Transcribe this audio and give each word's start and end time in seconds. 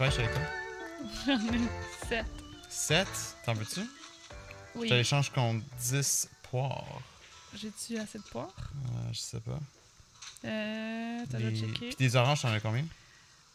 pêches 0.00 0.18
avec 0.18 0.32
toi? 0.32 0.42
J'en 1.26 1.52
ai 1.52 1.58
7. 2.08 2.24
7? 2.70 3.06
T'en 3.44 3.52
veux-tu? 3.52 3.80
Oui. 4.74 4.88
Je 4.88 4.88
te 4.88 4.94
l'échange 4.94 5.30
contre 5.30 5.62
10 5.78 6.26
poires. 6.44 7.02
J'ai-tu 7.54 7.98
assez 7.98 8.16
de 8.16 8.24
poire? 8.24 8.48
Euh, 8.56 9.08
je 9.12 9.18
sais 9.18 9.40
pas. 9.40 9.60
Euh. 10.46 11.18
T'as 11.30 11.36
Des- 11.36 11.50
déjà 11.50 11.66
checké? 11.66 11.88
Puis 11.88 11.96
des 11.98 12.16
oranges, 12.16 12.40
t'en 12.40 12.48
as 12.48 12.60
combien? 12.60 12.86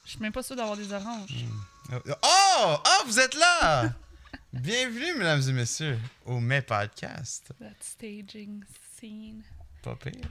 Je 0.05 0.11
suis 0.11 0.19
même 0.19 0.31
pas 0.31 0.43
sûre 0.43 0.55
d'avoir 0.55 0.77
des 0.77 0.93
oranges. 0.93 1.45
Oh! 1.91 1.95
Oh! 2.21 2.75
Oh, 2.85 3.03
vous 3.07 3.19
êtes 3.19 3.33
là! 3.33 3.91
Bienvenue, 4.53 5.15
mesdames 5.17 5.41
et 5.49 5.51
messieurs, 5.51 5.97
au 6.27 6.39
Mai 6.39 6.61
Podcast. 6.61 7.49
That 7.59 7.71
staging 7.81 8.63
scene. 8.95 9.41
Pas 9.81 9.95
pire. 9.95 10.29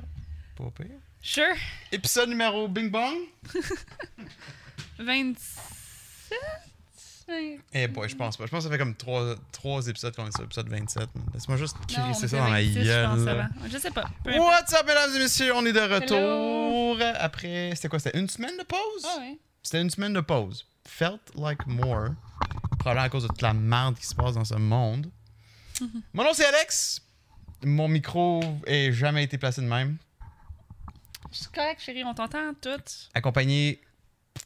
Pas 0.55 0.71
pire. 0.77 0.97
Sure. 1.21 1.57
Épisode 1.91 2.29
numéro 2.29 2.69
Bing 2.69 2.89
Bong. 2.89 3.17
27? 6.31 6.39
Vingt- 7.27 7.59
Eh 7.73 7.89
boy, 7.89 8.09
je 8.09 8.17
pense 8.17 8.37
pas. 8.37 8.45
Je 8.45 8.51
pense 8.51 8.65
que 8.65 8.71
ça 8.71 8.71
fait 8.71 8.79
comme 8.79 8.95
3, 8.95 9.89
épisodes 9.89 10.15
qu'on 10.15 10.27
est 10.27 10.33
sur 10.33 10.43
l'épisode 10.43 10.69
27. 10.69 11.09
Laisse-moi 11.33 11.57
juste 11.57 11.77
crisser 11.89 12.29
ça 12.29 12.37
dans 12.37 12.45
la 12.49 12.61
26, 12.63 12.85
je 12.85 13.05
pense, 13.07 13.19
gueule. 13.21 13.29
avant. 13.41 13.49
Je 13.71 13.79
sais 13.79 13.91
pas. 13.91 14.05
What's 14.27 14.73
up, 14.75 14.87
mesdames 14.87 15.15
et 15.17 15.19
messieurs? 15.21 15.53
On 15.55 15.65
est 15.65 15.73
de 15.73 15.81
retour. 15.81 16.99
Après, 17.19 17.73
c'était 17.75 17.89
quoi? 17.89 17.99
C'était 17.99 18.19
une 18.19 18.29
semaine 18.29 18.57
de 18.59 18.63
pause? 18.65 19.05
Ah. 19.05 19.21
C'était 19.63 19.81
une 19.81 19.91
semaine 19.91 20.13
de 20.13 20.21
pause. 20.21 20.67
Felt 20.87 21.21
like 21.37 21.67
more. 21.67 22.09
Probablement 22.79 23.07
à 23.07 23.09
cause 23.09 23.23
de 23.23 23.29
toute 23.29 23.41
la 23.43 23.55
merde 23.55 23.97
qui 23.99 24.05
se 24.07 24.15
passe 24.15 24.35
dans 24.35 24.45
ce 24.45 24.55
monde. 24.57 25.11
Mon 26.13 26.25
nom, 26.25 26.35
c'est 26.35 26.45
Alex. 26.45 27.01
Mon 27.65 27.89
micro 27.89 28.41
n'a 28.69 28.93
jamais 28.93 29.25
été 29.25 29.39
placé 29.39 29.63
de 29.63 29.67
même. 29.67 29.97
C'est 31.33 31.51
correct, 31.51 31.81
chérie, 31.81 32.05
on 32.05 32.13
t'entend 32.15 32.53
toutes. 32.61 33.09
Accompagné, 33.15 33.81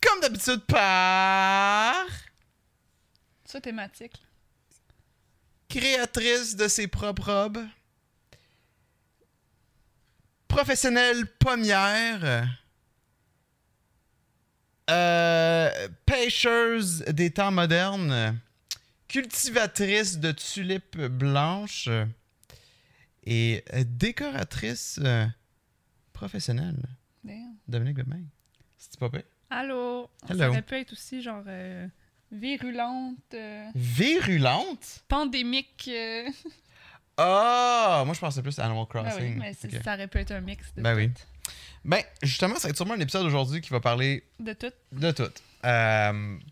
comme 0.00 0.20
d'habitude, 0.20 0.64
par... 0.66 2.06
Ça, 3.44 3.60
thématique. 3.60 4.22
créatrice 5.68 6.56
de 6.56 6.68
ses 6.68 6.86
propres 6.88 7.32
robes, 7.32 7.66
professionnelle 10.48 11.26
pommière, 11.38 12.48
euh, 14.90 15.88
pêcheuse 16.06 17.00
des 17.08 17.30
temps 17.30 17.50
modernes, 17.50 18.38
cultivatrice 19.06 20.18
de 20.18 20.32
tulipes 20.32 20.98
blanches 20.98 21.88
et 23.24 23.62
décoratrice 23.84 24.98
euh, 25.02 25.26
professionnelle. 26.12 26.82
Damn. 27.24 27.56
Dominique 27.66 27.98
Lemay. 27.98 28.22
C'est 28.78 28.98
pas 28.98 29.10
pire? 29.10 29.22
Allô? 29.50 30.10
Hello. 30.28 30.38
Ça 30.38 30.48
aurait 30.50 30.62
pu 30.62 30.74
être 30.76 30.92
aussi 30.92 31.22
genre 31.22 31.42
euh, 31.46 31.86
virulente, 32.30 33.16
euh, 33.34 33.66
Virulente? 33.74 35.04
pandémique. 35.08 35.88
euh. 35.88 36.28
Ah! 37.16 38.02
moi, 38.04 38.14
je 38.14 38.20
pensais 38.20 38.42
plus 38.42 38.58
à 38.58 38.66
Animal 38.66 38.86
Ben 38.92 39.02
Crossing. 39.04 39.34
oui, 39.34 39.38
mais 39.38 39.54
ça 39.82 39.94
aurait 39.94 40.08
pu 40.08 40.18
être 40.18 40.32
un 40.32 40.40
mix 40.40 40.72
de 40.74 40.82
Ben 40.82 40.94
oui. 40.94 41.10
Ben, 41.84 42.02
justement, 42.22 42.56
ça 42.56 42.68
va 42.68 42.70
être 42.70 42.76
sûrement 42.76 42.94
un 42.94 43.00
épisode 43.00 43.24
aujourd'hui 43.24 43.60
qui 43.60 43.70
va 43.70 43.80
parler 43.80 44.22
De 44.38 44.52
tout. 44.52 44.72
de 44.92 45.10
tout. 45.12 45.32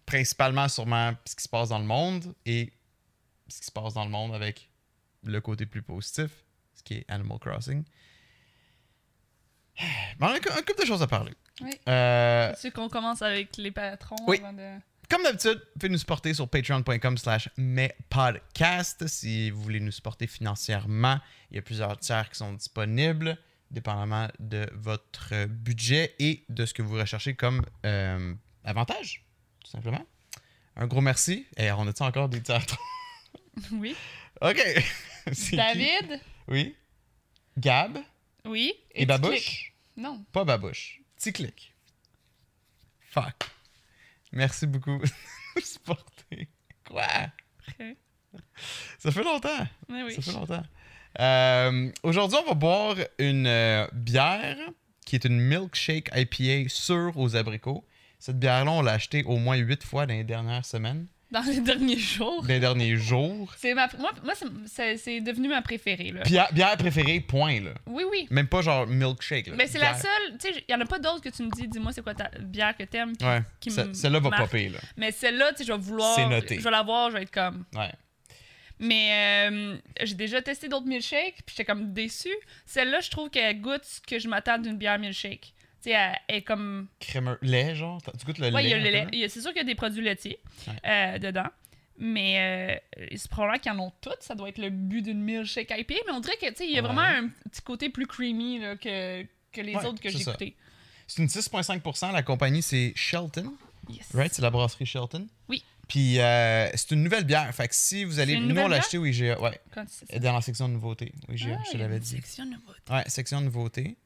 Principalement, 0.07 0.69
sûrement, 0.69 1.13
ce 1.27 1.37
qui 1.37 1.43
se 1.45 1.49
passe 1.49 1.69
dans 1.69 1.79
le 1.79 1.85
monde 1.85 2.35
et 2.47 2.73
ce 3.49 3.61
qui 3.61 3.67
se 3.67 3.71
passe 3.71 3.95
dans 3.95 4.05
le 4.05 4.11
monde 4.11 4.35
avec 4.35 4.71
le 5.23 5.41
côté 5.41 5.67
plus 5.67 5.83
positif, 5.83 6.31
ce 6.75 6.83
qui 6.83 6.95
est 6.95 7.05
Animal 7.09 7.39
Crossing. 7.39 7.85
Ben, 10.19 10.29
on 10.29 10.31
a 10.31 10.37
un 10.37 10.63
couple 10.63 10.81
de 10.81 10.87
choses 10.87 11.03
à 11.03 11.07
parler. 11.07 11.33
Oui. 11.63 11.71
Euh, 11.89 12.53
Tu 12.61 12.71
qu'on 12.71 12.89
commence 12.89 13.23
avec 13.23 13.57
les 13.57 13.71
patrons 13.71 14.17
Oui. 14.27 14.39
avant 14.39 14.53
de. 14.53 14.79
comme 15.09 15.23
d'habitude, 15.23 15.61
pouvez 15.75 15.89
nous 15.89 15.99
supporter 15.99 16.35
sur 16.35 16.49
patreon.com 16.49 17.17
slash 17.19 17.49
mespodcast 17.57 19.07
si 19.07 19.51
vous 19.51 19.63
voulez 19.63 19.81
nous 19.81 19.91
supporter 19.93 20.27
financièrement. 20.27 21.19
Il 21.51 21.57
y 21.57 21.59
a 21.59 21.63
plusieurs 21.63 21.99
tiers 21.99 22.29
qui 22.31 22.37
sont 22.39 22.53
disponibles, 22.53 23.39
dépendamment 23.71 24.29
de 24.39 24.69
votre 24.75 25.47
budget 25.47 26.15
et 26.19 26.45
de 26.49 26.67
ce 26.67 26.75
que 26.75 26.83
vous 26.83 26.97
recherchez 26.97 27.35
comme 27.35 27.65
euh, 27.85 28.35
avantage, 28.65 29.25
tout 29.65 29.71
simplement. 29.71 30.05
Un 30.77 30.87
gros 30.87 31.01
merci. 31.01 31.47
Et 31.57 31.71
on 31.73 31.87
a-t-il 31.87 32.07
encore 32.07 32.29
des 32.29 32.43
tiers? 32.43 32.65
Oui. 33.73 33.97
OK. 34.43 34.63
Qui? 35.33 35.57
David? 35.57 36.21
Oui. 36.47 36.77
Gab? 37.57 37.97
Oui. 38.45 38.75
Et, 38.91 39.07
Babouche? 39.07 39.31
cliques. 39.31 39.73
Non. 39.97 40.23
Pas 40.31 40.45
Babouche. 40.45 41.01
Petit 41.17 41.33
clic. 41.33 41.75
Fuck. 43.11 43.51
Merci 44.33 44.67
beaucoup 44.67 44.99
de 45.57 45.61
supporter. 45.61 46.49
Quoi? 46.87 47.07
Ça 48.99 49.11
fait 49.11 49.23
longtemps. 49.23 49.67
Oui. 49.89 50.15
Ça 50.15 50.23
fait 50.23 50.33
longtemps. 50.33 50.63
Euh, 51.19 51.91
Aujourd'hui, 52.03 52.39
on 52.45 52.49
va 52.49 52.55
boire 52.55 52.97
une 53.19 53.47
euh, 53.47 53.87
bière 53.93 54.59
qui 55.07 55.17
est 55.17 55.25
une 55.25 55.41
milkshake 55.41 56.11
IPA 56.15 56.69
sûre 56.69 57.13
aux 57.17 57.37
abricots. 57.37 57.87
Cette 58.19 58.39
bière-là, 58.39 58.71
on 58.71 58.83
l'a 58.83 58.93
achetée 58.93 59.23
au 59.25 59.37
moins 59.37 59.57
huit 59.57 59.83
fois 59.85 60.07
dans 60.07 60.15
les 60.15 60.25
dernières 60.25 60.67
semaines, 60.67 61.07
Dans 61.31 61.41
les 61.43 61.61
derniers 61.61 61.99
jours. 61.99 62.43
dans 62.43 62.49
les 62.49 62.61
derniers 62.61 62.97
jours. 62.97 63.53
C'est 63.57 63.75
ma... 63.75 63.89
Moi, 63.99 64.13
moi 64.23 64.35
c'est- 64.67 65.21
devenu 65.21 65.49
ma 65.49 65.61
préférée. 65.61 66.13
Là. 66.13 66.23
Bière, 66.23 66.53
bière 66.53 66.77
préférée, 66.77 67.21
point, 67.21 67.61
là. 67.61 67.71
Oui, 67.87 68.05
oui. 68.09 68.29
Même 68.31 68.47
pas 68.47 68.63
genre 68.63 68.87
milkshake. 68.87 69.49
Là. 69.49 69.55
Mais 69.57 69.67
c'est 69.67 69.81
la 69.81 69.95
seule. 69.95 70.39
Tu 70.41 70.53
sais, 70.53 70.65
il 70.69 70.73
y 70.73 70.75
en 70.75 70.81
a 70.81 70.87
pas 70.87 71.01
d'autres 71.01 71.21
que 71.23 71.29
tu 71.29 71.43
me 71.43 71.51
dis, 71.51 71.67
dis-moi 71.67 71.93
c'est 71.93 72.03
quoi 72.03 72.15
ta 72.15 72.31
bière 72.39 72.77
que 72.77 72.85
t'aimes. 72.85 73.15
Ouais, 73.21 73.43
celle-là 73.93 74.21
va 74.21 74.31
popper, 74.31 74.69
là. 74.69 74.79
Mais 74.97 75.11
celle-là, 75.11 75.51
tu 75.53 75.59
sais, 75.59 75.65
je 75.65 75.73
vais 75.73 75.79
vouloir. 75.79 76.15
C'est 76.15 76.27
noté. 76.27 76.59
Je 76.59 76.63
vais 76.65 76.71
la 76.71 76.83
voir, 76.83 77.11
je 77.11 77.17
vais 77.17 77.23
être 77.23 77.33
comme. 77.33 77.65
Ouais. 77.75 77.93
Mais 78.79 79.49
euh, 79.51 79.77
j'ai 80.03 80.15
déjà 80.15 80.43
testé 80.43 80.69
d'autres 80.69 80.87
milkshakes, 80.87 81.37
puis 81.47 81.55
j'étais 81.57 81.65
comme 81.65 81.93
déçue. 81.93 82.37
Celle-là, 82.67 83.01
je 83.01 83.11
trouve 83.11 83.31
qu'elle 83.31 83.61
goûte 83.61 83.85
ce 83.85 84.01
que 84.01 84.19
je 84.19 84.29
m'attends 84.29 84.59
d'une 84.59 84.77
bière 84.77 84.99
milkshake. 84.99 85.55
Tu 85.87 85.93
sais, 85.93 85.97
elle, 85.99 86.19
elle 86.27 86.37
est 86.37 86.43
comme. 86.43 86.89
Crémeux. 86.99 87.39
Lait, 87.43 87.77
genre? 87.77 88.03
Tu 88.19 88.27
goûtes 88.27 88.39
le 88.39 88.51
Ouais, 88.51 88.65
il 88.65 88.71
y 88.71 88.75
a 88.75 88.79
lait? 88.79 88.83
le 88.83 88.89
un 88.89 89.01
lait. 89.01 89.05
peu? 89.05 89.11
Il 89.13 89.19
y 89.21 89.25
a- 89.25 89.29
C'est 89.29 89.41
sûr 89.41 89.51
qu'il 89.51 89.59
y 89.59 89.65
a 89.65 89.65
des 89.65 89.75
produits 89.77 90.03
laitiers 90.03 90.41
Ouais. 90.67 90.75
euh, 90.85 91.19
dedans. 91.19 91.47
Mais 91.99 92.81
euh, 92.99 93.07
c'est 93.17 93.31
probablement 93.31 93.59
qu'ils 93.61 93.73
en 93.73 93.79
ont 93.79 93.93
toutes. 94.01 94.21
Ça 94.23 94.35
doit 94.35 94.49
être 94.49 94.59
le 94.59 94.71
but 94.71 95.03
d'une 95.03 95.21
milkshake 95.23 95.71
IPA. 95.71 95.95
Mais 96.07 96.13
on 96.13 96.21
dirait 96.21 96.37
que, 96.37 96.47
il 96.63 96.71
y 96.71 96.73
a 96.79 96.83
Ouais. 96.83 96.87
vraiment 96.89 97.01
un 97.03 97.29
petit 97.49 97.63
côté 97.63 97.89
plus 97.89 98.07
creamy 98.07 98.59
là, 98.59 98.77
que, 98.77 99.23
que 99.53 99.61
les 99.61 99.75
Ouais, 99.77 99.85
autres 99.87 100.01
que 100.03 100.11
j'ai 100.11 100.23
goûté. 100.25 100.57
C'est 101.07 101.23
une 101.23 101.29
6,5%. 101.29 102.11
La 102.13 102.23
compagnie, 102.23 102.63
c'est 102.63 102.93
Shelton. 102.97 103.53
Yes. 103.89 104.09
Right? 104.13 104.35
C'est 104.35 104.43
la 104.43 104.51
brasserie 104.51 104.85
Shelton? 104.87 105.27
Oui. 105.49 105.63
Puis 105.89 106.19
euh, 106.19 106.69
c'est 106.75 106.91
une 106.91 107.05
nouvelle 107.05 107.23
bière. 107.25 107.55
Fait 107.55 107.69
que 107.69 107.75
si 107.77 108.05
vous 108.05 108.19
allez. 108.19 108.41
Nous, 108.41 108.57
on 108.61 108.67
l'a 108.67 108.79
acheté 108.79 108.99
au 108.99 109.07
IGA. 109.07 109.41
Ouais. 109.41 109.59
Dans 110.21 110.33
la 110.35 110.41
section 110.43 110.67
nouveautés. 110.67 111.13
Au 111.29 111.33
IGA, 111.33 111.57
Ah, 111.59 111.63
je 111.65 111.71
te 111.71 111.77
y 111.77 111.81
a 111.81 111.85
l'avais 111.85 112.01
dit. 112.01 112.17
section 112.17 112.45
nouveauté. 112.45 112.81
Ouais, 112.91 113.05
section 113.07 113.41
nouveautés. 113.41 113.97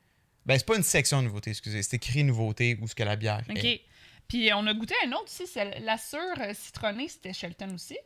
Ben, 0.47 0.59
c'est 0.59 0.67
pas 0.67 0.77
une 0.77 0.83
section 0.83 1.23
nouveautés, 1.23 1.51
excusez. 1.51 1.83
C'est 1.83 1.97
écrit 1.97 2.25
nouveautés 2.25 2.79
ou 2.81 2.89
ce 2.89 2.95
que 2.95 3.03
la 3.03 3.17
bière 3.17 3.43
OK. 3.49 3.57
est. 3.65 3.83
Puis 4.29 4.51
on 4.55 4.67
a 4.67 4.75
goûté 4.75 4.95
un 5.07 5.13
autre 5.13 5.25
aussi. 5.25 5.47
c'est 5.47 5.81
La 5.81 5.99
sûre 5.99 6.21
euh, 6.41 6.53
citronnée, 6.55 7.09
c'était 7.09 7.33
Shelton 7.33 7.75
aussi. 7.75 7.99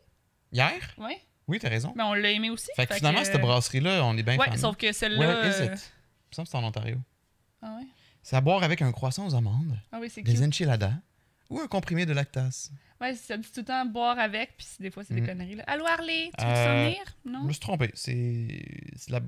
Hier? 0.53 0.73
Ouais. 0.99 1.21
Oui, 1.47 1.59
t'as 1.59 1.69
raison. 1.69 1.93
Mais 1.97 2.03
on 2.03 2.15
l'a 2.15 2.31
aimé 2.31 2.49
aussi. 2.50 2.69
Fait 2.75 2.87
que 2.87 2.94
finalement, 2.94 3.21
que- 3.21 3.27
cette 3.27 3.41
brasserie-là, 3.41 4.05
on 4.05 4.17
est 4.17 4.23
bien 4.23 4.37
Ouais, 4.39 4.56
sauf 4.56 4.77
que 4.77 4.91
celle-là. 4.93 5.19
Where 5.19 5.47
is 5.47 5.65
it? 5.65 5.71
euh, 5.71 5.75
Il 5.77 6.31
me 6.31 6.34
semble 6.34 6.47
que 6.47 6.50
c'est 6.50 6.56
en 6.56 6.65
Ontario. 6.65 6.97
Ah 7.62 7.77
ouais? 7.78 7.87
C'est 8.23 8.37
à 8.37 8.41
boire 8.41 8.62
avec 8.62 8.81
un 8.81 8.91
croissant 8.93 9.27
aux 9.27 9.34
amandes, 9.34 9.78
Ah 9.93 9.99
oui, 10.00 10.09
c'est 10.11 10.23
des 10.23 10.33
cute. 10.34 10.43
enchiladas 10.43 10.94
ou 11.50 11.61
un 11.61 11.67
comprimé 11.67 12.06
de 12.06 12.15
lactase. 12.15 12.71
Ouais, 13.00 13.15
ça 13.15 13.37
dit 13.37 13.47
tout 13.53 13.61
le 13.61 13.67
temps 13.67 13.84
boire 13.84 14.19
avec, 14.19 14.56
puis 14.56 14.67
des 14.81 14.91
fois, 14.91 15.05
c'est 15.05 15.12
des 15.15 15.21
conneries. 15.23 15.56
Là. 15.56 15.65
Allô, 15.67 15.84
Harley, 15.87 16.31
tu 16.38 16.44
veux 16.44 16.50
Euh, 16.50 16.85
venir? 16.87 17.03
Je 17.26 17.31
Non? 17.31 17.43
me 17.44 17.53
suis 17.53 17.61
trompé. 17.61 17.91
C'est. 17.94 18.62
C'est 18.97 19.11
la. 19.11 19.20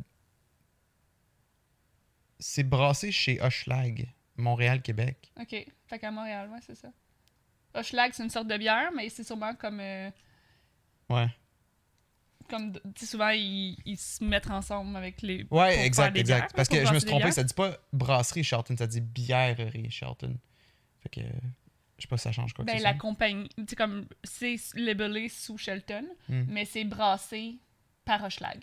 C'est 2.39 2.65
brassé 2.65 3.11
chez 3.13 3.41
Hochelag, 3.41 4.09
Montréal, 4.37 4.83
Québec. 4.83 5.33
OK. 5.41 5.67
Fait 5.87 5.99
qu'à 5.99 6.11
Montréal, 6.11 6.49
ouais, 6.51 6.59
c'est 6.67 6.75
ça. 6.75 6.89
Hochelag, 7.75 8.13
c'est 8.13 8.23
une 8.25 8.31
sorte 8.31 8.49
de 8.49 8.57
bière, 8.57 8.91
mais 8.95 9.09
c'est 9.09 9.25
sûrement 9.25 9.55
comme. 9.55 9.81
euh, 9.81 10.11
Ouais. 11.09 11.29
comme 12.49 12.73
tu 12.73 12.81
sais, 12.97 13.07
souvent, 13.07 13.29
ils, 13.31 13.77
ils 13.85 13.97
se 13.97 14.23
mettent 14.25 14.51
ensemble 14.51 14.97
avec 14.97 15.23
les. 15.23 15.47
Ouais, 15.51 15.85
exact, 15.87 16.17
exact. 16.17 16.39
bières, 16.39 16.53
Parce 16.55 16.69
que 16.69 16.85
je 16.85 16.93
me 16.93 16.99
suis 16.99 17.09
trompé, 17.09 17.31
ça 17.33 17.43
dit 17.45 17.55
pas 17.55 17.77
brasserie 17.93 18.45
Shelton, 18.45 18.77
ça 18.77 18.87
dit 18.87 19.01
bièrerie 19.01 19.91
Shelton. 19.91 20.37
Fait 21.01 21.09
que. 21.09 21.21
Je 21.21 22.03
sais 22.03 22.09
pas 22.09 22.19
si 22.19 22.25
ça 22.25 22.33
change 22.33 22.53
quoi 22.53 22.65
que 22.65 22.71
Ben, 22.71 22.83
la 22.83 22.93
compagnie. 22.95 23.49
Tu 23.57 23.65
sais, 23.69 23.77
comme. 23.77 24.07
C'est 24.25 24.57
labelé 24.75 25.29
sous 25.31 25.57
Shelton, 25.59 26.07
Hmm. 26.29 26.45
mais 26.49 26.65
c'est 26.67 26.85
brassé 26.85 27.57
par 28.05 28.23
Hochelag. 28.25 28.63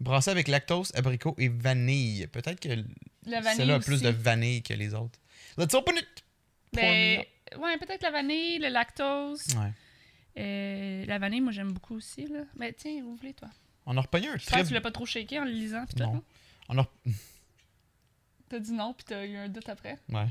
Brassé 0.00 0.30
avec 0.30 0.48
lactose, 0.48 0.92
abricot 0.94 1.34
et 1.38 1.48
vanille. 1.48 2.26
Peut-être 2.26 2.60
que 2.60 2.68
celle-là 3.56 3.76
a 3.76 3.80
plus 3.80 4.02
de 4.02 4.10
vanille 4.10 4.62
que 4.62 4.74
les 4.74 4.94
autres. 4.94 5.18
Let's 5.56 5.74
open 5.74 5.96
it! 5.96 6.24
Ben, 6.72 7.24
ouais, 7.58 7.78
peut-être 7.78 8.02
la 8.02 8.10
vanille, 8.10 8.58
le 8.58 8.68
lactose. 8.68 9.46
Ouais. 9.56 9.72
Euh, 10.38 11.06
la 11.06 11.18
vanille, 11.18 11.40
moi, 11.40 11.52
j'aime 11.52 11.72
beaucoup 11.72 11.96
aussi, 11.96 12.26
là. 12.26 12.40
Ben, 12.56 12.74
tiens, 12.76 13.02
ouvre-les, 13.04 13.32
toi. 13.32 13.48
On 13.86 13.96
a 13.96 14.00
repogné 14.00 14.28
un 14.28 14.36
trip. 14.36 14.66
tu 14.66 14.74
l'as 14.74 14.80
pas 14.80 14.90
trop 14.90 15.06
shaké 15.06 15.38
en 15.38 15.44
le 15.44 15.50
lisant, 15.50 15.86
pis 15.86 15.94
tout, 15.94 16.02
Non. 16.02 16.22
On 16.68 16.78
a... 16.78 16.86
T'as 18.48 18.58
dit 18.60 18.72
non, 18.72 18.92
puis 18.94 19.04
t'as 19.04 19.24
eu 19.26 19.36
un 19.36 19.48
doute 19.48 19.68
après. 19.68 19.98
Ouais. 20.08 20.28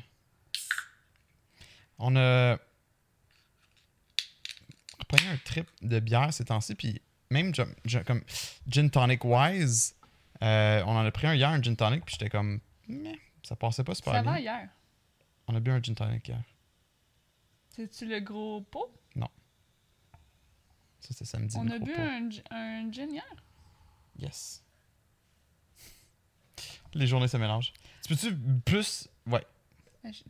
On 1.99 2.15
a 2.15 2.57
pogné 5.07 5.27
un 5.27 5.37
trip 5.43 5.67
de 5.81 5.99
bière 5.99 6.33
ces 6.33 6.45
temps-ci, 6.45 6.75
puis 6.75 7.01
même 7.29 7.53
comme 7.53 8.23
gin 8.67 8.89
tonic 8.89 9.23
wise, 9.25 9.95
euh, 10.41 10.83
on 10.85 10.91
en 10.95 11.05
a 11.05 11.11
pris 11.11 11.27
un 11.27 11.33
hier, 11.35 11.49
un 11.49 11.61
gin 11.61 11.75
tonic, 11.75 12.05
puis 12.05 12.13
j'étais 12.19 12.29
comme, 12.29 12.59
ça 13.43 13.55
passait 13.55 13.83
pas 13.83 13.95
super 13.95 14.13
Ça 14.13 14.21
bien. 14.21 14.31
va 14.31 14.39
hier? 14.39 14.69
On 15.47 15.55
a 15.55 15.59
bu 15.59 15.71
un 15.71 15.81
gin 15.81 15.95
tonic 15.95 16.27
hier. 16.27 16.41
C'est-tu 17.69 18.05
le 18.07 18.19
gros 18.19 18.61
pot? 18.61 18.91
Ça, 21.01 21.09
c'était 21.13 21.25
samedi. 21.25 21.55
On 21.59 21.69
a 21.69 21.77
bu 21.77 21.93
un, 21.93 22.29
un 22.49 22.91
gin 22.91 23.11
hier? 23.11 23.23
Yes. 24.17 24.63
Les 26.95 27.05
journées 27.05 27.27
se 27.27 27.37
mélangent. 27.37 27.73
Tu 28.07 28.15
peux-tu 28.15 28.35
plus? 28.65 29.07
Ouais. 29.27 29.45
Je- 30.03 30.23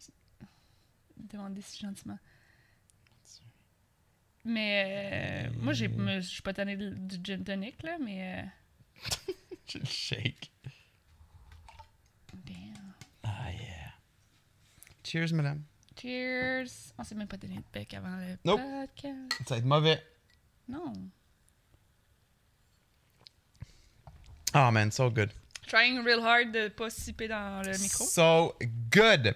Demandez 1.18 1.62
si 1.62 1.80
gentiment. 1.80 2.18
Mais 4.46 5.48
euh, 5.48 5.54
moi, 5.60 5.74
me- 5.74 6.22
je 6.22 6.28
suis 6.28 6.42
pas 6.44 6.54
tannée 6.54 6.78
de- 6.78 6.90
du 6.94 7.18
gin 7.24 7.44
tonic, 7.44 7.82
là, 7.84 7.98
mais. 8.00 8.44
euh, 8.44 9.34
J'ai 9.68 9.80
le 9.80 9.86
shake. 9.86 10.52
damn. 12.46 12.94
Ah, 13.24 13.52
yeah. 13.52 13.94
Cheers, 15.04 15.34
madame. 15.34 15.64
Cheers! 16.00 16.94
On 16.98 17.04
s'est 17.04 17.16
même 17.16 17.28
pas 17.28 17.38
donné 17.38 17.56
de 17.56 17.64
bec 17.74 17.94
avant 17.96 18.18
le 18.18 18.38
Nope. 18.46 18.62
podcast. 18.62 19.34
Ça 19.48 19.56
va 19.56 19.58
être 19.58 19.66
mauvais. 19.66 20.04
Non. 20.68 20.94
Oh, 24.54 24.72
man, 24.72 24.92
so 24.92 25.10
good. 25.10 25.32
Trying 25.68 26.04
real 26.06 26.20
hard 26.22 26.52
de 26.52 26.68
pas 26.70 26.90
siper 26.90 27.28
dans 27.28 27.62
le 27.66 27.72
micro. 27.78 28.06
So 28.06 28.56
good. 28.92 29.36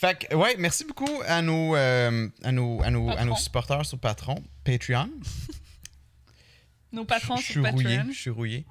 Fait 0.00 0.18
que, 0.26 0.34
ouais, 0.34 0.56
merci 0.58 0.84
beaucoup 0.86 1.20
à 1.26 1.42
nos, 1.42 1.76
euh, 1.76 2.26
à 2.42 2.52
nos, 2.52 2.82
à 2.82 2.90
nos, 2.90 3.10
à 3.10 3.22
nos 3.26 3.36
supporters 3.36 3.84
sur 3.84 3.98
Patreon, 3.98 4.42
Patreon. 4.64 5.10
Nos 6.92 7.04
patrons 7.04 7.36
je, 7.36 7.42
je 7.42 7.52
sur 7.52 7.62
rouillé, 7.70 7.96
Patreon. 7.98 8.12
je 8.12 8.18
suis 8.18 8.30
rouillé. 8.30 8.66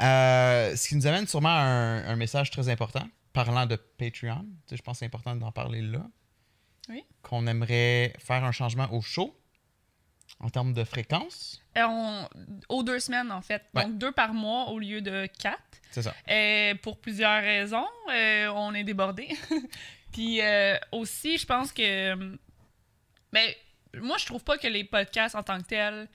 Euh, 0.00 0.76
ce 0.76 0.88
qui 0.88 0.96
nous 0.96 1.06
amène 1.06 1.26
sûrement 1.26 1.48
à 1.56 1.62
un, 1.62 2.04
un 2.06 2.16
message 2.16 2.50
très 2.50 2.68
important, 2.68 3.06
parlant 3.32 3.64
de 3.64 3.76
Patreon. 3.76 4.44
Tu 4.66 4.70
sais, 4.70 4.76
je 4.76 4.82
pense 4.82 4.96
que 4.96 4.98
c'est 4.98 5.06
important 5.06 5.34
d'en 5.36 5.52
parler 5.52 5.80
là. 5.80 6.04
Oui. 6.88 7.04
Qu'on 7.22 7.46
aimerait 7.46 8.12
faire 8.18 8.44
un 8.44 8.52
changement 8.52 8.92
au 8.92 9.00
show 9.00 9.34
en 10.40 10.50
termes 10.50 10.72
de 10.74 10.82
fréquence. 10.84 11.62
Euh, 11.78 11.82
on- 11.88 12.28
aux 12.68 12.82
deux 12.82 12.98
semaines, 12.98 13.30
en 13.30 13.40
fait. 13.40 13.62
Ouais. 13.74 13.84
Donc, 13.84 13.96
deux 13.98 14.12
par 14.12 14.34
mois 14.34 14.68
au 14.70 14.78
lieu 14.78 15.00
de 15.00 15.26
quatre. 15.38 15.62
C'est 15.92 16.02
ça. 16.02 16.12
Euh, 16.28 16.74
pour 16.82 17.00
plusieurs 17.00 17.40
raisons. 17.40 17.86
Euh, 18.12 18.48
on 18.54 18.74
est 18.74 18.84
débordé. 18.84 19.28
Puis 20.12 20.40
euh, 20.40 20.76
aussi, 20.92 21.38
je 21.38 21.46
pense 21.46 21.72
que. 21.72 22.14
Mais 23.32 23.56
moi, 24.00 24.16
je 24.18 24.26
trouve 24.26 24.44
pas 24.44 24.58
que 24.58 24.66
les 24.66 24.84
podcasts 24.84 25.34
en 25.34 25.42
tant 25.42 25.58
que 25.58 25.66
tels. 25.66 26.08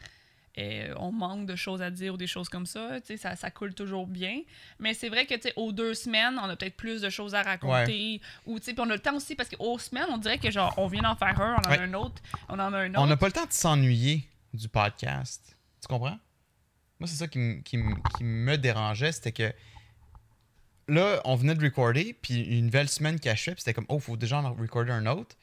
euh, 0.60 0.94
on 0.98 1.12
manque 1.12 1.46
de 1.46 1.56
choses 1.56 1.82
à 1.84 1.92
dire 1.92 2.14
ou 2.16 2.18
des 2.18 2.26
choses 2.28 2.50
comme 2.50 2.66
ça. 2.66 3.00
Tu 3.02 3.08
sais, 3.08 3.18
ça, 3.18 3.36
ça 3.36 3.52
coule 3.52 3.74
toujours 3.76 4.08
bien. 4.08 4.42
Mais 4.80 4.94
c'est 4.96 5.10
vrai 5.10 5.26
que, 5.28 5.36
tu 5.36 5.42
sais, 5.42 5.54
aux 5.56 5.72
deux 5.72 5.94
semaines, 5.94 6.40
on 6.42 6.50
a 6.50 6.56
peut-être 6.56 6.76
plus 6.78 7.02
de 7.02 7.10
choses 7.12 7.36
à 7.36 7.44
raconter. 7.44 8.22
Ou, 8.48 8.60
tu 8.60 8.66
sais, 8.66 8.80
on 8.80 8.90
a 8.90 8.94
le 8.94 9.00
temps 9.00 9.16
aussi 9.16 9.36
parce 9.36 9.50
qu'aux 9.50 9.78
semaines, 9.78 10.08
on 10.10 10.18
dirait 10.18 10.40
que, 10.40 10.50
genre, 10.50 10.74
on 10.78 10.88
vient 10.88 11.04
d'en 11.04 11.16
faire 11.16 11.40
un, 11.40 11.58
on 11.62 11.68
en 11.68 11.70
Ouais. 11.70 11.78
a 11.78 11.82
un 11.84 11.94
autre, 11.94 12.22
on 12.50 12.54
en 12.56 12.74
a 12.74 12.78
un 12.80 12.90
autre. 12.90 13.00
On 13.02 13.06
n'a 13.08 13.18
pas 13.18 13.28
le 13.28 13.34
temps 13.34 13.46
de 13.46 13.52
s'ennuyer 13.54 14.24
du 14.54 14.68
podcast. 14.68 15.56
Tu 15.82 15.88
comprends? 15.88 16.18
Moi, 17.00 17.06
c'est 17.08 17.16
ça 17.18 17.28
qui, 17.28 17.62
qui 17.64 17.78
qui 18.18 18.24
me 18.24 18.58
dérangeait, 18.58 19.12
c'était 19.12 19.32
que 19.32 19.54
là, 20.88 21.22
on 21.26 21.36
venait 21.36 21.56
de 21.56 21.64
recorder, 21.64 22.14
puis 22.14 22.42
une 22.42 22.66
nouvelle 22.66 22.90
semaine 22.90 23.20
qui 23.20 23.30
achevait, 23.30 23.56
puis 23.56 23.62
c'était 23.62 23.74
comme, 23.74 23.86
oh, 23.90 24.00
faut 24.00 24.18
déjà 24.18 24.40
en 24.40 24.54
recorder 24.54 24.92
un 24.92 25.06
autre. 25.06 25.36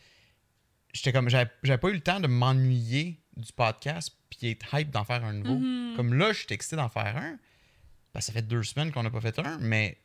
J'étais 0.93 1.13
comme, 1.13 1.29
j'avais 1.29 1.79
pas 1.79 1.89
eu 1.89 1.95
le 1.95 2.01
temps 2.01 2.21
de 2.21 2.29
m'ennuyer 2.29 3.21
du 3.37 3.53
podcast, 3.53 4.17
puis 4.31 4.51
être 4.51 4.75
hype 4.75 4.91
d'en 4.91 5.05
faire 5.05 5.25
un 5.25 5.33
nouveau. 5.33 5.59
Mhm. 5.59 5.97
Comme 5.97 6.15
là, 6.15 6.33
je 6.33 6.39
suis 6.39 6.47
excité 6.51 6.77
d'en 6.77 6.89
faire 6.89 7.17
un. 7.17 7.39
Ben, 8.15 8.21
ça 8.21 8.33
fait 8.33 8.43
deux 8.43 8.63
semaines 8.63 8.93
qu'on 8.93 9.03
n'a 9.03 9.11
pas 9.11 9.21
fait 9.21 9.39
un, 9.41 9.59
mais 9.59 9.99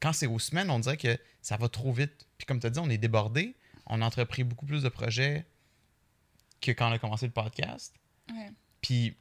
quand 0.00 0.12
c'est 0.12 0.26
aux 0.26 0.38
semaines, 0.38 0.70
on 0.70 0.80
dirait 0.80 0.96
que 0.96 1.16
ça 1.42 1.56
va 1.56 1.68
trop 1.68 1.92
vite. 1.92 2.26
Puis 2.38 2.46
comme 2.46 2.60
tu 2.60 2.66
as 2.66 2.70
dit, 2.70 2.80
on 2.80 2.90
est 2.90 2.98
débordé. 2.98 3.54
On 3.86 4.02
a 4.02 4.04
entrepris 4.04 4.42
beaucoup 4.42 4.66
plus 4.66 4.82
de 4.82 4.88
projets 4.88 5.46
que 6.60 6.72
quand 6.72 6.88
on 6.88 6.92
a 6.92 6.98
commencé 6.98 7.26
le 7.26 7.32
podcast. 7.32 7.94
Ouais. 8.30 8.50
Puis 8.80 9.16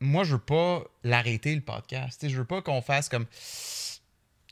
moi, 0.00 0.22
je 0.24 0.34
veux 0.34 0.40
pas 0.40 0.84
l'arrêter, 1.02 1.54
le 1.54 1.60
podcast. 1.62 2.20
Tu 2.20 2.26
sais, 2.26 2.32
je 2.32 2.38
veux 2.38 2.44
pas 2.44 2.62
qu'on 2.62 2.80
fasse 2.80 3.08
comme 3.08 3.26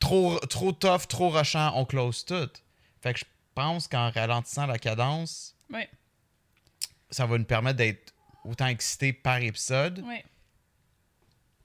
trop, 0.03 0.39
trop 0.41 0.73
tough, 0.73 1.07
trop 1.09 1.31
rushant, 1.31 1.73
on 1.77 1.85
close 1.85 2.25
tout. 2.25 2.51
Fait 3.01 3.13
que 3.15 3.21
je 3.21 3.25
pense 3.55 3.87
qu'en 3.89 4.11
ralentissant 4.11 4.67
la 4.67 4.79
cadence, 4.79 5.55
ça 7.11 7.27
va 7.27 7.39
nous 7.39 7.45
permettre 7.45 7.77
d'être 7.79 8.13
autant 8.45 8.67
excités 8.67 9.13
par 9.13 9.39
épisode. 9.39 10.05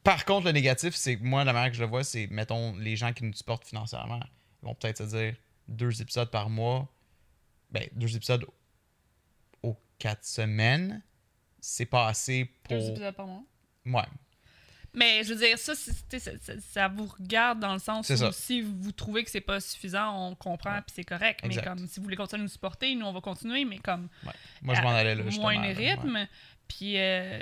Par 0.04 0.24
contre, 0.26 0.46
le 0.46 0.52
négatif, 0.52 0.96
c'est 0.96 1.18
que 1.18 1.24
moi, 1.24 1.44
la 1.44 1.52
manière 1.52 1.72
que 1.72 1.78
je 1.78 1.82
le 1.84 1.90
vois, 1.90 2.04
c'est, 2.04 2.28
mettons, 2.28 2.76
les 2.78 2.96
gens 2.96 3.12
qui 3.12 3.24
nous 3.24 3.34
supportent 3.34 3.66
financièrement. 3.66 4.20
Ils 4.62 4.66
vont 4.68 4.76
peut-être 4.76 5.00
se 5.00 5.16
dire 5.16 5.36
deux 5.68 6.02
épisodes 6.02 6.30
par 6.32 6.50
mois. 6.50 6.88
Ben, 7.72 7.90
deux 7.94 8.16
épisodes 8.16 8.46
aux 9.64 9.76
quatre 10.00 10.24
semaines. 10.24 11.04
C'est 11.60 11.86
pas 11.88 12.08
assez 12.08 12.46
Deux 12.70 12.78
pour. 12.78 12.90
épisodes 12.90 13.16
par 13.16 13.28
mois. 13.28 13.44
Ouais. 13.86 14.08
Mais 14.94 15.24
je 15.24 15.34
veux 15.34 15.40
dire, 15.46 15.58
ça, 15.60 15.74
ça, 15.76 16.88
vous 16.88 17.06
regarde 17.06 17.60
dans 17.60 17.74
le 17.74 17.80
sens 17.80 18.10
où 18.10 18.16
ça. 18.16 18.32
si 18.32 18.62
vous 18.62 18.92
trouvez 18.92 19.24
que 19.24 19.30
c'est 19.30 19.42
pas 19.42 19.60
suffisant, 19.60 20.30
on 20.30 20.34
comprend 20.36 20.76
puis 20.82 20.94
c'est 20.96 21.04
correct. 21.04 21.42
Exact. 21.44 21.62
Mais 21.62 21.68
comme 21.70 21.88
si 21.88 22.00
vous 22.00 22.04
voulez 22.04 22.16
continuer 22.16 22.42
à 22.42 22.44
nous 22.44 22.50
supporter, 22.50 22.96
nous 22.96 23.06
on 23.06 23.14
va 23.14 23.22
continuer, 23.22 23.64
mais 23.66 23.78
comme 23.80 24.08
Moi, 24.64 24.74
je 24.76 24.82
m'en 24.82 24.90
allais 24.90 25.14
là. 25.16 25.24
moins 25.40 25.56
de 25.56 25.62
Ouais. 25.76 25.92
rythme. 25.92 26.28
Puis 26.68 26.98
euh, 26.98 27.40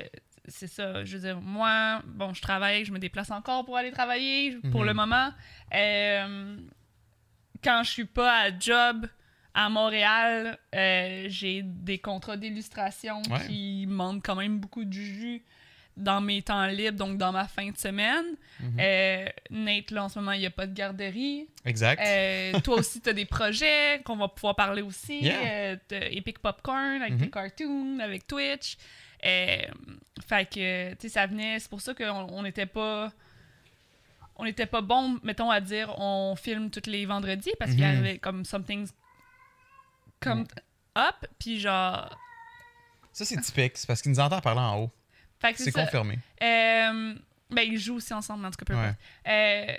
c'est 0.48 0.68
ça, 0.68 1.06
je 1.06 1.16
veux 1.18 1.22
dire, 1.28 1.40
moi, 1.42 2.02
bon, 2.06 2.34
je 2.34 2.42
travaille, 2.42 2.84
je 2.84 2.92
me 2.92 3.00
déplace 3.00 3.32
encore 3.32 3.64
pour 3.66 3.78
aller 3.78 3.92
travailler 3.92 4.58
pour 4.72 4.82
Mhm. 4.82 4.88
le 4.88 4.94
moment. 4.94 5.30
Euh, 5.74 6.58
quand 7.64 7.84
je 7.84 7.90
suis 7.92 8.06
pas 8.06 8.42
à 8.48 8.60
job 8.60 9.08
à 9.54 9.70
Montréal, 9.70 10.58
euh, 10.76 11.26
j'ai 11.30 11.62
des 11.64 11.98
contrats 12.00 12.36
d'illustration 12.38 13.22
Ouais. 13.30 13.48
qui 13.48 13.86
demandent 13.88 14.22
quand 14.22 14.36
même 14.36 14.60
beaucoup 14.60 14.84
de 14.84 14.92
jus 14.94 15.44
dans 15.98 16.20
mes 16.22 16.42
temps 16.42 16.66
libres, 16.68 16.98
donc 16.98 17.18
dans 17.18 17.32
ma 17.32 17.48
fin 17.48 17.70
de 17.72 17.78
semaine. 17.78 18.26
Mhm. 18.60 18.78
Euh, 18.80 19.30
Nate, 19.50 19.92
là, 19.92 20.04
en 20.06 20.10
ce 20.10 20.20
moment, 20.20 20.34
il 20.34 20.40
n'y 20.40 20.46
a 20.46 20.50
pas 20.52 20.68
de 20.68 20.74
garderie. 20.74 21.48
Exact. 21.64 22.02
Euh, 22.06 22.60
toi 22.62 22.76
aussi, 22.80 23.00
tu 23.02 23.10
as 23.10 23.14
des 23.14 23.26
projets 23.26 24.02
qu'on 24.04 24.18
va 24.18 24.28
pouvoir 24.28 24.56
parler 24.56 24.82
aussi. 24.82 25.20
Yeah. 25.22 25.40
Euh, 25.42 25.78
Epic 26.12 26.40
Popcorn 26.40 27.02
avec 27.02 27.18
tes 27.18 27.30
cartoons, 27.30 28.00
avec 28.00 28.28
Twitch. 28.28 28.78
Fait 29.24 30.46
que, 30.50 30.92
tu 30.94 30.98
sais, 31.02 31.10
ça 31.10 31.26
venait. 31.28 31.60
C'est 31.60 31.70
pour 31.70 31.82
ça 31.82 31.94
qu'on 31.94 32.04
on 32.32 32.44
n'était 32.44 32.66
pas. 32.66 33.12
On 34.38 34.44
n'était 34.44 34.66
pas 34.66 34.82
bon, 34.82 35.18
mettons, 35.24 35.50
à 35.50 35.62
dire 35.62 35.98
on 35.98 36.36
filme 36.36 36.70
tous 36.70 36.90
les 36.90 37.06
vendredis 37.06 37.52
parce 37.58 37.72
qu'il 37.72 37.80
y 37.80 37.84
Mhm. 37.86 37.98
avait 38.00 38.18
comme 38.18 38.44
something's 38.44 38.94
comme 40.20 40.46
up, 40.98 41.26
puis 41.40 41.60
genre. 41.60 42.10
Ça, 43.14 43.24
c'est 43.24 43.40
typique. 43.40 43.78
C'est 43.78 43.88
parce 43.88 44.02
qu'il 44.02 44.12
nous 44.12 44.20
entend 44.20 44.42
parler 44.42 44.60
en 44.60 44.78
haut. 44.84 44.92
C'est 45.56 45.72
confirmé. 45.72 46.20
Euh, 46.42 47.16
ben, 47.50 47.62
ils 47.62 47.78
jouent 47.78 47.96
aussi 47.96 48.14
ensemble, 48.14 48.46
en 48.46 48.52
tout 48.52 48.58
cas, 48.58 48.66
peu 48.66 48.74
Ouais. 48.74 48.80
importe. 48.82 49.00
Euh, 49.28 49.78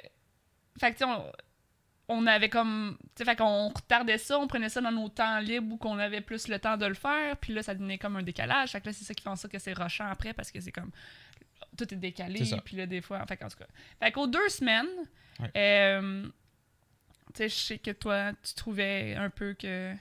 fait 0.78 0.92
que, 0.92 0.98
tu 0.98 0.98
sais, 0.98 1.04
on, 1.04 1.32
on 2.08 2.26
avait 2.26 2.48
comme. 2.48 2.96
Tu 3.00 3.06
sais, 3.18 3.24
fait 3.24 3.36
qu'on 3.36 3.68
retardait 3.68 4.18
ça, 4.18 4.38
on 4.38 4.46
prenait 4.46 4.68
ça 4.68 4.80
dans 4.80 4.92
nos 4.92 5.08
temps 5.08 5.38
libres 5.40 5.74
où 5.74 5.76
qu'on 5.76 5.98
avait 5.98 6.20
plus 6.20 6.46
le 6.48 6.58
temps 6.58 6.76
de 6.76 6.86
le 6.86 6.94
faire, 6.94 7.36
puis 7.38 7.52
là, 7.52 7.62
ça 7.62 7.74
devenait 7.74 7.98
comme 7.98 8.16
un 8.16 8.22
décalage. 8.22 8.70
Fait 8.72 8.80
que 8.80 8.86
là, 8.86 8.92
c'est 8.92 9.04
ça 9.04 9.14
qui 9.14 9.22
fait 9.22 9.28
en 9.30 9.36
sorte 9.36 9.52
que 9.52 9.58
c'est 9.58 9.72
rushant 9.72 10.06
après 10.08 10.32
parce 10.32 10.50
que 10.50 10.60
c'est 10.60 10.72
comme. 10.72 10.90
Tout 11.76 11.92
est 11.92 11.96
décalé, 11.96 12.40
puis 12.64 12.76
là, 12.76 12.86
des 12.86 13.00
fois. 13.00 13.24
Fait 13.26 13.36
qu'en 13.36 13.48
tout 13.48 13.58
cas. 13.58 13.66
Fait 14.00 14.12
qu'aux 14.12 14.26
deux 14.26 14.48
semaines, 14.48 14.86
Ouais. 15.40 15.50
euh, 15.56 16.22
tu 17.34 17.38
sais, 17.38 17.48
je 17.48 17.54
sais 17.54 17.78
que 17.78 17.90
toi, 17.90 18.32
tu 18.42 18.54
trouvais 18.54 19.14
un 19.16 19.28
peu 19.30 19.54
que. 19.54 19.92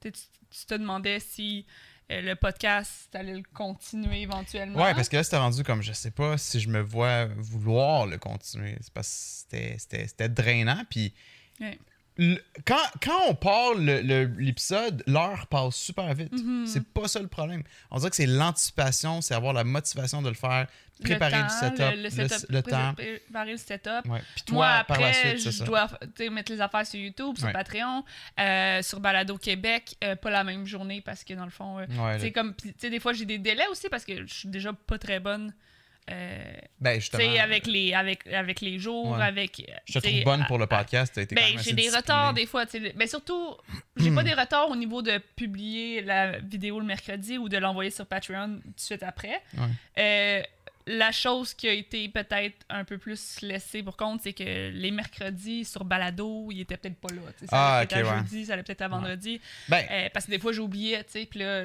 tu 0.00 0.12
te 0.12 0.74
demandais 0.74 1.18
si 1.20 1.66
euh, 2.10 2.20
le 2.22 2.34
podcast 2.34 3.08
allait 3.14 3.34
le 3.36 3.42
continuer 3.54 4.22
éventuellement. 4.22 4.82
Ouais, 4.82 4.94
parce 4.94 5.08
que 5.08 5.16
là, 5.16 5.22
c'était 5.24 5.36
rendu 5.36 5.62
comme 5.62 5.82
je 5.82 5.92
sais 5.92 6.10
pas 6.10 6.36
si 6.38 6.60
je 6.60 6.68
me 6.68 6.80
vois 6.80 7.26
vouloir 7.36 8.06
le 8.06 8.18
continuer. 8.18 8.76
C'est 8.80 8.92
parce 8.92 9.46
que 9.50 9.56
c'était- 9.78 10.28
drainant. 10.28 10.82
Puis 10.90 11.14
Ouais. 11.60 11.78
Le- 12.16 12.38
quand, 12.66 12.76
quand 13.02 13.20
on 13.28 13.34
parle 13.34 13.80
le- 13.82 14.02
le- 14.02 14.24
l'épisode, 14.38 15.02
l'heure 15.06 15.46
passe 15.46 15.76
super 15.76 16.12
vite. 16.14 16.32
Mhm. 16.32 16.66
C'est 16.66 16.84
pas 16.86 17.08
ça 17.08 17.20
le 17.20 17.28
problème. 17.28 17.62
On 17.90 17.98
dirait 17.98 18.10
que 18.10 18.16
c'est 18.16 18.26
l'anticipation, 18.26 19.20
c'est 19.20 19.34
avoir 19.34 19.52
la 19.52 19.64
motivation 19.64 20.20
de 20.22 20.28
le 20.28 20.34
faire, 20.34 20.66
préparer 21.02 21.36
le, 21.36 21.42
temps, 21.42 21.48
setup, 21.48 21.78
le, 21.96 22.02
le, 22.02 22.10
setup, 22.10 22.50
le 22.50 22.62
temps. 22.62 22.94
préparer 22.94 23.52
le 23.52 23.56
setup. 23.56 24.06
Ouais. 24.06 24.20
Puis 24.34 24.44
toi, 24.44 24.54
Moi, 24.56 24.84
par 24.84 25.00
la 25.00 25.08
après, 25.08 25.38
suite, 25.38 25.44
je 25.44 25.50
ça. 25.50 25.64
dois 25.64 25.88
mettre 26.30 26.52
les 26.52 26.60
affaires 26.60 26.86
sur 26.86 27.00
YouTube, 27.00 27.38
sur 27.38 27.46
Ouais. 27.46 27.52
Patreon, 27.54 28.04
euh, 28.38 28.82
sur 28.82 29.00
Balado 29.00 29.38
Québec, 29.38 29.96
euh, 30.04 30.14
pas 30.16 30.28
la 30.30 30.44
même 30.44 30.66
journée 30.66 31.00
parce 31.00 31.24
que 31.24 31.32
dans 31.32 31.44
le 31.46 31.50
fond, 31.50 31.78
euh, 31.78 31.86
Ouais, 32.20 32.30
comme, 32.32 32.52
puis, 32.54 32.72
tu 32.74 32.80
sais, 32.80 32.90
des 32.90 33.00
fois 33.00 33.14
j'ai 33.14 33.24
des 33.24 33.38
délais 33.38 33.66
aussi 33.68 33.88
parce 33.88 34.04
que 34.04 34.26
je 34.26 34.34
suis 34.34 34.48
déjà 34.48 34.72
pas 34.74 34.98
très 34.98 35.20
bonne 35.20 35.54
Euh, 36.10 36.52
Ben, 36.80 36.98
justement. 37.00 37.22
avec 37.40 37.66
les, 37.66 37.92
avec, 37.94 38.26
avec 38.26 38.60
les 38.60 38.78
jours, 38.78 39.10
Ouais. 39.12 39.22
avec. 39.22 39.62
Je 39.86 39.98
te 39.98 40.06
trouve 40.06 40.24
bonne 40.24 40.42
à- 40.42 40.46
pour 40.46 40.58
le 40.58 40.66
podcast. 40.66 41.16
Été 41.18 41.34
Ben, 41.34 41.58
j'ai 41.58 41.72
des 41.72 41.88
retards 41.90 42.34
des 42.34 42.46
fois. 42.46 42.64
Ben, 42.96 43.06
surtout, 43.06 43.54
j'ai 43.96 44.10
pas 44.12 44.22
des 44.24 44.34
retards 44.34 44.70
au 44.70 44.76
niveau 44.76 45.02
de 45.02 45.18
publier 45.36 46.02
la 46.02 46.38
vidéo 46.38 46.80
le 46.80 46.86
mercredi 46.86 47.38
ou 47.38 47.48
de 47.48 47.58
l'envoyer 47.58 47.90
sur 47.90 48.06
Patreon 48.06 48.60
tout 48.62 48.70
de 48.70 48.80
suite 48.80 49.02
après. 49.02 49.40
Ouais. 49.56 49.68
Euh, 49.98 50.42
la 50.86 51.12
chose 51.12 51.54
qui 51.54 51.68
a 51.68 51.72
été 51.72 52.08
peut-être 52.08 52.56
un 52.70 52.82
peu 52.84 52.98
plus 52.98 53.40
laissée 53.42 53.82
pour 53.82 53.96
compte, 53.96 54.22
c'est 54.22 54.32
que 54.32 54.70
les 54.70 54.90
mercredis 54.90 55.64
sur 55.64 55.84
Balado, 55.84 56.48
il 56.50 56.60
était 56.62 56.76
peut-être 56.78 56.96
pas 56.96 57.14
là. 57.14 57.20
Ça 57.38 57.46
Ah, 57.52 57.76
allait 57.76 57.86
peut-être 57.86 58.00
ok, 58.06 58.10
à 58.10 58.14
ouais. 58.14 58.18
jeudi, 58.20 58.46
ça 58.46 58.54
allait 58.54 58.62
peut-être 58.64 58.82
à 58.82 58.88
vendredi. 58.88 59.40
Ben, 59.68 59.84
Euh, 59.90 60.08
parce 60.12 60.26
que 60.26 60.30
des 60.32 60.40
fois, 60.40 60.50
j'oubliais, 60.52 61.04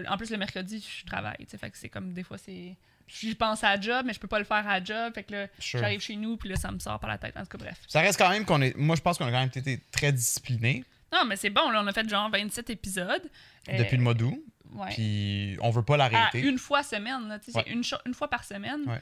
en 0.08 0.18
plus, 0.18 0.30
le 0.30 0.38
mercredi, 0.38 0.86
je 1.00 1.06
travaille. 1.06 1.38
Fait 1.58 1.70
que 1.72 1.77
c'est 1.77 1.89
comme 1.89 2.13
des 2.13 2.22
fois, 2.24 2.38
c'est. 2.38 2.75
Je 3.07 3.33
pense 3.33 3.63
à 3.63 3.75
la 3.75 3.81
job, 3.81 4.03
mais 4.05 4.13
je 4.13 4.19
peux 4.19 4.27
pas 4.27 4.39
le 4.39 4.45
faire 4.45 4.67
à 4.67 4.79
la 4.79 4.83
job. 4.83 5.13
Fait 5.13 5.24
que 5.24 5.31
là, 5.33 5.47
Sure. 5.59 5.79
j'arrive 5.79 6.01
chez 6.01 6.15
nous, 6.15 6.38
puis 6.38 6.50
là, 6.50 6.55
ça 6.55 6.71
me 6.71 6.79
sort 6.79 7.00
par 7.00 7.09
la 7.09 7.17
tête. 7.17 7.35
En 7.38 7.41
tout 7.41 7.57
cas, 7.57 7.57
bref. 7.59 7.79
ça 7.88 8.01
reste 8.01 8.17
quand 8.17 8.29
même 8.29 8.45
qu'on 8.45 8.62
est. 8.62 8.75
Moi, 8.75 8.95
je 8.95 9.01
pense 9.01 9.17
qu'on 9.17 9.25
a 9.27 9.31
quand 9.31 9.39
même 9.39 9.51
été 9.55 9.79
très 9.91 10.12
disciplinés 10.12 10.83
Non, 11.13 11.24
mais 11.25 11.35
c'est 11.35 11.50
bon, 11.51 11.69
là, 11.69 11.81
on 11.83 11.88
a 11.88 11.93
fait 11.93 12.07
genre 12.09 12.29
27 12.29 12.69
épisodes. 12.71 13.29
Euh, 13.69 13.77
depuis 13.77 13.97
le 13.97 14.03
mois 14.03 14.13
d'août. 14.15 14.43
ouais. 14.74 14.89
Puis 14.93 15.57
on 15.62 15.69
veut 15.69 15.83
pas 15.83 15.93
À 15.95 15.97
l'arrêter. 16.09 16.39
une 16.41 16.57
fois 16.57 16.83
semaine, 16.83 17.27
là, 17.29 17.39
Ouais. 17.53 17.63
une, 17.71 17.83
une 18.05 18.13
fois 18.13 18.27
par 18.29 18.43
semaine. 18.43 18.81
Ouais. 18.88 19.00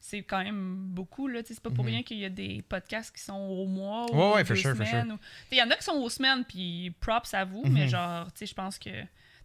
C'est 0.00 0.22
quand 0.22 0.42
même 0.44 0.76
beaucoup, 0.76 1.26
là. 1.26 1.40
C'est 1.44 1.58
pas 1.60 1.70
pour 1.70 1.84
Mhm. 1.84 1.90
rien 1.90 2.02
qu'il 2.02 2.18
y 2.18 2.24
a 2.24 2.28
des 2.30 2.62
podcasts 2.68 3.14
qui 3.16 3.22
sont 3.22 3.34
au 3.34 3.66
mois 3.66 4.06
ou 4.12 4.16
Ouais, 4.16 4.32
ouais, 4.34 4.44
deux 4.44 4.54
for 4.54 4.56
sure, 4.56 4.72
semaines. 4.76 5.16
Il 5.50 5.58
y 5.58 5.62
en 5.62 5.70
a 5.70 5.76
qui 5.76 5.82
sont 5.84 5.92
aux 5.92 6.08
semaines, 6.08 6.44
puis 6.44 6.92
props 7.00 7.32
à 7.34 7.44
vous, 7.44 7.64
Mhm. 7.64 7.72
mais 7.72 7.88
genre, 7.88 8.26
tu 8.32 8.38
sais, 8.40 8.46
je 8.46 8.54
pense 8.54 8.78
que... 8.78 8.90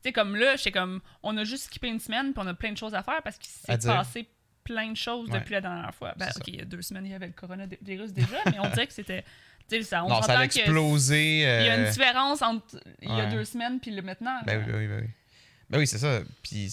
Tu 0.04 0.10
sais, 0.10 0.14
comme 0.14 0.36
là, 0.36 0.56
j'étais 0.58 0.72
comme... 0.74 1.00
On 1.24 1.36
a 1.38 1.44
juste 1.46 1.66
skippé 1.66 1.88
une 1.88 2.00
semaine, 2.00 2.34
puis 2.34 2.44
on 2.44 2.48
a 2.48 2.54
plein 2.54 2.72
de 2.74 2.78
choses 2.78 2.94
à 2.94 3.02
faire 3.04 3.22
parce 3.24 3.38
qu'il 3.38 3.50
s'est 3.50 3.88
passé 3.88 4.28
plein 4.64 4.92
de 4.92 4.98
choses 4.98 5.30
Ouais. 5.30 5.40
depuis 5.40 5.54
la 5.54 5.62
dernière 5.62 5.94
fois. 5.96 6.14
Ben, 6.18 6.30
OK, 6.36 6.48
il 6.48 6.56
y 6.58 6.62
a 6.62 6.66
deux 6.66 6.82
semaines, 6.82 7.06
il 7.06 7.12
y 7.12 7.16
avait 7.16 7.28
le 7.28 7.34
coronavirus 7.34 8.14
déjà, 8.14 8.38
mais 8.46 8.60
on 8.60 8.70
dirait 8.70 8.88
que 8.88 8.94
c'était... 8.94 9.24
Ça, 9.84 10.04
on 10.04 10.10
non, 10.10 10.22
ça 10.22 10.38
a 10.38 10.44
explosé. 10.44 11.38
Il 11.38 11.42
y 11.42 11.46
a 11.70 11.76
une 11.78 11.86
euh, 11.86 11.90
différence 11.90 12.44
entre 12.44 12.80
il 13.02 13.10
y 13.10 13.20
a 13.20 13.26
deux 13.32 13.44
semaines 13.46 13.80
puis 13.80 13.90
le 13.90 14.04
maintenant. 14.04 14.40
Ben 14.46 14.60
oui, 14.60 14.72
ben 14.72 14.78
oui, 14.78 14.88
ben 14.88 15.02
oui. 15.04 15.10
Ben 15.70 15.80
oui, 15.80 15.88
c'est 15.88 15.98
ça. 15.98 16.20
Puis, 16.44 16.72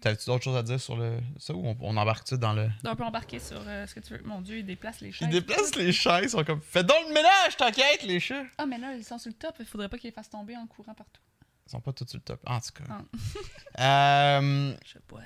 t'avais-tu 0.00 0.24
d'autres 0.26 0.44
choses 0.44 0.56
à 0.56 0.62
dire 0.62 0.80
sur 0.80 0.96
le, 0.96 1.18
ça 1.38 1.52
ou 1.52 1.66
on, 1.66 1.76
on 1.80 1.96
embarque-tu 1.98 2.38
dans 2.38 2.54
le. 2.54 2.70
On 2.86 2.96
peut 2.96 3.04
embarquer 3.04 3.40
sur 3.40 3.60
euh, 3.66 3.86
ce 3.86 3.94
que 3.94 4.00
tu 4.00 4.14
veux. 4.14 4.22
Mon 4.24 4.40
Dieu, 4.40 4.58
il 4.58 4.64
déplace 4.64 5.00
les 5.00 5.08
Ils 5.08 5.12
chaises. 5.12 5.28
déplacent 5.28 5.74
les 5.76 5.92
chaises, 5.92 6.22
ils 6.22 6.30
sont 6.30 6.44
comme. 6.44 6.62
Fais 6.62 6.84
donc 6.84 6.96
le 7.08 7.12
ménage, 7.14 7.56
t'inquiète, 7.58 8.04
les 8.04 8.20
chats! 8.20 8.44
Ah, 8.56 8.64
mais 8.64 8.78
là, 8.78 8.94
ils 8.94 9.04
sont 9.04 9.18
sur 9.18 9.28
le 9.28 9.34
top. 9.36 9.56
Il 9.60 9.66
faudrait 9.66 9.88
pas 9.90 9.98
qu'ils 9.98 10.08
les 10.08 10.14
fassent 10.14 10.30
tomber 10.30 10.56
en 10.56 10.66
courant 10.66 10.94
partout. 10.94 11.20
Ils 11.68 11.70
sont 11.70 11.80
pas 11.80 11.92
tous 11.92 12.06
sur 12.08 12.16
le 12.18 12.22
top. 12.22 12.40
En 12.46 12.58
tout 12.60 12.72
cas. 12.72 12.84
Ah. 12.88 13.02
Euh, 14.40 14.74
Je 14.84 14.92
sais 14.94 15.00
pas. 15.06 15.18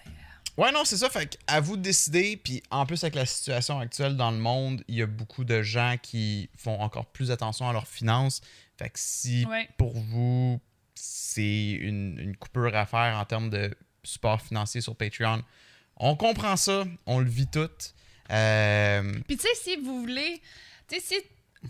Ouais, 0.58 0.70
non, 0.72 0.84
c'est 0.84 0.98
ça. 0.98 1.08
Fait 1.08 1.26
que 1.26 1.36
à 1.46 1.60
vous 1.60 1.76
de 1.76 1.82
décider. 1.82 2.36
Puis 2.36 2.62
en 2.70 2.84
plus, 2.84 3.02
avec 3.04 3.14
la 3.14 3.24
situation 3.24 3.78
actuelle 3.78 4.16
dans 4.16 4.30
le 4.30 4.36
monde, 4.38 4.84
il 4.88 4.96
y 4.96 5.02
a 5.02 5.06
beaucoup 5.06 5.44
de 5.44 5.62
gens 5.62 5.96
qui 6.02 6.50
font 6.56 6.78
encore 6.80 7.06
plus 7.06 7.30
attention 7.30 7.68
à 7.68 7.72
leurs 7.72 7.88
finances. 7.88 8.40
Fait 8.76 8.90
que 8.90 8.98
si 8.98 9.46
Ouais. 9.46 9.68
pour 9.78 9.94
vous, 9.98 10.60
c'est 10.94 11.70
une, 11.70 12.18
une 12.18 12.36
coupure 12.36 12.74
à 12.76 12.84
faire 12.84 13.16
en 13.16 13.24
termes 13.24 13.48
de 13.48 13.74
support 14.04 14.42
financier 14.42 14.80
sur 14.82 14.94
Patreon, 14.96 15.42
on 15.96 16.16
comprend 16.16 16.56
ça. 16.56 16.84
On 17.06 17.20
le 17.20 17.28
vit 17.30 17.46
tout. 17.46 17.70
Euh, 18.30 19.12
Puis 19.26 19.36
tu 19.36 19.42
sais, 19.46 19.54
si 19.54 19.76
vous 19.76 20.00
voulez, 20.00 20.42
tu 20.88 20.96
sais, 20.98 21.00
si 21.00 21.14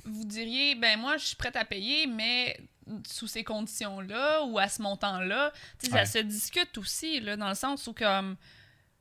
vous 0.05 0.25
diriez, 0.25 0.75
ben 0.75 0.99
moi, 0.99 1.17
je 1.19 1.27
suis 1.27 1.37
prête 1.37 1.57
à 1.57 1.65
payer, 1.65 2.07
mais 2.07 2.59
sous 3.07 3.27
ces 3.27 3.45
conditions-là 3.45 4.45
ou 4.45 4.59
à 4.59 4.69
ce 4.69 4.83
montant-là, 4.83 5.53
Ouais. 5.85 5.91
ça 5.91 6.05
se 6.05 6.19
discute 6.19 6.77
aussi, 6.79 7.21
là, 7.21 7.37
dans 7.37 7.49
le 7.49 7.55
sens 7.55 7.87
où 7.87 7.93
comme, 7.93 8.37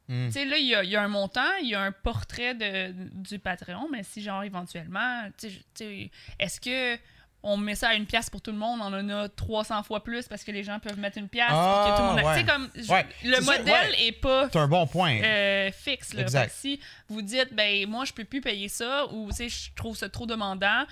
hmm. 0.07 0.27
tu 0.27 0.31
sais, 0.31 0.45
là, 0.45 0.57
il 0.57 0.67
y 0.67 0.75
a, 0.75 0.83
il 0.83 0.89
y 0.89 0.95
a 0.95 1.01
un 1.03 1.07
montant, 1.07 1.55
il 1.61 1.69
y 1.69 1.75
a 1.75 1.81
un 1.81 1.91
portrait 1.91 2.53
de, 2.55 2.93
du 3.13 3.39
Patreon, 3.39 3.88
mais 3.91 4.03
si 4.03 4.21
genre 4.21 4.43
éventuellement, 4.43 5.23
tu 5.38 5.50
sais, 5.73 6.11
est-ce 6.39 6.59
que 6.61 7.00
on 7.43 7.57
met 7.57 7.74
ça 7.75 7.89
à 7.89 7.93
une 7.95 8.05
pièce 8.05 8.29
pour 8.29 8.41
tout 8.41 8.51
le 8.51 8.57
monde, 8.57 8.79
on 8.81 8.93
en 8.93 9.10
a 9.10 9.27
300 9.29 9.83
fois 9.83 10.03
plus 10.03 10.27
parce 10.27 10.43
que 10.43 10.51
les 10.51 10.63
gens 10.63 10.79
peuvent 10.79 11.00
mettre 11.00 11.17
une 11.17 11.27
pièce, 11.27 11.48
Ah, 11.50 11.88
que 11.89 11.95
tout 11.98 12.03
le 12.03 12.10
monde, 12.10 12.19
a- 12.19 12.33
ouais. 12.36 12.45
comme 12.45 12.69
je- 12.75 12.91
Ouais. 12.91 13.05
le 13.24 13.36
ça, 13.36 13.41
modèle 13.57 13.91
ouais. 13.91 14.05
est 14.07 14.12
pas 14.12 14.48
C'est 14.51 14.60
un 14.60 14.67
bon 14.67 14.86
point. 14.86 15.19
euh, 15.24 15.71
fixe. 15.71 16.13
Là. 16.13 16.21
Exact. 16.21 16.51
Si 16.55 16.79
vous 17.10 17.21
dites, 17.21 17.53
ben 17.53 17.88
moi, 17.89 18.05
je 18.05 18.13
peux 18.13 18.25
plus 18.25 18.41
payer 18.41 18.67
ça, 18.69 19.07
ou 19.12 19.29
je 19.31 19.69
trouve 19.75 19.98
ça 19.98 20.07
trop 20.10 20.25
demandant, 20.27 20.86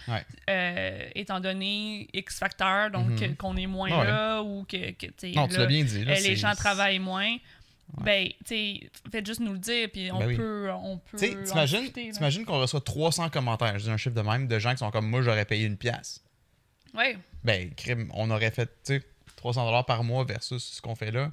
euh, 0.50 1.00
étant 1.16 1.40
donné 1.40 2.08
X 2.14 2.40
facteur, 2.40 2.90
donc 2.92 3.08
Mhm. 3.10 3.24
euh, 3.24 3.28
qu'on 3.38 3.56
est 3.56 3.68
moins 3.68 3.92
Ouais. 4.00 4.08
là, 4.08 4.42
ou 4.42 4.64
que, 4.64 4.92
que 4.92 5.06
tu 5.06 5.14
sais, 5.18 5.32
non, 5.32 5.48
tu 5.48 5.54
là, 5.54 5.60
l'as 5.62 5.66
bien 5.68 5.84
dit. 5.84 6.04
Là, 6.04 6.16
c'est- 6.16 6.28
les 6.30 6.36
gens 6.36 6.54
travaillent 6.56 7.00
moins. 7.00 7.38
Ben, 8.04 8.28
tu 8.46 8.88
faites 9.12 9.26
juste 9.26 9.40
nous 9.40 9.54
le 9.54 9.58
dire, 9.58 9.90
puis 9.92 10.12
on 10.12 10.20
Ben 10.20 10.28
oui. 10.28 10.36
peut. 10.36 10.70
On 10.84 10.98
peut 11.00 11.18
t'imagines 11.18 12.46
qu'on 12.46 12.60
reçoit 12.60 12.82
300 12.82 13.30
commentaires, 13.30 13.80
je 13.80 13.86
dis 13.86 13.90
un 13.90 13.98
chiffre 13.98 14.16
de 14.16 14.22
même, 14.22 14.48
de 14.48 14.60
gens 14.60 14.72
qui 14.72 14.78
sont 14.78 14.92
comme 14.92 15.08
moi, 15.10 15.22
j'aurais 15.24 15.46
payé 15.46 15.66
une 15.66 15.78
pièce. 15.78 16.22
Ouais. 16.94 17.18
Ben, 17.44 17.74
crime, 17.76 18.10
on 18.14 18.30
aurait 18.32 18.52
fait, 18.52 18.68
tu 18.84 19.00
sais, 19.00 19.04
300 19.36 19.66
dollars 19.66 19.86
par 19.86 20.04
mois 20.04 20.24
versus 20.26 20.64
ce 20.64 20.82
qu'on 20.82 20.96
fait 20.96 21.12
là. 21.12 21.32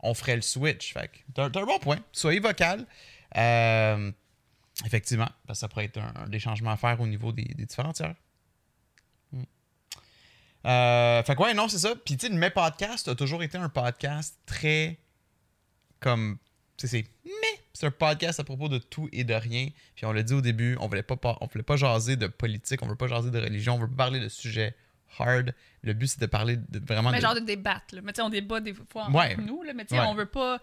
On 0.00 0.14
ferait 0.14 0.36
le 0.36 0.42
switch. 0.42 0.92
Fait 0.92 1.10
t'as 1.34 1.46
un 1.46 1.48
bon 1.48 1.78
point. 1.80 1.98
Soyez 2.12 2.40
vocal. 2.40 2.86
Euh, 3.36 4.12
effectivement, 4.86 5.28
parce 5.46 5.58
que 5.58 5.60
ça 5.60 5.68
pourrait 5.68 5.86
être 5.86 5.98
un, 5.98 6.28
des 6.28 6.38
changements 6.38 6.70
à 6.70 6.76
faire 6.76 7.00
au 7.00 7.06
niveau 7.06 7.32
des, 7.32 7.44
des 7.44 7.66
différents 7.66 7.92
tiers. 7.92 8.14
Hmm. 9.32 9.42
Euh, 10.66 11.22
fait 11.24 11.34
que 11.34 11.42
ouais, 11.42 11.54
non, 11.54 11.68
c'est 11.68 11.78
ça. 11.78 11.94
Puis 11.96 12.16
tu 12.16 12.28
sais, 12.28 12.32
mes 12.32 12.50
podcasts 12.50 13.08
a 13.08 13.14
toujours 13.14 13.42
été 13.42 13.58
un 13.58 13.68
podcast 13.68 14.38
très 14.46 14.98
comme. 15.98 16.38
Tu 16.76 16.86
sais, 16.86 16.98
c'est. 16.98 17.08
Mais 17.24 17.60
c'est 17.72 17.86
un 17.86 17.90
podcast 17.90 18.38
à 18.38 18.44
propos 18.44 18.68
de 18.68 18.78
tout 18.78 19.08
et 19.12 19.24
de 19.24 19.34
rien. 19.34 19.68
Puis 19.96 20.06
on 20.06 20.12
l'a 20.12 20.22
dit 20.22 20.34
au 20.34 20.40
début, 20.40 20.76
on 20.80 20.86
voulait 20.86 21.02
pas, 21.02 21.16
on 21.40 21.46
voulait 21.46 21.64
pas 21.64 21.76
jaser 21.76 22.16
de 22.16 22.28
politique, 22.28 22.82
on 22.82 22.86
veut 22.86 22.96
pas 22.96 23.08
jaser 23.08 23.30
de 23.30 23.38
religion, 23.38 23.74
on 23.74 23.78
veut 23.78 23.88
pas 23.88 23.96
parler 23.96 24.20
de 24.20 24.28
sujets 24.28 24.76
hard. 25.18 25.54
Le 25.82 25.92
but, 25.92 26.08
c'est 26.08 26.20
de 26.20 26.26
parler 26.26 26.56
de, 26.56 26.80
vraiment 26.84 27.10
Mais 27.10 27.18
de. 27.18 27.22
genre 27.22 27.34
de 27.34 27.40
débattre, 27.40 27.94
là. 27.94 28.00
Mais 28.02 28.12
tu 28.12 28.16
sais, 28.16 28.22
on 28.22 28.28
débat 28.30 28.60
des 28.60 28.74
fois 28.74 29.04
entre 29.04 29.14
Ouais. 29.14 29.36
nous, 29.36 29.62
là. 29.62 29.72
Mais 29.74 29.84
tu 29.84 29.94
sais, 29.94 30.00
Ouais. 30.00 30.06
on 30.08 30.14
veut 30.14 30.26
pas 30.26 30.60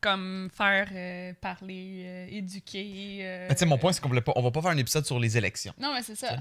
comme 0.00 0.48
faire 0.54 0.88
euh, 0.92 1.32
parler, 1.40 2.02
euh, 2.06 2.26
éduquer. 2.30 3.18
euh, 3.22 3.46
Mais 3.48 3.54
tu 3.54 3.60
sais, 3.60 3.66
mon 3.66 3.78
point, 3.78 3.92
c'est 3.92 4.00
qu'on 4.00 4.10
on 4.36 4.42
va 4.42 4.50
pas 4.50 4.62
faire 4.62 4.70
un 4.70 4.76
épisode 4.76 5.04
sur 5.06 5.18
les 5.18 5.36
élections. 5.36 5.74
Non, 5.78 5.92
mais 5.94 6.02
c'est 6.02 6.14
ça. 6.16 6.36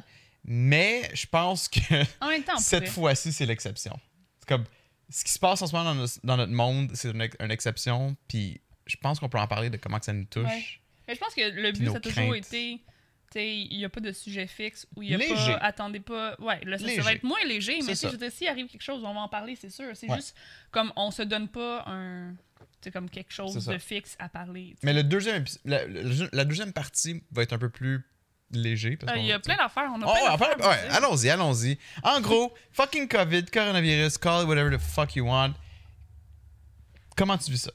Mais 0.46 1.10
je 1.14 1.26
pense 1.26 1.68
que 1.68 1.80
En 2.24 2.28
même 2.30 2.44
temps, 2.44 2.58
cette 2.58 2.88
fois-ci, 2.90 3.34
c'est 3.34 3.46
l'exception. 3.46 4.00
C'est 4.40 4.48
comme 4.50 4.66
ce 5.10 5.24
qui 5.24 5.32
se 5.32 5.40
passe 5.40 5.62
en 5.62 5.68
ce 5.68 5.74
moment 5.76 5.94
dans, 5.94 5.96
nos- 6.02 6.08
dans 6.24 6.38
notre 6.38 6.52
monde, 6.54 6.92
c'est 6.94 7.10
une, 7.12 7.22
ex- 7.22 7.36
une 7.40 7.52
exception. 7.52 8.16
Puis 8.28 8.62
je 8.86 8.96
pense 8.98 9.20
qu'on 9.20 9.30
peut 9.30 9.40
en 9.40 9.48
parler 9.48 9.70
de 9.70 9.78
comment 9.78 10.00
que 10.00 10.06
ça 10.06 10.14
nous 10.14 10.26
touche. 10.26 10.44
Ouais. 10.46 10.64
Mais 11.08 11.16
je 11.16 11.20
pense 11.20 11.34
que 11.34 11.42
le 11.50 11.72
but, 11.72 11.90
ça 11.90 11.98
a 11.98 12.00
toujours 12.00 12.24
craintes. 12.30 12.36
été. 12.48 12.80
Il 13.36 13.78
n'y 13.78 13.86
a 13.86 13.90
pas 13.90 14.00
de 14.00 14.12
sujet 14.12 14.48
fixe 14.48 14.88
où 14.96 15.04
il 15.04 15.10
y 15.12 15.14
a 15.14 15.18
Léger. 15.18 15.36
pas. 15.36 15.58
Attendez 15.58 16.00
pas. 16.00 16.36
Ouais, 16.40 16.60
là, 16.64 16.78
ça, 16.78 17.02
va 17.02 17.14
être 17.14 17.24
moins 17.24 17.44
léger, 17.46 17.80
mais 17.86 17.94
ça. 17.94 18.08
je 18.08 18.14
veux 18.14 18.18
dire, 18.18 18.32
s'il 18.32 18.48
arrive 18.48 18.68
quelque 18.68 18.82
chose, 18.82 19.04
on 19.04 19.14
va 19.14 19.20
en 19.20 19.28
parler, 19.30 19.56
c'est 19.56 19.70
sûr. 19.70 19.96
C'est 19.96 20.10
Ouais. 20.10 20.16
juste 20.16 20.36
comme 20.72 20.92
on 20.96 21.12
se 21.12 21.22
donne 21.24 21.48
pas 21.48 21.84
un. 21.88 22.36
C'est 22.82 22.92
comme 22.92 23.10
quelque 23.10 23.34
chose 23.34 23.66
de 23.66 23.78
fixe 23.78 24.16
à 24.20 24.30
parler. 24.30 24.76
Mais 24.84 24.94
le 24.94 25.04
deuxième, 25.04 25.44
la, 25.66 26.46
deuxième 26.46 26.74
partie 26.74 27.22
va 27.32 27.42
être 27.44 27.54
un 27.54 27.58
peu 27.58 27.70
plus 27.70 28.02
léger. 28.52 28.98
Euh, 29.10 29.18
Il 29.18 29.26
y 29.26 29.32
a 29.34 29.40
plein 29.40 29.58
d'affaires. 29.58 29.92
On 29.94 30.02
a 30.02 30.06
Oh, 30.08 30.38
plein 30.38 30.38
d'affaires 30.56 30.70
ouais, 30.70 30.96
allons-y, 30.96 31.30
allons-y. 31.30 31.78
En 32.04 32.22
gros, 32.22 32.54
fucking 32.72 33.08
COVID, 33.08 33.46
coronavirus, 33.46 34.18
call 34.18 34.44
it 34.44 34.48
whatever 34.48 34.76
the 34.76 34.80
fuck 34.82 35.16
you 35.16 35.26
want. 35.26 35.54
Comment 37.16 37.38
tu 37.38 37.52
vis 37.52 37.64
ça? 37.64 37.72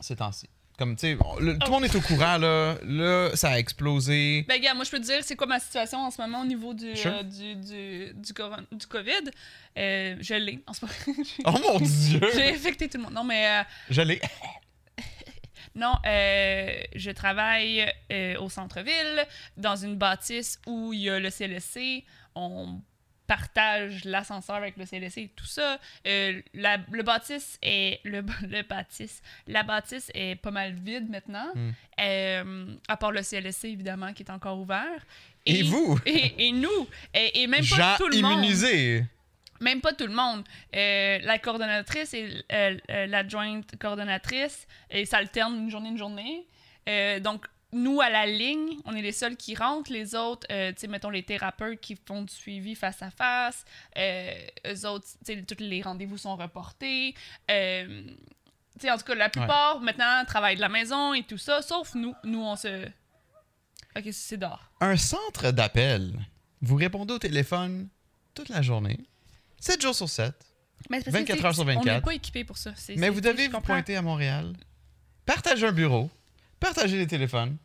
Ces 0.00 0.16
temps-ci? 0.16 0.48
Comme, 0.80 0.96
tu 0.96 1.08
sais, 1.08 1.18
le- 1.40 1.58
tout 1.58 1.66
le 1.66 1.70
monde 1.70 1.84
est 1.84 1.94
au 1.94 2.00
courant, 2.00 2.38
là. 2.38 2.74
Là, 2.84 3.36
ça 3.36 3.50
a 3.50 3.58
explosé. 3.58 4.46
Ben, 4.48 4.58
gars, 4.58 4.72
moi, 4.72 4.84
je 4.84 4.90
peux 4.90 4.98
te 4.98 5.04
dire 5.04 5.18
c'est 5.22 5.36
quoi 5.36 5.46
ma 5.46 5.60
situation 5.60 5.98
en 5.98 6.10
ce 6.10 6.18
moment 6.22 6.40
au 6.40 6.46
niveau 6.46 6.72
du, 6.72 6.96
Sure. 6.96 7.12
euh, 7.12 7.22
du, 7.22 7.54
du, 7.56 8.14
du, 8.14 8.32
coron- 8.32 8.64
du 8.72 8.86
COVID? 8.86 9.30
Euh, 9.76 10.16
je 10.20 10.34
l'ai, 10.34 10.64
en 10.66 10.72
ce 10.72 10.86
moment. 10.86 11.18
Oh 11.44 11.50
mon 11.74 11.78
dieu! 11.80 12.20
J'ai 12.34 12.48
infecté 12.54 12.88
tout 12.88 12.96
le 12.96 13.04
monde. 13.04 13.12
Non, 13.12 13.24
mais. 13.24 13.46
euh, 13.46 13.62
Je 13.90 14.00
l'ai. 14.00 14.20
Non, 15.74 15.92
euh, 16.04 16.80
je 16.96 17.10
travaille 17.12 17.86
euh, 18.10 18.38
au 18.40 18.48
centre-ville, 18.48 19.24
dans 19.56 19.76
une 19.76 19.96
bâtisse 19.96 20.58
où 20.66 20.92
il 20.92 21.00
y 21.02 21.10
a 21.10 21.20
le 21.20 21.30
CLSC. 21.30 22.04
On 22.34 22.80
partage 23.30 24.02
l'ascenseur 24.06 24.56
avec 24.56 24.76
le 24.76 24.84
CLSC 24.84 25.18
et 25.18 25.28
tout 25.36 25.46
ça. 25.46 25.78
Euh, 26.04 26.42
la, 26.52 26.78
le 26.90 27.04
bâtisse 27.04 27.60
est... 27.62 28.00
Le, 28.04 28.22
le 28.42 28.62
bâtisse... 28.62 29.22
La 29.46 29.62
bâtisse 29.62 30.10
est 30.14 30.34
pas 30.34 30.50
mal 30.50 30.74
vide 30.74 31.08
maintenant. 31.08 31.52
Hmm. 31.54 31.70
Euh, 32.00 32.74
à 32.88 32.96
part 32.96 33.12
le 33.12 33.22
CLSC, 33.22 33.66
évidemment, 33.66 34.12
qui 34.14 34.24
est 34.24 34.30
encore 34.32 34.58
ouvert. 34.58 35.06
Et 35.46 35.62
vous? 35.62 35.96
Et, 36.06 36.48
et 36.48 36.50
nous. 36.50 36.88
Et, 37.14 37.42
et 37.42 37.46
même 37.46 37.64
pas 37.64 37.96
tout 37.98 38.08
le 38.08 38.20
monde. 38.20 38.32
immunisés. 38.32 39.04
Même 39.60 39.80
pas 39.80 39.92
tout 39.92 40.08
le 40.08 40.14
monde. 40.14 40.42
Euh, 40.74 41.20
la 41.22 41.38
coordonnatrice 41.38 42.12
et 42.14 42.44
l'adjointe 43.06 43.76
coordonnatrice, 43.78 44.66
et 44.90 45.04
ça 45.04 45.18
alterne 45.18 45.54
une 45.54 45.70
journée, 45.70 45.90
une 45.90 45.98
journée. 45.98 46.46
Donc, 47.20 47.46
nous, 47.72 48.00
à 48.00 48.10
la 48.10 48.26
ligne, 48.26 48.78
on 48.84 48.94
est 48.94 49.02
les 49.02 49.12
seuls 49.12 49.36
qui 49.36 49.54
rentrent. 49.54 49.92
Les 49.92 50.14
autres, 50.14 50.46
euh, 50.50 50.72
tu 50.72 50.80
sais, 50.80 50.86
mettons 50.88 51.10
les 51.10 51.22
thérapeutes 51.22 51.80
qui 51.80 51.96
font 52.06 52.22
du 52.22 52.32
suivi 52.34 52.74
face 52.74 53.00
à 53.02 53.10
face. 53.10 53.64
Euh, 53.96 54.32
eux 54.66 54.86
autres, 54.86 55.06
tu 55.24 55.34
sais, 55.34 55.42
tous 55.42 55.62
les 55.62 55.82
rendez-vous 55.82 56.18
sont 56.18 56.36
reportés. 56.36 57.14
Euh, 57.50 58.02
tu 58.78 58.86
sais, 58.86 58.90
en 58.90 58.96
tout 58.98 59.04
cas, 59.04 59.14
la 59.14 59.28
plupart, 59.28 59.80
maintenant, 59.80 60.24
travaillent 60.26 60.56
de 60.56 60.60
la 60.60 60.68
maison 60.68 61.14
et 61.14 61.22
tout 61.22 61.38
ça, 61.38 61.62
sauf 61.62 61.94
nous. 61.94 62.14
Nous, 62.24 62.40
on 62.42 62.56
se... 62.56 62.86
Ok, 63.96 64.04
c'est 64.12 64.36
dehors. 64.36 64.70
Un 64.80 64.96
centre 64.96 65.50
d'appel. 65.50 66.12
Vous 66.62 66.76
répondez 66.76 67.14
au 67.14 67.18
téléphone 67.18 67.88
toute 68.34 68.48
la 68.48 68.62
journée, 68.62 68.98
7 69.60 69.80
jours 69.82 69.94
sur 69.94 70.08
7. 70.08 70.32
Mais 70.88 70.98
c'est 70.98 71.04
parce 71.10 71.24
que 71.24 71.32
24 71.32 71.38
c'est- 71.38 71.44
heures 71.46 71.54
sur 71.54 71.62
On 71.62 71.66
n'est 71.66 71.74
24. 71.74 72.04
pas 72.04 72.14
équipé 72.14 72.44
pour 72.44 72.56
ça. 72.56 72.72
Mais 72.96 73.08
vous 73.10 73.20
devez 73.20 73.48
vous 73.48 73.60
pointer 73.60 73.96
à 73.96 74.02
Montréal, 74.02 74.54
partager 75.26 75.66
un 75.66 75.72
bureau, 75.72 76.08
partager 76.60 76.98
les 76.98 77.06
téléphones. 77.06 77.56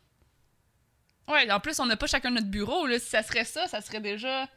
Ouais, 1.28 1.50
en 1.52 1.60
plus, 1.60 1.80
on 1.80 1.86
n'a 1.86 1.98
pas 1.98 2.08
chacun 2.08 2.30
notre 2.30 2.48
bureau. 2.48 2.86
Là. 2.86 3.00
Si 3.00 3.10
ça 3.10 3.24
serait 3.24 3.46
ça, 3.46 3.68
ça 3.68 3.82
serait 3.82 4.02
déjà. 4.02 4.48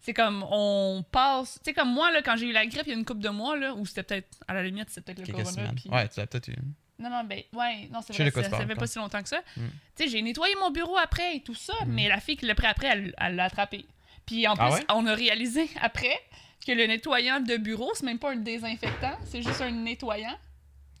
C'est 0.00 0.14
comme 0.14 0.44
on 0.50 1.04
passe. 1.10 1.54
Tu 1.54 1.70
sais, 1.70 1.74
comme 1.74 1.92
moi, 1.92 2.10
là, 2.10 2.20
quand 2.22 2.36
j'ai 2.36 2.46
eu 2.46 2.52
la 2.52 2.66
grippe 2.66 2.86
il 2.86 2.90
y 2.90 2.92
a 2.92 2.98
une 2.98 3.04
couple 3.04 3.22
de 3.22 3.30
mois, 3.30 3.56
là, 3.56 3.74
ou 3.74 3.86
c'était 3.86 4.02
peut-être, 4.02 4.28
à 4.46 4.54
la 4.54 4.62
limite, 4.62 4.90
c'était 4.90 5.14
peut-être 5.14 5.28
le 5.28 5.44
corona. 5.44 5.72
Ouais, 5.86 6.08
tu 6.08 6.20
l'as 6.20 6.26
peut-être 6.26 6.48
eu. 6.48 6.56
Non, 6.98 7.10
non, 7.10 7.24
ben, 7.24 7.42
ouais, 7.52 7.88
non, 7.90 8.00
c'est 8.02 8.12
vrai, 8.12 8.30
ça, 8.30 8.50
ça 8.50 8.66
fait 8.66 8.74
pas 8.74 8.86
si 8.86 8.98
longtemps 8.98 9.22
que 9.22 9.28
ça. 9.28 9.40
Mm. 9.56 9.62
Tu 9.96 10.04
sais, 10.04 10.08
j'ai 10.08 10.22
nettoyé 10.22 10.54
mon 10.60 10.70
bureau 10.70 10.96
après 10.96 11.36
et 11.36 11.40
tout 11.40 11.54
ça, 11.54 11.74
mais 11.86 12.08
la 12.08 12.20
fille 12.20 12.36
qui 12.36 12.46
l'a 12.46 12.54
pris 12.54 12.66
après, 12.66 12.86
elle 12.88 13.14
elle 13.18 13.34
l'a 13.36 13.44
attrapé. 13.44 13.86
Puis 14.26 14.46
en 14.46 14.54
plus, 14.54 14.64
Ah 14.64 14.72
ouais? 14.74 14.84
on 14.90 15.06
a 15.06 15.14
réalisé 15.14 15.68
après 15.80 16.16
que 16.64 16.72
le 16.72 16.86
nettoyant 16.86 17.40
de 17.40 17.56
bureau, 17.56 17.90
c'est 17.94 18.04
même 18.06 18.18
pas 18.18 18.32
un 18.32 18.36
désinfectant, 18.36 19.16
c'est 19.24 19.42
juste 19.42 19.60
un 19.60 19.70
nettoyant. 19.70 20.36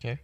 OK. 0.02 0.16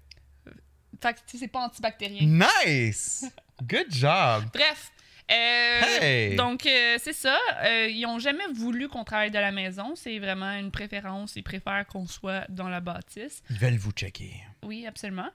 Fait 1.00 1.14
que, 1.14 1.20
c'est 1.38 1.48
pas 1.48 1.60
antibactérien. 1.60 2.46
Nice! 2.66 3.24
Good 3.62 3.86
job! 3.90 4.44
Bref. 4.54 4.90
euh, 5.30 5.80
Hey! 6.00 6.36
Donc, 6.36 6.66
euh, 6.66 6.96
c'est 7.02 7.12
ça. 7.12 7.38
Euh, 7.64 7.88
ils 7.88 8.04
ont 8.06 8.18
jamais 8.18 8.46
voulu 8.52 8.88
qu'on 8.88 9.04
travaille 9.04 9.30
de 9.30 9.38
la 9.38 9.52
maison. 9.52 9.94
C'est 9.96 10.18
vraiment 10.18 10.52
une 10.58 10.70
préférence. 10.70 11.36
Ils 11.36 11.42
préfèrent 11.42 11.86
qu'on 11.86 12.06
soit 12.06 12.44
dans 12.50 12.68
la 12.68 12.80
bâtisse. 12.80 13.42
Ils 13.50 13.56
veulent 13.58 13.76
vous 13.76 13.92
checker. 13.92 14.32
Oui, 14.62 14.86
absolument. 14.86 15.28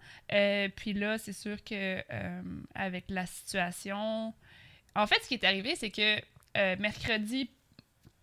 Puis 0.76 0.94
là, 0.94 1.18
c'est 1.18 1.34
sûr 1.34 1.64
que 1.64 2.02
avec 2.76 3.06
la 3.10 3.26
situation. 3.26 4.34
En 4.96 5.08
fait, 5.08 5.20
ce 5.24 5.28
qui 5.28 5.34
est 5.36 5.44
arrivé, 5.44 5.76
c'est 5.76 5.90
que 5.92 6.20
mercredi, 6.78 7.50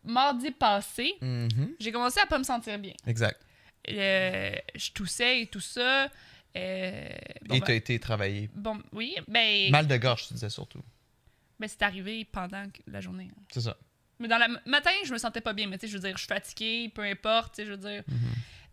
mardi 0.05 0.51
passé, 0.53 1.15
Mhm. 1.21 1.75
j'ai 1.81 1.91
commencé 1.93 2.21
à 2.21 2.27
pas 2.27 2.39
me 2.39 2.45
sentir 2.45 2.79
bien. 2.79 2.95
Exact. 3.07 3.41
Je 3.87 4.93
toussais 4.93 5.43
et 5.43 5.47
tout 5.47 5.61
ça. 5.61 6.09
Euh, 6.57 7.09
bon, 7.47 7.55
Et 7.57 7.61
ben- 7.61 7.67
t'as 7.67 7.75
été 7.75 7.99
travaillé. 7.99 8.51
bon, 8.55 8.79
oui, 8.93 9.15
ben, 9.29 9.71
Mal 9.71 9.87
de 9.87 9.97
gorge, 9.97 10.27
tu 10.29 10.35
disais 10.35 10.51
surtout. 10.51 10.83
ben, 11.59 11.67
c'est 11.69 11.83
arrivé 11.83 12.25
pendant 12.25 12.65
la 12.87 13.01
journée. 13.01 13.29
hein. 13.31 13.43
C'est 13.51 13.63
ça. 13.63 13.77
Mais 14.19 14.29
dans 14.29 14.39
le 14.39 14.71
matin, 14.71 14.91
je 15.05 15.13
me 15.13 15.19
sentais 15.19 15.41
pas 15.41 15.53
bien. 15.53 15.67
Mais 15.67 15.79
tu 15.79 15.87
sais, 15.87 15.93
je 15.93 15.97
veux 15.99 16.03
dire, 16.07 16.17
je 16.17 16.23
suis 16.23 16.29
fatiguée, 16.29 16.91
peu 16.95 17.03
importe, 17.03 17.55
tu 17.55 17.63
sais, 17.63 17.67
je 17.67 17.71
veux 17.73 17.77
dire. 17.79 18.03
Mhm. 18.07 18.17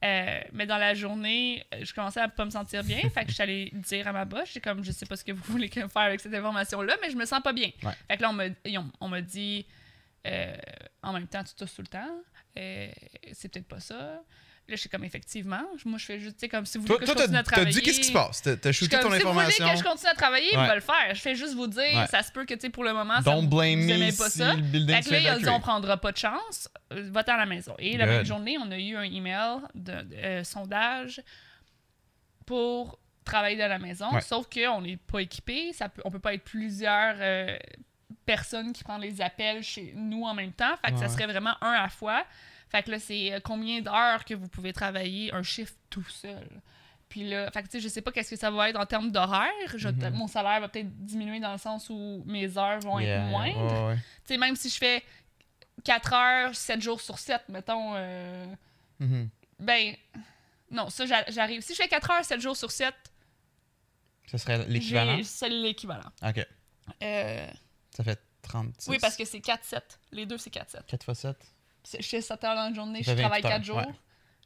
Euh, 0.05 0.39
mais 0.53 0.65
dans 0.65 0.77
la 0.77 0.93
journée, 0.93 1.65
je 1.81 1.93
commençais 1.93 2.21
à 2.21 2.29
pas 2.29 2.45
me 2.45 2.49
sentir 2.51 2.83
bien. 2.83 3.09
fait 3.09 3.23
que 3.23 3.29
je 3.29 3.33
suis 3.33 3.43
allée 3.43 3.69
dire 3.73 4.07
à 4.07 4.13
ma 4.13 4.25
boss, 4.25 4.49
j'ai 4.53 4.61
comme, 4.61 4.83
je 4.83 4.91
sais 4.91 5.05
pas 5.05 5.15
ce 5.15 5.23
que 5.25 5.31
vous 5.31 5.43
voulez 5.51 5.67
faire 5.69 5.89
avec 5.95 6.19
cette 6.19 6.33
information-là, 6.33 6.95
mais 7.01 7.09
je 7.09 7.15
me 7.17 7.25
sens 7.25 7.41
pas 7.41 7.51
bien. 7.53 7.69
Ouais. 7.83 7.93
Fait 8.07 8.17
que 8.17 8.21
là, 8.21 8.29
on 9.01 9.07
m'a 9.09 9.21
dit, 9.21 9.65
euh, 10.27 10.55
en 11.01 11.13
même 11.13 11.27
temps, 11.27 11.43
tu 11.43 11.53
tousses 11.55 11.73
tout 11.75 11.81
le 11.81 11.87
temps. 11.87 12.21
Euh, 12.57 12.89
c'est 13.33 13.49
peut-être 13.51 13.67
pas 13.67 13.79
ça. 13.79 14.21
Là, 14.69 14.75
je 14.75 14.79
suis 14.81 14.89
comme, 14.89 15.03
effectivement. 15.03 15.61
Moi, 15.85 15.97
je 15.97 16.05
fais 16.05 16.19
juste, 16.19 16.35
tu 16.37 16.41
sais, 16.41 16.49
comme 16.49 16.65
si 16.65 16.77
vous 16.77 16.83
voulez 16.85 16.97
Toi, 16.97 16.99
que 16.99 17.05
toi, 17.05 17.15
je 17.15 17.19
continue 17.21 17.37
à 17.37 17.43
t'as 17.43 17.49
t'as 17.49 17.55
travailler. 17.57 17.73
dit 17.73 17.81
qu'est-ce 17.81 17.99
qui 17.99 18.05
se 18.05 18.11
passe? 18.11 18.41
T'as 18.41 18.71
shooté 18.71 18.97
comme, 18.97 19.11
ton 19.11 19.17
si 19.17 19.23
vous 19.23 19.31
voulez 19.33 19.45
information? 19.45 19.69
que 19.71 19.77
je 19.77 19.83
continue 19.83 20.09
à 20.11 20.13
travailler, 20.15 20.49
Ouais. 20.51 20.57
on 20.57 20.67
va 20.67 20.75
le 20.75 20.81
faire. 20.81 21.13
Je 21.15 21.21
fais 21.21 21.35
juste 21.35 21.55
vous 21.55 21.67
dire, 21.67 21.81
Ouais. 21.81 22.07
ça 22.07 22.21
se 22.23 22.31
peut 22.31 22.45
que, 22.45 22.53
tu 22.53 22.59
sais, 22.61 22.69
pour 22.69 22.83
le 22.83 22.93
moment, 22.93 23.15
ça 23.15 23.21
Don't 23.23 23.41
vous, 23.41 23.47
blame 23.57 23.79
vous 23.81 23.87
me 23.87 23.91
aimez 23.93 24.11
pas 24.13 24.29
si 24.29 24.37
ça. 24.39 24.53
le 24.53 24.61
Fait 24.61 25.01
que 25.01 25.09
là, 25.11 25.19
ils 25.19 25.31
ont 25.31 25.37
dit 25.39 25.49
on 25.49 25.59
prendra 25.59 25.97
pas 25.97 26.11
de 26.11 26.17
chance, 26.17 26.69
euh, 26.93 27.09
va-t'en 27.11 27.33
à 27.33 27.37
la 27.37 27.45
maison. 27.45 27.73
Et 27.79 27.97
la 27.97 28.05
même 28.05 28.25
journée, 28.25 28.57
on 28.57 28.69
a 28.71 28.77
eu 28.77 28.95
un 28.95 29.03
email 29.03 29.57
de, 29.75 29.93
euh, 30.15 30.43
sondage 30.43 31.21
pour 32.45 32.99
travailler 33.25 33.55
de 33.57 33.61
la 33.63 33.77
maison, 33.79 34.11
Ouais. 34.13 34.21
sauf 34.21 34.47
qu'on 34.49 34.81
n'est 34.81 34.97
pas 34.97 35.19
équipé, 35.21 35.71
ça 35.73 35.87
peut, 35.89 36.01
on 36.05 36.09
peut 36.11 36.19
pas 36.19 36.33
être 36.33 36.43
plusieurs 36.43 37.15
euh, 37.19 37.57
personnes 38.25 38.73
qui 38.73 38.83
prennent 38.83 39.01
les 39.01 39.21
appels 39.21 39.61
chez 39.61 39.93
nous 39.95 40.23
en 40.23 40.33
même 40.33 40.51
temps, 40.51 40.75
fait 40.83 40.91
que 40.93 40.99
ça 40.99 41.07
serait 41.09 41.27
vraiment 41.27 41.53
un 41.61 41.71
à 41.73 41.89
fois. 41.89 42.25
Fait 42.69 42.83
que 42.83 42.91
là, 42.91 42.99
c'est 42.99 43.33
euh, 43.33 43.39
combien 43.43 43.81
d'heures 43.81 44.23
que 44.25 44.33
vous 44.35 44.47
pouvez 44.47 44.73
travailler 44.73 45.33
un 45.33 45.43
chiffre 45.43 45.73
tout 45.89 46.03
seul? 46.03 46.47
Puis 47.09 47.27
là, 47.27 47.49
fait 47.51 47.63
que, 47.63 47.67
tu 47.67 47.71
sais, 47.73 47.79
je 47.79 47.87
sais 47.87 48.01
pas 48.03 48.11
qu'est-ce 48.11 48.29
que 48.29 48.35
ça 48.35 48.51
va 48.51 48.69
être 48.69 48.79
en 48.79 48.85
termes 48.85 49.11
d'horaire. 49.11 49.49
Je- 49.75 49.89
Mhm. 49.89 50.11
Mon 50.13 50.27
salaire 50.27 50.61
va 50.61 50.69
peut-être 50.69 50.89
diminuer 51.03 51.39
dans 51.39 51.51
le 51.51 51.57
sens 51.57 51.89
où 51.89 52.21
mes 52.27 52.55
heures 52.57 52.79
vont 52.81 52.99
Yeah, 52.99 53.15
être 53.17 53.21
yeah. 53.23 53.29
moindres. 53.31 53.73
Ouais, 53.73 53.87
ouais. 53.87 53.95
Tu 53.95 54.33
sais, 54.33 54.37
même 54.37 54.55
si 54.55 54.69
je 54.69 54.77
fais 54.77 55.03
4 55.83 56.13
heures, 56.13 56.53
7 56.55 56.81
jours 56.81 57.01
sur 57.01 57.17
7, 57.17 57.41
mettons, 57.49 57.93
euh, 57.95 58.45
Mhm. 58.99 59.29
ben, 59.59 59.95
non, 60.69 60.89
ça, 60.91 61.07
j'a- 61.07 61.25
j'arrive. 61.29 61.61
Si 61.61 61.73
je 61.73 61.81
fais 61.81 61.87
4 61.87 62.11
heures, 62.11 62.23
7 62.23 62.39
jours 62.41 62.55
sur 62.55 62.69
7, 62.69 62.93
Ce 64.27 64.37
serait 64.37 64.63
l'équivalent? 64.67 65.19
c'est 65.23 65.49
l'équivalent. 65.49 66.11
Ok. 66.23 66.45
Euh, 67.01 67.47
Ça 67.95 68.03
fait 68.03 68.21
36. 68.43 68.87
oui, 68.89 68.99
parce 68.99 69.15
que 69.17 69.25
c'est 69.25 69.39
4-7. 69.41 69.99
Les 70.11 70.27
deux, 70.27 70.37
c'est 70.37 70.51
4-7. 70.51 70.85
4 70.85 71.03
fois 71.05 71.15
7. 71.15 71.35
Fais 71.83 72.21
7 72.21 72.43
heures 72.43 72.55
dans 72.55 72.69
la 72.69 72.73
journée, 72.73 73.01
je 73.03 73.11
travaille 73.11 73.41
28 73.41 73.49
4 73.49 73.63
jours. 73.63 73.77
ouais. 73.77 73.85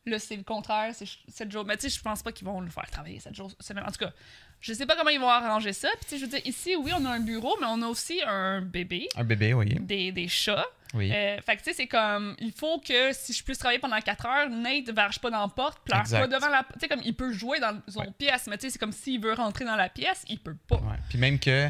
Là, 0.05 0.19
c'est 0.19 0.35
le 0.35 0.43
contraire, 0.43 0.93
c'est 0.93 1.07
7 1.29 1.49
jours. 1.51 1.63
Mais 1.65 1.77
tu 1.77 1.89
sais, 1.89 1.97
je 1.97 2.01
pense 2.01 2.21
pas 2.21 2.31
qu'ils 2.33 2.45
vont 2.45 2.59
le 2.59 2.69
faire 2.69 2.89
travailler 2.91 3.19
7 3.21 3.33
jours. 3.33 3.51
semaine. 3.59 3.85
En 3.87 3.91
tout 3.91 3.99
cas, 4.05 4.11
je 4.59 4.73
sais 4.73 4.85
pas 4.85 4.95
comment 4.97 5.09
ils 5.09 5.19
vont 5.19 5.29
arranger 5.29 5.71
ça. 5.71 5.87
Puis 5.95 5.99
tu 6.03 6.09
sais, 6.09 6.17
je 6.17 6.25
veux 6.25 6.29
dire, 6.31 6.41
ici, 6.45 6.75
oui, 6.75 6.91
on 6.93 7.05
a 7.05 7.09
un 7.09 7.19
bureau, 7.21 7.55
mais 7.61 7.67
on 7.69 7.81
a 7.81 7.87
aussi 7.87 8.21
un 8.27 8.61
bébé, 8.61 9.07
Un 9.15 9.23
bébé, 9.23 9.53
oui. 9.53 9.75
des, 9.79 10.11
des 10.11 10.27
chats. 10.27 10.65
Oui. 10.93 11.09
Euh, 11.11 11.39
fait 11.41 11.55
que 11.55 11.63
tu 11.63 11.69
sais, 11.71 11.73
c'est 11.73 11.87
comme, 11.87 12.35
il 12.39 12.51
faut 12.51 12.79
que 12.79 13.13
si 13.13 13.33
je 13.33 13.43
puisse 13.43 13.57
travailler 13.57 13.79
pendant 13.79 13.97
4 13.99 14.25
heures, 14.25 14.49
Nate 14.49 14.89
varge 14.91 15.19
pas 15.19 15.31
dans 15.31 15.41
la 15.41 15.47
porte, 15.47 15.79
pleure 15.85 16.01
Exact. 16.01 16.19
pas 16.19 16.27
devant 16.27 16.49
la 16.49 16.63
Tu 16.73 16.79
sais, 16.81 16.87
comme 16.89 17.01
il 17.03 17.15
peut 17.15 17.31
jouer 17.33 17.59
dans 17.61 17.81
son 17.87 18.01
Ouais. 18.01 18.11
pièce, 18.17 18.45
mais 18.47 18.57
tu 18.57 18.67
sais, 18.67 18.71
c'est 18.71 18.79
comme 18.79 18.91
s'il 18.91 19.19
veut 19.21 19.33
rentrer 19.33 19.63
dans 19.65 19.75
la 19.77 19.87
pièce, 19.89 20.23
il 20.27 20.37
peut 20.39 20.55
pas. 20.67 20.75
Ouais. 20.75 20.97
Puis 21.09 21.17
même 21.17 21.39
que, 21.39 21.69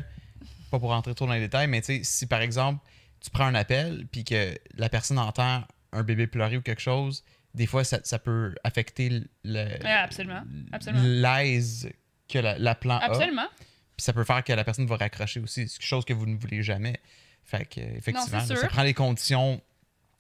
pas 0.72 0.80
pour 0.80 0.90
rentrer 0.90 1.14
trop 1.16 1.26
dans 1.28 1.34
les 1.34 1.40
détails, 1.40 1.68
mais 1.68 1.82
tu 1.82 1.98
sais, 1.98 2.02
si 2.04 2.26
par 2.28 2.42
exemple, 2.42 2.80
tu 3.24 3.30
prends 3.32 3.46
un 3.46 3.56
appel, 3.56 4.06
puis 4.12 4.24
que 4.24 4.58
la 4.76 4.90
personne 4.90 5.18
entend 5.18 5.64
un 5.94 6.04
bébé 6.04 6.28
pleurer 6.28 6.58
ou 6.58 6.62
quelque 6.62 6.82
chose, 6.82 7.24
des 7.56 7.66
fois, 7.68 7.84
ça, 7.84 8.00
ça 8.04 8.20
peut 8.20 8.54
affecter 8.64 9.22
Ouais, 9.46 9.82
absolument. 9.86 10.44
Absolument. 10.72 11.04
l'aise 11.06 11.90
que 12.28 12.40
la- 12.40 12.58
l'appelant 12.58 12.98
a. 12.98 13.06
Absolument. 13.06 13.48
Puis 13.96 14.04
ça 14.06 14.12
peut 14.14 14.24
faire 14.24 14.44
que 14.44 14.52
la 14.54 14.64
personne 14.64 14.88
va 14.88 14.98
raccrocher 14.98 15.40
aussi. 15.40 15.68
C'est 15.70 15.78
quelque 15.78 15.88
chose 15.88 16.04
que 16.06 16.14
vous 16.14 16.26
ne 16.26 16.36
voulez 16.38 16.64
jamais. 16.64 17.00
Fait 17.46 17.66
que, 17.66 17.80
effectivement, 17.80 18.40
ça 18.40 18.68
prend 18.68 18.82
les 18.84 18.94
conditions. 18.96 19.62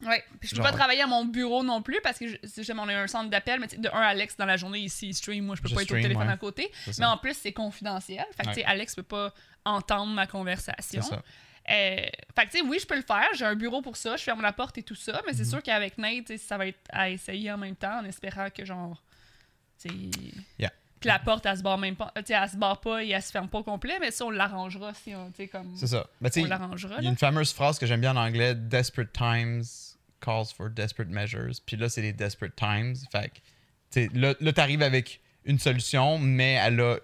Ouais. 0.05 0.21
Puis 0.39 0.49
je 0.49 0.55
peux 0.55 0.61
Genre- 0.61 0.71
pas 0.71 0.77
travailler 0.77 1.01
à 1.01 1.07
mon 1.07 1.23
bureau 1.25 1.63
non 1.63 1.81
plus 1.81 1.99
parce 2.03 2.19
que 2.19 2.27
je- 2.27 2.35
si 2.43 2.63
jamais 2.63 2.81
on 2.81 2.89
a 2.89 2.93
un 2.95 3.07
centre 3.07 3.29
d'appel, 3.29 3.59
mais 3.61 3.67
de 3.67 3.87
un, 3.89 4.01
Alex 4.01 4.35
dans 4.37 4.45
la 4.45 4.57
journée 4.57 4.79
ici, 4.79 5.07
il 5.09 5.13
stream, 5.13 5.45
moi 5.45 5.55
je 5.55 5.61
peux 5.61 5.69
Je 5.69 5.75
pas 5.75 5.81
être 5.83 5.91
au 5.91 5.95
téléphone 5.95 6.27
ouais. 6.27 6.33
à 6.33 6.37
côté. 6.37 6.69
Mais 6.99 7.05
en 7.05 7.17
plus, 7.17 7.35
c'est 7.35 7.53
confidentiel. 7.53 8.25
Fait 8.35 8.43
que 8.43 8.49
Ouais. 8.49 8.63
Alex 8.65 8.95
peut 8.95 9.03
pas 9.03 9.33
entendre 9.65 10.13
ma 10.13 10.27
conversation. 10.27 11.01
ça. 11.01 11.23
Euh, 11.69 11.95
fait 12.35 12.45
que 12.45 12.51
tu 12.51 12.57
sais, 12.57 12.61
oui, 12.63 12.77
je 12.81 12.85
peux 12.85 12.95
le 12.97 13.03
faire. 13.03 13.27
J'ai 13.35 13.45
un 13.45 13.55
bureau 13.55 13.81
pour 13.81 13.95
ça. 13.95 14.17
Je 14.17 14.23
ferme 14.23 14.41
la 14.41 14.51
porte 14.51 14.77
et 14.77 14.83
tout 14.83 14.95
ça. 14.95 15.21
Mais 15.25 15.31
Mhm. 15.31 15.37
c'est 15.37 15.45
sûr 15.45 15.63
qu'avec 15.63 15.97
Nate, 15.97 16.37
ça 16.37 16.57
va 16.57 16.67
être 16.67 16.79
à 16.89 17.09
essayer 17.09 17.51
en 17.51 17.57
même 17.57 17.75
temps 17.75 17.99
en 18.01 18.05
espérant 18.05 18.49
que 18.49 18.65
genre. 18.65 19.01
tu 19.81 19.89
sais, 19.89 19.95
Yeah. 20.59 20.71
Que 21.01 21.07
la 21.09 21.19
porte, 21.19 21.45
elle 21.45 21.57
se 21.57 21.63
barre 21.63 21.77
même 21.77 21.95
pas. 21.97 22.11
Tu 22.15 22.23
sais, 22.27 22.33
elle 22.33 22.49
se 22.49 22.55
barre 22.55 22.79
pas 22.79 23.03
et 23.03 23.09
elle 23.09 23.21
se 23.21 23.31
ferme 23.31 23.49
pas 23.49 23.57
au 23.59 23.63
complet. 23.63 23.97
Mais 23.99 24.11
ça, 24.11 24.25
on 24.25 24.29
l'arrangera 24.29 24.93
si 24.93 25.13
on. 25.15 25.29
Tu 25.31 25.37
sais, 25.37 25.47
comme. 25.49 25.75
C'est 25.75 25.87
ça. 25.87 26.07
Ben, 26.21 26.29
On 26.37 26.45
l'arrangera. 26.45 26.95
il 26.99 27.03
y 27.03 27.07
a 27.07 27.09
une 27.09 27.17
fameuse 27.17 27.51
phrase 27.51 27.77
que 27.79 27.85
j'aime 27.85 27.99
bien 28.01 28.15
en 28.15 28.25
anglais 28.25 28.55
Desperate 28.55 29.11
times 29.11 29.63
calls 30.21 30.45
for 30.55 30.69
desperate 30.69 31.09
measures. 31.09 31.51
Puis 31.65 31.75
là, 31.75 31.89
c'est 31.89 32.01
les 32.01 32.13
desperate 32.13 32.55
times. 32.55 32.95
Fait 33.11 33.29
que, 33.29 33.35
tu 33.35 33.41
sais, 33.91 34.09
là, 34.13 34.33
là 34.39 34.53
t'arrives 34.53 34.81
avec 34.81 35.19
une 35.43 35.59
solution, 35.59 36.17
mais 36.19 36.53
elle 36.53 36.79
a, 36.79 36.97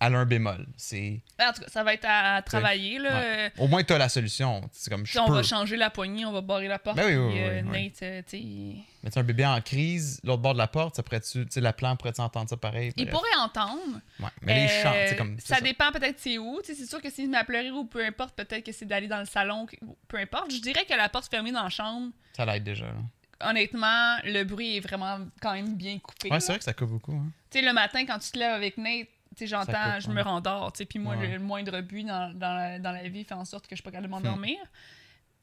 elle 0.00 0.14
a 0.14 0.18
un 0.18 0.24
bémol. 0.26 0.66
C'est. 0.76 1.20
En 1.40 1.52
tout 1.52 1.62
cas, 1.62 1.68
ça 1.68 1.82
va 1.82 1.94
être 1.94 2.06
à 2.08 2.40
travailler. 2.42 2.98
Là. 2.98 3.18
Ouais. 3.20 3.52
Au 3.58 3.66
moins, 3.68 3.82
t'as 3.82 3.98
la 3.98 4.08
solution. 4.08 4.60
C'est 4.72 4.90
comme 4.90 5.04
je 5.06 5.18
on 5.18 5.26
va 5.30 5.42
changer 5.42 5.76
la 5.76 5.90
poignée, 5.90 6.24
on 6.24 6.32
va 6.32 6.40
barrer 6.40 6.68
la 6.68 6.78
porte. 6.78 6.96
Ben 6.96 7.06
oui, 7.06 7.16
oui, 7.16 7.32
puis, 7.32 7.38
oui, 7.42 7.48
euh, 7.48 7.62
oui, 7.64 7.84
Nate, 7.84 8.02
euh, 8.02 8.22
tu 8.28 8.36
il... 8.36 8.84
Tu 9.04 9.12
sais, 9.12 9.18
un 9.20 9.22
bébé 9.22 9.46
en 9.46 9.60
crise, 9.60 10.20
l'autre 10.24 10.42
bord 10.42 10.52
de 10.54 10.58
la 10.58 10.66
porte, 10.66 10.96
ça 10.96 11.02
pourrait-tu. 11.02 11.46
Tu 11.46 11.60
la 11.60 11.72
plante 11.72 11.98
pourrait-tu 12.00 12.20
entendre 12.20 12.48
ça 12.50 12.56
pareil? 12.56 12.92
il 12.96 13.04
Bref. 13.04 13.14
pourrait 13.14 13.36
entendre. 13.42 14.00
Ouais. 14.20 14.26
Mais 14.42 14.54
les 14.66 14.72
Euh, 14.72 14.82
chants, 14.82 14.92
c'est 15.08 15.16
comme. 15.16 15.36
c'est 15.38 15.54
Ça, 15.54 15.60
dépend 15.60 15.90
peut-être 15.92 16.18
c'est 16.18 16.36
où. 16.38 16.60
Tu 16.64 16.74
c'est 16.74 16.86
sûr 16.86 17.00
que 17.00 17.10
s'il 17.10 17.30
m'a 17.30 17.44
pleuré 17.44 17.70
ou 17.70 17.84
peu 17.84 18.04
importe, 18.04 18.34
peut-être 18.36 18.64
que 18.64 18.72
c'est 18.72 18.86
d'aller 18.86 19.06
dans 19.08 19.20
le 19.20 19.24
salon, 19.26 19.66
peu 20.08 20.18
importe. 20.18 20.50
Je 20.52 20.60
dirais 20.60 20.84
que 20.84 20.94
la 20.94 21.08
porte 21.08 21.30
fermée 21.30 21.52
dans 21.52 21.62
la 21.62 21.68
chambre, 21.70 22.10
Ça 22.36 22.44
l'aide 22.44 22.64
déjà. 22.64 22.86
là. 22.86 23.48
honnêtement, 23.50 24.16
le 24.24 24.42
bruit 24.44 24.76
est 24.76 24.80
vraiment 24.80 25.18
quand 25.40 25.52
même 25.54 25.74
bien 25.76 25.98
coupé. 25.98 26.28
Ouais, 26.30 26.40
c'est 26.40 26.52
vrai 26.52 26.58
que 26.58 26.64
ça 26.64 26.72
coupe 26.74 26.90
beaucoup. 26.90 27.12
Hein. 27.14 27.30
Tu 27.50 27.60
sais, 27.60 27.64
le 27.64 27.72
matin, 27.72 28.04
quand 28.04 28.18
tu 28.18 28.30
te 28.30 28.38
lèves 28.38 28.52
avec 28.52 28.76
Nate, 28.78 29.06
tu 29.06 29.08
j'entends, 29.46 30.00
je 30.00 30.10
me 30.10 30.22
rendors. 30.22 30.72
Tu 30.72 30.78
sais, 30.78 30.84
puis 30.86 30.98
moi, 30.98 31.16
Ouais. 31.16 31.28
le 31.28 31.38
moindre 31.38 31.80
bruit 31.80 32.04
dans, 32.04 32.32
dans, 32.34 32.54
la, 32.54 32.78
dans 32.78 32.92
la 32.92 33.08
vie 33.08 33.24
fait 33.24 33.34
en 33.34 33.44
sorte 33.44 33.64
que 33.66 33.70
je 33.70 33.76
suis 33.76 33.82
pas 33.82 33.90
capable 33.90 34.06
de 34.12 34.18
Hmm. 34.18 34.22
m'endormir. 34.22 34.58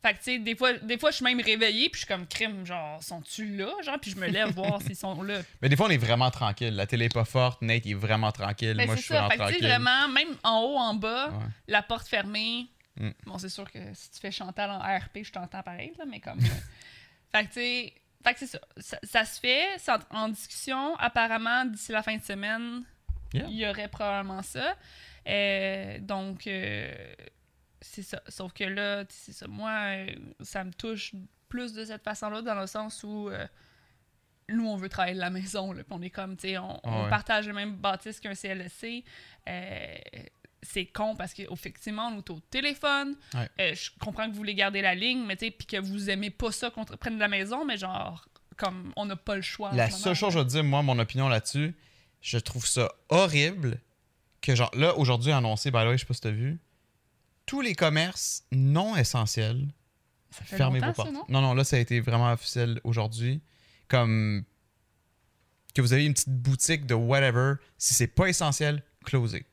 Fait 0.02 0.14
que, 0.14 0.18
tu 0.20 0.24
sais, 0.26 0.40
des 0.40 0.56
fois, 0.56 0.74
des 0.74 1.00
fois, 1.00 1.10
je 1.10 1.16
suis 1.16 1.24
même 1.26 1.42
réveillée, 1.42 1.90
puis 1.90 2.00
je 2.02 2.06
suis 2.06 2.08
comme 2.08 2.28
crime, 2.28 2.64
genre, 2.66 3.02
sont-tu 3.02 3.56
là? 3.58 3.72
Genre, 3.84 3.98
puis 4.00 4.12
je 4.12 4.18
me 4.18 4.28
lève 4.28 4.50
voir 4.54 4.80
s'ils 4.84 4.96
sont 4.96 5.20
là. 5.24 5.40
Mais 5.64 5.70
des 5.70 5.76
fois, 5.76 5.88
on 5.88 5.90
est 5.90 5.98
vraiment 5.98 6.30
tranquille. 6.30 6.76
La 6.76 6.86
télé 6.86 7.06
est 7.06 7.14
pas 7.14 7.26
forte. 7.26 7.64
Nate, 7.64 7.88
est 7.88 7.94
vraiment 7.96 8.32
tranquille. 8.32 8.76
Ben, 8.78 8.86
Moi, 8.86 8.96
je 8.98 9.02
suis 9.02 9.14
vraiment 9.14 9.30
Fait 9.30 9.38
que, 9.38 9.42
tranquille. 9.44 9.66
vraiment, 9.66 10.08
même 10.10 10.28
en 10.44 10.60
haut, 10.62 10.78
en 10.78 10.94
bas, 10.94 11.30
Ouais. 11.30 11.46
la 11.70 11.82
porte 11.82 12.08
fermée. 12.08 12.68
Mm. 12.98 13.10
Bon, 13.26 13.38
c'est 13.40 13.50
sûr 13.50 13.70
que 13.72 13.80
si 13.94 14.12
tu 14.12 14.20
fais 14.20 14.32
Chantal 14.32 14.70
en 14.70 14.78
RP, 14.80 15.24
je 15.24 15.32
t'entends 15.32 15.64
pareil, 15.64 15.92
là, 15.98 16.06
mais 16.08 16.20
comme. 16.20 16.40
euh, 16.40 16.44
fait 17.34 17.42
que, 17.46 17.48
tu 17.48 17.54
sais. 17.54 17.94
Fait 18.24 18.34
que 18.34 18.40
c'est 18.40 18.48
ça. 18.48 18.60
ça. 18.78 18.98
ça 19.04 19.26
se 19.26 19.40
fait. 19.40 19.66
C'est 19.78 19.92
en, 19.92 20.00
en 20.12 20.30
discussion. 20.30 20.96
Apparemment, 20.98 21.66
d'ici 21.66 21.92
la 21.92 22.04
fin 22.04 22.16
de 22.16 22.24
semaine, 22.24 22.84
Yeah. 23.36 23.48
il 23.50 23.56
y 23.58 23.68
aurait 23.68 23.88
probablement 23.88 24.42
ça. 24.44 24.76
Euh, 25.28 26.00
donc, 26.00 26.48
euh, 26.48 26.94
c'est 27.82 28.04
ça. 28.04 28.22
Sauf 28.28 28.54
que 28.54 28.64
là, 28.64 29.04
c'est 29.10 29.32
ça. 29.34 29.48
Moi, 29.48 29.72
euh, 29.72 30.08
ça 30.42 30.64
me 30.64 30.72
touche 30.72 31.14
plus 31.50 31.74
de 31.74 31.86
cette 31.86 32.04
façon-là, 32.04 32.42
dans 32.42 32.56
le 32.60 32.68
sens 32.68 33.04
où 33.04 33.30
euh, 33.30 33.46
nous, 34.50 34.68
on 34.68 34.76
veut 34.76 34.90
travailler 34.90 35.16
de 35.16 35.20
la 35.20 35.30
maison. 35.30 35.72
Là, 35.72 35.84
on 35.90 36.02
est 36.02 36.10
comme, 36.10 36.36
tu 36.38 36.50
sais, 36.50 36.58
on, 36.58 36.76
on 36.78 36.80
Ah 36.84 37.04
ouais. 37.04 37.10
partage 37.10 37.48
le 37.48 37.54
même 37.54 37.76
bâtisse 37.76 38.20
qu'un 38.20 38.34
CLSC. 38.36 39.04
C'est 40.64 40.88
con 40.88 41.16
parce 41.16 41.34
qu'effectivement, 41.34 42.08
on 42.08 42.18
est 42.18 42.30
au 42.32 42.40
téléphone. 42.40 43.16
Ouais. 43.36 43.48
Euh, 43.60 43.76
je 43.76 43.92
comprends 44.00 44.26
que 44.26 44.32
vous 44.32 44.38
voulez 44.38 44.56
garder 44.56 44.82
la 44.82 44.96
ligne, 44.96 45.24
mais 45.24 45.36
tu 45.36 45.46
sais, 45.46 45.52
puis 45.52 45.68
que 45.68 45.78
vous 45.78 46.10
aimez 46.10 46.32
pas 46.32 46.52
ça 46.52 46.72
qu'on 46.72 46.84
prenne 46.86 47.16
de 47.16 47.20
la 47.20 47.28
maison, 47.28 47.64
mais 47.66 47.78
genre, 47.78 48.26
comme 48.58 48.92
on 48.96 49.06
n'a 49.06 49.16
pas 49.16 49.36
le 49.36 49.44
choix. 49.44 49.72
La 49.74 49.92
seule 49.92 50.16
chose, 50.16 50.34
je 50.34 50.40
te 50.40 50.46
dire, 50.46 50.64
moi, 50.64 50.82
mon 50.82 50.98
opinion 50.98 51.28
là-dessus, 51.30 51.76
je 52.26 52.40
trouve 52.40 52.66
ça 52.66 52.92
horrible 53.10 53.80
que, 54.42 54.56
genre, 54.56 54.72
là, 54.74 54.98
aujourd'hui, 54.98 55.32
annoncé, 55.32 55.70
by 55.70 55.78
the 55.80 55.88
way, 55.88 55.94
je 55.94 55.98
sais 56.02 56.06
pas 56.08 56.14
si 56.16 56.22
t'as 56.22 56.32
vu, 56.32 56.60
tous 57.46 57.62
les 57.62 57.76
commerces 57.76 58.44
non 58.52 58.96
essentiels, 58.96 59.68
fermez 60.32 60.80
vos 60.80 60.88
ça, 60.88 60.94
portes. 60.94 61.12
non? 61.12 61.24
non, 61.30 61.42
non, 61.42 61.54
là, 61.54 61.64
ça 61.64 61.76
a 61.76 61.80
été 61.80 62.00
vraiment 62.00 62.32
officiel 62.32 62.82
aujourd'hui. 62.84 63.42
Comme 63.88 64.44
que 65.76 65.82
vous 65.84 65.94
avez 65.94 66.06
une 66.06 66.14
petite 66.14 66.30
boutique 66.30 66.88
de 66.88 66.96
whatever, 66.96 67.54
si 67.78 67.94
c'est 67.94 68.08
pas 68.08 68.26
essentiel, 68.28 68.82
closez. 69.04 69.46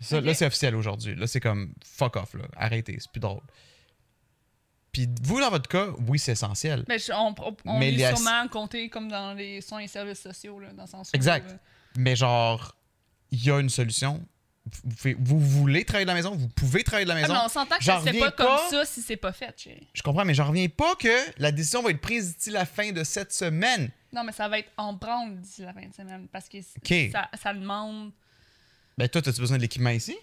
Ça. 0.00 0.20
Là, 0.22 0.32
c'est 0.32 0.46
officiel 0.46 0.74
aujourd'hui. 0.74 1.14
Là, 1.14 1.26
c'est 1.26 1.40
comme 1.40 1.74
fuck 1.84 2.16
off, 2.16 2.32
là. 2.34 2.44
Arrêtez, 2.56 2.96
c'est 2.98 3.10
plus 3.12 3.20
drôle. 3.20 3.42
Puis 4.92 5.08
vous, 5.22 5.40
dans 5.40 5.50
votre 5.50 5.68
cas, 5.68 5.88
oui, 6.08 6.18
c'est 6.18 6.32
essentiel. 6.32 6.84
Mais 6.88 6.98
je- 6.98 7.12
on, 7.12 7.34
on, 7.38 7.56
on 7.66 7.78
Mais 7.78 7.88
est 7.88 7.96
les- 8.10 8.16
sûrement 8.16 8.48
compté 8.48 8.88
comme 8.88 9.08
dans 9.10 9.34
les 9.34 9.60
soins 9.60 9.80
et 9.80 9.88
services 9.88 10.20
sociaux, 10.20 10.58
là, 10.58 10.72
dans 10.72 10.82
le 10.84 10.88
sens 10.88 11.08
où, 11.12 11.16
Exact. 11.16 11.50
euh, 11.50 11.56
Mais 11.96 12.16
genre, 12.16 12.76
il 13.30 13.44
y 13.44 13.50
a 13.50 13.58
une 13.58 13.70
solution. 13.70 14.24
Vous, 14.84 14.94
pouvez- 14.94 15.16
vous 15.18 15.40
voulez 15.40 15.84
travailler 15.84 16.04
de 16.04 16.10
la 16.10 16.14
maison, 16.14 16.36
vous 16.36 16.48
pouvez 16.48 16.84
travailler 16.84 17.04
de 17.04 17.08
la 17.08 17.16
ah, 17.16 17.20
maison? 17.22 17.32
mais 17.34 17.40
on 17.44 17.48
s'entend 17.48 17.76
que 17.78 17.84
fait 17.84 17.92
reviens 17.92 18.20
pas 18.20 18.30
comme 18.30 18.46
pas. 18.46 18.70
ça 18.70 18.84
si 18.84 19.02
c'est 19.02 19.16
pas 19.16 19.32
fait, 19.32 19.52
chérie. 19.58 19.88
Je 19.92 20.02
comprends, 20.02 20.24
mais 20.24 20.34
j'en 20.34 20.46
reviens 20.46 20.68
pas 20.68 20.94
que 20.94 21.08
la 21.38 21.50
décision 21.50 21.82
va 21.82 21.90
être 21.90 22.00
prise 22.00 22.36
d'ici 22.36 22.50
la 22.50 22.64
fin 22.64 22.92
de 22.92 23.02
cette 23.02 23.32
semaine. 23.32 23.90
Non, 24.12 24.22
mais 24.22 24.32
ça 24.32 24.48
va 24.48 24.60
être 24.60 24.70
en 24.76 24.92
branle 24.92 25.40
d'ici 25.40 25.62
la 25.62 25.72
fin 25.72 25.86
de 25.86 25.94
semaine 25.94 26.28
parce 26.30 26.48
que 26.48 26.58
ça 26.62 27.54
demande. 27.54 28.12
Ben 28.96 29.08
toi, 29.08 29.20
as-tu 29.26 29.40
besoin 29.40 29.56
de 29.56 29.62
l'équipement 29.62 29.90
ici? 29.90 30.16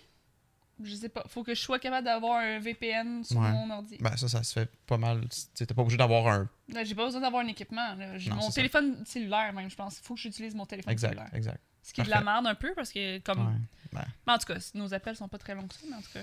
Je 0.84 0.96
sais 0.96 1.10
pas, 1.10 1.24
faut 1.28 1.44
que 1.44 1.54
je 1.54 1.60
sois 1.60 1.78
capable 1.80 2.06
d'avoir 2.06 2.38
un 2.40 2.60
VPN 2.60 3.24
sur 3.24 3.38
Ouais. 3.38 3.52
mon 3.52 3.70
ordi. 3.70 3.98
Ben 4.00 4.16
ça, 4.16 4.28
ça 4.30 4.44
se 4.44 4.54
fait 4.54 4.70
pas 4.88 4.98
mal. 4.98 5.22
T'es 5.56 5.66
pas 5.66 5.82
obligé 5.82 5.98
d'avoir 5.98 6.28
un. 6.28 6.50
Là, 6.74 6.84
J'ai 6.84 6.96
pas 6.96 7.06
besoin 7.06 7.22
d'avoir 7.22 7.44
un 7.44 7.48
équipement. 7.48 7.96
J'ai 8.18 8.32
mon 8.32 8.42
ça. 8.42 8.52
téléphone 8.54 9.04
cellulaire, 9.06 9.52
même, 9.54 9.70
je 9.70 9.76
pense. 9.76 10.00
Il 10.00 10.04
faut 10.06 10.14
que 10.16 10.20
j'utilise 10.22 10.56
mon 10.56 10.66
téléphone 10.66 10.92
Exact, 10.94 11.10
cellulaire. 11.10 11.30
exact. 11.34 11.60
Ce 11.84 11.94
qui 11.94 12.02
est 12.02 12.06
de 12.06 12.10
la 12.10 12.22
merde 12.22 12.46
un 12.48 12.56
peu 12.56 12.74
parce 12.76 12.92
que, 12.92 13.20
comme. 13.20 13.40
Ouais. 13.48 13.54
Ben, 13.94 14.06
Mais 14.28 14.34
en 14.34 14.38
tout 14.38 14.46
cas, 14.54 14.60
nos 14.76 14.94
appels 14.94 15.16
sont 15.16 15.28
pas 15.28 15.38
très 15.40 15.56
longs 15.56 15.68
que 15.68 15.74
ça, 15.74 15.82
mais 15.90 15.96
en 15.96 16.02
tout 16.02 16.12
cas. 16.14 16.22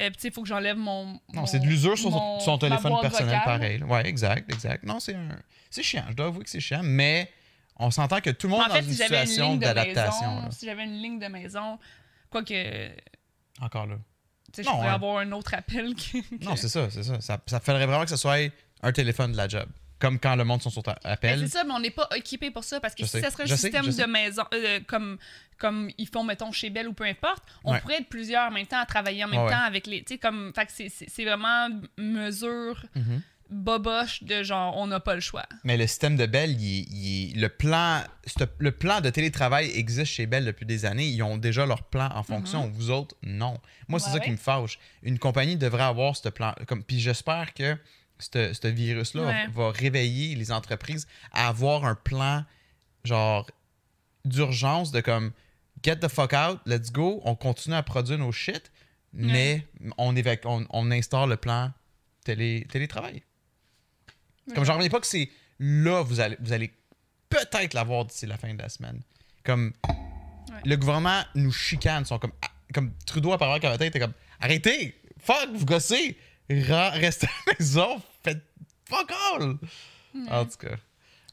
Euh, 0.00 0.10
il 0.24 0.30
faut 0.32 0.42
que 0.42 0.48
j'enlève 0.48 0.76
mon. 0.78 1.20
Non, 1.34 1.44
c'est 1.44 1.58
de 1.60 1.66
l'usure 1.66 1.98
sur 1.98 2.10
son- 2.10 2.18
mon- 2.18 2.40
son 2.40 2.52
ma 2.52 2.58
téléphone 2.58 2.94
personnel 3.02 3.26
vocale. 3.38 3.44
pareil. 3.44 3.82
Ouais, 3.84 4.06
exact, 4.08 4.50
exact. 4.50 4.84
Non, 4.84 4.98
c'est 5.00 5.14
un. 5.14 5.28
C'est 5.70 5.82
chiant, 5.82 6.04
je 6.08 6.14
dois 6.14 6.26
avouer 6.26 6.44
que 6.44 6.50
c'est 6.50 6.60
chiant, 6.60 6.80
mais 6.82 7.30
on 7.76 7.90
s'entend 7.90 8.20
que 8.20 8.30
tout 8.30 8.46
le 8.46 8.52
monde 8.52 8.62
En 8.62 8.70
fait, 8.72 8.80
dans 8.80 8.86
une 8.86 8.92
si 8.92 8.96
j'avais 8.98 9.20
une 9.20 9.26
situation 9.26 9.56
d'adaptation. 9.56 10.50
si 10.50 10.64
j'avais 10.66 10.84
une 10.84 11.00
ligne 11.02 11.18
de 11.18 11.26
maison, 11.26 11.78
quoique, 12.30 12.54
Encore 13.64 13.86
là. 13.86 13.96
sais, 14.52 14.62
je 14.64 14.68
Non, 14.68 14.74
pourrais 14.76 14.88
hein. 14.88 14.94
avoir 14.94 15.18
un 15.18 15.32
autre 15.32 15.54
appel. 15.54 15.94
que- 15.94 16.18
que- 16.36 16.44
Non, 16.44 16.56
c'est 16.56 16.68
ça, 16.68 16.90
c'est 16.90 17.02
ça. 17.04 17.20
ça. 17.20 17.40
Ça 17.46 17.60
faudrait 17.60 17.86
vraiment 17.86 18.04
que 18.04 18.10
ce 18.10 18.16
soit 18.16 18.36
un 18.82 18.92
téléphone 18.92 19.32
de 19.32 19.36
la 19.36 19.48
job. 19.48 19.66
Comme 19.98 20.18
quand 20.18 20.34
le 20.34 20.42
monde 20.44 20.60
sont 20.60 20.68
sur 20.70 20.82
appel. 21.04 21.38
c'est 21.38 21.46
ça, 21.58 21.62
mais 21.64 21.70
on 21.72 21.78
n'est 21.78 21.90
pas 21.92 22.08
équipé 22.16 22.50
pour 22.50 22.64
ça 22.64 22.80
parce 22.80 22.92
que 22.94 23.02
Je 23.04 23.06
si 23.06 23.12
sais. 23.12 23.20
ça 23.20 23.30
serait 23.30 23.44
un 23.44 23.46
sais, 23.46 23.56
système 23.56 23.86
de 23.86 24.10
maison, 24.12 24.42
euh, 24.52 24.80
comme, 24.88 25.16
comme 25.58 25.90
ils 25.96 26.08
font, 26.08 26.24
mettons, 26.24 26.50
chez 26.50 26.70
Bell 26.70 26.88
ou 26.88 26.92
peu 26.92 27.04
importe, 27.04 27.44
on 27.62 27.70
Ouais. 27.72 27.80
pourrait 27.80 27.98
être 27.98 28.08
plusieurs 28.08 28.48
en 28.48 28.50
même 28.50 28.66
temps 28.66 28.80
à 28.80 28.84
travailler 28.86 29.22
en 29.24 29.28
même 29.28 29.42
Ouais, 29.44 29.50
temps 29.52 29.60
avec 29.62 29.86
les. 29.86 30.00
Tu 30.02 30.14
sais, 30.14 30.18
comme. 30.18 30.52
Fait 30.56 30.66
que 30.66 30.72
c'est- 30.72 31.24
vraiment 31.24 31.68
mesure 31.96 32.84
Mhm. 32.96 33.22
Boboche 33.52 34.22
de 34.24 34.42
genre, 34.42 34.76
on 34.76 34.86
n'a 34.88 34.98
pas 35.00 35.14
le 35.14 35.20
choix. 35.20 35.44
Mais 35.64 35.76
le 35.76 35.86
système 35.86 36.16
de 36.16 36.26
Bell, 36.26 36.50
il, 36.60 37.32
il- 37.32 37.40
le, 37.40 37.48
plan, 37.48 38.02
le 38.58 38.70
plan 38.72 39.00
de 39.00 39.10
télétravail 39.10 39.70
existe 39.74 40.12
chez 40.12 40.26
Bell 40.26 40.44
depuis 40.44 40.66
des 40.66 40.84
années. 40.84 41.06
Ils 41.08 41.22
ont 41.22 41.36
déjà 41.36 41.66
leur 41.66 41.82
plan 41.84 42.08
en 42.14 42.22
fonction. 42.22 42.68
Vous 42.74 42.90
autres, 42.90 43.14
non. 43.22 43.58
Moi, 43.88 44.00
c'est 44.00 44.06
Ouais, 44.06 44.12
ça 44.12 44.18
ouais. 44.18 44.24
qui 44.24 44.30
me 44.30 44.36
fâche. 44.36 44.78
Une 45.02 45.18
compagnie 45.18 45.56
devrait 45.56 45.82
avoir 45.84 46.16
ce 46.16 46.28
plan. 46.28 46.54
Comme, 46.66 46.82
puis 46.82 46.98
j'espère 46.98 47.54
que 47.54 47.76
ce 48.18 48.52
ce 48.52 48.68
virus-là 48.68 49.22
Ouais. 49.26 49.46
va 49.52 49.70
réveiller 49.70 50.34
les 50.34 50.50
entreprises 50.52 51.06
à 51.32 51.48
avoir 51.48 51.84
un 51.84 51.94
plan, 51.94 52.44
genre, 53.04 53.48
d'urgence 54.24 54.92
de 54.92 55.00
comme, 55.00 55.32
get 55.82 55.96
the 55.96 56.08
fuck 56.08 56.32
out, 56.32 56.60
let's 56.66 56.92
go, 56.92 57.20
on 57.24 57.34
continue 57.34 57.74
à 57.74 57.82
produire 57.82 58.18
nos 58.18 58.30
shit, 58.32 58.70
mais 59.12 59.66
on, 59.98 60.14
évacue- 60.14 60.46
on, 60.46 60.64
on 60.70 60.90
instaure 60.92 61.26
le 61.26 61.36
plan 61.36 61.72
télé, 62.24 62.66
télétravail. 62.70 63.22
Comme 64.54 64.64
j'en 64.64 64.74
reviens 64.76 64.88
pas 64.90 65.00
que 65.00 65.06
c'est 65.06 65.30
là 65.58 66.02
vous 66.02 66.20
allez 66.20 66.36
vous 66.40 66.52
allez 66.52 66.72
peut-être 67.28 67.74
l'avoir 67.74 68.04
d'ici 68.04 68.26
la 68.26 68.36
fin 68.36 68.52
de 68.52 68.60
la 68.60 68.68
semaine. 68.68 69.00
Comme 69.44 69.72
Ouais. 70.50 70.60
le 70.64 70.76
gouvernement 70.76 71.22
nous 71.34 71.52
chicane, 71.52 72.04
sont 72.04 72.18
comme 72.18 72.32
comme 72.74 72.92
Trudeau 73.06 73.32
apparemment 73.32 73.60
qui 73.60 73.66
avait 73.66 73.78
tête 73.78 73.88
était 73.88 74.00
comme 74.00 74.12
arrêtez, 74.40 75.00
fuck, 75.18 75.48
vous 75.54 75.64
gossez, 75.64 76.16
restez 76.48 77.26
à 77.26 77.30
la 77.46 77.54
maison, 77.58 78.02
faites 78.24 78.42
fuck 78.88 79.10
all. 79.34 79.56
En 80.28 80.44
tout 80.44 80.56
cas. 80.58 80.76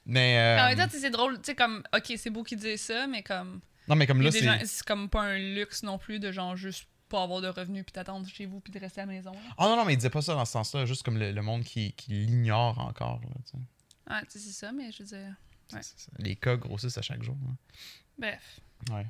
Mais 0.06 0.38
euh, 0.38 0.63
En 0.63 0.67
même 0.69 0.78
temps, 0.78 0.98
c'est 0.98 1.10
drôle, 1.10 1.36
tu 1.38 1.48
sais, 1.48 1.56
comme, 1.56 1.84
ok, 1.93 2.13
c'est 2.17 2.30
beau 2.30 2.43
qu'ils 2.43 2.58
disent 2.60 2.82
ça, 2.82 3.08
mais 3.08 3.22
comme. 3.24 3.60
non 3.88 3.95
mais 3.95 4.08
comme 4.08 4.22
là 4.22 4.32
c'est 4.32 4.65
C'est 4.65 4.84
comme 4.86 5.10
pas 5.10 5.22
un 5.24 5.38
luxe 5.38 5.84
non 5.84 5.98
plus 5.98 6.19
de 6.19 6.32
genre 6.32 6.56
juste 6.56 6.86
pas 7.10 7.24
avoir 7.24 7.41
de 7.41 7.48
revenus 7.48 7.84
puis 7.84 7.91
t'attendre 7.91 8.28
chez 8.28 8.45
vous 8.45 8.60
puis 8.60 8.72
de 8.72 8.80
rester 8.80 9.02
à 9.02 9.06
la 9.06 9.12
maison. 9.12 9.32
là. 9.32 9.39
Oh 9.58 9.63
non 9.63 9.76
non 9.76 9.86
mais 9.86 9.93
il 9.93 9.98
disait 9.98 10.10
pas 10.10 10.22
ça 10.22 10.34
dans 10.36 10.45
ce 10.45 10.52
sens-là, 10.54 10.86
juste 10.86 11.04
comme 11.04 11.17
le, 11.17 11.32
le 11.32 11.41
monde 11.41 11.63
qui, 11.63 11.91
qui 11.93 12.12
l'ignore 12.12 12.78
encore 12.80 13.19
là, 13.22 13.30
tu 13.45 13.52
sais. 13.52 13.63
Ah, 14.08 14.22
tu 14.24 14.32
sais, 14.32 14.39
c'est 14.39 14.54
ça, 14.54 14.72
mais 14.72 14.91
je 14.91 15.04
veux 15.04 15.10
dire. 15.10 15.36
Ouais. 15.74 15.82
Les 16.17 16.36
cas 16.36 16.56
grossissent 16.56 16.98
à 16.98 17.02
chaque 17.04 17.22
jour. 17.22 17.38
hein. 17.48 17.56
Bref. 18.17 18.60
Ouais. 18.91 19.06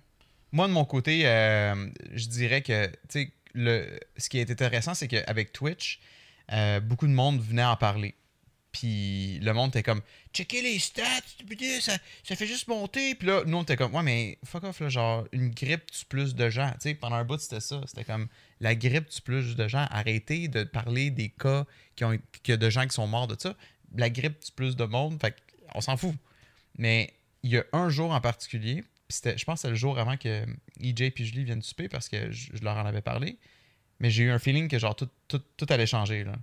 Moi, 0.52 0.68
de 0.68 0.74
mon 0.74 0.84
côté, 0.84 1.26
euh, 1.26 1.90
je 2.12 2.28
dirais 2.28 2.62
que, 2.62 2.88
tu 2.88 2.96
sais, 3.10 3.34
le, 3.54 3.98
ce 4.18 4.28
qui 4.30 4.40
est 4.40 4.52
intéressant, 4.52 4.94
c'est 4.94 5.08
qu'avec 5.08 5.54
Twitch, 5.54 6.02
euh, 6.52 6.80
beaucoup 6.82 7.08
de 7.08 7.14
monde 7.14 7.40
venait 7.40 7.64
en 7.64 7.78
parler. 7.78 8.14
Puis 8.72 9.40
le 9.40 9.52
monde 9.54 9.70
était 9.70 9.82
comme, 9.84 10.02
checker 10.32 10.62
les 10.62 10.78
stats, 10.78 11.04
ça, 11.82 11.98
ça 12.24 12.36
fait 12.36 12.46
juste 12.46 12.68
monter. 12.68 13.16
Puis 13.16 13.28
là, 13.28 13.42
nous, 13.46 13.58
on 13.58 13.64
était 13.64 13.76
comme, 13.76 13.96
ouais, 13.96 14.04
mais 14.04 14.38
fuck 14.46 14.64
off, 14.64 14.80
là, 14.80 14.90
genre, 14.90 15.28
une 15.32 15.50
grippe 15.50 15.90
tue 15.92 16.06
plus 16.06 16.36
de 16.36 16.50
gens. 16.50 16.70
Tu 16.74 16.90
sais, 16.90 16.94
pendant 16.94 17.16
un 17.16 17.24
bout, 17.26 17.40
c'était 17.40 17.62
ça. 17.62 17.82
C'était 17.88 18.04
comme, 18.04 18.28
la 18.60 18.76
grippe 18.76 19.10
tue 19.10 19.22
plus 19.22 19.56
de 19.56 19.68
gens. 19.68 19.88
Arrêtez 19.90 20.48
de 20.48 20.64
parler 20.64 21.10
des 21.10 21.30
cas 21.30 21.66
qui 21.96 22.04
ont, 22.06 22.18
que 22.44 22.54
de 22.54 22.70
gens 22.70 22.86
qui 22.86 22.94
sont 22.94 23.08
morts 23.08 23.28
de 23.28 23.36
ça. 23.40 23.56
La 23.96 24.10
grippe 24.12 24.40
tue 24.40 24.52
plus 24.52 24.76
de 24.76 24.86
monde. 24.86 25.20
Fait 25.20 25.36
on 25.74 25.82
s'en 25.82 25.98
fout. 25.98 26.14
Mais 26.78 27.14
il 27.44 27.50
y 27.52 27.58
a 27.58 27.64
un 27.74 27.90
jour 27.90 28.12
en 28.12 28.22
particulier, 28.22 28.84
c'était- 29.10 29.38
je 29.38 29.46
pense 29.46 29.60
que 29.60 29.62
c'est 29.64 29.70
le 29.70 29.76
jour 29.76 29.98
avant 29.98 30.16
que 30.18 30.46
EJ 30.80 31.02
et 31.02 31.14
Julie 31.26 31.44
viennent 31.44 31.62
souper 31.64 31.90
parce 31.90 32.08
que 32.08 32.32
je, 32.32 32.52
je 32.56 32.64
leur 32.64 32.78
en 32.78 32.86
avais 32.86 33.02
parlé. 33.02 33.38
Mais 34.00 34.12
j'ai 34.12 34.24
eu 34.24 34.32
un 34.32 34.40
feeling 34.40 34.68
que 34.68 34.78
genre 34.80 34.96
tout, 34.96 35.10
tout, 35.28 35.42
tout 35.58 35.66
allait 35.70 35.88
changer. 35.88 36.24
Là. 36.24 36.34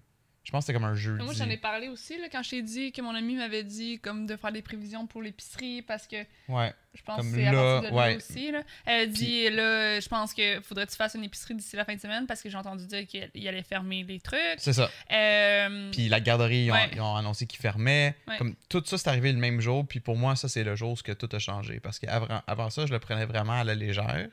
Je 0.47 0.53
pense 0.53 0.63
que 0.63 0.67
c'était 0.69 0.79
comme 0.79 0.89
un 0.89 0.95
jeudi. 0.95 1.25
Moi, 1.25 1.35
j'en 1.35 1.51
ai 1.51 1.57
parlé 1.57 1.89
aussi, 1.89 2.17
là, 2.21 2.29
quand 2.31 2.41
je 2.41 2.51
t'ai 2.51 2.63
dit 2.63 2.93
que 2.93 3.03
mon 3.03 3.17
ami 3.17 3.35
m'avait 3.35 3.65
dit 3.65 3.99
comme 3.99 4.27
de 4.27 4.37
faire 4.37 4.53
des 4.53 4.63
prévisions 4.63 5.05
pour 5.05 5.21
l'épicerie 5.21 5.83
parce 5.83 6.07
que 6.07 6.25
Ouais. 6.49 6.73
je 6.95 7.03
pense 7.03 7.17
Comme 7.17 7.31
que 7.33 7.37
c'est 7.37 7.47
à 7.49 7.53
là, 7.53 7.81
partir 7.81 7.91
de 7.91 7.97
ouais. 7.97 8.11
là 8.13 8.17
aussi. 8.17 8.51
Là. 8.53 8.63
Elle 8.85 9.01
a 9.01 9.07
dit, 9.07 9.51
là, 9.51 9.99
je 9.99 10.07
pense 10.09 10.33
que 10.33 10.61
faudrait 10.61 10.87
que 10.87 10.93
tu 10.93 10.97
fasses 10.97 11.15
une 11.15 11.25
épicerie 11.25 11.57
d'ici 11.57 11.75
la 11.75 11.85
fin 11.85 11.97
de 11.97 12.01
semaine 12.01 12.29
parce 12.29 12.43
que 12.43 12.49
j'ai 12.49 12.57
entendu 12.57 12.87
dire 12.87 13.05
qu'il 13.09 13.49
allait 13.49 13.65
fermer 13.65 14.05
les 14.05 14.21
trucs. 14.21 14.39
C'est 14.59 14.73
ça. 14.73 14.89
Euh, 15.11 15.91
Puis 15.91 16.09
la 16.09 16.21
garderie, 16.21 16.67
ils 16.67 16.71
ont, 16.71 16.75
Ouais. 16.75 16.91
ils 16.95 17.01
ont 17.01 17.17
annoncé 17.17 17.49
qu'ils 17.49 17.59
fermaient. 17.61 18.15
Ouais. 18.29 18.37
Comme 18.39 18.55
tout 18.69 18.85
ça, 18.87 18.99
c'est 18.99 19.09
arrivé 19.09 19.33
le 19.33 19.39
même 19.41 19.61
jour. 19.61 19.85
Puis 19.85 19.99
pour 19.99 20.15
moi, 20.17 20.37
ça, 20.37 20.49
c'est 20.49 20.63
le 20.63 20.77
jour 20.77 20.93
où 20.93 21.13
tout 21.15 21.29
a 21.33 21.39
changé. 21.41 21.81
Parce 21.81 21.99
qu'avant 21.99 22.29
avant 22.47 22.71
ça, 22.71 22.87
je 22.87 22.93
le 22.93 23.01
prenais 23.01 23.27
vraiment 23.27 23.55
à 23.55 23.65
la 23.65 23.75
légère. 23.75 24.29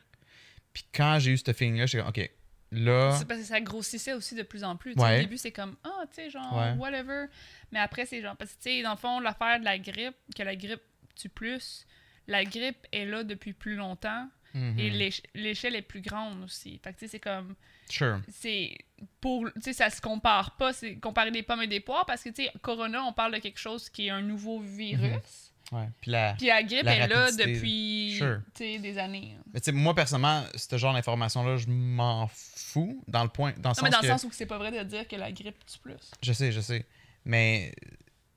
Puis 0.74 0.86
quand 0.94 1.18
j'ai 1.20 1.32
eu 1.32 1.38
ce 1.40 1.52
feeling-là, 1.52 1.88
j'étais 1.88 2.04
comme, 2.04 2.10
OK, 2.10 2.30
là. 2.74 3.16
C'est 3.18 3.28
parce 3.28 3.40
que 3.40 3.46
ça 3.46 3.62
grossissait 3.62 4.14
aussi 4.14 4.36
de 4.36 4.44
plus 4.44 4.64
en 4.64 4.76
plus. 4.76 4.94
Ouais. 4.96 5.18
Au 5.18 5.22
début, 5.22 5.38
c'est 5.38 5.52
comme, 5.52 5.76
ah, 5.84 6.04
tu 6.10 6.16
sais, 6.16 6.30
genre, 6.30 6.56
Ouais. 6.58 6.74
whatever. 6.74 7.26
Mais 7.72 7.80
après, 7.80 8.06
c'est 8.06 8.22
genre, 8.22 8.36
parce 8.36 8.52
que, 8.52 8.58
tu 8.64 8.70
sais, 8.70 8.82
dans 8.82 8.92
le 8.92 8.98
fond, 8.98 9.20
l'affaire 9.20 9.60
de 9.60 9.66
la 9.66 9.78
grippe, 9.78 10.16
que 10.36 10.44
la 10.44 10.56
grippe 10.56 10.82
tue 11.16 11.30
plus, 11.30 11.86
la 12.28 12.44
grippe 12.44 12.86
est 12.92 13.06
là 13.06 13.24
depuis 13.24 13.54
plus 13.54 13.76
longtemps 13.76 14.30
mhm, 14.54 14.80
et 14.80 14.90
l'éche- 14.90 15.22
l'échelle 15.36 15.76
est 15.76 15.82
plus 15.82 16.02
grande 16.02 16.44
aussi. 16.44 16.80
Fait 16.84 16.94
que, 16.94 17.00
tu 17.00 17.06
sais, 17.06 17.12
c'est 17.12 17.20
comme, 17.20 17.56
Sure. 17.90 18.20
c'est 18.30 18.78
pour, 19.22 19.46
tu 19.56 19.62
sais, 19.62 19.74
ça 19.74 19.90
se 19.90 20.00
compare 20.02 20.56
pas, 20.58 20.72
c'est 20.74 20.96
comparer 20.98 21.32
des 21.32 21.44
pommes 21.44 21.62
et 21.62 21.68
des 21.68 21.80
poires 21.82 22.06
parce 22.06 22.24
que, 22.24 22.30
tu 22.30 22.44
sais, 22.46 22.52
Corona, 22.62 23.04
on 23.04 23.14
parle 23.14 23.34
de 23.34 23.40
quelque 23.40 23.60
chose 23.60 23.90
qui 23.90 24.08
est 24.08 24.12
un 24.12 24.22
nouveau 24.22 24.60
virus. 24.60 25.53
Ouais. 25.72 25.88
Puis 26.02 26.12
la. 26.12 26.34
Puis 26.38 26.48
la 26.48 26.62
grippe 26.64 26.84
La 26.84 26.96
est 26.96 27.08
là 27.08 27.22
rapidité, 27.22 27.54
depuis, 27.54 28.16
Sure. 28.18 28.42
des 28.60 28.98
années. 28.98 29.38
Mais 29.54 29.60
tu 29.60 29.66
sais, 29.66 29.72
moi, 29.72 29.96
personnellement, 29.96 30.44
ce 30.56 30.78
genre 30.78 30.94
d'information-là, 30.94 31.58
je 31.58 31.68
m'en 31.68 32.28
fous. 32.28 33.02
Dans 33.08 33.24
le 33.24 33.30
point. 33.30 33.54
Dans 33.58 33.70
le 33.70 33.70
Non, 33.70 33.74
sens 33.74 33.84
mais 33.84 33.90
dans 33.90 34.00
que- 34.00 34.06
le 34.06 34.12
sens 34.12 34.24
où 34.26 34.30
c'est 34.32 34.46
pas 34.46 34.58
vrai 34.58 34.72
de 34.72 34.84
dire 34.84 35.08
que 35.08 35.16
la 35.16 35.32
grippe 35.32 35.66
tue 35.66 35.80
plus. 35.80 35.96
Je 36.22 36.34
sais, 36.34 36.52
je 36.52 36.60
sais. 36.62 36.86
Mais 37.26 37.74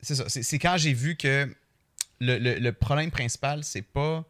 c'est 0.00 0.14
ça. 0.14 0.28
C'est 0.28 0.42
c'est 0.42 0.58
quand 0.58 0.76
j'ai 0.78 0.92
vu 0.92 1.16
que 1.16 1.52
le, 2.20 2.38
le- 2.38 2.58
le 2.58 2.72
problème 2.72 3.10
principal, 3.10 3.64
c'est 3.64 3.82
pas 3.82 4.24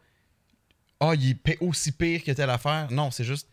ah, 0.99 1.13
il 1.15 1.37
est 1.45 1.59
aussi 1.61 1.93
pire 1.93 2.25
que 2.25 2.33
telle 2.33 2.49
affaire. 2.51 2.91
Non, 2.91 3.11
c'est 3.11 3.25
juste, 3.25 3.49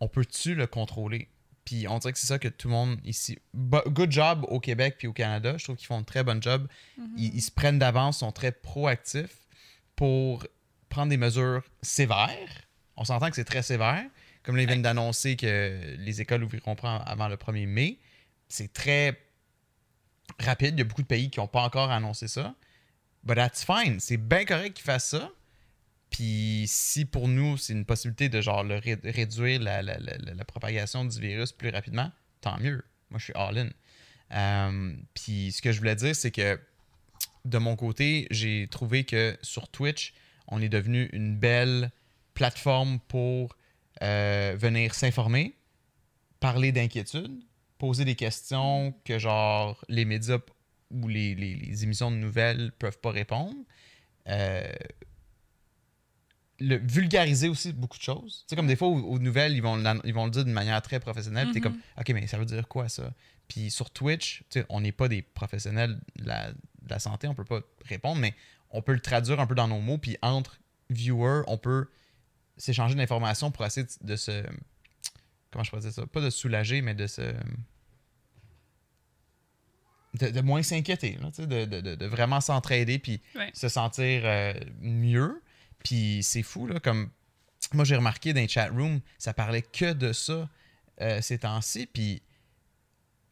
on 0.00 0.08
peut-tu 0.08 0.54
le 0.56 0.66
contrôler? 0.66 1.28
Puis 1.66 1.86
on 1.88 1.98
dirait 1.98 2.12
que 2.12 2.18
c'est 2.18 2.28
ça 2.28 2.38
que 2.38 2.48
tout 2.48 2.68
le 2.68 2.74
monde 2.74 2.98
ici. 3.04 3.38
Good 3.54 4.12
job 4.12 4.46
au 4.48 4.60
Québec 4.60 4.94
puis 4.98 5.08
au 5.08 5.12
Canada. 5.12 5.58
Je 5.58 5.64
trouve 5.64 5.76
qu'ils 5.76 5.88
font 5.88 5.98
un 5.98 6.04
très 6.04 6.24
bon 6.24 6.40
job. 6.40 6.66
Ils, 7.18 7.34
ils 7.34 7.42
se 7.42 7.50
prennent 7.50 7.78
d'avance, 7.78 8.20
sont 8.20 8.32
très 8.32 8.52
proactifs 8.52 9.46
pour 9.96 10.46
prendre 10.88 11.10
des 11.10 11.16
mesures 11.16 11.62
sévères. 11.82 12.62
On 12.96 13.04
s'entend 13.04 13.28
que 13.28 13.36
c'est 13.36 13.44
très 13.44 13.62
sévère. 13.62 14.04
Comme 14.44 14.56
là, 14.56 14.62
ils 14.62 14.68
viennent 14.68 14.80
d'annoncer 14.80 15.34
que 15.34 15.96
les 15.98 16.20
écoles 16.20 16.44
ouvriront 16.44 16.76
pas 16.76 16.96
avant 16.98 17.26
le 17.26 17.36
1er 17.36 17.66
mai. 17.66 17.98
C'est 18.48 18.72
très 18.72 19.20
rapide. 20.38 20.74
Il 20.76 20.78
y 20.78 20.82
a 20.82 20.84
beaucoup 20.84 21.02
de 21.02 21.08
pays 21.08 21.30
qui 21.30 21.40
n'ont 21.40 21.48
pas 21.48 21.62
encore 21.62 21.90
annoncé 21.90 22.28
ça. 22.28 22.54
But 23.24 23.34
that's 23.34 23.64
fine. 23.64 23.98
C'est 23.98 24.18
bien 24.18 24.44
correct 24.44 24.74
qu'ils 24.74 24.84
fassent 24.84 25.08
ça. 25.08 25.30
Puis 26.16 26.64
si 26.66 27.04
pour 27.04 27.28
nous, 27.28 27.58
c'est 27.58 27.74
une 27.74 27.84
possibilité 27.84 28.30
de 28.30 28.40
genre 28.40 28.64
réduire 28.64 29.60
la, 29.60 30.44
propagation 30.46 31.04
du 31.04 31.20
virus 31.20 31.52
plus 31.52 31.68
rapidement, 31.68 32.10
tant 32.40 32.58
mieux. 32.58 32.82
Moi, 33.10 33.18
je 33.18 33.24
suis 33.24 33.32
all-in. 33.34 33.68
Euh, 34.32 34.94
puis 35.12 35.52
ce 35.52 35.60
que 35.60 35.72
je 35.72 35.78
voulais 35.78 35.94
dire, 35.94 36.16
c'est 36.16 36.30
que 36.30 36.58
de 37.44 37.58
mon 37.58 37.76
côté, 37.76 38.26
j'ai 38.30 38.66
trouvé 38.70 39.04
que 39.04 39.36
sur 39.42 39.68
Twitch, 39.68 40.14
on 40.48 40.62
est 40.62 40.70
devenu 40.70 41.10
une 41.12 41.36
belle 41.36 41.90
plateforme 42.32 42.98
pour 43.08 43.54
euh, 44.02 44.56
venir 44.58 44.94
s'informer, 44.94 45.54
parler 46.40 46.72
d'inquiétudes, 46.72 47.44
poser 47.76 48.06
des 48.06 48.14
questions 48.14 48.94
que 49.04 49.18
genre 49.18 49.84
les 49.90 50.06
médias 50.06 50.38
ou 50.90 51.08
les 51.08 51.84
émissions 51.84 52.10
de 52.10 52.16
nouvelles 52.16 52.72
peuvent 52.78 53.00
pas 53.00 53.10
répondre. 53.10 53.54
Euh, 54.28 54.66
le, 56.58 56.76
vulgariser 56.76 57.48
aussi 57.48 57.72
beaucoup 57.72 57.98
de 57.98 58.02
choses. 58.02 58.40
Tu 58.40 58.44
sais, 58.50 58.56
comme 58.56 58.66
des 58.66 58.76
fois, 58.76 58.88
aux, 58.88 58.98
aux 59.00 59.18
nouvelles, 59.18 59.52
ils 59.54 59.62
vont, 59.62 59.76
ils 60.04 60.14
vont 60.14 60.24
le 60.24 60.30
dire 60.30 60.44
d'une 60.44 60.52
manière 60.54 60.80
très 60.82 61.00
professionnelle. 61.00 61.50
puis 61.50 61.60
T'es 61.60 61.68
Mhm. 61.68 61.74
comme, 61.74 61.82
OK, 61.98 62.08
mais 62.10 62.26
ça 62.26 62.38
veut 62.38 62.44
dire 62.46 62.66
quoi 62.68 62.88
ça? 62.88 63.12
Puis 63.48 63.70
sur 63.70 63.90
Twitch, 63.90 64.42
tu 64.50 64.60
sais, 64.60 64.66
on 64.68 64.80
n'est 64.80 64.92
pas 64.92 65.08
des 65.08 65.22
professionnels 65.22 66.00
de 66.16 66.26
la, 66.26 66.50
de 66.52 66.56
la 66.90 66.98
santé, 66.98 67.28
on 67.28 67.34
peut 67.34 67.44
pas 67.44 67.60
répondre, 67.84 68.20
mais 68.20 68.34
on 68.70 68.82
peut 68.82 68.92
le 68.94 69.00
traduire 69.00 69.38
un 69.40 69.46
peu 69.46 69.54
dans 69.54 69.68
nos 69.68 69.80
mots. 69.80 69.98
Puis 69.98 70.16
entre 70.22 70.58
viewers, 70.90 71.42
on 71.46 71.58
peut 71.58 71.88
s'échanger 72.56 72.94
d'informations 72.94 73.50
pour 73.50 73.64
essayer 73.66 73.86
de, 74.00 74.16
se. 74.16 74.42
Comment 75.50 75.62
je 75.62 75.70
pourrais 75.70 75.82
dire 75.82 75.92
ça? 75.92 76.06
Pas 76.06 76.20
de 76.20 76.30
soulager, 76.30 76.80
mais 76.80 76.94
de 76.94 77.06
se. 77.06 77.34
De, 80.14 80.28
de 80.30 80.40
moins 80.40 80.62
s'inquiéter, 80.62 81.18
de, 81.38 81.64
de- 81.66 81.80
de- 81.82 81.94
de 81.94 82.06
vraiment 82.06 82.40
s'entraider 82.40 82.98
puis 82.98 83.20
Ouais. 83.34 83.50
se 83.52 83.68
sentir 83.68 84.22
euh, 84.24 84.54
mieux. 84.80 85.42
Puis 85.84 86.20
c'est 86.22 86.42
fou, 86.42 86.66
là, 86.66 86.80
comme 86.80 87.10
moi 87.72 87.84
j'ai 87.84 87.96
remarqué 87.96 88.32
dans 88.32 88.40
les 88.40 88.48
chat 88.48 88.68
rooms, 88.68 89.00
ça 89.18 89.32
parlait 89.34 89.62
que 89.62 89.92
de 89.92 90.12
ça 90.12 90.48
euh, 91.00 91.20
ces 91.20 91.38
temps-ci. 91.38 91.86
Puis 91.86 92.22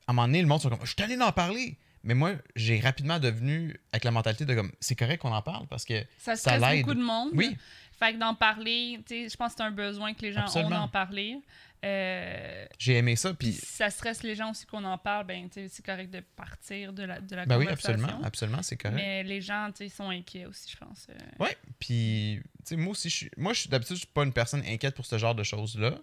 à 0.06 0.10
un 0.10 0.14
moment 0.14 0.26
donné, 0.28 0.40
le 0.42 0.48
monde 0.48 0.60
sont 0.60 0.68
comme, 0.68 0.84
je 0.84 0.92
suis 0.92 1.02
allé 1.02 1.20
en 1.20 1.32
parler. 1.32 1.78
Mais 2.06 2.12
moi, 2.12 2.32
j'ai 2.54 2.80
rapidement 2.80 3.18
devenu 3.18 3.80
avec 3.90 4.04
la 4.04 4.10
mentalité 4.10 4.44
de 4.44 4.54
comme, 4.54 4.70
c'est 4.78 4.94
correct 4.94 5.22
qu'on 5.22 5.32
en 5.32 5.40
parle 5.40 5.66
parce 5.68 5.86
que 5.86 6.04
Ça 6.18 6.36
Ça 6.36 6.58
l'aide. 6.58 6.84
beaucoup 6.84 6.94
de 6.94 7.02
monde. 7.02 7.30
Oui. 7.32 7.56
Fait 7.98 8.12
que 8.12 8.18
d'en 8.18 8.34
parler, 8.34 9.00
tu 9.06 9.14
sais, 9.22 9.28
je 9.30 9.36
pense 9.36 9.52
que 9.52 9.58
c'est 9.58 9.62
un 9.64 9.70
besoin 9.70 10.12
que 10.12 10.20
les 10.20 10.32
gens 10.32 10.42
Absolument. 10.42 10.76
ont 10.76 10.80
d'en 10.80 10.88
parler. 10.88 11.38
Euh, 11.84 12.66
j'ai 12.78 12.96
aimé 12.96 13.14
ça. 13.14 13.34
puis 13.34 13.52
si 13.52 13.66
ça 13.66 13.90
stresse 13.90 14.22
les 14.22 14.34
gens 14.34 14.50
aussi 14.50 14.64
qu'on 14.64 14.84
en 14.84 14.96
parle, 14.96 15.26
ben, 15.26 15.48
c'est 15.52 15.84
correct 15.84 16.10
de 16.10 16.20
partir 16.20 16.92
de 16.94 17.02
la, 17.02 17.20
de 17.20 17.36
la 17.36 17.44
ben 17.44 17.58
oui, 17.58 17.68
absolument, 17.68 18.22
absolument, 18.22 18.62
c'est 18.62 18.76
correct. 18.76 18.96
Mais 18.96 19.22
les 19.22 19.40
gens, 19.42 19.70
sont 19.94 20.08
inquiets 20.08 20.46
aussi, 20.46 20.70
je 20.72 20.76
pense. 20.78 21.06
euh. 21.10 21.44
Ouais, 21.44 21.56
puis 21.78 22.40
moi 22.72 22.92
aussi 22.92 23.10
je 23.10 23.16
suis 23.16 23.30
moi 23.36 23.52
je 23.52 23.60
suis 23.60 23.68
d'habitude 23.68 23.96
je 23.96 24.00
suis 24.00 24.10
pas 24.12 24.24
une 24.24 24.32
personne 24.32 24.62
inquiète 24.66 24.94
pour 24.94 25.04
ce 25.04 25.18
genre 25.18 25.34
de 25.34 25.42
choses-là. 25.42 25.98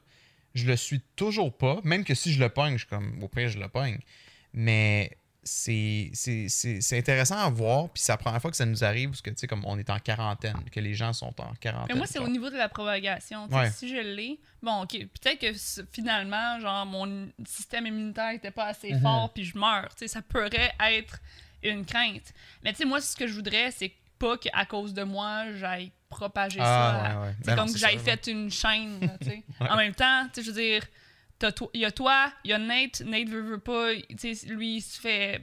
Je 0.54 0.68
le 0.68 0.76
suis 0.76 1.02
toujours 1.16 1.58
pas, 1.58 1.80
même 1.84 2.04
que 2.04 2.14
si 2.14 2.34
je 2.34 2.40
le 2.40 2.50
pogne, 2.50 2.74
je 2.74 2.80
suis 2.80 2.88
comme 2.88 3.24
au 3.24 3.28
pire 3.28 3.50
je 3.50 3.58
le 3.58 3.70
pogne. 3.70 4.00
Mais 4.54 5.18
c'est 5.44 6.12
c'est- 6.14 6.50
c'est 6.50 6.82
c'est 6.82 6.98
intéressant 6.98 7.38
à 7.38 7.50
voir, 7.50 7.90
puis 7.90 8.02
c'est 8.04 8.12
la 8.12 8.18
première 8.18 8.40
fois 8.42 8.52
que 8.52 8.58
ça 8.58 8.66
nous 8.66 8.84
arrive 8.84 9.10
parce 9.10 9.22
que 9.22 9.32
tu 9.32 9.38
sais 9.38 9.48
comme 9.48 9.66
on 9.66 9.78
est 9.80 9.90
en 9.90 9.98
quarantaine, 10.00 10.64
que 10.72 10.80
les 10.80 10.94
gens 10.94 11.14
sont 11.14 11.34
en 11.42 11.54
quarantaine. 11.60 11.88
Mais 11.90 11.96
moi, 11.96 12.06
c'est 12.08 12.20
au 12.20 12.28
niveau 12.28 12.50
de 12.50 12.58
la 12.58 12.70
propagation. 12.70 13.48
Ouais. 13.48 13.72
Si 13.72 13.90
je 13.90 13.96
l'ai, 14.00 14.40
bon, 14.62 14.84
ok, 14.84 14.92
peut-être 15.22 15.40
que 15.40 15.86
finalement, 15.92 16.60
genre, 16.60 16.86
mon 16.86 17.28
système 17.46 17.88
immunitaire 17.88 18.32
était 18.32 18.52
pas 18.52 18.66
assez 18.68 18.94
Mhm. 18.94 19.02
fort, 19.02 19.34
puis 19.34 19.44
je 19.44 19.58
meurs. 19.58 19.90
Tu 19.96 20.06
sais, 20.06 20.08
ça 20.08 20.22
pourrait 20.22 20.74
être 20.80 21.20
une 21.64 21.86
crainte. 21.86 22.34
Mais 22.64 22.72
tu 22.72 22.78
sais, 22.80 22.86
moi, 22.86 23.02
ce 23.02 23.16
que 23.16 23.26
je 23.28 23.34
voudrais, 23.34 23.72
c'est 23.72 23.94
pas 24.20 24.38
qu'à 24.38 24.66
cause 24.66 24.94
de 24.94 25.02
moi, 25.04 25.52
j'aille 25.56 25.92
propager 26.08 26.60
ça. 26.60 26.66
Ah, 26.66 27.20
ouais, 27.22 27.26
ouais. 27.28 27.36
C'est 27.40 27.46
Ben 27.48 27.56
non, 27.56 27.62
comme 27.64 27.68
c'est 27.70 27.74
que 27.74 27.80
j'aille 27.80 27.98
ça, 27.98 28.04
fait 28.04 28.28
une 28.28 28.52
chaîne, 28.52 29.18
tu 29.22 29.28
sais. 29.28 29.44
En 29.72 29.76
même 29.78 29.96
temps, 29.96 30.26
tu 30.32 30.36
sais, 30.36 30.44
je 30.44 30.52
veux 30.52 30.62
dire, 30.62 30.84
il 31.74 31.82
y 31.82 31.86
a 31.86 31.92
toi, 31.92 32.32
il 32.44 32.52
y 32.52 32.54
a 32.54 32.58
Nate, 32.58 33.02
Nate 33.02 33.30
veut, 33.30 33.42
veut 33.42 33.60
pas, 33.60 33.94
lui, 33.94 34.76
il 34.78 34.82
se 34.82 35.00
fait, 35.00 35.42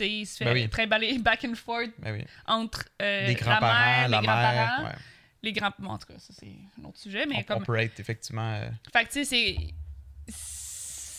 il 0.00 0.26
se 0.26 0.38
fait 0.38 0.44
Ben 0.44 0.52
oui. 0.54 0.68
trimballer 0.68 1.18
back 1.20 1.44
and 1.44 1.54
forth 1.54 1.90
Ben 1.98 2.12
oui. 2.12 2.24
entre 2.46 2.84
euh, 3.02 3.26
les 3.26 3.34
la 3.34 3.40
grands-parents, 3.40 3.84
mère, 3.84 4.08
la 4.08 4.20
les 4.20 4.26
mère, 4.26 4.36
grands-parents, 4.36 4.84
ouais. 4.84 4.96
les 5.42 5.52
grands... 5.52 5.72
bon, 5.78 5.90
en 5.90 5.98
tout 5.98 6.06
cas, 6.06 6.18
ça, 6.18 6.32
c'est 6.38 6.52
un 6.80 6.84
autre 6.84 6.98
sujet, 6.98 7.26
mais 7.26 7.36
on, 7.38 7.42
comme... 7.42 7.62
on 7.62 7.64
peut 7.64 7.76
être 7.78 7.98
effectivement 8.00 8.54
euh, 8.54 8.68
Fait 8.92 9.04
que, 9.04 9.12
tu 9.12 9.24
sais, 9.24 9.54
c'est... 10.26 10.32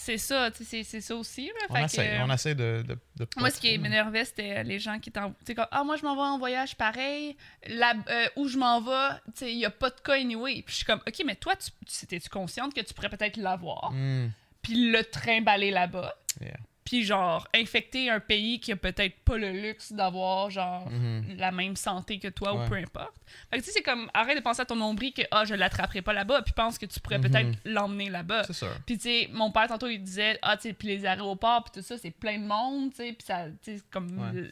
C'est 0.10 0.18
ça, 0.18 0.50
c'est- 0.84 1.02
ça 1.02 1.16
aussi, 1.16 1.46
là. 1.48 1.54
on 1.70 1.76
Fait 1.76 1.84
essaie, 1.84 2.18
euh, 2.18 2.26
on 2.26 2.34
essaie 2.34 2.56
de, 2.56 2.84
de, 2.88 3.28
moi, 3.38 3.52
ce 3.52 3.60
qui 3.62 3.78
m'énervait, 3.78 4.26
c'était 4.26 4.64
les 4.64 4.80
gens 4.80 4.98
qui 4.98 5.12
sais, 5.46 5.54
comme, 5.54 5.68
ah, 5.70 5.84
moi, 5.84 5.98
je 5.98 6.04
m'en 6.04 6.16
vais 6.16 6.22
en 6.22 6.40
voyage 6.40 6.76
pareil. 6.76 7.38
Là, 7.68 7.94
euh, 8.10 8.26
où 8.36 8.48
je 8.48 8.58
m'en 8.58 8.82
vais, 8.82 9.16
tu 9.26 9.32
sais, 9.36 9.52
il 9.52 9.58
n'y 9.58 9.66
a 9.66 9.70
pas 9.70 9.92
de 9.92 10.00
cas 10.02 10.14
anyway. 10.16 10.64
Puis 10.64 10.72
je 10.72 10.76
suis 10.78 10.86
comme, 10.86 11.02
OK, 11.08 11.22
mais 11.26 11.36
toi, 11.36 11.56
tu, 11.56 11.70
tu 11.86 12.06
étais-tu 12.06 12.28
consciente 12.30 12.74
que 12.74 12.82
tu 12.82 12.92
pourrais 12.96 13.10
peut-être 13.10 13.38
l'avoir? 13.38 13.92
Hmm, 13.92 14.30
Puis 14.64 14.90
le 14.92 15.04
trimballer 15.04 15.70
là-bas. 15.70 16.16
yeah. 16.42 16.54
Puis, 16.90 17.04
genre, 17.04 17.48
infecter 17.54 18.10
un 18.10 18.20
pays 18.20 18.60
qui 18.60 18.72
a 18.72 18.76
peut-être 18.76 19.16
pas 19.20 19.38
le 19.38 19.52
luxe 19.52 19.92
d'avoir, 19.94 20.50
genre, 20.50 20.90
Mhm. 20.90 21.38
la 21.38 21.52
même 21.52 21.76
santé 21.76 22.18
que 22.18 22.30
toi 22.30 22.56
Ouais. 22.56 22.66
ou 22.66 22.68
peu 22.68 22.76
importe. 22.78 23.14
Fait 23.52 23.58
que, 23.60 23.62
tu 23.62 23.68
sais, 23.68 23.74
c'est 23.74 23.84
comme, 23.84 24.10
arrête 24.12 24.36
de 24.36 24.42
penser 24.42 24.62
à 24.64 24.66
ton 24.66 24.76
nombril 24.76 25.14
que, 25.14 25.22
ah, 25.30 25.46
je 25.46 25.54
l'attraperai 25.54 26.02
pas 26.02 26.14
là-bas. 26.14 26.42
Puis 26.42 26.52
pense 26.54 26.80
que 26.80 26.88
tu 26.88 27.00
pourrais 27.00 27.20
Mhm. 27.20 27.30
peut-être 27.30 27.60
l'emmener 27.64 28.10
là-bas. 28.10 28.42
Puis, 28.88 28.98
tu 28.98 29.04
sais, 29.04 29.30
mon 29.32 29.52
père, 29.52 29.68
tantôt, 29.68 29.86
il 29.86 30.02
disait, 30.02 30.40
ah, 30.42 30.58
tu 30.58 30.64
sais, 30.64 30.74
puis 30.74 30.88
les 30.88 31.06
aéroports, 31.06 31.66
puis 31.66 31.80
tout 31.80 31.88
ça, 31.88 31.96
c'est 32.00 32.10
plein 32.10 32.40
de 32.40 32.46
monde, 32.46 32.90
tu 32.90 32.96
sais, 32.98 33.14
puis 33.14 33.24
ça, 33.28 33.46
tu 33.64 33.78
sais, 33.78 33.84
comme 33.92 34.08
Ouais. 34.34 34.52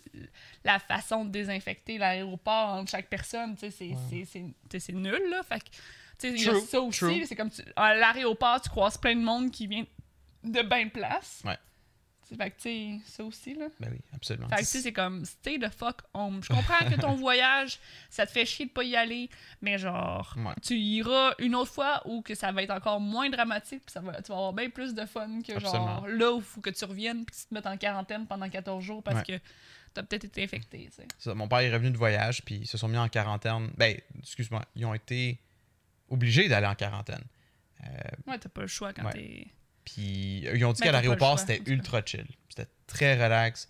la 0.63 0.77
façon 0.77 1.25
de 1.25 1.31
désinfecter 1.31 1.97
l'aéroport 1.97 2.69
entre 2.75 2.91
chaque 2.91 3.07
personne, 3.09 3.55
tu 3.55 3.61
sais, 3.61 3.71
c'est- 3.71 3.85
Ouais. 4.15 4.25
c'est- 4.79 4.93
nul, 4.93 5.21
là. 5.31 5.41
Fait 5.41 5.57
que, 5.59 5.65
tu 5.65 5.71
sais, 6.19 6.29
il 6.33 6.43
y 6.43 6.47
a 6.49 6.51
True, 6.51 6.61
ça 6.61 6.81
aussi, 6.81 7.25
c'est 7.25 7.35
comme, 7.35 7.49
tu- 7.49 7.63
à 7.75 7.95
l'aéroport, 7.95 8.61
tu 8.61 8.69
croises 8.69 8.99
plein 8.99 9.15
de 9.15 9.21
monde 9.23 9.49
qui 9.49 9.65
vient 9.65 9.85
de 10.43 10.61
de 10.61 10.89
place. 10.91 11.41
Ouais. 11.43 11.57
Fait 12.35 12.51
que, 12.51 12.59
tu 12.59 12.99
ça 13.05 13.23
aussi, 13.23 13.53
là. 13.53 13.67
Ben 13.79 13.89
oui, 13.91 13.99
absolument. 14.13 14.49
Fait 14.49 14.55
que, 14.57 14.69
tu 14.69 14.81
c'est 14.81 14.91
comme, 14.91 15.23
stay 15.23 15.57
the 15.59 15.69
fuck 15.69 16.01
home. 16.13 16.41
Je 16.43 16.49
comprends 16.49 16.89
que 16.89 16.95
ton 16.99 17.13
voyage, 17.15 17.79
ça 18.09 18.25
te 18.25 18.31
fait 18.31 18.45
chier 18.45 18.65
de 18.65 18.71
pas 18.71 18.83
y 18.83 18.95
aller, 18.95 19.29
mais 19.61 19.77
genre, 19.77 20.33
Ouais. 20.37 20.53
tu 20.61 20.75
iras 20.77 21.33
une 21.39 21.55
autre 21.55 21.71
fois 21.71 22.01
ou 22.05 22.21
que 22.21 22.35
ça 22.35 22.51
va 22.51 22.63
être 22.63 22.71
encore 22.71 22.99
moins 22.99 23.29
dramatique, 23.29 23.83
puis 23.85 23.93
ça 23.93 24.01
va, 24.01 24.21
tu 24.21 24.29
vas 24.31 24.35
avoir 24.37 24.53
bien 24.53 24.69
plus 24.69 24.93
de 24.93 25.05
fun 25.05 25.41
que 25.41 25.59
genre 25.59 26.05
là 26.07 26.33
où 26.33 26.37
il 26.39 26.43
faut 26.43 26.59
que 26.61 26.69
tu 26.71 26.83
reviennes 26.85 27.23
puis 27.25 27.35
que 27.35 27.41
tu 27.41 27.47
te 27.47 27.53
mettes 27.53 27.67
en 27.67 27.77
quarantaine 27.77 28.25
pendant 28.27 28.49
14 28.49 28.83
jours 28.83 29.01
parce 29.03 29.17
Ouais. 29.27 29.37
que 29.39 29.43
t'as 29.93 30.03
peut-être 30.03 30.25
été 30.25 30.43
infecté, 30.43 30.87
tu 30.89 31.01
sais. 31.01 31.07
Ça, 31.17 31.33
mon 31.33 31.47
père 31.47 31.59
est 31.59 31.73
revenu 31.73 31.91
de 31.91 31.97
voyage, 31.97 32.43
puis 32.43 32.55
ils 32.55 32.67
se 32.67 32.77
sont 32.77 32.87
mis 32.87 32.97
en 32.97 33.07
quarantaine. 33.09 33.71
Ben, 33.77 33.97
excuse-moi, 34.19 34.63
ils 34.75 34.85
ont 34.85 34.93
été 34.93 35.39
obligés 36.09 36.47
d'aller 36.49 36.67
en 36.67 36.75
quarantaine. 36.75 37.23
Euh, 37.83 37.87
Ouais, 38.27 38.37
t'as 38.37 38.49
pas 38.49 38.61
le 38.61 38.67
choix 38.67 38.91
quand 38.93 39.05
Ouais. 39.05 39.13
t'es. 39.13 39.47
Puis 39.87 40.45
ils 40.53 40.65
ont 40.65 40.73
dit 40.73 40.81
qu'à 40.81 40.91
l'aéroport, 40.91 41.39
c'était 41.39 41.61
ultra 41.65 42.01
chill. 42.05 42.27
C'était 42.49 42.69
très 42.87 43.13
relax. 43.23 43.69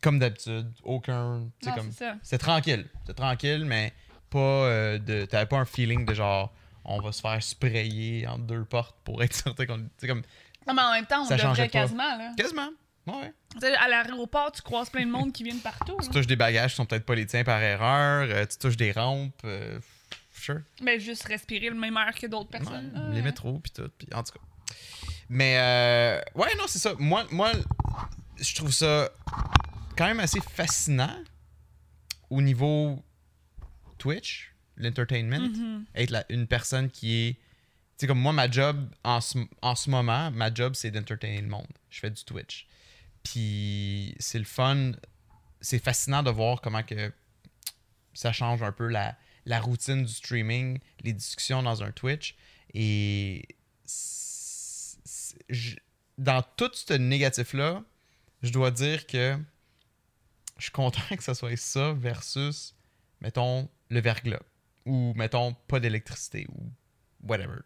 Comme 0.00 0.18
d'habitude, 0.20 0.72
aucun. 0.84 1.48
C'était 2.22 2.38
tranquille. 2.38 2.88
C'était 3.00 3.14
tranquille, 3.14 3.64
mais 3.64 3.92
pas 4.30 4.38
euh, 4.38 4.98
de. 4.98 5.24
T'avais 5.24 5.46
pas 5.46 5.58
un 5.58 5.64
feeling 5.64 6.06
de 6.06 6.14
genre 6.14 6.54
on 6.84 7.00
va 7.00 7.12
se 7.12 7.20
faire 7.20 7.40
sprayer 7.42 8.26
entre 8.26 8.44
deux 8.44 8.64
portes 8.64 8.96
pour 9.04 9.22
être 9.22 9.34
certain 9.44 9.66
qu'on. 9.66 9.88
Comme. 10.06 10.22
Non, 10.66 10.74
mais 10.74 10.82
en 10.82 10.92
même 10.92 11.06
temps, 11.06 11.24
on 11.24 11.28
devrait 11.36 11.68
quasiment, 11.68 12.16
là. 12.16 12.32
Quasiment. 12.36 12.70
Ouais. 13.06 13.32
À 13.80 13.88
l'aéroport, 13.88 14.52
tu 14.52 14.62
croises 14.62 14.90
plein 14.90 15.04
de 15.04 15.10
monde 15.10 15.32
qui 15.32 15.42
viennent 15.42 15.58
partout. 15.58 15.96
Tu 16.02 16.08
touches 16.08 16.28
des 16.28 16.36
bagages 16.36 16.70
qui 16.70 16.76
sont 16.76 16.86
peut-être 16.86 17.04
pas 17.04 17.16
les 17.16 17.26
tiens 17.26 17.42
par 17.42 17.60
erreur. 17.60 18.28
euh, 18.30 18.46
tu 18.46 18.58
touches 18.58 18.76
des 18.76 18.92
rampes. 18.92 19.34
euh, 19.44 19.80
sure. 20.32 20.60
Mais 20.80 21.00
juste 21.00 21.24
respirer 21.24 21.68
le 21.68 21.74
même 21.74 21.96
air 21.96 22.14
que 22.14 22.28
d'autres 22.28 22.50
personnes. 22.50 22.92
Ouais, 22.94 23.14
les 23.16 23.22
métros, 23.22 23.58
puis 23.58 23.72
tout. 23.72 23.90
Puis 23.98 24.06
en 24.14 24.22
tout 24.22 24.32
cas. 24.34 24.40
Mais, 25.34 25.56
euh, 25.58 26.20
ouais, 26.34 26.54
non, 26.58 26.64
c'est 26.68 26.78
ça. 26.78 26.92
Moi, 26.98 27.26
moi, 27.30 27.52
je 28.38 28.54
trouve 28.54 28.70
ça 28.70 29.08
quand 29.96 30.04
même 30.04 30.20
assez 30.20 30.40
fascinant 30.42 31.16
au 32.28 32.42
niveau 32.42 33.02
Twitch, 33.96 34.52
l'entertainment. 34.76 35.40
Mhm. 35.40 35.86
Être 35.94 36.10
la- 36.10 36.26
une 36.30 36.46
personne 36.46 36.90
qui 36.90 37.14
est. 37.14 37.32
Tu 37.34 37.40
sais, 37.96 38.06
comme 38.08 38.20
moi, 38.20 38.34
ma 38.34 38.50
job 38.50 38.90
en 39.04 39.22
ce, 39.22 39.38
en 39.62 39.74
ce 39.74 39.88
moment, 39.88 40.30
ma 40.32 40.52
job, 40.52 40.74
c'est 40.74 40.90
d'entertainer 40.90 41.40
le 41.40 41.48
monde. 41.48 41.66
Je 41.88 42.00
fais 42.00 42.10
du 42.10 42.22
Twitch. 42.24 42.66
Puis 43.22 44.14
c'est 44.18 44.38
le 44.38 44.44
fun. 44.44 44.92
C'est 45.62 45.82
fascinant 45.82 46.22
de 46.22 46.30
voir 46.30 46.60
comment 46.60 46.82
que 46.82 47.10
ça 48.12 48.32
change 48.32 48.62
un 48.62 48.72
peu 48.72 48.88
la, 48.88 49.16
la 49.46 49.60
routine 49.60 50.04
du 50.04 50.12
streaming, 50.12 50.78
les 51.00 51.14
discussions 51.14 51.62
dans 51.62 51.82
un 51.82 51.90
Twitch. 51.90 52.34
Et 52.74 53.46
je- 55.48 55.76
dans 56.18 56.42
tout 56.56 56.70
ce 56.74 56.92
négatif-là, 56.94 57.82
je 58.42 58.50
dois 58.50 58.70
dire 58.70 59.06
que 59.06 59.38
je 60.58 60.64
suis 60.64 60.72
content 60.72 61.00
que 61.16 61.22
ça 61.22 61.34
soit 61.34 61.56
ça 61.56 61.92
versus, 61.92 62.74
mettons, 63.20 63.68
le 63.90 64.00
verglas. 64.00 64.42
Ou, 64.86 65.12
mettons, 65.14 65.54
pas 65.68 65.80
d'électricité. 65.80 66.46
Ou 66.50 66.70
whatever. 67.28 67.58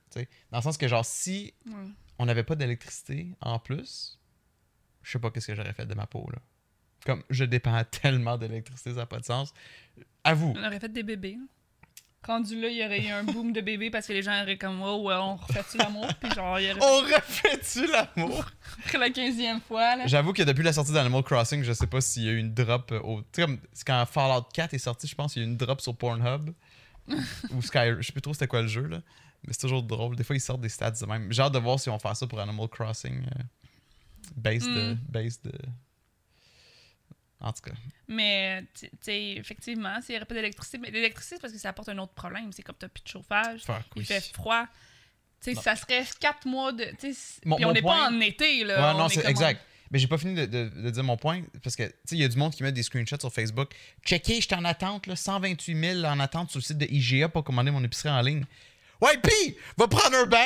Dans 0.50 0.58
le 0.58 0.62
sens 0.62 0.76
que, 0.76 0.86
genre, 0.88 1.04
si 1.04 1.54
Ouais. 1.66 1.72
on 2.18 2.26
n'avait 2.26 2.44
pas 2.44 2.54
d'électricité 2.56 3.34
en 3.40 3.58
plus, 3.58 4.18
je 5.02 5.12
sais 5.12 5.18
pas 5.18 5.30
qu'est-ce 5.30 5.46
que 5.48 5.54
j'aurais 5.54 5.72
fait 5.72 5.86
de 5.86 5.94
ma 5.94 6.06
peau, 6.06 6.28
là. 6.32 6.38
Comme 7.04 7.22
je 7.30 7.44
dépends 7.44 7.82
tellement 8.02 8.36
d'électricité, 8.36 8.90
ça 8.90 8.96
n'a 8.96 9.06
pas 9.06 9.18
de 9.20 9.24
sens. 9.24 9.54
À 10.24 10.34
vous. 10.34 10.52
On 10.56 10.64
aurait 10.64 10.80
fait 10.80 10.88
des 10.92 11.02
bébés. 11.02 11.38
Rendu 12.26 12.60
là, 12.60 12.68
il 12.68 12.76
y 12.76 12.84
aurait 12.84 13.04
eu 13.04 13.10
un 13.10 13.22
boom 13.24 13.52
de 13.52 13.60
bébés 13.60 13.90
parce 13.90 14.06
que 14.06 14.12
les 14.12 14.22
gens 14.22 14.42
auraient 14.42 14.58
comme 14.58 14.82
Oh, 14.82 15.02
ouais, 15.06 15.14
on 15.14 15.36
refait-tu 15.36 15.78
l'amour? 15.78 16.08
Puis 16.20 16.30
genre, 16.32 16.58
il 16.58 16.66
y 16.66 16.72
aurait 16.72 16.80
On 16.82 16.98
refait-tu 17.02 17.86
l'amour? 17.86 18.44
après 18.84 18.98
la 18.98 19.10
15e 19.10 19.60
fois. 19.60 19.96
Là. 19.96 20.06
J'avoue 20.06 20.32
que 20.32 20.42
depuis 20.42 20.64
la 20.64 20.72
sortie 20.72 20.92
d'Animal 20.92 21.22
Crossing, 21.22 21.62
je 21.62 21.72
sais 21.72 21.86
pas 21.86 22.00
s'il 22.00 22.24
y 22.24 22.28
a 22.28 22.32
eu 22.32 22.38
une 22.38 22.52
drop 22.52 22.92
au. 23.04 23.20
Tu 23.20 23.26
sais, 23.32 23.42
comme 23.42 23.58
c'est 23.72 23.86
quand 23.86 24.04
Fallout 24.06 24.46
4 24.52 24.74
est 24.74 24.78
sorti, 24.78 25.06
je 25.06 25.14
pense 25.14 25.32
qu'il 25.34 25.42
y 25.42 25.44
a 25.44 25.48
eu 25.48 25.50
une 25.50 25.56
drop 25.56 25.80
sur 25.80 25.94
Pornhub. 25.96 26.50
ou 27.52 27.62
Sky. 27.62 27.92
Je 28.00 28.02
sais 28.02 28.12
plus 28.12 28.20
trop 28.22 28.32
c'était 28.34 28.48
quoi 28.48 28.62
le 28.62 28.68
jeu, 28.68 28.86
là. 28.86 29.00
Mais 29.46 29.52
c'est 29.52 29.60
toujours 29.60 29.82
drôle. 29.84 30.16
Des 30.16 30.24
fois, 30.24 30.34
ils 30.34 30.40
sortent 30.40 30.60
des 30.60 30.68
stats 30.68 30.90
de 30.90 31.06
même. 31.06 31.32
J'ai 31.32 31.42
hâte 31.42 31.52
de 31.52 31.58
voir 31.60 31.78
si 31.78 31.88
on 31.88 31.92
va 31.92 31.98
faire 32.00 32.16
ça 32.16 32.26
pour 32.26 32.40
Animal 32.40 32.68
Crossing. 32.68 33.22
euh, 33.24 33.42
base 34.36 34.64
de. 34.66 34.94
Mm. 34.94 34.98
Base 35.08 35.40
de. 35.42 35.52
En 37.40 37.52
tout 37.52 37.62
cas. 37.62 37.72
Mais, 38.08 38.62
tu 38.78 38.88
tu 38.88 38.96
sais, 39.02 39.32
effectivement, 39.32 40.00
s'il 40.00 40.14
n'y 40.14 40.16
aurait 40.16 40.24
pas 40.26 40.34
d'électricité, 40.34 40.78
mais 40.78 40.90
l'électricité, 40.90 41.36
c'est 41.36 41.40
parce 41.42 41.52
que 41.52 41.58
ça 41.58 41.68
apporte 41.68 41.88
un 41.90 41.98
autre 41.98 42.14
problème. 42.14 42.50
C'est 42.52 42.62
comme 42.62 42.76
t'as 42.78 42.88
plus 42.88 43.02
de 43.02 43.08
chauffage, 43.08 43.60
Fuck, 43.64 43.76
il 43.96 44.00
oui. 44.00 44.04
fait 44.06 44.20
froid. 44.32 44.66
Tu 45.42 45.54
sais, 45.54 45.60
ça 45.60 45.76
serait 45.76 46.04
quatre 46.18 46.46
mois 46.46 46.72
de. 46.72 46.84
tu 46.98 47.14
Mon- 47.44 47.56
Puis 47.56 47.64
on 47.66 47.72
n'est 47.72 47.82
point- 47.82 48.08
pas 48.08 48.10
en 48.10 48.20
été, 48.20 48.64
là. 48.64 48.76
Ouais, 48.92 48.94
on 48.94 48.98
non, 48.98 49.06
est 49.08 49.14
c'est 49.20 49.26
exact. 49.28 49.60
Mais 49.90 49.98
j'ai 50.00 50.08
pas 50.08 50.18
fini 50.18 50.34
de, 50.34 50.46
de- 50.46 50.68
de 50.68 50.90
dire 50.90 51.04
mon 51.04 51.16
point 51.16 51.42
parce 51.62 51.76
que, 51.76 51.84
tu 51.84 51.92
sais, 52.06 52.16
il 52.16 52.20
y 52.20 52.24
a 52.24 52.28
du 52.28 52.36
monde 52.36 52.52
qui 52.54 52.62
met 52.64 52.72
des 52.72 52.82
screenshots 52.82 53.20
sur 53.20 53.32
Facebook. 53.32 53.70
Checker, 54.04 54.40
j'étais 54.40 54.56
en 54.56 54.64
attente, 54.64 55.06
là, 55.06 55.14
128 55.14 55.78
000 56.00 56.04
en 56.04 56.18
attente 56.18 56.50
sur 56.50 56.58
le 56.58 56.64
site 56.64 56.78
de 56.78 56.86
IGA 56.86 57.28
pour 57.28 57.44
commander 57.44 57.70
mon 57.70 57.84
épicerie 57.84 58.08
en 58.08 58.20
ligne. 58.22 58.44
Ouais, 59.00 59.18
pis, 59.18 59.56
va 59.76 59.88
prendre 59.88 60.16
un 60.16 60.24
bain, 60.26 60.38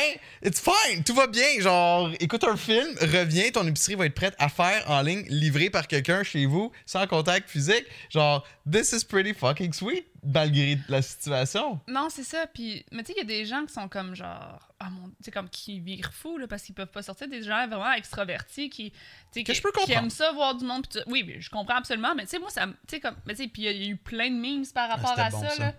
it's 0.44 0.60
fine, 0.60 1.04
tout 1.04 1.14
va 1.14 1.26
bien. 1.28 1.60
Genre, 1.60 2.10
écoute 2.18 2.42
un 2.44 2.56
film, 2.56 2.88
reviens, 3.00 3.50
ton 3.52 3.66
épicerie 3.66 3.94
va 3.94 4.06
être 4.06 4.14
prête 4.14 4.34
à 4.38 4.48
faire 4.48 4.90
en 4.90 5.02
ligne, 5.02 5.24
livrée 5.28 5.70
par 5.70 5.86
quelqu'un 5.86 6.22
chez 6.24 6.46
vous, 6.46 6.72
sans 6.84 7.06
contact 7.06 7.48
physique. 7.48 7.84
Genre, 8.10 8.44
this 8.70 8.92
is 8.92 9.04
pretty 9.04 9.34
fucking 9.34 9.72
sweet, 9.72 10.04
malgré 10.24 10.78
la 10.88 11.00
situation. 11.00 11.78
Non, 11.86 12.08
c'est 12.10 12.24
ça. 12.24 12.46
Puis, 12.52 12.84
mais 12.90 13.02
tu 13.04 13.08
sais, 13.08 13.18
il 13.18 13.18
y 13.18 13.20
a 13.20 13.24
des 13.38 13.46
gens 13.46 13.64
qui 13.66 13.72
sont 13.72 13.88
comme 13.88 14.16
genre, 14.16 14.58
ah 14.80 14.90
mon, 14.90 15.08
tu 15.08 15.14
sais, 15.26 15.30
comme 15.30 15.48
qui 15.48 15.78
virent 15.78 16.12
fou 16.12 16.36
là, 16.38 16.48
parce 16.48 16.62
qu'ils 16.62 16.74
peuvent 16.74 16.88
pas 16.90 17.02
sortir. 17.02 17.28
Des 17.28 17.42
gens 17.44 17.68
vraiment 17.68 17.92
extravertis 17.92 18.68
qui, 18.68 18.90
tu 18.90 18.96
sais, 19.32 19.42
Que 19.44 19.52
qui, 19.52 19.58
je 19.58 19.62
peux 19.62 19.70
qui 19.84 19.92
aiment 19.92 20.10
ça 20.10 20.32
voir 20.32 20.56
du 20.56 20.64
monde. 20.64 20.86
puis 20.88 21.00
tout- 21.00 21.08
Oui, 21.10 21.22
mais 21.24 21.40
je 21.40 21.50
comprends 21.50 21.76
absolument. 21.76 22.14
Mais 22.16 22.24
tu 22.24 22.30
sais, 22.30 22.38
moi, 22.40 22.50
ça, 22.50 22.66
me- 22.66 22.72
tu 22.72 22.96
sais 22.96 23.00
comme, 23.00 23.14
mais 23.26 23.34
tu 23.36 23.44
sais, 23.44 23.48
puis 23.48 23.62
il 23.62 23.64
y 23.66 23.68
a- 23.68 23.72
il 23.72 23.82
y 23.84 23.86
a 23.86 23.90
eu 23.90 23.96
plein 23.96 24.28
de 24.28 24.34
memes 24.34 24.64
par 24.74 24.88
rapport 24.88 25.10
c'était 25.10 25.20
à 25.20 25.30
bon, 25.30 25.40
ça. 25.42 25.50
ça. 25.50 25.62
là. 25.62 25.72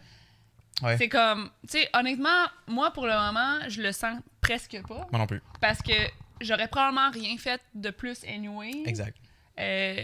Ouais. 0.82 0.98
C'est 0.98 1.10
comme, 1.10 1.50
tu 1.70 1.78
sais, 1.80 1.90
honnêtement, 1.94 2.46
moi 2.68 2.92
pour 2.92 3.06
le 3.06 3.14
moment, 3.14 3.60
je 3.68 3.82
le 3.82 3.92
sens 3.92 4.20
presque 4.42 4.82
pas, 4.88 5.08
Moi 5.12 5.20
non 5.20 5.28
plus. 5.28 5.42
parce 5.60 5.82
que 5.82 5.94
j'aurais 6.42 6.68
probablement 6.68 7.10
rien 7.12 7.38
fait 7.38 7.62
de 7.76 7.90
plus 7.92 8.24
anyway. 8.26 8.72
Exact. 8.86 9.16
Euh, 9.60 9.96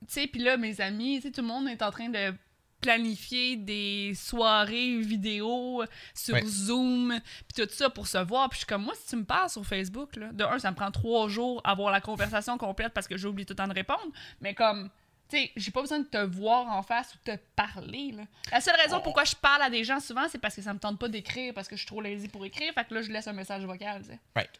tu 0.00 0.06
sais, 0.08 0.26
puis 0.26 0.42
là, 0.42 0.56
mes 0.56 0.80
amis, 0.80 1.16
tu 1.20 1.28
sais, 1.28 1.30
tout 1.32 1.42
le 1.42 1.46
monde 1.46 1.68
est 1.68 1.82
en 1.82 1.90
train 1.90 2.08
de 2.08 2.34
planifier 2.80 3.56
des 3.56 4.12
soirées 4.14 4.98
vidéo 4.98 5.84
sur 6.14 6.34
Ouais. 6.34 6.44
Zoom, 6.46 7.20
puis 7.52 7.64
tout 7.66 7.72
ça 7.74 7.90
pour 7.90 8.06
se 8.06 8.18
voir. 8.18 8.48
Puis 8.48 8.56
je 8.56 8.58
suis 8.60 8.66
comme, 8.66 8.84
moi, 8.84 8.94
si 9.00 9.08
tu 9.08 9.16
me 9.16 9.24
parles 9.24 9.50
sur 9.50 9.64
Facebook, 9.66 10.14
là, 10.16 10.30
de 10.32 10.44
un, 10.44 10.58
ça 10.60 10.70
me 10.70 10.76
prend 10.76 10.90
trois 10.90 11.28
jours 11.28 11.60
à 11.64 11.72
avoir 11.72 11.90
la 11.92 12.00
conversation 12.00 12.56
complète 12.56 12.92
parce 12.92 13.08
que 13.08 13.16
j'oublie 13.16 13.44
tout 13.46 13.52
le 13.52 13.56
temps 13.56 13.68
de 13.68 13.74
répondre, 13.74 14.00
mais 14.40 14.54
comme... 14.54 14.90
Sais, 15.30 15.50
j'ai 15.56 15.70
pas 15.70 15.82
besoin 15.82 15.98
de 16.00 16.06
te 16.06 16.16
voir 16.24 16.66
en 16.68 16.82
face 16.82 17.14
ou 17.14 17.18
de 17.30 17.36
te 17.36 17.40
parler. 17.54 18.12
Là. 18.12 18.22
La 18.50 18.60
seule 18.62 18.76
raison 18.76 19.00
pourquoi 19.02 19.24
je 19.24 19.34
parle 19.36 19.60
à 19.62 19.68
des 19.68 19.84
gens 19.84 20.00
souvent, 20.00 20.26
c'est 20.30 20.38
parce 20.38 20.54
que 20.56 20.62
ça 20.62 20.72
me 20.72 20.78
tente 20.78 20.98
pas 20.98 21.08
d'écrire, 21.08 21.52
parce 21.52 21.68
que 21.68 21.76
je 21.76 21.80
suis 21.80 21.86
trop 21.86 22.00
lazy 22.00 22.28
pour 22.28 22.44
écrire. 22.46 22.72
Fait 22.72 22.84
que 22.86 22.94
là, 22.94 23.02
je 23.02 23.10
laisse 23.10 23.26
un 23.28 23.34
message 23.34 23.62
vocal. 23.64 24.00
Right. 24.34 24.50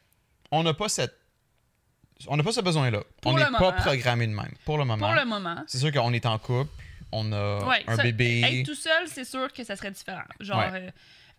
On 0.50 0.62
n'a 0.62 0.74
pas 0.74 0.88
cette. 0.90 1.14
On 2.26 2.36
n'a 2.36 2.42
pas 2.42 2.52
ce 2.52 2.60
besoin-là. 2.60 3.02
On 3.24 3.32
n'est 3.34 3.44
pas 3.46 3.72
programmé 3.72 4.26
de 4.26 4.32
même. 4.34 4.52
Pour 4.64 4.76
le 4.76 4.84
moment. 4.84 5.06
Pour 5.06 5.14
le 5.16 5.24
moment, 5.24 5.62
C'est 5.66 5.78
sûr 5.78 5.92
qu'on 5.92 6.12
est 6.12 6.26
en 6.26 6.38
couple, 6.38 6.70
on 7.12 7.32
a 7.32 7.64
Ouais, 7.64 7.84
un 7.86 7.96
ça- 7.96 8.02
bébé. 8.02 8.42
Être 8.44 8.66
tout 8.66 8.74
seul, 8.74 9.06
c'est 9.08 9.24
sûr 9.24 9.50
que 9.52 9.62
ça 9.64 9.76
serait 9.76 9.92
différent. 9.92 10.24
Genre, 10.40 10.58
Ouais. 10.58 10.70
euh, 10.72 10.90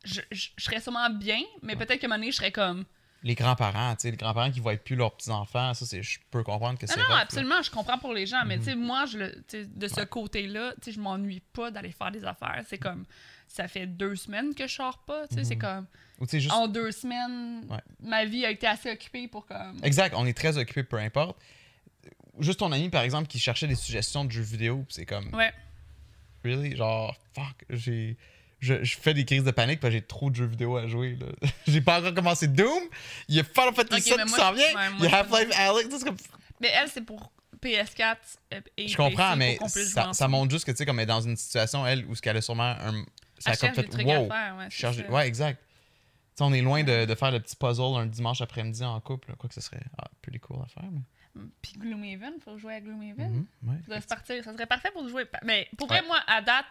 je, 0.05 0.21
je- 0.31 0.47
je 0.57 0.63
serais 0.63 0.79
sûrement 0.79 1.09
bien, 1.09 1.41
mais 1.61 1.75
peut-être 1.75 1.99
qu'à 1.99 2.07
un 2.07 2.09
moment 2.09 2.19
donné, 2.19 2.31
je 2.31 2.37
serais 2.37 2.51
comme. 2.51 2.85
Les 3.23 3.35
grands-parents, 3.35 3.95
tu 3.95 4.03
sais, 4.03 4.11
les 4.11 4.17
grands-parents 4.17 4.49
qui 4.49 4.61
voient 4.61 4.77
plus 4.77 4.95
leurs 4.95 5.13
petits-enfants, 5.15 5.73
ça, 5.73 5.85
c'est, 5.85 6.01
je 6.01 6.19
peux 6.31 6.41
comprendre 6.43 6.79
que 6.79 6.85
Non, 6.85 6.93
c'est. 6.93 6.99
non, 6.99 7.05
rough, 7.05 7.15
là. 7.15 7.21
absolument, 7.21 7.61
je 7.61 7.69
comprends 7.69 7.97
pour 7.97 8.13
les 8.13 8.25
gens, 8.25 8.45
mais 8.45 8.55
Mhm. 8.55 8.63
tu 8.63 8.69
sais, 8.69 8.75
moi, 8.75 9.05
je 9.07 9.17
le, 9.17 9.43
de 9.75 9.87
ce 9.89 9.95
Ouais. 9.99 10.07
côté-là, 10.07 10.73
tu 10.81 10.85
sais, 10.85 10.91
je 10.93 11.01
m'ennuie 11.01 11.41
pas 11.51 11.69
d'aller 11.69 11.91
faire 11.91 12.11
des 12.11 12.23
affaires. 12.23 12.63
C'est 12.67 12.77
comme. 12.77 13.05
Ça 13.51 13.67
fait 13.67 13.87
deux 13.87 14.15
semaines 14.15 14.53
que 14.53 14.67
je 14.67 14.73
sors 14.75 14.99
pas, 14.99 15.27
tu 15.27 15.35
sais, 15.35 15.43
c'est 15.43 15.55
Mhm. 15.55 15.61
comme. 15.61 15.85
Ou 16.19 16.27
juste. 16.29 16.51
En 16.51 16.67
deux 16.67 16.91
semaines, 16.91 17.65
Ouais. 17.69 17.81
ma 18.01 18.23
vie 18.25 18.45
a 18.45 18.51
été 18.51 18.67
assez 18.67 18.91
occupée 18.91 19.27
pour 19.27 19.45
comme. 19.45 19.79
Exact, 19.83 20.13
on 20.15 20.25
est 20.25 20.33
très 20.37 20.57
occupé, 20.57 20.83
peu 20.83 20.97
importe. 20.97 21.37
Juste 22.39 22.59
ton 22.59 22.71
ami, 22.71 22.89
par 22.89 23.01
exemple, 23.03 23.27
qui 23.27 23.39
cherchait 23.39 23.67
des 23.67 23.75
suggestions 23.75 24.23
de 24.23 24.31
jeux 24.31 24.41
vidéo, 24.43 24.85
c'est 24.87 25.05
comme. 25.05 25.33
Ouais. 25.33 25.51
Really? 26.45 26.75
Genre, 26.75 27.15
fuck, 27.33 27.65
j'ai. 27.69 28.15
Je, 28.59 28.83
je 28.83 28.97
fais 28.97 29.13
des 29.13 29.23
crises 29.25 29.43
de 29.45 29.51
panique 29.51 29.79
parce 29.79 29.91
que 29.93 29.99
j'ai 29.99 30.05
trop 30.05 30.29
de 30.29 30.35
jeux 30.35 30.45
vidéo 30.45 30.75
à 30.77 30.85
jouer. 30.87 31.17
j'ai 31.67 31.81
pas 31.81 31.99
encore 31.99 32.13
commencé 32.13 32.47
Doom. 32.47 32.83
Il 33.29 33.35
y 33.35 33.39
a 33.39 33.43
Final 33.43 33.73
Fantasy 33.73 34.11
Ok, 34.11 34.17
7 34.19 34.25
mais 34.25 34.25
qui 34.25 34.29
s'en 34.31 34.53
vient. 34.53 34.75
ouais, 34.75 34.89
il 34.99 35.05
y 35.05 35.07
a 35.07 35.17
Half-Life 35.17 35.49
Alex. 35.57 36.03
comme- 36.03 36.17
Mais 36.59 36.69
elle, 36.75 36.89
c'est 36.89 37.01
pour 37.05 37.31
PS4 37.61 38.17
euh, 38.53 38.61
et 38.77 38.87
Je 38.87 38.97
comprends, 38.97 39.37
PC 39.37 39.59
mais 39.95 40.13
ça, 40.13 40.27
montre 40.27 40.51
juste 40.51 40.65
que, 40.65 40.71
tu 40.71 40.77
sais, 40.77 40.85
comme 40.85 40.99
elle 40.99 41.03
est 41.03 41.07
dans 41.07 41.21
une 41.21 41.37
situation, 41.37 41.85
elle, 41.87 42.05
où 42.05 42.15
ce 42.15 42.21
qu'elle 42.21 42.37
a 42.37 42.41
sûrement 42.41 42.75
un. 42.79 43.05
Ça 43.39 43.51
a 43.51 43.55
comme 43.55 43.69
wow. 44.05 44.27
faire, 44.27 44.55
ouais, 44.57 44.69
cherche- 44.69 44.97
ça. 44.97 45.09
Ouais, 45.09 45.25
exact. 45.27 45.61
Tu 45.61 45.65
sais, 46.37 46.43
on 46.43 46.51
est 46.53 46.61
loin 46.61 46.83
de, 46.83 47.05
de 47.05 47.15
faire 47.15 47.31
le 47.31 47.39
petit 47.39 47.55
puzzle 47.55 47.95
un 47.97 48.05
dimanche 48.05 48.41
après-midi 48.41 48.83
en 48.83 48.99
couple. 48.99 49.33
Quoi 49.37 49.47
que 49.47 49.55
ce 49.55 49.61
serait 49.61 49.79
ah, 49.97 50.07
pretty 50.21 50.39
cool 50.39 50.57
à 50.63 50.67
faire. 50.67 50.89
Mais... 50.91 51.41
Puis 51.61 51.73
Gloomhaven, 51.77 52.33
faut 52.43 52.57
jouer 52.57 52.75
à 52.75 52.81
Gloomhaven. 52.81 53.31
Mhm, 53.31 53.45
ouais. 53.69 53.75
Faudrait 53.85 54.01
se 54.01 54.07
partir. 54.07 54.43
Ça 54.43 54.51
serait 54.51 54.65
parfait 54.65 54.91
pour 54.91 55.07
jouer. 55.07 55.25
Mais 55.43 55.69
pour 55.77 55.87
vrai, 55.87 56.01
Ouais. 56.01 56.07
moi, 56.07 56.19
à 56.27 56.41
date, 56.41 56.65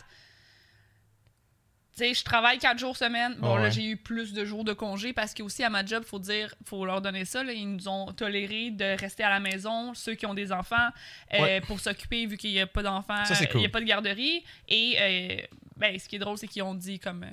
sais, 1.99 2.15
je 2.15 2.25
travaille 2.25 2.59
quatre 2.59 2.79
jours 2.79 2.97
semaine. 2.97 3.35
Bon, 3.39 3.57
Ah 3.57 3.63
là, 3.63 3.71
j'ai 3.71 3.85
eu 3.85 3.97
plus 3.97 4.33
de 4.33 4.45
jours 4.45 4.65
de 4.65 4.73
congé 4.73 5.13
parce 5.13 5.35
que 5.35 5.43
aussi 5.43 5.63
à 5.65 5.71
ma 5.71 5.85
job, 5.85 6.05
faut 6.05 6.19
dire, 6.19 6.55
faut 6.65 6.85
leur 6.87 7.01
donner 7.01 7.25
ça. 7.25 7.45
là, 7.45 7.53
ils 7.53 7.71
nous 7.71 7.89
ont 7.89 8.13
toléré 8.13 8.71
de 8.71 8.99
rester 8.99 9.23
à 9.23 9.31
la 9.31 9.41
maison, 9.41 9.95
ceux 9.95 10.15
qui 10.15 10.27
ont 10.27 10.35
des 10.35 10.51
enfants, 10.53 10.89
euh, 11.35 11.41
Ouais. 11.43 11.61
pour 11.63 11.81
s'occuper 11.81 12.27
vu 12.27 12.37
qu'il 12.37 12.51
n'y 12.51 12.61
a 12.61 12.67
pas 12.67 12.83
d'enfants, 12.83 13.23
il 13.55 13.59
n'y 13.61 13.67
a 13.67 13.69
pas 13.69 13.81
de 13.81 13.85
garderie. 13.87 14.45
Et 14.69 14.97
euh, 15.01 15.37
ben, 15.77 15.99
ce 15.99 16.09
qui 16.09 16.17
est 16.17 16.19
drôle, 16.19 16.39
c'est 16.39 16.49
qu'ils 16.49 16.63
ont 16.63 16.75
dit 16.75 16.99
comme. 16.99 17.23
euh, 17.25 17.31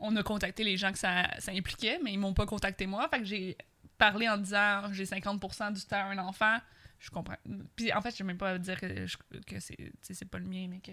on 0.00 0.14
a 0.16 0.22
contacté 0.22 0.64
les 0.64 0.76
gens 0.76 0.92
que 0.92 0.98
ça, 0.98 1.24
ça 1.38 1.52
impliquait, 1.52 1.98
mais 2.02 2.12
ils 2.12 2.18
m'ont 2.18 2.34
pas 2.34 2.46
contacté 2.46 2.86
moi. 2.86 3.08
Fait 3.08 3.20
que 3.20 3.24
j'ai 3.24 3.56
parlé 3.96 4.28
en 4.28 4.36
disant 4.36 4.82
j'ai 4.92 5.04
50% 5.04 5.72
du 5.72 5.80
temps 5.82 5.96
à 5.96 6.04
un 6.12 6.18
enfant. 6.18 6.58
Je 7.04 7.10
comprends. 7.10 7.36
Puis 7.76 7.92
en 7.92 8.00
fait, 8.00 8.12
je 8.12 8.18
vais 8.18 8.24
même 8.24 8.38
pas 8.38 8.56
dire 8.56 8.80
que, 8.80 9.06
je- 9.06 9.16
que 9.46 9.60
c'est 9.60 9.76
tu 9.76 10.14
c'est 10.14 10.24
pas 10.24 10.38
le 10.38 10.46
mien, 10.46 10.68
mais 10.70 10.80
que 10.80 10.90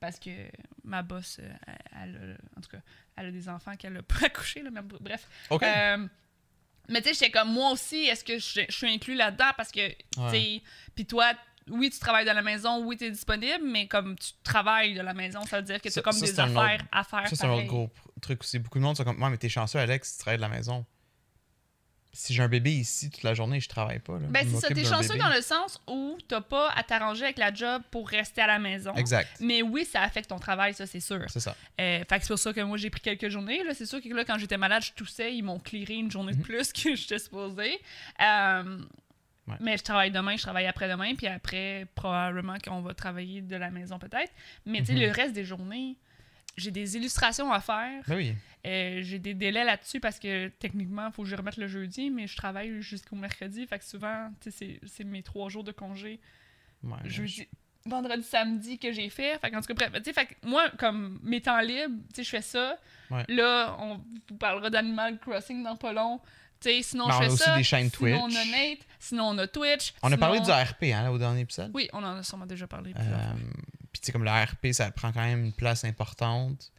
parce 0.00 0.18
que 0.18 0.30
ma 0.82 1.02
boss, 1.02 1.38
euh, 1.40 1.48
elle, 2.02 2.18
elle 2.20 2.30
a- 2.32 2.58
en 2.58 2.60
tout 2.60 2.68
cas, 2.70 2.82
elle 3.16 3.26
a 3.26 3.30
des 3.30 3.48
enfants 3.48 3.76
qu'elle 3.76 3.96
a 3.96 4.02
pas 4.02 4.26
accouché, 4.26 4.60
là, 4.62 4.70
mais 4.72 4.80
bref. 4.82 5.28
Ok. 5.50 5.62
Euh, 5.62 6.08
mais 6.88 7.00
tu 7.00 7.08
sais, 7.08 7.14
j'étais 7.14 7.30
comme 7.30 7.52
moi 7.52 7.70
aussi, 7.70 8.06
est-ce 8.06 8.24
que 8.24 8.38
je, 8.38 8.62
je 8.68 8.76
suis 8.76 8.88
inclus 8.92 9.14
là-dedans? 9.14 9.52
Parce 9.56 9.70
que, 9.70 9.88
tu 9.88 9.94
sais, 10.30 10.62
puis 10.96 11.06
toi, 11.06 11.32
oui, 11.70 11.90
tu 11.90 12.00
travailles 12.00 12.26
de 12.26 12.32
la 12.32 12.42
maison, 12.42 12.84
oui, 12.84 12.96
tu 12.96 13.04
es 13.04 13.10
disponible, 13.12 13.62
mais 13.64 13.86
comme 13.86 14.18
tu 14.18 14.32
travailles 14.42 14.94
de 14.94 15.00
la 15.00 15.14
maison, 15.14 15.42
ça 15.46 15.58
veut 15.58 15.62
dire 15.62 15.80
que 15.80 15.88
tu 15.88 15.98
as 16.00 16.02
comme 16.02 16.12
ça, 16.12 16.26
des 16.26 16.40
affaires 16.40 16.74
autre- 16.80 16.84
à 16.90 17.04
faire. 17.04 17.28
Ça, 17.28 17.36
c'est 17.36 17.44
un 17.46 17.50
autre 17.50 17.66
gros 17.68 17.90
truc 18.20 18.40
aussi. 18.42 18.58
Beaucoup 18.58 18.78
de 18.80 18.82
monde 18.84 18.96
sont 18.96 19.04
comme, 19.04 19.22
ouais, 19.22 19.30
mais 19.30 19.38
t'es 19.38 19.48
chanceux, 19.48 19.78
Alex, 19.78 20.16
tu 20.16 20.18
travailles 20.22 20.38
de 20.38 20.42
la 20.42 20.48
maison. 20.48 20.84
Si 22.14 22.34
j'ai 22.34 22.42
un 22.42 22.48
bébé 22.48 22.72
ici 22.72 23.10
toute 23.10 23.22
la 23.22 23.32
journée, 23.32 23.58
je 23.58 23.68
travaille 23.70 23.98
pas. 23.98 24.12
Là. 24.14 24.26
Ben, 24.28 24.46
c'est 24.46 24.56
ça, 24.60 24.68
t'es 24.68 24.84
chanceux 24.84 25.08
bébé. 25.14 25.20
dans 25.20 25.30
le 25.34 25.40
sens 25.40 25.80
où 25.88 26.18
t'as 26.28 26.42
pas 26.42 26.70
à 26.76 26.82
t'arranger 26.82 27.24
avec 27.24 27.38
la 27.38 27.54
job 27.54 27.80
pour 27.90 28.06
rester 28.08 28.42
à 28.42 28.46
la 28.46 28.58
maison. 28.58 28.92
Exact. 28.96 29.28
Mais 29.40 29.62
oui, 29.62 29.86
ça 29.86 30.02
affecte 30.02 30.28
ton 30.28 30.38
travail, 30.38 30.74
ça, 30.74 30.86
c'est 30.86 31.00
sûr. 31.00 31.24
C'est 31.28 31.40
ça. 31.40 31.56
Euh, 31.80 32.00
fait 32.06 32.18
que 32.18 32.22
c'est 32.22 32.28
pour 32.28 32.38
ça 32.38 32.52
que 32.52 32.60
moi, 32.60 32.76
j'ai 32.76 32.90
pris 32.90 33.00
quelques 33.00 33.30
journées. 33.30 33.64
Là. 33.64 33.72
C'est 33.72 33.86
sûr 33.86 34.02
que 34.02 34.08
là, 34.10 34.24
quand 34.26 34.36
j'étais 34.38 34.58
malade, 34.58 34.82
je 34.84 34.92
toussais. 34.92 35.34
Ils 35.34 35.42
m'ont 35.42 35.58
clearé 35.58 35.94
une 35.94 36.10
journée 36.10 36.32
de 36.32 36.36
Mhm. 36.38 36.42
plus 36.44 36.70
que 36.74 36.94
j'étais 36.94 37.18
supposée. 37.18 37.80
Euh, 38.20 38.78
Ouais. 39.48 39.56
Mais 39.58 39.76
je 39.76 39.82
travaille 39.82 40.12
demain, 40.12 40.36
je 40.36 40.42
travaille 40.42 40.66
après-demain. 40.68 41.16
Puis 41.16 41.26
après, 41.26 41.84
probablement 41.96 42.58
qu'on 42.64 42.80
va 42.80 42.94
travailler 42.94 43.40
de 43.40 43.56
la 43.56 43.70
maison 43.72 43.98
peut-être. 43.98 44.30
Mais 44.66 44.78
tu 44.80 44.86
sais, 44.86 44.92
Mhm. 44.92 45.00
le 45.00 45.10
reste 45.10 45.32
des 45.32 45.44
journées, 45.44 45.96
j'ai 46.56 46.70
des 46.70 46.96
illustrations 46.96 47.50
à 47.52 47.60
faire. 47.60 48.02
Ben 48.06 48.14
oui. 48.16 48.34
Euh, 48.66 49.00
j'ai 49.02 49.18
des 49.18 49.34
délais 49.34 49.64
là-dessus 49.64 49.98
parce 49.98 50.18
que 50.20 50.46
techniquement, 50.48 51.08
il 51.08 51.12
faut 51.12 51.22
que 51.24 51.28
je 51.28 51.34
remette 51.34 51.56
le 51.56 51.66
jeudi, 51.66 52.10
mais 52.10 52.26
je 52.28 52.36
travaille 52.36 52.80
jusqu'au 52.80 53.16
mercredi. 53.16 53.66
Fait 53.66 53.78
que 53.78 53.84
souvent, 53.84 54.30
c'est- 54.48 54.78
c'est 54.86 55.02
mes 55.04 55.22
trois 55.22 55.48
jours 55.48 55.64
de 55.64 55.72
congé. 55.72 56.20
Ouais, 56.84 56.98
Jeudi. 57.04 57.48
vendredi, 57.84 58.22
samedi 58.22 58.78
que 58.78 58.92
j'ai 58.92 59.08
fait. 59.08 59.36
Fait 59.40 59.50
qu'en 59.50 59.60
tout 59.60 59.74
cas, 59.74 59.88
bref, 59.88 59.92
tu 60.02 60.04
sais, 60.04 60.12
fait 60.12 60.26
que 60.26 60.34
moi, 60.44 60.70
comme 60.78 61.18
mes 61.24 61.40
temps 61.40 61.60
libres, 61.60 61.94
je 62.16 62.22
fais 62.22 62.40
ça. 62.42 62.76
Ouais. 63.10 63.24
Là, 63.28 63.76
on 63.80 64.00
vous 64.28 64.36
parlera 64.38 64.70
d'Animal 64.70 65.18
Crossing 65.18 65.64
dans 65.64 65.74
pas 65.76 65.92
long. 65.92 66.20
Tu 66.60 66.68
sais, 66.70 66.82
sinon, 66.82 67.08
Ben, 67.08 67.14
on 67.14 67.18
je 67.18 67.22
a 67.22 67.26
fais 67.26 67.32
aussi 67.32 67.42
ça. 67.42 67.56
des 67.56 67.64
chaînes 67.64 67.90
sinon, 67.90 68.28
Twitch. 68.28 68.36
on 68.36 68.40
a 68.40 68.44
Nate. 68.44 68.78
Sinon, 69.00 69.24
on 69.30 69.38
a 69.38 69.48
Twitch. 69.48 69.94
On 70.04 70.12
a 70.12 70.16
parlé 70.16 70.36
sinon- 70.36 70.46
du 70.46 70.52
ARP 70.52 70.82
hein, 70.92 71.02
là, 71.02 71.12
au 71.12 71.18
dernier 71.18 71.40
épisode? 71.40 71.72
Oui, 71.74 71.88
on 71.92 71.98
en 72.04 72.18
a 72.18 72.22
sûrement 72.22 72.46
déjà 72.46 72.68
parlé. 72.68 72.94
Euh. 72.96 73.32
Puis 73.92 74.00
tu 74.00 74.06
sais, 74.06 74.12
comme 74.12 74.22
le 74.24 74.30
RP, 74.30 74.72
ça 74.72 74.88
prend 74.92 75.10
quand 75.12 75.20
même 75.22 75.44
une 75.46 75.52
place 75.52 75.84
importante 75.84 76.70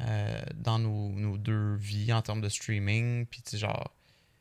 euh, 0.00 0.40
dans 0.54 0.78
nos, 0.78 1.08
nos 1.10 1.36
deux 1.38 1.74
vies 1.76 2.12
en 2.12 2.22
termes 2.22 2.40
de 2.40 2.48
streaming. 2.48 3.26
Puis 3.26 3.42
tu 3.42 3.50
sais, 3.52 3.58
genre. 3.58 3.94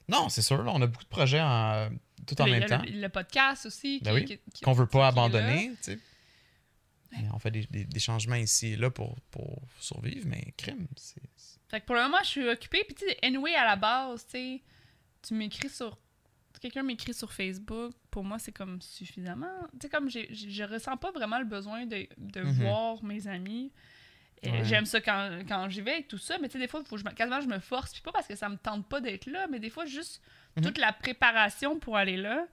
Non, 0.10 0.30
c'est 0.30 0.41
sûr, 0.41 0.64
là, 0.64 0.72
on 0.74 0.82
a 0.82 0.88
beaucoup 0.88 1.03
de 1.03 1.10
projets 1.10 1.41
en- 1.41 1.89
tout 2.26 2.39
en 2.41 2.45
même 2.47 2.62
le, 2.64 2.68
temps 2.70 2.82
Le, 2.86 3.01
le 3.01 3.10
podcast 3.10 3.66
aussi. 3.66 3.99
Ben 4.03 4.14
oui, 4.14 4.39
qu'on 4.64 4.72
veut 4.74 4.86
qui 4.86 4.89
est 4.97 4.99
pas 4.99 5.08
abandonner. 5.08 5.72
tu 5.84 5.93
sais. 5.93 5.99
On 7.34 7.39
fait 7.39 7.51
des, 7.51 7.66
des- 7.66 7.86
des 7.86 7.99
changements 7.99 8.36
ici 8.36 8.68
et 8.74 8.76
là 8.76 8.89
pour, 8.89 9.16
pour 9.32 9.62
survivre, 9.80 10.28
mais 10.28 10.53
crime, 10.58 10.88
c'est. 10.95 11.22
Fait 11.70 11.82
que 11.82 11.86
pour 11.86 11.95
le 11.95 12.01
moment, 12.03 12.18
je 12.24 12.28
suis 12.30 12.47
occupée. 12.47 12.84
Puis, 12.86 12.95
tu 12.95 13.05
sais, 13.05 13.18
anyway, 13.24 13.53
à 13.55 13.66
la 13.66 13.76
base, 13.76 14.26
tu 14.26 14.32
sais, 14.32 14.64
tu 15.22 15.34
m'écris 15.34 15.70
sur. 15.70 15.97
Quelqu'un 16.62 16.84
m'écrit 16.84 17.14
sur 17.14 17.32
Facebook, 17.34 17.93
pour 18.10 18.24
moi, 18.24 18.39
c'est 18.39 18.51
comme 18.51 18.82
suffisamment. 18.82 19.60
Tu 19.74 19.80
sais, 19.84 19.89
comme 19.89 20.10
je 20.10 20.64
ressens 20.64 20.97
pas 20.97 21.12
vraiment 21.12 21.38
le 21.39 21.45
besoin 21.45 21.86
de, 21.86 22.08
de 22.18 22.41
Mhm. 22.41 22.51
voir 22.53 23.03
mes 23.03 23.28
amis. 23.28 23.72
Euh, 24.46 24.50
Ouais. 24.52 24.66
J'aime 24.66 24.86
ça 24.86 25.02
quand, 25.02 25.30
quand 25.48 25.68
j'y 25.70 25.82
vais 25.82 26.00
et 26.00 26.04
tout 26.04 26.20
ça, 26.20 26.38
mais 26.40 26.48
tu 26.48 26.54
sais, 26.54 26.60
des 26.60 26.68
fois, 26.68 26.82
faut 26.88 26.96
que 26.96 27.02
je 27.02 27.06
me, 27.06 27.12
quasiment 27.12 27.42
je 27.42 27.48
me 27.48 27.60
force. 27.60 27.92
Puis 27.92 28.02
pas 28.02 28.12
parce 28.12 28.28
que 28.28 28.36
ça 28.36 28.48
me 28.50 28.58
tente 28.58 28.88
pas 28.88 29.02
d'être 29.02 29.26
là, 29.26 29.48
mais 29.50 29.60
des 29.60 29.70
fois, 29.72 29.86
juste 29.86 30.22
Mhm. 30.58 30.64
toute 30.66 30.78
la 30.78 30.92
préparation 30.94 31.78
pour 31.80 31.98
aller 31.98 32.18
là, 32.18 32.46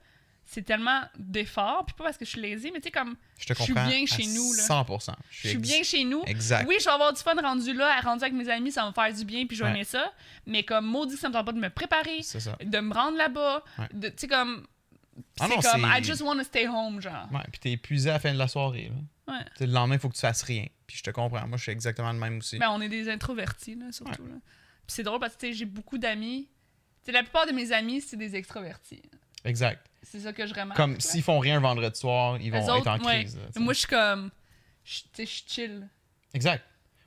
c'est 0.47 0.63
tellement 0.63 1.01
d'efforts. 1.19 1.85
Puis 1.87 1.95
pas 1.97 2.05
parce 2.05 2.17
que 2.19 2.25
je 2.25 2.31
suis 2.31 2.41
lazy, 2.41 2.71
mais 2.71 2.81
tu 2.81 2.85
sais, 2.85 2.91
comme 2.91 3.17
Je 3.39 3.47
te 3.47 3.55
Je 3.55 3.63
suis 3.63 3.73
bien 3.75 4.05
chez 4.07 4.27
nous, 4.27 4.53
là. 4.55 4.63
100%. 4.63 5.13
je 5.31 5.39
suis 5.39 5.49
ex- 5.51 5.61
bien 5.61 5.83
chez 5.83 6.05
nous. 6.05 6.23
Exact. 6.27 6.67
Oui, 6.69 6.77
je 6.79 6.85
vais 6.85 6.91
avoir 6.91 7.13
du 7.13 7.21
fun 7.21 7.35
rendu 7.41 7.73
là, 7.75 8.01
rendu 8.01 8.23
avec 8.25 8.35
mes 8.35 8.49
amis, 8.49 8.71
ça 8.73 8.83
va 8.83 8.89
me 8.89 8.93
faire 8.95 9.13
du 9.13 9.25
bien, 9.25 9.47
puis 9.47 9.57
je 9.57 9.63
vais 9.63 9.69
Ouais. 9.71 9.75
aimer 9.77 9.85
ça. 9.85 10.13
Mais 10.47 10.63
comme 10.63 10.87
maudit, 10.87 11.17
ça 11.17 11.29
me 11.29 11.35
tente 11.35 11.47
pas 11.47 11.53
de 11.53 11.59
me 11.61 11.71
préparer, 11.71 12.19
de 12.65 12.79
me 12.81 12.93
rendre 12.95 13.17
là-bas, 13.19 13.63
Ouais. 13.79 13.89
tu 14.01 14.13
sais, 14.17 14.29
comme. 14.29 14.67
Ah 15.41 15.49
c'est 15.49 15.71
comme, 15.71 15.85
I 15.85 16.03
just 16.03 16.23
want 16.23 16.37
to 16.39 16.45
stay 16.45 16.67
home, 16.67 17.01
genre. 17.01 17.29
Ouais, 17.33 17.45
puis 17.51 17.61
t'es 17.61 17.73
épuisé 17.73 18.11
à 18.11 18.15
la 18.15 18.19
fin 18.19 18.33
de 18.33 18.39
la 18.39 18.49
soirée. 18.49 18.91
Là. 18.91 19.35
Ouais. 19.35 19.45
Tu 19.53 19.59
sais, 19.59 19.67
le 19.67 19.73
lendemain, 19.73 19.95
il 19.95 20.01
faut 20.01 20.09
que 20.09 20.15
tu 20.15 20.21
fasses 20.21 20.43
rien. 20.43 20.67
Puis 20.87 20.99
je 20.99 21.03
te 21.03 21.11
comprends. 21.11 21.47
Moi, 21.47 21.57
je 21.57 21.63
suis 21.63 21.73
exactement 21.73 22.13
le 22.13 22.19
même 22.19 22.39
aussi. 22.39 22.59
Ben, 22.59 22.71
on 22.71 22.81
est 22.81 22.89
des 22.89 23.09
introvertis, 23.09 23.75
là, 23.75 23.91
surtout. 23.93 24.27
là. 24.27 24.35
Puis 24.87 24.95
c'est 24.97 25.03
drôle 25.03 25.21
parce 25.21 25.37
que, 25.37 25.51
j'ai 25.53 25.65
beaucoup 25.65 25.99
d'amis. 25.99 26.49
La 27.07 27.23
plupart 27.23 27.47
de 27.47 27.53
mes 27.53 27.73
amis, 27.73 28.01
c'est 28.01 28.17
des 28.17 28.35
extrovertis. 28.35 29.03
Exact. 29.45 29.87
C'est 30.03 30.21
ça 30.21 30.33
que 30.33 30.47
je 30.47 30.55
remarque. 30.55 30.77
Comme 30.77 31.01
s'ils 31.01 31.23
font 31.23 31.39
rien 31.39 31.57
le 31.57 31.63
vendredi 31.63 31.99
soir, 31.99 32.39
ils 32.41 32.51
vont 32.51 32.77
être 32.77 32.87
en 32.87 32.99
ouais. 33.05 33.21
crise. 33.23 33.37
là. 33.37 33.43
Mais 33.57 33.63
moi, 33.63 33.73
je 33.73 33.79
suis 33.81 33.89
comme. 33.89 34.31
je- 34.85 35.25
suis 35.25 35.45
chill. 35.47 35.89
Exact. 36.33 36.65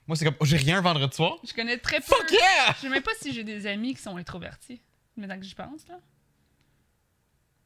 Moi, 0.08 0.16
c'est 0.16 0.26
comme, 0.26 0.36
oh, 0.40 0.46
j'ai 0.46 0.58
rien 0.58 0.78
le 0.78 0.82
vendredi 0.82 1.16
soir? 1.16 1.36
Je 1.46 1.54
connais 1.54 1.78
très 1.78 1.98
peu. 1.98 2.06
Fuck 2.16 2.32
yeah! 2.32 2.74
Je 2.76 2.82
sais 2.82 2.90
même 2.90 3.04
pas 3.04 3.12
si 3.20 3.34
j'ai 3.34 3.44
des 3.44 3.68
amis 3.68 3.94
qui 3.94 4.02
sont 4.02 4.16
introvertis. 4.16 4.82
Maintenant 5.18 5.38
que 5.38 5.46
j'y 5.46 5.56
pense, 5.56 5.86
là. 5.88 6.00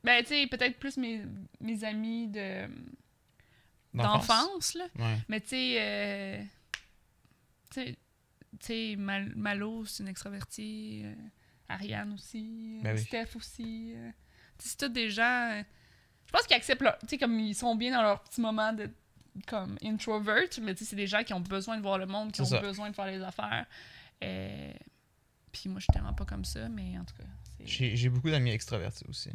Ben, 0.04 0.22
tu 0.24 0.30
sais, 0.30 0.48
peut-être 0.48 0.80
plus 0.80 0.98
mes, 0.98 1.24
mes 1.60 1.84
amis 1.84 2.28
de 2.28 2.68
d'enfance, 3.94 4.74
là. 4.76 4.86
Ouais. 4.98 5.18
Mais 5.28 5.42
tu 5.42 5.50
sais, 5.50 5.76
euh, 5.80 6.44
tu 7.70 7.82
sais- 7.82 7.98
tu 8.60 8.66
sais, 8.66 8.96
Mal- 8.98 9.34
Malo, 9.36 9.86
c'est 9.86 10.04
une 10.04 10.10
extravertie. 10.10 11.02
euh, 11.06 11.14
Ariane 11.70 12.14
aussi. 12.14 12.80
Ben 12.84 12.96
oui. 12.96 13.04
Steph 13.04 13.36
aussi. 13.36 13.94
euh. 13.96 14.10
Tu 14.58 14.66
sais, 14.68 14.70
c'est 14.72 14.78
tous 14.88 14.90
des 14.94 15.10
gens. 15.10 15.52
euh, 15.52 15.64
je 16.26 16.32
pense 16.32 16.44
qu'ils 16.48 16.56
acceptent 16.58 16.82
leur. 16.82 16.98
Tu 17.00 17.08
sais, 17.10 17.18
comme 17.18 17.40
ils 17.40 17.56
sont 17.56 17.76
bien 17.76 17.92
dans 17.94 18.02
leur 18.02 18.24
petit 18.24 18.42
moment 18.42 18.74
de. 18.74 18.90
Comme 19.48 19.78
introvert, 19.82 20.44
mais 20.62 20.76
tu 20.76 20.84
sais, 20.84 20.90
c'est 20.90 20.96
des 20.98 21.08
gens 21.08 21.24
qui 21.24 21.34
ont 21.34 21.40
besoin 21.40 21.78
de 21.78 21.82
voir 21.82 21.98
le 21.98 22.06
monde, 22.06 22.34
qui 22.34 22.42
ont 22.42 22.46
ça. 22.46 22.60
besoin 22.60 22.90
de 22.90 22.96
faire 22.96 23.06
les 23.08 23.22
affaires. 23.22 23.66
Puis 24.20 25.70
moi, 25.70 25.80
je 25.80 25.84
suis 25.86 25.94
tellement 25.94 26.14
pas 26.14 26.26
comme 26.26 26.44
ça, 26.46 26.68
mais 26.70 26.98
en 26.98 27.06
tout 27.06 27.16
cas. 27.16 27.24
j'ai 27.64 28.10
beaucoup 28.10 28.30
d'amis 28.30 28.52
extravertis 28.52 29.06
aussi. 29.08 29.30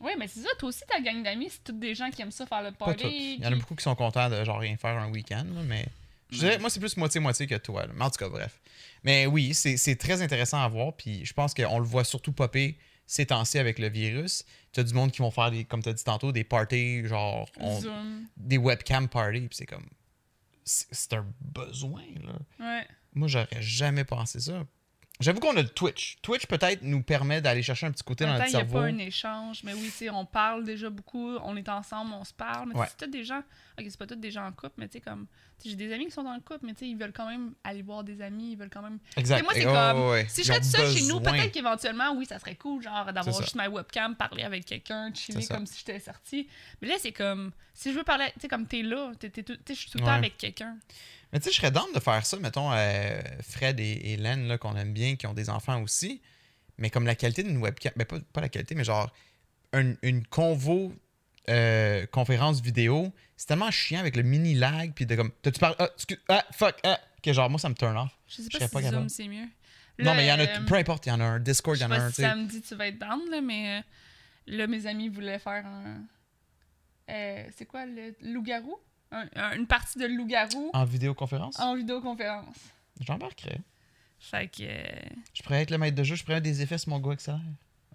Oui, 0.00 0.12
mais 0.18 0.26
c'est 0.28 0.40
ça, 0.40 0.48
toi 0.58 0.68
aussi, 0.70 0.80
ta 0.88 1.00
gang 1.00 1.22
d'amis, 1.22 1.48
c'est 1.50 1.62
toutes 1.62 1.78
des 1.78 1.94
gens 1.94 2.10
qui 2.10 2.22
aiment 2.22 2.30
ça 2.30 2.46
faire 2.46 2.62
le 2.62 2.72
Pas 2.72 2.86
party. 2.86 3.36
Il 3.38 3.44
y 3.44 3.46
en 3.46 3.52
a 3.52 3.56
beaucoup 3.56 3.74
qui 3.74 3.82
sont 3.82 3.94
contents 3.94 4.30
de 4.30 4.42
genre 4.44 4.58
rien 4.58 4.76
faire 4.76 4.96
un 4.98 5.10
week-end, 5.10 5.44
là, 5.54 5.60
mais. 5.66 5.86
Je 6.30 6.38
dirais, 6.38 6.58
moi, 6.58 6.70
c'est 6.70 6.78
plus 6.80 6.96
moitié-moitié 6.96 7.46
que 7.46 7.56
toi. 7.56 7.86
là. 7.86 7.92
Mais 7.94 8.04
en 8.04 8.10
tout 8.10 8.18
cas, 8.18 8.28
bref. 8.28 8.60
Mais 9.02 9.26
oui, 9.26 9.52
c'est 9.52 9.76
c'est 9.76 9.96
très 9.96 10.22
intéressant 10.22 10.62
à 10.62 10.68
voir. 10.68 10.94
Puis 10.94 11.24
je 11.24 11.32
pense 11.32 11.54
qu'on 11.54 11.78
le 11.80 11.84
voit 11.84 12.04
surtout 12.04 12.32
popper 12.32 12.78
ces 13.06 13.26
temps-ci 13.26 13.58
avec 13.58 13.78
le 13.80 13.88
virus. 13.88 14.44
Tu 14.72 14.78
as 14.80 14.84
du 14.84 14.94
monde 14.94 15.10
qui 15.10 15.18
vont 15.22 15.32
faire, 15.32 15.50
des, 15.50 15.64
comme 15.64 15.82
tu 15.82 15.88
as 15.88 15.92
dit 15.92 16.04
tantôt, 16.04 16.30
des 16.30 16.44
parties, 16.44 17.04
genre. 17.06 17.48
on- 17.58 17.80
Zoom. 17.80 18.26
des 18.36 18.58
webcam 18.58 19.08
parties. 19.08 19.40
Puis 19.48 19.56
c'est 19.56 19.66
comme. 19.66 19.86
C'est 20.64 20.86
c'est 20.92 21.12
un 21.14 21.26
besoin, 21.40 22.04
là. 22.24 22.32
Ouais. 22.78 22.86
Moi, 23.14 23.26
j'aurais 23.26 23.48
jamais 23.60 24.04
pensé 24.04 24.38
ça. 24.38 24.64
J'avoue 25.20 25.38
qu'on 25.40 25.56
a 25.56 25.62
le 25.62 25.68
Twitch. 25.68 26.16
Twitch, 26.22 26.46
peut-être, 26.46 26.82
nous 26.82 27.02
permet 27.02 27.40
d'aller 27.40 27.62
chercher 27.62 27.86
un 27.86 27.92
petit 27.92 28.02
côté 28.02 28.24
dans 28.24 28.32
notre 28.32 28.46
il 28.46 28.48
n'y 28.50 28.56
a 28.56 28.58
cerveau. 28.60 28.78
pas 28.78 28.84
un 28.86 28.98
échange. 28.98 29.62
Mais 29.64 29.74
oui, 29.74 29.84
tu 29.84 29.90
sais, 29.90 30.10
on 30.10 30.24
parle 30.24 30.64
déjà 30.64 30.88
beaucoup, 30.90 31.36
on 31.44 31.56
est 31.56 31.68
ensemble, 31.68 32.12
on 32.14 32.24
se 32.24 32.32
parle. 32.32 32.70
Mais 32.70 32.76
Ouais. 32.80 32.86
c'est 32.88 33.04
tous 33.04 33.10
des 33.10 33.22
gens. 33.24 33.42
Ok, 33.78 33.84
c'est 33.88 33.98
pas 33.98 34.06
tous 34.06 34.16
des 34.16 34.30
gens 34.30 34.46
en 34.46 34.52
couple, 34.52 34.74
mais 34.78 34.88
tu 34.88 34.94
sais, 34.94 35.00
comme. 35.00 35.26
J'ai 35.68 35.76
des 35.76 35.92
amis 35.92 36.06
qui 36.06 36.10
sont 36.12 36.22
dans 36.22 36.34
le 36.34 36.40
couple, 36.40 36.64
mais 36.64 36.72
tu 36.72 36.80
sais, 36.80 36.88
ils 36.88 36.96
veulent 36.96 37.12
quand 37.12 37.28
même 37.28 37.52
aller 37.64 37.82
voir 37.82 38.02
des 38.02 38.20
amis, 38.22 38.52
ils 38.52 38.56
veulent 38.56 38.70
quand 38.70 38.82
même. 38.82 38.98
Exact. 39.16 39.42
Moi, 39.42 39.52
c'est 39.54 39.64
comme, 39.64 39.74
oh, 39.96 40.00
ouais, 40.06 40.10
ouais. 40.10 40.26
Si 40.28 40.42
je 40.42 40.46
serais 40.48 40.60
tout 40.60 40.66
seul 40.66 40.90
chez 40.96 41.04
nous, 41.06 41.20
peut-être 41.20 41.52
qu'éventuellement, 41.52 42.12
oui, 42.16 42.26
ça 42.26 42.38
serait 42.38 42.56
cool, 42.56 42.82
genre, 42.82 43.12
d'avoir 43.12 43.40
juste 43.40 43.54
ma 43.56 43.68
webcam, 43.68 44.16
parler 44.16 44.42
avec 44.42 44.64
quelqu'un, 44.64 45.12
chiller 45.14 45.46
comme 45.46 45.66
si 45.66 45.78
j'étais 45.78 46.00
sortie. 46.00 46.48
Mais 46.80 46.88
là, 46.88 46.94
c'est 46.98 47.12
comme. 47.12 47.52
Si 47.74 47.92
je 47.92 47.98
veux 47.98 48.04
parler, 48.04 48.26
tu 48.34 48.40
sais, 48.40 48.48
comme 48.48 48.66
t'es 48.66 48.82
là, 48.82 49.12
je 49.22 49.72
suis 49.74 49.90
tout 49.90 49.98
le 49.98 50.04
temps 50.04 50.10
Ouais. 50.10 50.16
avec 50.16 50.36
quelqu'un. 50.38 50.76
Mais 51.32 51.38
tu 51.38 51.44
sais, 51.44 51.50
je 51.52 51.56
serais 51.56 51.70
down 51.70 51.86
de 51.94 52.00
faire 52.00 52.26
ça, 52.26 52.36
mettons, 52.38 52.72
euh, 52.72 53.20
Fred 53.42 53.78
et 53.80 54.12
Hélène, 54.12 54.48
là, 54.48 54.58
qu'on 54.58 54.76
aime 54.76 54.92
bien, 54.92 55.16
qui 55.16 55.26
ont 55.26 55.34
des 55.34 55.48
enfants 55.48 55.80
aussi. 55.82 56.20
Mais 56.78 56.90
comme 56.90 57.06
la 57.06 57.14
qualité 57.14 57.42
d'une 57.42 57.58
webcam, 57.58 57.92
ben 57.96 58.04
pas, 58.04 58.18
pas 58.32 58.40
la 58.40 58.48
qualité, 58.48 58.74
mais 58.74 58.84
genre 58.84 59.12
une, 59.72 59.96
une 60.02 60.26
convo 60.26 60.92
euh, 61.48 62.06
conférence 62.06 62.60
vidéo, 62.60 63.12
c'est 63.36 63.46
tellement 63.46 63.70
chiant 63.70 64.00
avec 64.00 64.16
le 64.16 64.22
mini 64.22 64.54
lag, 64.54 64.92
puis 64.94 65.06
de 65.06 65.16
comme, 65.16 65.30
t'as-tu 65.42 65.58
parlé, 65.58 65.76
ah, 65.78 65.88
excuse, 65.94 66.18
ah, 66.28 66.44
fuck, 66.52 66.76
ah, 66.84 67.00
que 67.22 67.32
genre, 67.32 67.48
moi, 67.50 67.58
ça 67.58 67.68
me 67.68 67.74
turn 67.74 67.96
off. 67.96 68.10
Je 68.28 68.36
sais 68.36 68.42
Je 68.44 68.48
pas 68.50 68.58
serais 68.58 68.68
si 68.68 68.72
pas 68.86 68.90
Zoom, 68.90 69.08
c'est 69.08 69.28
mieux. 69.28 69.46
non, 69.98 70.14
mais 70.14 70.24
il 70.26 70.28
y 70.28 70.32
en 70.32 70.38
a, 70.38 70.42
euh, 70.42 70.64
peu 70.66 70.74
importe, 70.76 71.06
il 71.06 71.08
y 71.08 71.12
en 71.12 71.20
a 71.20 71.24
un, 71.24 71.38
Je 71.38 71.42
Discord, 71.42 71.76
il 71.76 71.80
y 71.80 71.84
en 71.84 71.90
a 71.90 71.98
un, 71.98 72.08
tu 72.08 72.14
sais. 72.16 72.22
samedi 72.22 72.60
tu 72.62 72.74
vas 72.74 72.86
être 72.88 72.98
down, 72.98 73.20
là, 73.30 73.40
mais 73.40 73.78
euh, 73.78 73.82
là, 74.56 74.66
mes 74.66 74.86
amis 74.86 75.08
voulaient 75.08 75.38
faire 75.38 75.64
un. 75.66 76.02
euh, 77.10 77.44
c'est 77.56 77.66
quoi 77.66 77.86
le 77.86 78.14
loup-garou? 78.22 78.76
Un- 79.12 79.28
un- 79.34 79.56
Une 79.56 79.66
partie 79.66 79.98
de 79.98 80.06
loup-garou 80.06 80.70
En 80.72 80.84
vidéoconférence, 80.84 81.58
en 81.58 81.74
vidéoconférence. 81.74 82.56
j'embarquerais. 83.00 83.60
Fait 84.20 84.46
que. 84.48 84.62
Je 85.34 85.42
pourrais 85.42 85.62
être 85.62 85.70
le 85.70 85.78
maître 85.78 85.96
de 85.96 86.04
jeu, 86.04 86.14
je 86.14 86.22
pourrais 86.22 86.34
avoir 86.36 86.42
des 86.42 86.62
effets 86.62 86.78
sur 86.78 86.90
mon 86.90 87.00
go 87.00 87.14
XLR. 87.14 87.40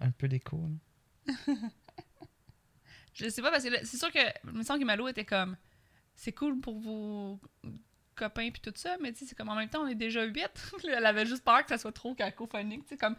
Un 0.00 0.10
peu 0.10 0.28
d'écho, 0.28 0.60
là. 1.26 1.34
je 3.16 3.28
sais 3.28 3.42
pas, 3.42 3.50
parce 3.50 3.64
que 3.64 3.70
c'est 3.84 3.96
sûr 3.96 4.12
que. 4.12 4.18
Il 4.44 4.52
me 4.58 4.62
semble 4.62 4.80
que 4.80 4.84
Malo 4.84 5.08
était 5.08 5.24
comme. 5.24 5.56
C'est 6.14 6.32
cool 6.32 6.60
pour 6.60 6.78
vos 6.80 7.40
copains 8.14 8.48
puis 8.50 8.62
tout 8.62 8.72
ça, 8.76 8.96
mais 9.02 9.12
tu 9.12 9.18
sais, 9.18 9.24
c'est 9.26 9.34
comme 9.34 9.50
en 9.50 9.54
même 9.54 9.68
temps, 9.68 9.82
on 9.82 9.86
est 9.88 9.94
déjà 9.94 10.24
huit. 10.24 10.48
Elle 10.84 11.04
avait 11.04 11.26
juste 11.26 11.44
peur 11.44 11.62
que 11.62 11.68
ça 11.68 11.76
soit 11.78 11.92
trop 11.92 12.14
cacophonique, 12.14 12.84
tu 12.84 12.90
sais, 12.90 12.96
comme. 12.96 13.16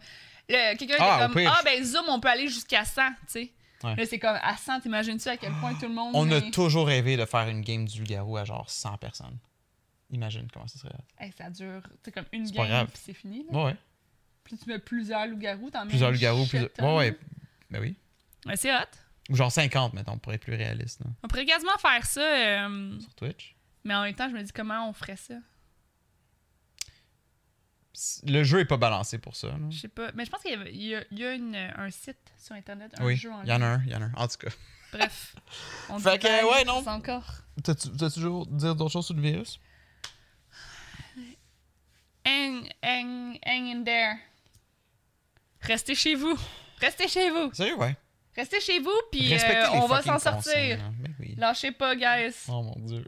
Quelqu'un 0.48 0.96
Ah, 0.98 1.16
était 1.16 1.24
comme. 1.26 1.34
pire. 1.42 1.54
Ah, 1.56 1.62
ben 1.64 1.84
Zoom, 1.84 2.04
on 2.08 2.18
peut 2.20 2.28
aller 2.28 2.48
jusqu'à 2.48 2.84
100, 2.84 3.02
tu 3.10 3.14
sais. 3.28 3.52
Ouais. 3.84 3.94
Là, 3.94 4.06
c'est 4.06 4.18
comme 4.18 4.36
à 4.42 4.56
100, 4.56 4.80
t'imagines-tu 4.80 5.28
à 5.28 5.36
quel 5.36 5.52
point 5.52 5.72
tout 5.74 5.86
le 5.86 5.94
monde. 5.94 6.10
On 6.14 6.28
a 6.32 6.40
toujours 6.50 6.88
rêvé 6.88 7.16
de 7.16 7.24
faire 7.24 7.48
une 7.48 7.60
game 7.60 7.84
du 7.84 8.02
garou 8.02 8.36
à 8.36 8.44
genre 8.44 8.68
100 8.68 8.96
personnes. 8.98 9.38
Imagine 10.10 10.48
comment 10.52 10.66
ça 10.66 10.78
serait. 10.80 10.94
Hey, 11.18 11.32
ça 11.38 11.48
dure, 11.50 11.82
c'est 12.02 12.10
comme 12.10 12.24
une 12.32 12.50
game 12.50 12.86
puis 12.88 12.98
c'est 13.04 13.12
fini. 13.12 13.44
Là. 13.52 13.64
Ouais. 13.66 13.76
Puis 14.42 14.56
tu 14.58 14.68
mets 14.68 14.78
plusieurs 14.80 15.26
loups-garous, 15.26 15.70
t'en 15.70 15.84
mets 15.84 15.90
Plusieurs 15.90 16.10
loups-garous, 16.10 16.46
plusieurs. 16.46 16.72
ton, 16.72 16.96
Ouais, 16.98 17.10
ouais. 17.10 17.18
Ben 17.70 17.80
oui. 17.80 17.94
Ouais, 18.46 18.56
c'est 18.56 18.74
hot. 18.74 18.78
Ou 19.28 19.36
genre 19.36 19.52
50, 19.52 19.92
mettons, 19.94 20.16
pour 20.18 20.32
être 20.32 20.40
plus 20.42 20.54
réaliste, 20.54 21.00
là, 21.04 21.10
On 21.22 21.28
pourrait 21.28 21.44
quasiment 21.46 21.76
faire 21.78 22.04
ça, 22.06 22.20
euh, 22.22 22.98
sur 23.00 23.14
Twitch. 23.14 23.54
mais 23.84 23.94
en 23.94 24.02
même 24.02 24.14
temps, 24.14 24.28
je 24.28 24.34
me 24.34 24.42
dis 24.42 24.52
comment 24.52 24.88
on 24.88 24.92
ferait 24.92 25.16
ça. 25.16 25.34
Le 28.24 28.44
jeu 28.44 28.60
est 28.60 28.64
pas 28.64 28.76
balancé 28.76 29.18
pour 29.18 29.34
ça. 29.34 29.48
Je 29.70 29.78
sais 29.80 29.88
pas. 29.88 30.12
Mais 30.14 30.24
je 30.24 30.30
pense 30.30 30.40
qu'il 30.42 30.52
y, 30.52 30.94
a, 30.94 31.02
il 31.10 31.18
y 31.18 31.24
a 31.26 31.32
une- 31.34 31.56
un 31.56 31.90
site 31.90 32.16
sur 32.38 32.54
Internet, 32.54 32.92
un 32.98 33.04
Oui, 33.04 33.16
jeu 33.16 33.30
en 33.32 33.42
il 33.42 33.48
y 33.48 33.52
en 33.52 33.60
a 33.60 33.76
ligne. 33.76 33.82
un, 33.82 33.82
il 33.86 33.92
y 33.92 33.96
en 33.96 34.02
a 34.02 34.04
un. 34.04 34.12
En 34.14 34.28
tout 34.28 34.36
cas. 34.38 34.50
Bref. 34.92 35.34
On 35.88 35.98
Fait 35.98 36.18
que, 36.18 36.50
ouais, 36.50 36.64
non. 36.64 36.86
encore. 36.86 37.26
T'as-tu 37.64 37.90
t'as 37.96 38.08
toujours 38.10 38.46
dire 38.46 38.76
d'autres 38.76 38.92
choses 38.92 39.06
sur 39.06 39.14
le 39.16 39.20
virus? 39.22 39.58
Hang, 42.24 42.68
hang, 42.84 43.38
hang 43.44 43.66
in 43.76 43.82
there. 43.84 44.16
Restez 45.62 45.94
chez 45.96 46.14
vous. 46.14 46.38
Restez 46.80 47.08
chez 47.08 47.30
vous. 47.30 47.52
Sérieux, 47.52 47.76
ouais. 47.78 47.96
Restez 48.38 48.60
chez 48.60 48.78
vous, 48.78 48.94
puis 49.10 49.34
euh, 49.34 49.70
on 49.72 49.86
va 49.86 50.00
s'en 50.00 50.18
sortir. 50.20 50.78
là. 50.78 50.84
Ben 51.00 51.12
oui. 51.18 51.34
Lâchez 51.36 51.72
pas, 51.72 51.96
guys. 51.96 52.34
Oh 52.48 52.62
mon 52.62 52.76
dieu. 52.86 53.04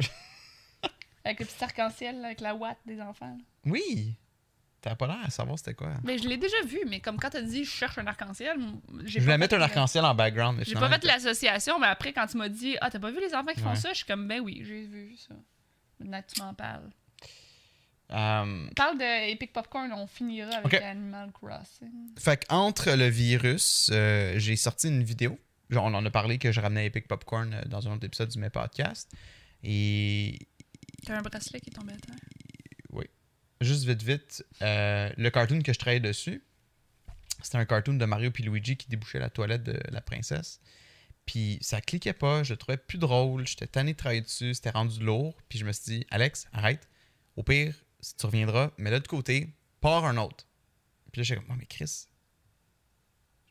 Avec 1.24 1.38
le 1.38 1.46
petit 1.46 1.62
arc-en-ciel, 1.62 2.24
avec 2.24 2.40
la 2.40 2.54
ouate 2.54 2.78
des 2.84 3.00
enfants. 3.00 3.26
là. 3.38 3.44
Oui. 3.70 4.16
T'avais 4.80 4.96
pas 4.96 5.06
l'air 5.06 5.18
à 5.22 5.30
savoir 5.30 5.58
c'était 5.58 5.74
quoi. 5.74 5.92
Mais 6.02 6.16
je 6.18 6.26
l'ai 6.26 6.38
déjà 6.38 6.56
vu, 6.66 6.80
mais 6.88 7.00
comme 7.00 7.18
quand 7.18 7.28
t'as 7.30 7.42
dit 7.42 7.64
je 7.64 7.70
cherche 7.70 7.98
un 7.98 8.06
arc-en-ciel, 8.06 8.56
j'ai 9.04 9.20
Je 9.20 9.24
voulais 9.24 9.36
mettre 9.38 9.54
un 9.54 9.60
arc-en-ciel 9.60 10.04
en 10.04 10.14
background. 10.14 10.62
J'ai 10.66 10.74
pas 10.74 10.88
fait 10.88 11.04
l'association, 11.04 11.78
mais 11.78 11.86
après, 11.88 12.12
quand 12.12 12.26
tu 12.26 12.36
m'as 12.38 12.48
dit 12.48 12.76
Ah, 12.80 12.90
t'as 12.90 12.98
pas 12.98 13.10
vu 13.10 13.20
les 13.20 13.34
enfants 13.34 13.52
qui 13.54 13.60
font 13.60 13.74
ça 13.74 13.90
Je 13.90 13.98
suis 13.98 14.06
comme 14.06 14.26
Ben 14.26 14.40
oui, 14.40 14.62
j'ai 14.64 14.82
vu 14.86 15.14
ça. 15.16 15.34
Maintenant 16.00 16.22
que 16.22 16.32
tu 16.34 16.40
m'en 16.42 16.54
parles. 16.54 16.90
Euh, 18.12 18.68
Parle 18.74 18.98
de 18.98 19.30
Epic 19.30 19.52
Popcorn, 19.52 19.92
on 19.92 20.06
finira 20.06 20.50
avec. 20.56 20.74
Animal 20.82 21.30
Crossing. 21.32 22.10
Fait 22.18 22.44
qu'entre 22.44 22.90
le 22.92 23.06
virus, 23.06 23.90
euh, 23.92 24.34
j'ai 24.38 24.56
sorti 24.56 24.88
une 24.88 25.02
vidéo. 25.02 25.38
Genre, 25.70 25.84
on 25.84 25.94
en 25.94 26.04
a 26.04 26.10
parlé 26.10 26.38
que 26.38 26.50
je 26.50 26.60
ramenais 26.60 26.86
Epic 26.86 27.06
Popcorn 27.06 27.54
euh, 27.54 27.62
dans 27.66 27.88
un 27.88 27.92
autre 27.94 28.04
épisode 28.04 28.28
du 28.28 28.38
mes 28.38 28.50
podcast. 28.50 29.10
Et 29.62 30.38
T'as 31.06 31.18
un 31.18 31.22
bracelet 31.22 31.60
qui 31.60 31.70
est 31.70 31.72
tombé 31.72 31.92
à 31.92 31.96
terre. 31.96 33.04
juste 33.60 33.84
vite, 33.84 34.02
vite, 34.02 34.44
euh, 34.62 35.10
le 35.16 35.30
cartoon 35.30 35.60
que 35.60 35.72
je 35.72 35.78
travaillais 35.78 36.00
dessus, 36.00 36.42
c'était 37.42 37.58
un 37.58 37.64
cartoon 37.64 37.94
de 37.94 38.04
Mario 38.04 38.30
puis 38.30 38.42
Luigi 38.42 38.76
qui 38.76 38.88
débouchait 38.88 39.18
la 39.18 39.30
toilette 39.30 39.62
de 39.62 39.78
la 39.90 40.00
princesse. 40.00 40.60
Puis 41.26 41.58
ça 41.60 41.80
cliquait 41.80 42.12
pas, 42.14 42.42
je 42.42 42.54
le 42.54 42.56
trouvais 42.56 42.78
plus 42.78 42.98
drôle, 42.98 43.46
j'étais 43.46 43.66
tanné 43.66 43.92
de 43.92 43.96
travailler 43.96 44.22
dessus, 44.22 44.54
c'était 44.54 44.70
rendu 44.70 45.00
lourd. 45.00 45.36
Puis 45.48 45.58
je 45.58 45.64
me 45.64 45.72
suis 45.72 45.98
dit, 45.98 46.06
Alex, 46.10 46.48
arrête. 46.52 46.88
Au 47.36 47.42
pire, 47.42 47.74
tu 48.18 48.26
reviendras, 48.26 48.70
mets-le 48.78 49.00
de 49.00 49.08
côté, 49.08 49.48
pars 49.80 50.04
un 50.04 50.16
autre. 50.16 50.46
Puis 51.12 51.20
là, 51.20 51.22
j'étais 51.24 51.40
comme, 51.40 51.50
oh, 51.50 51.56
mais 51.58 51.66
Chris, 51.66 52.06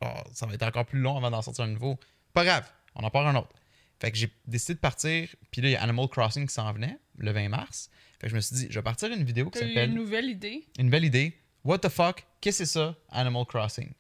genre, 0.02 0.28
ça 0.34 0.46
va 0.46 0.54
être 0.54 0.64
encore 0.64 0.86
plus 0.86 1.00
long 1.00 1.18
avant 1.18 1.32
d'en 1.32 1.42
sortir 1.42 1.66
un 1.66 1.70
nouveau. 1.70 2.00
Pas 2.34 2.46
grave, 2.46 2.70
on 2.96 3.04
en 3.04 3.10
part 3.10 3.28
un 3.28 3.36
autre. 3.36 3.54
Fait 4.00 4.12
que 4.12 4.18
j'ai 4.18 4.32
décidé 4.48 4.76
de 4.76 4.80
partir, 4.80 5.30
puis 5.52 5.62
là, 5.62 5.70
il 5.70 5.72
y 5.74 5.76
a 5.76 5.84
Animal 5.84 6.08
Crossing 6.08 6.48
qui 6.48 6.54
s'en 6.54 6.72
venait, 6.72 6.98
le 7.18 7.32
20 7.32 7.50
mars. 7.50 7.90
Fait 8.20 8.28
que 8.28 8.32
je 8.32 8.36
me 8.36 8.42
suis 8.42 8.56
dit, 8.56 8.68
je 8.70 8.80
vais 8.80 8.84
partir 8.84 9.12
une 9.12 9.24
vidéo 9.24 9.50
qui 9.50 9.60
s'appelle 9.60 9.90
une 9.90 9.96
nouvelle 9.96 10.30
idée? 10.30 10.68
une 10.78 10.90
belle 10.90 11.06
idée. 11.06 11.38
What 11.66 11.80
the 11.80 11.90
fuck? 11.90 12.26
Qu'est-ce 12.40 12.60
que 12.60 12.66
c'est 12.66 12.74
ça, 12.74 12.96
Animal 13.10 13.46
Crossing? 13.46 13.92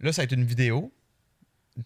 Là, 0.00 0.12
ça 0.12 0.22
va 0.22 0.24
être 0.24 0.32
une 0.32 0.44
vidéo. 0.44 0.92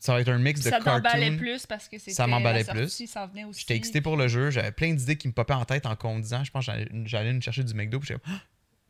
Ça 0.00 0.14
va 0.14 0.20
être 0.20 0.28
un 0.28 0.38
mix 0.38 0.60
de 0.60 0.68
Ça 0.68 0.80
t'emballait 0.80 1.20
cartoons. 1.28 1.36
plus 1.38 1.64
parce 1.66 1.88
que 1.88 1.98
c'était. 1.98 2.10
Ça 2.12 2.26
m'emballait 2.26 2.64
la 2.64 2.72
plus. 2.74 3.00
venait 3.28 3.44
aussi. 3.44 3.60
J'étais 3.60 3.76
excité 3.76 4.00
pour 4.00 4.16
le 4.16 4.26
jeu. 4.26 4.50
J'avais 4.50 4.72
plein 4.72 4.92
d'idées 4.92 5.16
qui 5.16 5.28
me 5.28 5.32
popaient 5.32 5.54
en 5.54 5.64
tête 5.64 5.86
en 5.86 5.94
conduisant. 5.94 6.42
Je 6.42 6.50
pense 6.50 6.66
que 6.66 6.72
j'allais- 7.04 7.32
me 7.32 7.40
chercher 7.40 7.62
du 7.62 7.72
McDo. 7.74 8.00
Puis, 8.00 8.14
Ah! 8.26 8.42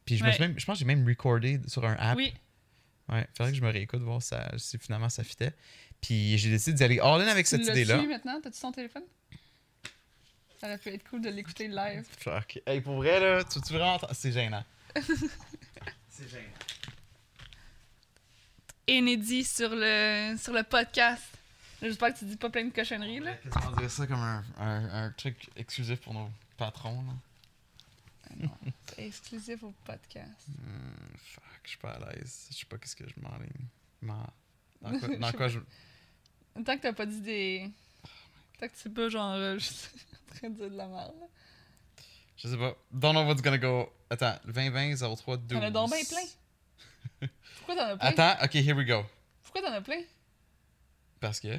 puis 0.06 0.16
je, 0.16 0.24
me 0.24 0.30
suis 0.32 0.40
même, 0.40 0.58
je 0.58 0.64
pense 0.64 0.76
que 0.76 0.78
j'ai 0.80 0.84
même 0.86 1.06
recordé 1.06 1.60
sur 1.66 1.84
un 1.84 1.94
app. 1.98 2.16
Oui, 2.16 2.32
Ouais, 3.08 3.24
faudrait 3.36 3.52
que 3.52 3.58
je 3.58 3.62
me 3.62 3.70
réécoute, 3.70 4.00
voir 4.02 4.20
ça, 4.20 4.50
si 4.56 4.78
finalement 4.78 5.08
ça 5.08 5.22
fitait. 5.22 5.52
Puis 6.00 6.36
j'ai 6.38 6.50
décidé 6.50 6.76
d'y 6.76 6.82
aller 6.84 6.98
all-in 6.98 7.28
avec 7.28 7.46
cette 7.46 7.62
tu 7.62 7.70
idée-là. 7.70 7.96
l'as-tu 7.96 8.08
maintenant? 8.08 8.40
T'as-tu 8.42 8.58
son 8.58 8.72
téléphone? 8.72 9.04
Ça 10.60 10.66
aurait 10.66 10.78
pu 10.78 10.88
être 10.88 11.08
cool 11.08 11.20
de 11.20 11.28
l'écouter 11.28 11.68
live. 11.68 12.04
Fuck. 12.18 12.58
Hey, 12.66 12.80
pour 12.80 12.96
vrai, 12.96 13.20
là, 13.20 13.44
tu, 13.44 13.60
tu 13.60 13.72
vraiment... 13.74 14.00
C'est 14.12 14.32
gênant. 14.32 14.64
c'est 16.08 16.28
gênant. 16.28 16.42
Inédit 18.88 19.44
sur 19.44 19.70
le, 19.72 20.36
sur 20.38 20.52
le 20.52 20.62
podcast. 20.62 21.22
J'espère 21.82 22.14
que 22.14 22.18
tu 22.20 22.24
dis 22.24 22.36
pas 22.36 22.50
plein 22.50 22.64
de 22.64 22.70
cochonneries, 22.72 23.20
là. 23.20 23.32
On 23.66 23.72
dirait 23.72 23.88
ça 23.88 24.06
comme 24.06 24.20
un, 24.20 24.44
un, 24.58 25.04
un 25.06 25.10
truc 25.10 25.48
exclusif 25.56 26.00
pour 26.00 26.14
nos 26.14 26.30
patrons. 26.56 27.02
Là. 28.40 28.48
C'est 28.94 29.06
exclusif 29.06 29.62
au 29.62 29.72
podcast. 29.84 30.30
Hmm, 30.48 31.16
fuck, 31.24 31.44
je 31.64 31.68
suis 31.70 31.78
pas 31.78 31.90
à 31.92 31.98
l'aise. 32.12 32.46
Je 32.50 32.56
sais 32.56 32.66
pas 32.66 32.78
qu'est-ce 32.78 32.96
que 32.96 33.04
je 33.08 33.14
m'enligne. 33.20 33.66
M'en- 34.02 34.26
Dans 34.82 34.98
quoi, 35.00 35.16
dans 35.16 35.32
quoi 35.32 35.48
je. 35.48 35.58
Tant 36.64 36.76
que 36.76 36.82
t'as 36.82 36.92
pas 36.92 37.06
dit 37.06 37.20
des. 37.20 37.70
Tant 38.58 38.68
que 38.68 38.72
tu 38.72 38.80
sais 38.82 38.90
pas, 38.90 39.08
genre, 39.08 39.36
je 39.58 39.64
suis 39.64 39.88
en 40.32 40.34
train 40.36 40.48
de 40.50 40.54
dire 40.56 40.70
de 40.70 40.76
la 40.76 40.86
merde. 40.86 41.12
Je 42.36 42.48
sais 42.48 42.56
pas. 42.56 42.74
Don't 42.92 43.12
know 43.12 43.26
what's 43.26 43.42
gonna 43.42 43.58
go. 43.58 43.92
Attends, 44.10 44.38
2020 44.46 44.96
03 45.16 45.36
12. 45.38 45.48
T'en 45.60 45.66
as 45.66 45.70
donc 45.70 45.90
bien 45.90 46.04
plein. 46.04 46.26
Pourquoi 47.58 47.74
t'en 47.76 47.88
as 47.90 47.96
plein? 47.96 48.08
Attends, 48.08 48.44
ok, 48.44 48.54
here 48.54 48.76
we 48.76 48.86
go. 48.86 49.04
Pourquoi 49.42 49.62
t'en 49.62 49.72
as 49.72 49.80
plein? 49.80 50.02
Parce 51.20 51.40
que. 51.40 51.58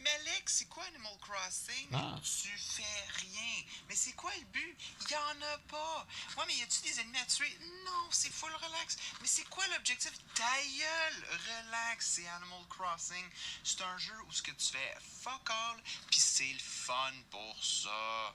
Mais 0.00 0.10
Alex, 0.20 0.52
c'est 0.58 0.68
quoi 0.68 0.84
Animal 0.84 1.16
Crossing? 1.18 1.88
Ah. 1.94 2.20
Tu 2.22 2.48
fais 2.58 2.82
rien. 3.22 3.62
Mais 3.88 3.94
c'est 3.94 4.12
quoi 4.12 4.30
le 4.38 4.44
but? 4.52 4.76
Il 5.00 5.12
y 5.12 5.16
en 5.16 5.42
a 5.54 5.58
pas. 5.70 6.06
Ouais, 6.36 6.44
mais 6.46 6.54
y 6.56 6.62
a-tu 6.62 6.82
des 6.82 7.00
ennemis 7.00 7.16
à 7.16 7.24
tuer? 7.24 7.58
Non, 7.86 8.08
c'est 8.10 8.30
full 8.30 8.52
relax. 8.52 8.98
Mais 9.22 9.26
c'est 9.26 9.48
quoi 9.48 9.64
l'objectif? 9.68 10.12
Ta 10.34 10.42
gueule! 10.44 11.24
Relax, 11.30 12.06
c'est 12.06 12.28
Animal 12.28 12.66
Crossing. 12.68 13.24
C'est 13.62 13.80
un 13.80 13.96
jeu 13.96 14.12
où 14.28 14.32
ce 14.32 14.42
que 14.42 14.50
tu 14.50 14.72
fais 14.72 14.94
fuck 15.00 15.48
all, 15.48 15.82
pis 16.10 16.20
c'est 16.20 16.52
le 16.52 16.58
fun 16.58 17.12
pour 17.30 17.64
ça. 17.64 18.34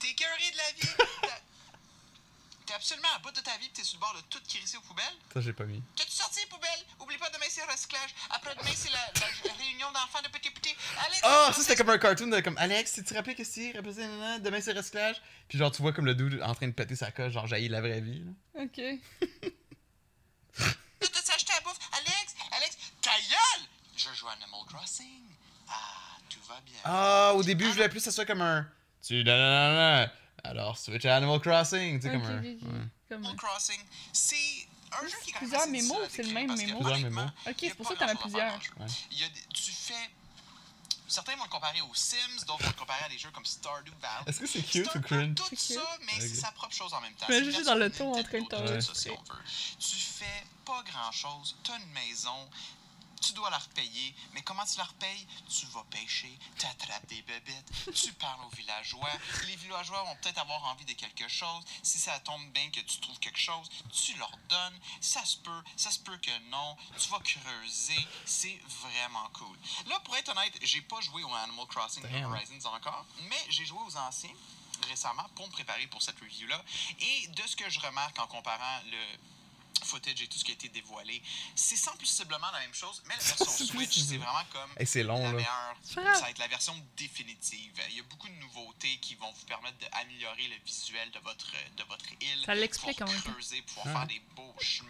T'es 0.00 0.14
curé 0.14 0.50
de 0.52 0.56
la 0.56 0.72
vie. 0.72 0.88
T'es 2.66 2.74
absolument 2.76 3.08
à 3.16 3.18
bout 3.18 3.32
de 3.32 3.40
ta 3.40 3.56
vie 3.58 3.66
pis 3.66 3.72
t'es 3.80 3.82
sur 3.84 3.96
le 3.98 4.00
bord 4.00 4.14
de 4.14 4.20
tout 4.30 4.38
crisser 4.48 4.76
aux 4.76 4.80
poubelles? 4.82 5.04
Ça, 5.34 5.40
j'ai 5.40 5.52
pas 5.52 5.64
mis. 5.64 5.82
T'as-tu 5.96 6.12
sorti 6.12 6.38
les 6.40 6.46
poubelles? 6.46 6.84
Oublie 7.00 7.18
pas, 7.18 7.28
demain 7.30 7.46
c'est 7.48 7.64
recyclage. 7.64 8.10
Après 8.30 8.54
demain 8.54 8.70
c'est 8.72 8.90
la, 8.90 9.00
la 9.44 9.52
réunion 9.54 9.90
d'enfants 9.90 10.22
de 10.22 10.28
petit 10.28 10.50
petit. 10.50 10.76
Alex, 11.04 11.20
Ah, 11.24 11.50
ça 11.52 11.62
c'était 11.62 11.74
comme 11.74 11.90
un 11.90 11.98
cartoon 11.98 12.28
de 12.28 12.38
comme 12.40 12.56
Alex, 12.58 12.92
si 12.92 13.02
tu 13.02 13.10
te 13.10 13.14
rappelles 13.14 13.34
que 13.34 13.42
nanana, 14.00 14.38
demain 14.38 14.60
c'est 14.60 14.72
recyclage. 14.72 15.20
Puis 15.48 15.58
genre, 15.58 15.72
tu 15.72 15.82
vois 15.82 15.92
comme 15.92 16.06
le 16.06 16.14
dude 16.14 16.40
en 16.44 16.54
train 16.54 16.68
de 16.68 16.72
péter 16.72 16.94
sa 16.94 17.10
coche, 17.10 17.32
genre 17.32 17.48
jaillit 17.48 17.68
la 17.68 17.80
vraie 17.80 18.00
vie. 18.00 18.22
là. 18.54 18.62
Ok. 18.62 18.80
T'as 21.00 21.34
acheté 21.34 21.52
la 21.54 21.60
bouffe? 21.62 21.78
Alex, 21.92 22.34
Alex, 22.52 22.76
ta 23.02 23.10
gueule! 23.10 23.66
Je 23.96 24.12
joue 24.14 24.28
à 24.28 24.32
Animal 24.32 24.60
Crossing. 24.68 25.24
Ah, 25.68 26.18
tout 26.28 26.40
va 26.48 26.60
bien. 26.60 26.74
Ah, 26.84 27.32
au 27.34 27.42
début, 27.42 27.64
je 27.66 27.72
voulais 27.72 27.88
plus 27.88 27.98
que 27.98 28.04
ça 28.04 28.12
soit 28.12 28.26
comme 28.26 28.42
un. 28.42 28.66
Tu. 29.02 29.24
Alors, 30.42 30.78
switch 30.78 31.04
à 31.04 31.16
Animal 31.16 31.40
Crossing? 31.40 32.00
Tu 32.00 32.06
sais, 32.06 32.12
comme 32.12 32.24
un. 32.24 32.42
ouais. 32.42 32.58
Comme... 33.08 33.24
Animal 33.24 33.36
Crossing, 33.36 33.80
c'est 34.12 34.36
un 34.92 35.06
jeu 35.06 35.16
qui 35.22 35.30
est 35.30 35.32
quand 35.34 35.40
même 35.42 35.50
Plusieurs 35.50 35.68
mémos, 35.68 36.08
c'est 36.10 36.22
le 36.22 36.32
même 36.32 36.56
mémo? 36.56 36.78
Plusieurs 36.78 36.98
mémos. 37.00 37.30
Ok, 37.46 37.54
c'est 37.60 37.74
pour 37.74 37.86
ça 37.86 37.94
que 37.94 37.98
t'en 38.00 38.08
as 38.08 38.14
plusieurs. 38.16 38.50
dans 38.50 38.56
le 38.56 38.62
jeu. 38.62 38.70
Ouais. 38.78 38.86
Il 39.12 39.18
y 39.20 39.24
a 39.24 39.28
des- 39.28 39.40
tu 39.52 39.70
fais. 39.72 40.10
Certains 41.08 41.34
vont 41.34 41.42
le 41.42 41.50
comparer 41.50 41.80
aux 41.80 41.94
Sims, 41.94 42.44
d'autres 42.46 42.62
vont 42.62 42.68
le 42.70 42.78
comparer 42.78 43.04
à 43.04 43.08
des 43.08 43.18
jeux 43.18 43.30
comme 43.32 43.44
Stardew 43.44 43.90
Valley. 44.00 44.24
Est-ce 44.28 44.40
que 44.40 44.46
c'est 44.46 44.62
cute 44.62 44.94
ou 44.94 45.00
cringe? 45.00 45.34
tout 45.34 45.56
ça, 45.56 45.80
mais 46.06 46.20
c'est 46.20 46.36
sa 46.36 46.52
propre 46.52 46.72
chose 46.74 46.94
en 46.94 47.00
même 47.00 47.12
temps. 47.14 47.26
Mais 47.28 47.42
suis 47.52 47.64
dans 47.64 47.74
le 47.74 47.90
ton 47.90 48.14
en 48.14 48.22
train 48.22 48.38
de. 48.38 48.78
Tu 49.78 49.96
fais 49.96 50.44
pas 50.64 50.84
grand 50.84 51.10
chose, 51.10 51.56
t'as 51.64 51.78
une 51.78 51.90
maison, 51.92 52.48
tu 53.20 53.32
dois 53.32 53.50
la 53.50 53.58
repayer, 53.58 54.14
mais 54.32 54.42
comment 54.42 54.64
tu 54.64 54.78
la 54.78 54.84
repayes? 54.84 55.26
Tu 55.48 55.66
vas 55.66 55.84
pêcher, 55.90 56.32
t'attrapes 56.58 57.06
des 57.06 57.22
bébêtes, 57.22 57.70
tu 57.94 58.12
parles 58.14 58.44
aux 58.44 58.56
villageois. 58.56 59.10
Les 59.46 59.56
villageois 59.56 60.02
vont 60.04 60.16
peut-être 60.16 60.38
avoir 60.38 60.64
envie 60.64 60.84
de 60.84 60.92
quelque 60.92 61.28
chose. 61.28 61.64
Si 61.82 61.98
ça 61.98 62.18
tombe 62.20 62.44
bien 62.52 62.70
que 62.70 62.80
tu 62.80 62.98
trouves 62.98 63.18
quelque 63.18 63.38
chose, 63.38 63.68
tu 63.92 64.16
leur 64.16 64.32
donnes. 64.48 64.78
Ça 65.00 65.24
se 65.24 65.36
peut, 65.38 65.62
ça 65.76 65.90
se 65.90 65.98
peut 66.00 66.16
que 66.18 66.36
non. 66.50 66.76
Tu 66.98 67.08
vas 67.08 67.20
creuser. 67.20 68.08
C'est 68.24 68.60
vraiment 68.82 69.28
cool. 69.34 69.56
Là, 69.86 70.00
pour 70.00 70.16
être 70.16 70.30
honnête, 70.30 70.58
j'ai 70.62 70.82
pas 70.82 71.00
joué 71.00 71.22
au 71.22 71.34
Animal 71.34 71.66
Crossing 71.66 72.02
Damn. 72.02 72.32
Horizons 72.32 72.68
encore, 72.68 73.04
mais 73.28 73.44
j'ai 73.50 73.66
joué 73.66 73.78
aux 73.86 73.96
anciens 73.96 74.34
récemment 74.88 75.26
pour 75.34 75.46
me 75.46 75.52
préparer 75.52 75.86
pour 75.88 76.02
cette 76.02 76.18
review-là. 76.18 76.62
Et 77.00 77.26
de 77.28 77.42
ce 77.46 77.56
que 77.56 77.68
je 77.68 77.80
remarque 77.80 78.18
en 78.18 78.26
comparant 78.26 78.80
le 78.90 79.18
footage 79.84 80.20
et 80.22 80.26
tout 80.28 80.38
ce 80.38 80.44
qui 80.44 80.50
a 80.52 80.54
été 80.54 80.68
dévoilé, 80.68 81.22
c'est 81.54 81.76
sensiblement 81.76 82.50
la 82.52 82.60
même 82.60 82.74
chose, 82.74 83.02
mais 83.06 83.14
la 83.16 83.22
version 83.22 83.44
Switch, 83.66 83.98
c'est 83.98 84.16
vraiment 84.16 84.44
comme 84.52 84.70
Hey, 84.78 84.86
c'est 84.86 85.02
long, 85.02 85.22
la 85.22 85.32
meilleure. 85.32 85.76
Ça 85.82 86.00
va 86.02 86.30
être 86.30 86.38
la 86.38 86.48
version 86.48 86.74
définitive. 86.96 87.72
Il 87.90 87.96
y 87.96 88.00
a 88.00 88.02
beaucoup 88.04 88.28
de 88.28 88.34
nouveautés 88.34 88.96
qui 88.98 89.14
vont 89.16 89.30
vous 89.32 89.46
permettre 89.46 89.76
d'améliorer 89.78 90.48
le 90.48 90.56
visuel 90.64 91.10
de 91.10 91.18
votre, 91.20 91.50
de 91.76 91.82
votre 91.84 92.06
île. 92.20 92.42
Ça 92.46 92.54
l'explique 92.54 93.00
en 93.02 93.06
même 93.06 93.22
creuser, 93.22 93.62
pouvoir 93.62 93.86
faire 93.86 94.06
des 94.06 94.20
beaux 94.36 94.54
chemins, 94.60 94.88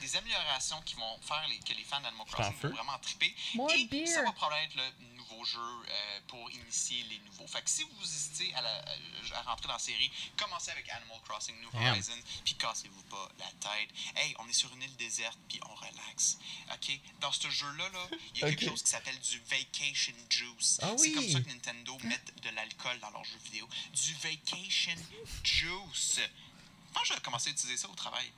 des 0.00 0.16
améliorations 0.16 0.80
qui 0.82 0.94
vont 0.94 1.18
faire 1.22 1.46
les- 1.48 1.58
que 1.60 1.72
les 1.74 1.84
fans 1.84 2.00
d'Animal 2.00 2.26
Crossing 2.26 2.54
vont 2.62 2.68
vraiment 2.70 2.98
triper. 2.98 3.34
More 3.54 3.70
Et 3.72 3.84
beer. 3.84 4.06
ça 4.06 4.22
va 4.22 4.32
probablement 4.32 4.62
être 4.64 4.76
le 4.76 5.11
nouveau 5.42 5.44
jeu 5.44 5.58
euh, 5.88 6.20
pour 6.28 6.50
initier 6.50 7.02
les 7.04 7.18
nouveaux. 7.20 7.46
Fait 7.46 7.62
que 7.62 7.70
si 7.70 7.82
vous 7.84 8.02
hésitez 8.02 8.54
à, 8.54 8.60
la- 8.62 8.84
à 9.34 9.42
rentrer 9.42 9.66
dans 9.68 9.74
la 9.74 9.78
série, 9.78 10.10
commencez 10.36 10.70
avec 10.70 10.88
Animal 10.90 11.18
Crossing 11.24 11.54
New. 11.60 11.68
Horizons, 11.74 12.12
puis 12.44 12.54
cassez-vous 12.54 13.02
pas 13.04 13.28
la 13.38 13.46
tête. 13.52 13.88
Hey, 14.16 14.34
on 14.38 14.48
est 14.48 14.52
sur 14.52 14.72
une 14.74 14.82
île 14.82 14.96
déserte, 14.96 15.38
puis 15.48 15.60
on 15.68 15.74
relaxe. 15.74 16.38
OK? 16.72 17.00
Dans 17.20 17.32
ce 17.32 17.48
jeu-là, 17.50 17.88
là, 17.90 18.08
il 18.34 18.40
y 18.40 18.44
a 18.44 18.50
quelque 18.54 18.68
chose 18.68 18.82
qui 18.82 18.90
s'appelle 18.90 19.18
du 19.20 19.38
Vacation 19.40 20.14
Juice. 20.30 20.78
Ah 20.82 20.92
C'est 20.96 21.12
comme 21.12 21.24
oui. 21.24 21.32
ça 21.32 21.40
que 21.40 21.48
Nintendo 21.48 21.98
met 22.04 22.20
de 22.42 22.50
l'alcool 22.50 22.98
dans 23.00 23.10
leurs 23.10 23.24
jeux 23.24 23.38
vidéo. 23.44 23.68
Du 23.92 24.14
Vacation 24.14 24.96
Juice. 25.44 26.20
Je 26.20 26.92
pense 26.94 27.02
que 27.04 27.08
je 27.08 27.14
vais 27.14 27.20
commencer 27.20 27.48
à 27.50 27.52
utiliser 27.52 27.76
ça 27.78 27.88
au 27.88 27.94
travail. 27.94 28.30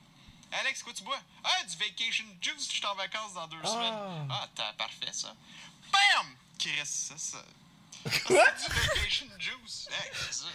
Alex, 0.51 0.83
quoi 0.83 0.93
tu 0.93 1.03
bois? 1.03 1.19
Ah, 1.43 1.63
du 1.63 1.75
Vacation 1.75 2.25
Juice, 2.41 2.67
je 2.67 2.73
suis 2.77 2.85
en 2.85 2.95
vacances 2.95 3.33
dans 3.33 3.47
deux 3.47 3.59
Ah. 3.63 3.67
semaines. 3.67 4.27
Ah, 4.31 4.49
t'as 4.55 4.73
parfait 4.73 5.11
ça. 5.11 5.35
Bam! 5.91 6.35
Qui 6.57 6.71
reste 6.77 6.93
ça, 6.93 7.17
ça. 7.17 7.45
Quoi? 8.25 8.43
Du 8.51 8.73
Vacation 8.73 9.27
Juice. 9.39 9.87
Hey, 9.91 10.11
c'est 10.13 10.33
ça. 10.33 10.45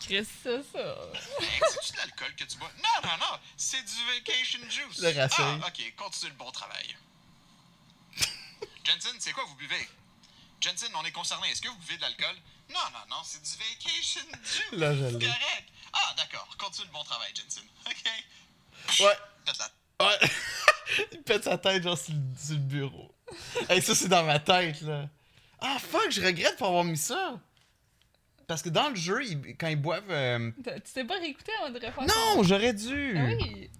Chris, 0.00 0.26
ça, 0.42 0.50
ça. 0.72 0.96
Hey, 1.40 1.60
c'est-tu 1.70 1.92
de 1.92 1.96
l'alcool 1.98 2.34
que 2.36 2.44
tu 2.44 2.56
bois? 2.58 2.70
Non, 2.78 3.08
non, 3.08 3.16
non, 3.18 3.38
c'est 3.56 3.82
du 3.82 4.04
Vacation 4.14 4.60
Juice. 4.70 4.98
Le 5.00 5.18
racine. 5.18 5.60
Ah, 5.62 5.68
ok, 5.68 5.94
continue 5.96 6.30
le 6.30 6.36
bon 6.36 6.50
travail. 6.50 6.96
Jensen, 8.84 9.16
c'est 9.18 9.32
quoi 9.32 9.44
vous 9.44 9.56
buvez? 9.56 9.88
Jensen, 10.60 10.90
on 10.94 11.04
est 11.04 11.12
concerné. 11.12 11.50
Est-ce 11.50 11.60
que 11.60 11.68
vous 11.68 11.78
buvez 11.78 11.96
de 11.96 12.02
l'alcool? 12.02 12.36
Non, 12.70 12.80
non, 12.92 13.16
non, 13.16 13.22
c'est 13.24 13.42
du 13.42 13.50
vacation 13.50 14.20
juice. 14.42 14.62
Là, 14.72 14.94
je 14.94 15.04
C'est 15.04 15.26
correct. 15.26 15.68
Ah, 15.92 16.14
d'accord. 16.16 16.48
Continue 16.58 16.86
le 16.86 16.92
bon 16.92 17.04
travail, 17.04 17.32
Jensen. 17.34 17.64
OK. 17.86 19.00
Ouais. 19.00 19.16
Faites 19.44 19.58
la 19.58 19.70
Ouais. 20.06 20.18
il 21.12 21.22
pète 21.22 21.44
sa 21.44 21.56
tête, 21.58 21.82
genre, 21.82 21.98
sur 21.98 22.12
le, 22.12 22.20
sur 22.38 22.54
le 22.54 22.60
bureau. 22.60 23.14
hey, 23.68 23.80
ça, 23.82 23.94
c'est 23.94 24.08
dans 24.08 24.24
ma 24.24 24.38
tête, 24.38 24.80
là. 24.82 25.08
Ah, 25.60 25.76
fuck, 25.80 26.10
je 26.10 26.20
regrette 26.20 26.56
pour 26.56 26.68
avoir 26.68 26.84
mis 26.84 26.96
ça. 26.96 27.38
Parce 28.46 28.62
que 28.62 28.68
dans 28.68 28.88
le 28.90 28.94
jeu, 28.96 29.24
ils- 29.24 29.56
quand 29.56 29.68
ils 29.68 29.76
boivent. 29.80 30.04
euh, 30.10 30.50
T'as- 30.62 30.78
Tu 30.80 30.92
t'es 30.92 31.04
pas 31.04 31.18
réécouté 31.18 31.50
avant 31.60 31.70
de 31.70 31.76
refaire 31.84 32.04
Non, 32.06 32.42
j'aurais 32.44 32.72
dû. 32.74 33.14
Ah 33.18 33.24
oui. 33.26 33.70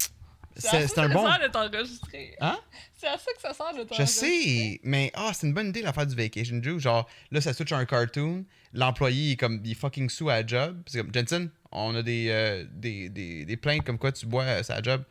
C'est 0.58 0.68
à 0.68 0.70
C'est 0.70 0.88
ça 0.88 0.88
c'est 0.88 1.00
un 1.02 1.08
que 1.08 1.12
bon. 1.12 1.24
ça 1.26 1.36
sert 1.38 1.48
de 1.48 1.52
t'enregistrer. 1.52 2.34
Hein? 2.40 2.58
C'est 2.96 3.06
à 3.08 3.18
ça 3.18 3.30
que 3.34 3.40
ça 3.42 3.52
sert 3.52 3.74
de 3.74 3.80
Je 3.80 3.82
t'enregistrer. 3.84 4.26
sais, 4.28 4.80
mais 4.84 5.12
ah, 5.14 5.30
c'est 5.34 5.46
une 5.46 5.52
bonne 5.52 5.68
idée 5.68 5.82
l'affaire 5.82 6.06
du 6.06 6.14
vacation 6.16 6.62
juice. 6.62 6.80
Genre, 6.82 7.06
là, 7.30 7.40
ça 7.42 7.52
switch 7.52 7.72
à 7.72 7.76
un 7.76 7.84
cartoon. 7.84 8.44
L'employé 8.72 9.22
il 9.28 9.32
est 9.32 9.36
comme, 9.36 9.60
il 9.64 9.72
est 9.72 9.74
fucking 9.74 10.08
sous 10.08 10.30
à 10.30 10.40
la 10.40 10.46
job. 10.46 10.82
C'est 10.86 10.98
comme, 11.02 11.12
Jensen, 11.14 11.50
on 11.72 11.94
a 11.94 12.02
des, 12.02 12.28
euh, 12.30 12.64
des, 12.72 13.10
des, 13.10 13.44
des 13.44 13.56
plaintes 13.58 13.84
comme 13.84 13.98
quoi 13.98 14.12
tu 14.12 14.24
bois 14.26 14.44
euh, 14.44 14.62
à 14.66 14.74
la 14.76 14.82
job. 14.82 15.04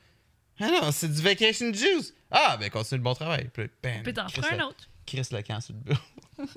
Ah 0.59 0.68
non, 0.68 0.91
c'est 0.91 1.09
du 1.13 1.22
vacation 1.22 1.72
juice. 1.72 2.13
Ah, 2.32 2.57
ben 2.59 2.70
continue 2.72 2.97
le 2.99 3.03
bon 3.03 3.13
travail. 3.13 3.49
Puis 3.53 3.63
là, 3.63 3.70
bam. 3.84 4.03
Puis 4.03 4.13
t'en 4.13 4.28
feras 4.28 4.55
un 4.55 4.59
autre. 4.61 4.89
Chris 5.06 5.28
le 5.32 5.41
camp 5.41 5.62
sur 5.62 5.74
le 5.74 5.80
bureau. 5.80 6.01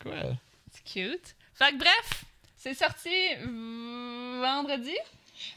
Quoi? 0.00 0.36
C'est 0.72 0.84
cute. 0.84 1.36
Fait 1.54 1.72
que 1.72 1.78
bref, 1.78 2.24
c'est 2.56 2.74
sorti 2.74 3.10
vendredi. 4.40 4.94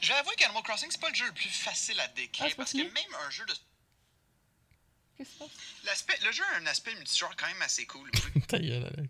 Je 0.02 0.08
vais 0.10 0.16
avouer 0.16 0.36
qu'Animal 0.36 0.64
Crossing, 0.64 0.90
c'est 0.92 1.00
pas 1.02 1.10
le 1.10 1.16
jeu 1.16 1.26
le 1.26 1.32
plus 1.34 1.50
facile 1.50 2.00
à 2.00 2.08
décrire 2.10 2.48
Ah, 2.52 2.56
parce 2.58 2.72
que 2.74 2.78
même 2.78 3.16
un 3.26 3.30
jeu 3.30 3.46
de. 3.46 3.54
Qu'est-ce 5.18 5.30
qui 5.30 5.36
se 5.36 5.40
passe? 5.40 5.50
L'aspect, 5.86 6.18
le 6.26 6.32
jeu 6.32 6.44
a 6.54 6.58
un 6.58 6.66
aspect 6.66 6.94
multijoueur 6.96 7.36
quand 7.36 7.48
même 7.48 7.62
assez 7.62 7.86
cool. 7.86 8.10
Ta 8.48 8.60
gueule, 8.60 8.84
Alex. 8.86 9.10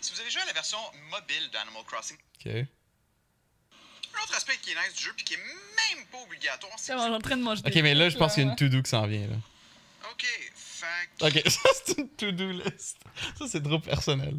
si 0.00 0.12
vous 0.12 0.20
avez 0.20 0.30
joué 0.30 0.42
à 0.42 0.46
la 0.46 0.52
version 0.52 0.78
mobile 1.10 1.50
d'Animal 1.52 1.82
Crossing, 1.84 2.16
Ok. 2.40 2.46
un 2.46 4.22
autre 4.22 4.36
aspect 4.36 4.56
qui 4.62 4.70
est 4.72 4.74
nice 4.74 4.94
du 4.96 5.04
jeu 5.04 5.12
puis 5.16 5.24
qui 5.24 5.34
est 5.34 5.38
même 5.38 6.06
pas 6.12 6.18
obligatoire, 6.22 6.72
c'est. 6.78 6.92
C'est 6.92 6.94
en 6.94 7.18
train 7.20 7.36
de 7.36 7.42
manger 7.42 7.62
Ok, 7.66 7.72
des 7.72 7.82
mais 7.82 7.94
là, 7.94 8.08
je 8.08 8.16
pense 8.16 8.34
qu'il 8.34 8.44
y 8.44 8.46
a 8.46 8.50
une 8.50 8.56
to-do 8.56 8.82
qui 8.82 8.90
s'en 8.90 9.06
vient, 9.06 9.26
là. 9.26 9.36
Ok, 10.10 10.24
que- 11.18 11.26
Ok, 11.26 11.42
ça, 11.50 11.68
c'est 11.84 11.98
une 11.98 12.08
to-do 12.10 12.50
list. 12.52 12.98
Ça, 13.38 13.46
c'est 13.48 13.62
trop 13.62 13.78
personnel. 13.78 14.36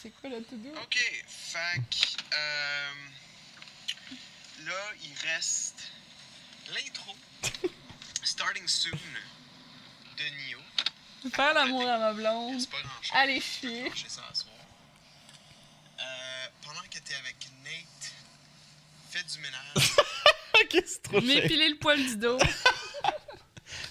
C'est 0.00 0.10
quoi 0.10 0.30
le 0.30 0.42
to-do? 0.44 0.70
Ok, 0.82 0.94
que, 0.94 2.34
euh, 2.34 2.92
Là, 4.64 4.92
il 5.02 5.28
reste 5.28 5.90
l'intro. 6.74 7.14
Starting 8.22 8.66
soon 8.68 8.90
de 10.18 10.24
Nio. 10.24 10.58
Faire 11.32 11.54
l'amour 11.54 11.88
à 11.88 11.98
ma 11.98 12.12
blonde. 12.12 12.60
C'est 12.60 12.70
pas 12.70 12.80
grand 12.82 13.02
chose. 13.02 13.12
Allez 13.14 13.40
chier. 13.40 13.90
J'ai 13.94 14.08
ça 14.08 14.22
à 14.30 14.34
soir. 14.34 14.54
Euh, 16.00 16.46
pendant 16.62 16.82
que 16.82 16.98
t'es 16.98 17.14
avec 17.14 17.36
Nate, 17.64 18.12
fais 19.10 19.22
du 19.24 19.38
ménage. 19.38 19.74
ok, 20.62 20.82
c'est 20.86 21.02
trop 21.02 21.20
cher. 21.20 21.22
M'épiler 21.28 21.68
le 21.70 21.76
poil 21.78 21.98
du 22.04 22.16
dos. 22.16 22.38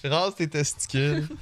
Rase 0.08 0.34
tes 0.34 0.48
testicules. 0.48 1.28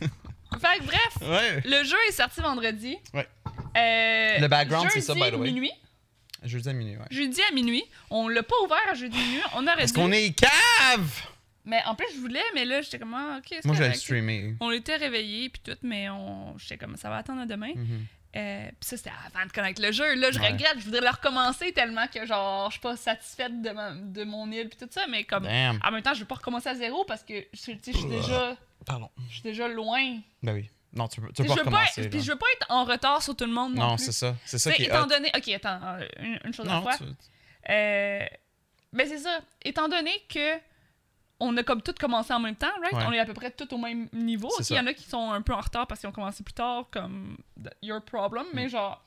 fait 0.00 0.78
que 0.78 0.84
bref, 0.84 1.16
ouais. 1.22 1.60
le 1.64 1.84
jeu 1.84 1.96
est 2.08 2.12
sorti 2.12 2.40
vendredi. 2.40 2.96
Ouais. 3.12 3.28
Euh, 3.76 4.38
Le 4.40 4.46
background, 4.48 4.88
c'est 4.92 5.00
ça, 5.00 5.14
by 5.14 5.30
the 5.30 5.34
way. 5.34 5.50
minuit. 5.50 5.72
Jeudi 6.44 6.68
à 6.68 6.72
minuit, 6.72 6.96
ouais. 6.96 7.06
Jeudi 7.10 7.40
à 7.48 7.52
minuit. 7.54 7.84
On 8.10 8.28
l'a 8.28 8.42
pas 8.42 8.54
ouvert 8.64 8.76
à 8.90 8.94
jeudi 8.94 9.16
minuit. 9.16 9.40
On 9.54 9.66
aurait 9.66 9.76
Parce 9.76 9.92
dû. 9.92 9.98
qu'on 10.00 10.12
est 10.12 10.32
cave! 10.38 11.22
Mais 11.64 11.80
en 11.86 11.94
plus, 11.94 12.06
je 12.14 12.20
voulais, 12.20 12.42
mais 12.54 12.66
là, 12.66 12.82
j'étais 12.82 12.98
comme, 12.98 13.14
ah, 13.14 13.38
ok, 13.38 13.46
c'est 13.48 13.64
Moi, 13.64 13.74
je 13.74 13.80
correct. 13.80 13.96
streamer. 13.96 14.54
On 14.60 14.70
était 14.70 14.96
réveillés, 14.96 15.48
puis 15.48 15.62
tout, 15.64 15.78
mais 15.82 16.10
on... 16.10 16.56
j'étais 16.58 16.76
comme, 16.76 16.96
ça 16.98 17.08
va 17.08 17.16
attendre 17.16 17.40
à 17.40 17.46
demain. 17.46 17.72
Mhm. 17.74 18.04
Euh, 18.36 18.66
puis 18.80 18.88
ça, 18.88 18.96
c'était 18.96 19.12
avant 19.32 19.46
de 19.46 19.52
connaître 19.52 19.80
le 19.80 19.92
jeu. 19.92 20.14
Là, 20.16 20.30
je 20.32 20.40
Ouais. 20.40 20.48
regrette, 20.48 20.78
je 20.78 20.84
voudrais 20.84 21.00
le 21.02 21.08
recommencer 21.08 21.72
tellement 21.72 22.06
que, 22.08 22.26
genre, 22.26 22.68
je 22.70 22.72
suis 22.74 22.80
pas 22.80 22.96
satisfaite 22.96 23.62
de, 23.62 23.70
ma- 23.70 23.92
de 23.94 24.24
mon 24.24 24.50
île, 24.50 24.68
puis 24.68 24.78
tout 24.78 24.88
ça, 24.90 25.06
mais 25.08 25.22
comme. 25.24 25.44
Damn. 25.44 25.78
En 25.84 25.90
même 25.92 26.02
temps, 26.02 26.14
je 26.14 26.20
veux 26.20 26.26
pas 26.26 26.34
recommencer 26.34 26.68
à 26.68 26.74
zéro 26.74 27.04
parce 27.04 27.22
que, 27.22 27.34
je 27.52 27.58
tu 27.58 27.62
sais, 27.62 27.92
je 27.92 27.96
suis 27.98 28.08
déjà, 28.08 28.56
Pardon. 28.86 29.08
je 29.28 29.34
suis 29.34 29.42
déjà 29.42 29.68
loin. 29.68 30.18
Ben 30.42 30.52
oui. 30.54 30.68
Non, 30.92 31.08
tu 31.08 31.20
peux, 31.20 31.28
tu 31.32 31.42
peux 31.42 31.48
pas 31.48 31.54
je 31.54 31.58
veux 31.58 31.64
pas, 31.70 31.70
recommencer. 31.78 32.08
puis 32.08 32.20
je 32.20 32.30
veux 32.32 32.38
pas 32.38 32.46
être 32.56 32.66
en 32.70 32.84
retard 32.84 33.20
sur 33.22 33.34
tout 33.36 33.44
le 33.46 33.52
monde 33.52 33.74
non, 33.74 33.88
Non, 33.90 33.96
c'est 33.98 34.12
ça. 34.12 34.36
C'est 34.44 34.58
ça 34.58 34.72
qui 34.72 34.82
est 34.82 34.86
étant 34.86 35.06
donné. 35.06 35.30
Ok, 35.36 35.48
attends, 35.48 35.80
euh, 35.82 36.06
une, 36.20 36.38
une 36.44 36.54
chose 36.54 36.66
à 36.66 36.70
la 36.70 36.74
Non, 36.76 36.82
fois. 36.82 36.96
tu... 36.96 37.04
Euh, 37.70 38.24
ben 38.92 39.08
c'est 39.08 39.18
ça. 39.18 39.40
Étant 39.64 39.88
donné 39.88 40.12
que 40.28 40.54
on 41.40 41.56
a 41.56 41.62
comme 41.62 41.82
tout 41.82 41.94
commencé 41.98 42.32
en 42.32 42.40
même 42.40 42.56
temps, 42.56 42.66
right? 42.80 42.92
Ouais. 42.94 43.04
On 43.08 43.12
est 43.12 43.18
à 43.18 43.24
peu 43.26 43.34
près 43.34 43.50
tout 43.50 43.72
au 43.74 43.78
même 43.78 44.08
niveau. 44.12 44.50
Il 44.70 44.76
y 44.76 44.78
en 44.78 44.86
a 44.86 44.94
qui 44.94 45.04
sont 45.04 45.30
un 45.30 45.42
peu 45.42 45.52
en 45.52 45.60
retard 45.60 45.86
parce 45.86 46.00
qu'ils 46.00 46.08
ont 46.08 46.12
commencé 46.12 46.42
plus 46.44 46.54
tard, 46.54 46.86
comme 46.90 47.36
your 47.82 48.00
problem, 48.02 48.44
Mm. 48.46 48.50
mais 48.54 48.68
genre, 48.68 49.04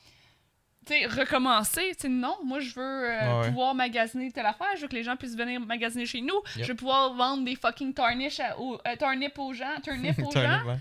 tu 0.86 0.94
sais, 0.94 1.06
recommencer, 1.06 1.92
tu 1.96 2.02
sais, 2.04 2.10
non, 2.10 2.36
moi 2.46 2.60
je 2.60 2.74
veux 2.76 2.82
euh, 2.82 3.20
Ouais, 3.20 3.42
ouais. 3.42 3.48
pouvoir 3.50 3.74
magasiner 3.76 4.32
telle 4.32 4.46
affaire, 4.46 4.68
je 4.76 4.82
veux 4.82 4.88
que 4.88 4.96
les 4.96 5.04
gens 5.04 5.16
puissent 5.16 5.36
venir 5.38 5.60
magasiner 5.62 6.06
chez 6.06 6.22
nous, 6.22 6.42
Yep. 6.58 6.66
je 6.66 6.72
veux 6.72 6.76
pouvoir 6.78 7.14
vendre 7.14 7.44
des 7.46 7.56
fucking 7.56 7.94
tarnish 7.94 8.40
à- 8.40 8.58
aux- 8.60 8.76
euh, 8.88 8.96
turnip 8.98 9.38
aux 9.40 9.54
gens, 9.54 9.80
turnip 9.84 10.18
aux 10.20 10.32
gens. 10.32 10.78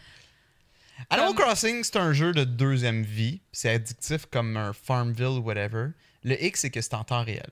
Animal 1.11 1.35
Comme- 1.35 1.45
Crossing, 1.45 1.85
c'est 1.85 1.97
un 1.97 2.13
jeu 2.13 2.33
de 2.33 2.45
deuxième 2.45 3.03
vie. 3.03 3.41
C'est 3.53 3.71
addictif 3.71 4.27
comme 4.27 4.57
un 4.57 4.73
Farmville 4.73 5.27
ou 5.27 5.41
whatever. 5.43 5.89
Le 6.25 6.43
X, 6.43 6.61
c'est 6.63 6.71
que 6.71 6.81
c'est 6.81 6.95
en 6.95 7.05
temps 7.05 7.23
réel. 7.23 7.51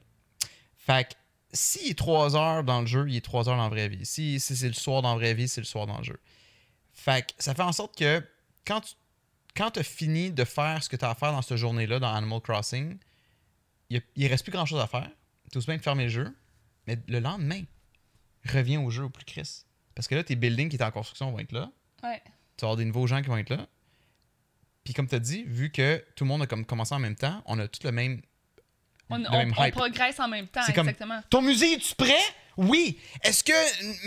Fait 0.76 1.04
que 1.08 1.14
s'il 1.54 1.90
est 1.90 1.98
3 1.98 2.36
heures 2.36 2.64
dans 2.64 2.80
le 2.80 2.86
jeu, 2.86 3.06
il 3.08 3.16
est 3.16 3.24
3 3.24 3.48
heures 3.48 3.56
dans 3.56 3.62
la 3.64 3.68
vraie 3.70 3.88
vie. 3.88 4.04
Si, 4.04 4.38
si 4.40 4.56
c'est 4.56 4.68
le 4.68 4.74
soir 4.74 5.00
dans 5.02 5.10
la 5.12 5.16
vraie 5.16 5.34
vie, 5.34 5.48
c'est 5.48 5.60
le 5.60 5.66
soir 5.66 5.86
dans 5.86 5.98
le 5.98 6.04
jeu. 6.04 6.20
Fait 6.92 7.26
que 7.26 7.32
ça 7.42 7.54
fait 7.54 7.62
en 7.62 7.72
sorte 7.72 7.96
que 7.96 8.22
quand 8.66 8.80
tu 8.82 8.94
quand 9.56 9.76
as 9.78 9.84
fini 9.84 10.32
de 10.32 10.44
faire 10.44 10.82
ce 10.82 10.88
que 10.88 10.96
tu 10.96 11.04
as 11.04 11.10
à 11.10 11.14
faire 11.14 11.30
dans 11.30 11.40
cette 11.42 11.56
journée-là 11.56 12.00
dans 12.00 12.12
Animal 12.12 12.40
Crossing, 12.40 12.98
il, 13.88 14.02
il 14.16 14.26
reste 14.26 14.42
plus 14.42 14.50
grand-chose 14.52 14.80
à 14.80 14.88
faire. 14.88 15.08
Tu 15.52 15.58
aussi 15.58 15.68
bien 15.68 15.76
de 15.76 15.82
fermer 15.82 16.04
le 16.04 16.08
jeu. 16.10 16.36
Mais 16.88 16.98
le 17.06 17.20
lendemain, 17.20 17.62
reviens 18.52 18.80
au 18.80 18.90
jeu 18.90 19.04
au 19.04 19.10
plus 19.10 19.24
Chris. 19.24 19.62
Parce 19.94 20.08
que 20.08 20.16
là, 20.16 20.24
tes 20.24 20.34
buildings 20.34 20.68
qui 20.68 20.74
étaient 20.74 20.84
en 20.84 20.90
construction 20.90 21.30
vont 21.30 21.38
être 21.38 21.52
là 21.52 21.70
Ouais. 22.02 22.20
tu 22.24 22.62
vas 22.62 22.66
avoir 22.66 22.76
des 22.76 22.84
nouveaux 22.84 23.06
gens 23.06 23.22
qui 23.22 23.28
vont 23.28 23.36
être 23.36 23.50
là. 23.50 23.68
Puis 24.82 24.92
comme 24.92 25.06
tu 25.06 25.14
as 25.14 25.20
dit, 25.20 25.44
vu 25.44 25.70
que 25.70 26.04
tout 26.16 26.24
le 26.24 26.28
monde 26.28 26.42
a 26.42 26.46
comme 26.46 26.66
commencé 26.66 26.94
en 26.94 26.98
même 26.98 27.14
temps, 27.16 27.40
on 27.46 27.58
a 27.60 27.68
tout 27.68 27.80
le 27.84 27.92
même, 27.92 28.20
On, 29.10 29.18
le 29.18 29.24
on- 29.28 29.38
même 29.38 29.54
on 29.58 29.64
hype. 29.64 29.74
progresse 29.74 30.18
en 30.20 30.28
même 30.28 30.48
temps, 30.48 30.60
comme- 30.74 30.88
exactement. 30.88 31.20
Ton 31.30 31.42
musée, 31.42 31.74
es-tu 31.74 31.94
prêt? 31.94 32.14
Oui. 32.56 32.98
Est-ce 33.24 33.42
que 33.42 33.52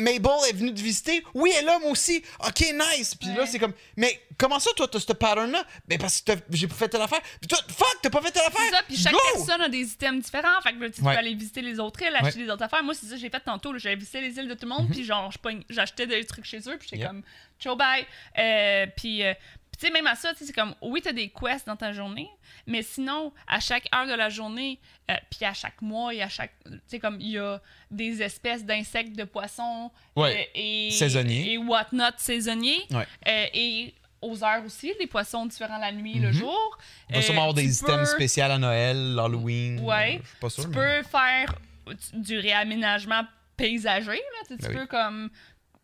Mabel 0.01 0.31
est 0.49 0.53
venue 0.53 0.73
te 0.73 0.79
visiter? 0.81 1.21
Oui, 1.33 1.51
elle 1.53 1.63
est 1.63 1.65
là, 1.67 1.79
moi 1.79 1.91
aussi. 1.91 2.23
OK, 2.39 2.61
nice. 2.95 3.13
Puis 3.15 3.27
là, 3.33 3.45
c'est 3.45 3.59
comme, 3.59 3.73
mais 3.97 4.21
comment 4.37 4.57
ça, 4.59 4.71
toi, 4.75 4.87
t'as 4.87 4.99
ce 5.01 5.05
pattern-là? 5.11 5.65
Ben, 5.85 5.97
parce 5.99 6.21
que 6.21 6.31
j'ai 6.51 6.67
pas 6.67 6.75
fait 6.75 6.87
telle 6.87 7.01
affaire. 7.01 7.19
Puis 7.41 7.47
toi, 7.49 7.59
fuck, 7.67 7.97
t'as 8.01 8.09
pas 8.09 8.21
fait 8.21 8.31
telle 8.31 8.43
affaire. 8.47 8.61
C'est 8.69 8.75
ça, 8.75 8.83
puis 8.87 8.97
chaque 8.97 9.11
Go! 9.13 9.19
personne 9.33 9.61
a 9.61 9.67
des 9.69 9.81
items 9.91 10.23
différents. 10.23 10.61
Fait 10.63 10.71
que 10.73 10.79
là, 10.81 10.89
tu 10.89 11.01
Ouais. 11.01 11.13
peux 11.13 11.19
aller 11.19 11.33
visiter 11.35 11.61
les 11.61 11.77
autres 11.77 12.01
îles, 12.01 12.15
acheter 12.15 12.39
Ouais. 12.39 12.45
Les 12.45 12.49
autres 12.49 12.63
affaires. 12.63 12.83
Moi, 12.83 12.93
c'est 12.93 13.07
ça 13.07 13.17
j'ai 13.17 13.29
fait 13.29 13.41
tantôt. 13.41 13.77
J'avais 13.77 13.95
visité 13.97 14.21
les 14.21 14.37
îles 14.37 14.47
de 14.47 14.53
tout 14.53 14.63
le 14.65 14.69
monde, 14.69 14.89
puis 14.89 15.03
genre, 15.03 15.29
j'achetais 15.69 16.07
des 16.07 16.25
trucs 16.25 16.45
chez 16.45 16.59
eux, 16.69 16.77
puis 16.79 16.87
j'étais 16.89 17.01
Yep. 17.03 17.07
comme, 17.07 17.23
ciao, 17.59 17.75
bye. 17.75 18.05
Euh, 18.37 18.85
puis, 18.95 19.23
euh, 19.23 19.33
puis 19.77 19.81
tu 19.81 19.87
sais, 19.87 19.91
même 19.93 20.07
à 20.07 20.15
ça, 20.15 20.33
tu 20.33 20.45
c'est 20.45 20.53
comme, 20.53 20.73
oui, 20.81 21.01
t'as 21.03 21.11
des 21.13 21.29
quests 21.29 21.67
dans 21.67 21.75
ta 21.75 21.91
journée, 21.93 22.29
mais 22.65 22.81
sinon, 22.81 23.31
à 23.47 23.59
chaque 23.59 23.87
heure 23.93 24.07
de 24.07 24.13
la 24.13 24.29
journée, 24.29 24.79
euh, 25.11 25.15
puis 25.29 25.45
à 25.45 25.53
chaque 25.53 25.81
mois, 25.81 26.13
et 26.13 26.21
à 26.21 26.29
chaque. 26.29 26.51
Tu 26.65 26.71
sais, 26.87 26.99
comme, 26.99 27.17
il 27.21 27.29
y 27.31 27.37
a 27.37 27.61
des 27.91 28.21
espèces 28.21 28.65
d'insectes, 28.65 29.15
de 29.15 29.23
poissons. 29.23 29.91
Ouais. 30.15 30.35
euh, 30.35 30.51
et, 30.55 30.91
Saisonniers. 30.91 31.53
Et 31.53 31.57
whatnot 31.57 32.05
saisonniers. 32.17 32.81
Ouais. 32.91 33.05
Euh, 33.27 33.45
et 33.53 33.93
aux 34.21 34.43
heures 34.43 34.65
aussi, 34.65 34.93
des 34.99 35.05
poissons 35.07 35.45
différents 35.45 35.77
la 35.77 35.91
nuit 35.91 36.17
et 36.17 36.19
le 36.19 36.29
Mhm. 36.29 36.33
jour. 36.33 36.77
Il 37.09 37.15
va 37.17 37.21
sûrement 37.21 37.41
avoir 37.41 37.53
des 37.53 37.63
tu 37.65 37.69
items 37.69 38.09
peux- 38.09 38.15
spéciaux 38.15 38.43
à 38.45 38.57
Noël, 38.57 39.17
Halloween. 39.19 39.79
Ouais. 39.81 40.19
Je 40.23 40.27
suis 40.27 40.37
pas 40.39 40.49
sûr, 40.49 40.63
tu 40.63 40.69
mais. 40.69 40.75
peux 40.75 41.03
faire 41.07 41.55
du 42.13 42.39
réaménagement 42.39 43.21
paysager. 43.55 44.11
Là. 44.11 44.17
Tu, 44.47 44.55
sais, 44.55 44.57
tu 44.57 44.63
Ben 44.63 44.69
oui. 44.69 44.75
peux 44.75 44.85
comme 44.87 45.29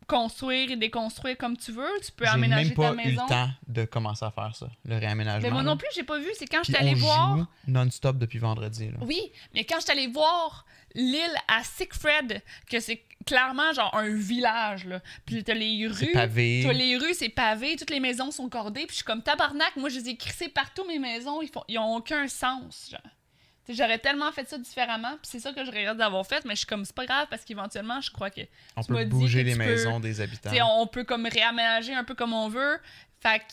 construire 0.08 0.72
et 0.72 0.76
déconstruire 0.76 1.38
comme 1.38 1.58
tu 1.58 1.72
veux. 1.72 1.90
Tu 2.06 2.12
peux 2.12 2.26
aménager 2.26 2.70
même 2.70 2.74
pas 2.76 2.94
ta 2.94 2.94
eu 2.94 3.08
maison. 3.08 3.24
le 3.24 3.30
temps 3.30 3.50
de 3.68 3.86
commencer 3.86 4.26
à 4.26 4.32
faire 4.32 4.56
ça, 4.56 4.68
le 4.86 4.98
réaménagement. 4.98 5.48
Mais 5.48 5.54
moi 5.54 5.64
non 5.64 5.78
plus, 5.78 5.88
j'ai 5.96 6.04
pas 6.04 6.20
vu. 6.20 6.28
C'est 6.38 6.48
quand 6.48 6.60
je 6.64 6.72
suis 6.72 6.76
allée 6.76 6.96
voir. 6.96 7.48
non-stop 7.68 8.18
depuis 8.18 8.40
vendredi. 8.40 8.90
Là. 8.90 8.98
Oui, 9.02 9.32
mais 9.54 9.64
quand 9.64 9.78
je 9.78 9.84
suis 9.84 9.92
allée 9.92 10.08
voir 10.08 10.66
l'île 10.96 11.36
à 11.48 11.64
Siegfried, 11.64 12.42
que 12.70 12.80
c'est 12.80 13.04
clairement 13.26 13.72
genre 13.74 13.96
un 13.96 14.14
village, 14.16 14.86
là. 14.86 15.02
Puis 15.26 15.44
t'as 15.44 15.54
les 15.54 15.88
rues. 15.88 16.12
pavé. 16.12 16.64
T'as 16.66 16.74
les 16.74 16.98
rues, 16.98 17.14
c'est 17.14 17.30
pavé, 17.30 17.76
toutes 17.78 17.90
les 17.90 18.00
maisons 18.00 18.32
sont 18.32 18.50
cordées, 18.50 18.82
puis 18.82 18.90
je 18.92 18.96
suis 18.98 19.06
comme 19.06 19.24
tabarnak, 19.24 19.76
moi 19.78 19.90
je 19.90 20.00
les 20.00 20.10
ai 20.10 20.18
crissées 20.18 20.50
partout 20.50 20.86
mes 20.86 21.00
maisons, 21.00 21.42
ils 21.42 21.50
font 21.50 21.64
ils 21.68 21.78
ont 21.80 21.96
aucun 21.96 22.28
sens, 22.28 22.90
genre. 22.92 23.02
J'aurais 23.70 24.00
tellement 24.00 24.32
fait 24.32 24.48
ça 24.50 24.58
différemment, 24.58 25.12
puis 25.12 25.22
c'est 25.32 25.40
ça 25.40 25.54
que 25.54 25.64
je 25.64 25.72
regrette 25.72 25.96
d'avoir 25.98 26.26
fait, 26.28 26.44
mais 26.46 26.52
je 26.54 26.60
suis 26.60 26.68
comme 26.68 26.84
c'est 26.84 26.96
pas 26.96 27.06
grave 27.06 27.28
parce 27.30 27.46
qu'éventuellement, 27.46 28.02
je 28.02 28.12
crois 28.12 28.30
que 28.30 28.42
On 28.76 28.82
tu 28.82 28.88
peut 28.94 29.06
bouger 29.06 29.44
les 29.44 29.54
peux- 29.54 29.60
maisons 29.60 30.00
des 30.00 30.20
habitants. 30.22 30.52
On 30.80 30.88
peut 30.88 31.04
comme 31.06 31.26
réaménager 31.28 31.94
un 31.94 32.04
peu 32.04 32.14
comme 32.16 32.34
on 32.34 32.50
veut. 32.50 32.80
Fait 33.22 33.40
que 33.40 33.44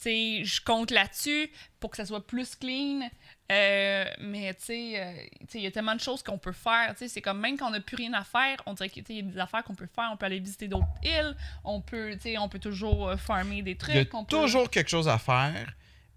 tu 0.00 0.04
sais, 0.04 0.44
je 0.44 0.60
compte 0.62 0.90
là-dessus 0.92 1.50
pour 1.80 1.90
que 1.90 1.96
ça 1.96 2.06
soit 2.06 2.26
plus 2.26 2.54
clean. 2.54 3.10
Euh, 3.50 4.04
mais 4.20 4.52
tu 4.54 4.64
sais, 4.66 4.92
euh, 5.02 5.12
tu 5.40 5.46
sais, 5.48 5.58
il 5.58 5.64
y 5.64 5.66
a 5.66 5.70
tellement 5.70 5.94
de 5.94 6.00
choses 6.00 6.22
qu'on 6.22 6.38
peut 6.38 6.52
faire. 6.52 6.94
C'est 6.96 7.20
comme 7.22 7.40
même 7.40 7.56
quand 7.56 7.68
on 7.68 7.70
n'a 7.70 7.80
plus 7.80 7.96
rien 7.96 8.12
à 8.12 8.22
faire, 8.22 8.58
on 8.66 8.74
dirait 8.74 8.90
qu'il 8.90 9.04
y 9.10 9.18
a 9.18 9.22
des 9.22 9.38
affaires 9.38 9.64
qu'on 9.64 9.74
peut 9.74 9.88
faire. 9.92 10.10
On 10.12 10.16
peut 10.16 10.26
aller 10.26 10.38
visiter 10.38 10.68
d'autres 10.68 10.86
îles. 11.02 11.34
On 11.64 11.80
peut, 11.80 12.12
tu 12.14 12.20
sais, 12.20 12.38
on 12.38 12.48
peut 12.48 12.58
toujours 12.58 13.08
euh, 13.08 13.16
farmer 13.16 13.62
des 13.62 13.76
trucs. 13.76 13.94
Il 13.94 13.98
y 13.98 14.00
a 14.00 14.04
peut- 14.04 14.18
toujours 14.28 14.70
quelque 14.70 14.88
chose 14.90 15.08
à 15.08 15.18
faire, 15.18 15.66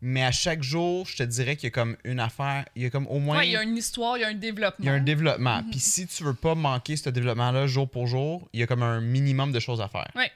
mais 0.02 0.24
à 0.24 0.32
chaque 0.32 0.64
jour, 0.64 1.06
je 1.06 1.18
te 1.18 1.24
dirais 1.24 1.56
qu'il 1.56 1.66
y 1.66 1.68
a 1.68 1.72
comme 1.72 1.96
une 2.04 2.20
affaire. 2.20 2.66
Il 2.76 2.82
y 2.84 2.86
a 2.86 2.90
comme 2.90 3.08
au 3.08 3.20
moins. 3.20 3.38
Ouais, 3.38 3.48
il 3.48 3.52
y 3.52 3.56
a 3.58 3.64
une 3.64 3.78
histoire, 3.78 4.18
il 4.18 4.22
y 4.22 4.24
a 4.24 4.28
un 4.28 4.34
développement. 4.34 4.84
il 4.84 4.86
y 4.88 4.90
a 4.90 4.94
un 4.94 5.00
développement. 5.00 5.62
Mhm. 5.62 5.70
Puis 5.70 5.80
si 5.80 6.08
tu 6.08 6.24
veux 6.24 6.34
pas 6.34 6.56
manquer 6.56 6.96
ce 6.98 7.10
développement-là 7.10 7.68
jour 7.68 7.90
pour 7.90 8.08
jour, 8.08 8.50
il 8.54 8.60
y 8.60 8.64
a 8.64 8.68
comme 8.68 8.84
un 8.84 9.00
minimum 9.02 9.52
de 9.52 9.60
choses 9.60 9.80
à 9.82 9.88
faire. 9.88 10.10
Ouais. 10.16 10.32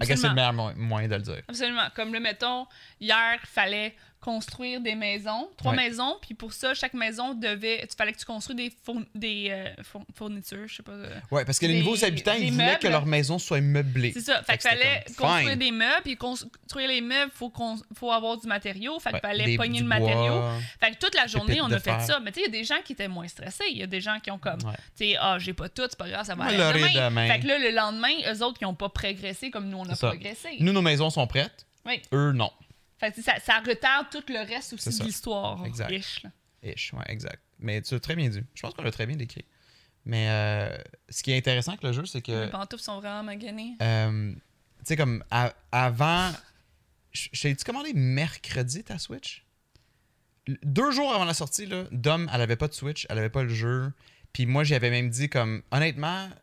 I 0.00 0.06
guess 0.06 0.20
C'est 0.20 0.28
le 0.28 0.30
Absolument. 0.30 0.34
meilleur 0.34 0.52
mo- 0.52 0.72
moyen 0.88 1.08
de 1.08 1.14
le 1.16 1.22
dire. 1.22 1.42
Absolument. 1.48 1.88
Comme 1.94 2.12
le 2.12 2.20
mettons, 2.20 2.66
hier, 3.00 3.38
il 3.42 3.46
fallait 3.48 3.94
construire 4.20 4.80
des 4.80 4.94
maisons, 4.94 5.48
trois 5.56 5.72
Ouais. 5.72 5.88
maisons, 5.88 6.16
puis 6.20 6.34
pour 6.34 6.52
ça, 6.52 6.74
chaque 6.74 6.92
maison 6.94 7.32
devait. 7.34 7.80
Il 7.82 7.88
fallait 7.96 8.12
que 8.12 8.18
tu 8.18 8.26
construis 8.26 8.54
des, 8.54 8.70
fourn- 8.84 9.06
des 9.14 9.48
euh, 9.50 9.68
four- 9.82 10.04
fournitures, 10.14 10.68
je 10.68 10.76
sais 10.76 10.82
pas. 10.82 10.92
euh, 10.92 11.18
Ouais, 11.30 11.44
parce 11.44 11.58
que 11.58 11.66
les 11.66 11.74
Les- 11.74 11.78
nouveaux 11.82 12.04
habitants, 12.04 12.34
ils 12.34 12.52
voulaient 12.52 12.78
que 12.78 12.88
leur 12.88 13.06
maison 13.06 13.38
soit 13.38 13.60
meublée. 13.62 14.12
C'est 14.12 14.20
ça. 14.20 14.42
Fait 14.42 14.58
qu'il 14.58 14.68
fallait 14.70 15.04
comme, 15.16 15.26
construire 15.26 15.50
fine. 15.50 15.58
des 15.58 15.70
meubles, 15.70 16.02
puis 16.04 16.16
construire 16.16 16.88
les 16.88 17.00
meubles, 17.00 17.32
faut, 17.34 17.52
faut 17.94 18.12
avoir 18.12 18.36
du 18.38 18.46
matériau. 18.46 18.98
Fait 19.00 19.10
qu'il 19.10 19.20
fallait 19.20 19.44
des- 19.44 19.56
pogner 19.56 19.80
le 19.80 19.86
matériau. 19.86 20.40
bois. 20.40 20.54
Fait 20.80 20.90
que 20.92 20.98
toute 20.98 21.14
la 21.14 21.26
journée, 21.26 21.60
on 21.62 21.66
a 21.72 21.78
fait 21.80 21.90
fer. 21.90 22.00
ça. 22.02 22.20
Mais 22.20 22.30
tu 22.32 22.40
sais, 22.40 22.46
il 22.46 22.52
y 22.52 22.56
a 22.56 22.60
des 22.60 22.64
gens 22.64 22.82
qui 22.84 22.92
étaient 22.92 23.08
moins 23.08 23.26
stressés. 23.28 23.64
Il 23.70 23.78
y 23.78 23.82
a 23.82 23.86
des 23.86 24.00
gens 24.00 24.18
qui 24.22 24.30
ont 24.30 24.38
comme, 24.38 24.60
Ouais. 24.64 24.74
tu 24.96 25.06
sais, 25.06 25.16
ah, 25.18 25.38
j'ai 25.38 25.54
pas 25.54 25.68
tout, 25.70 25.82
c'est 25.88 25.98
pas 25.98 26.08
grave, 26.08 26.26
ça 26.26 26.34
va 26.34 26.44
aller 26.44 26.56
demain. 26.58 27.08
demain. 27.08 27.26
Fait 27.26 27.40
que 27.40 27.46
là, 27.46 27.58
le 27.58 27.70
lendemain, 27.70 28.12
eux 28.30 28.42
autres 28.44 28.58
qui 28.58 28.64
ont 28.66 28.74
pas 28.74 28.88
progressé 28.90 29.50
comme 29.50 29.68
nous, 29.68 29.78
on 29.78 29.88
a 29.88 29.96
progressé. 29.96 30.50
Nous, 30.60 30.72
nos 30.72 30.82
maisons 30.82 31.08
sont 31.10 31.26
prêtes. 31.26 31.66
Oui. 31.86 32.02
Eux, 32.12 32.32
non. 32.32 32.50
Fait 33.00 33.12
que 33.12 33.22
ça, 33.22 33.40
ça 33.40 33.58
retarde 33.60 34.08
tout 34.10 34.22
le 34.28 34.46
reste 34.46 34.74
aussi 34.74 34.96
de 34.98 35.04
l'histoire. 35.04 35.64
Exact. 35.64 35.90
ish, 35.90 36.22
là. 36.22 36.30
Ish, 36.62 36.92
ouais, 36.92 37.04
exact. 37.08 37.42
Mais 37.58 37.80
tu 37.82 37.94
l'as 37.94 38.00
très 38.00 38.14
bien 38.14 38.28
dit. 38.28 38.42
Je 38.54 38.62
pense 38.62 38.74
qu'on 38.74 38.82
l'a 38.82 38.90
très 38.92 39.06
bien 39.06 39.16
décrit. 39.16 39.44
Mais 40.04 40.28
euh, 40.28 40.76
ce 41.08 41.22
qui 41.22 41.32
est 41.32 41.36
intéressant 41.38 41.72
avec 41.72 41.82
le 41.82 41.92
jeu, 41.92 42.04
c'est 42.06 42.20
que. 42.22 42.44
Les 42.44 42.50
pantoufles 42.50 42.82
sont 42.82 43.00
vraiment 43.00 43.22
maganées. 43.22 43.76
Euh, 43.82 44.32
tu 44.32 44.40
sais, 44.84 44.96
comme 44.96 45.24
à- 45.30 45.52
avant. 45.72 46.30
T'ai-tu 47.32 47.64
commandé 47.64 47.92
mercredi 47.92 48.84
ta 48.84 48.98
Switch? 48.98 49.44
Deux 50.62 50.90
jours 50.90 51.12
avant 51.12 51.24
la 51.24 51.34
sortie, 51.34 51.66
là, 51.66 51.84
Dom, 51.92 52.30
elle 52.32 52.40
avait 52.40 52.56
pas 52.56 52.68
de 52.68 52.72
Switch, 52.72 53.06
elle 53.10 53.18
avait 53.18 53.30
pas 53.30 53.42
le 53.42 53.52
jeu. 53.54 53.92
Puis 54.32 54.46
moi, 54.46 54.62
j'avais 54.64 54.90
même 54.90 55.10
dit, 55.10 55.28
comme, 55.28 55.62
honnêtement, 55.70 56.28
tu 56.28 56.34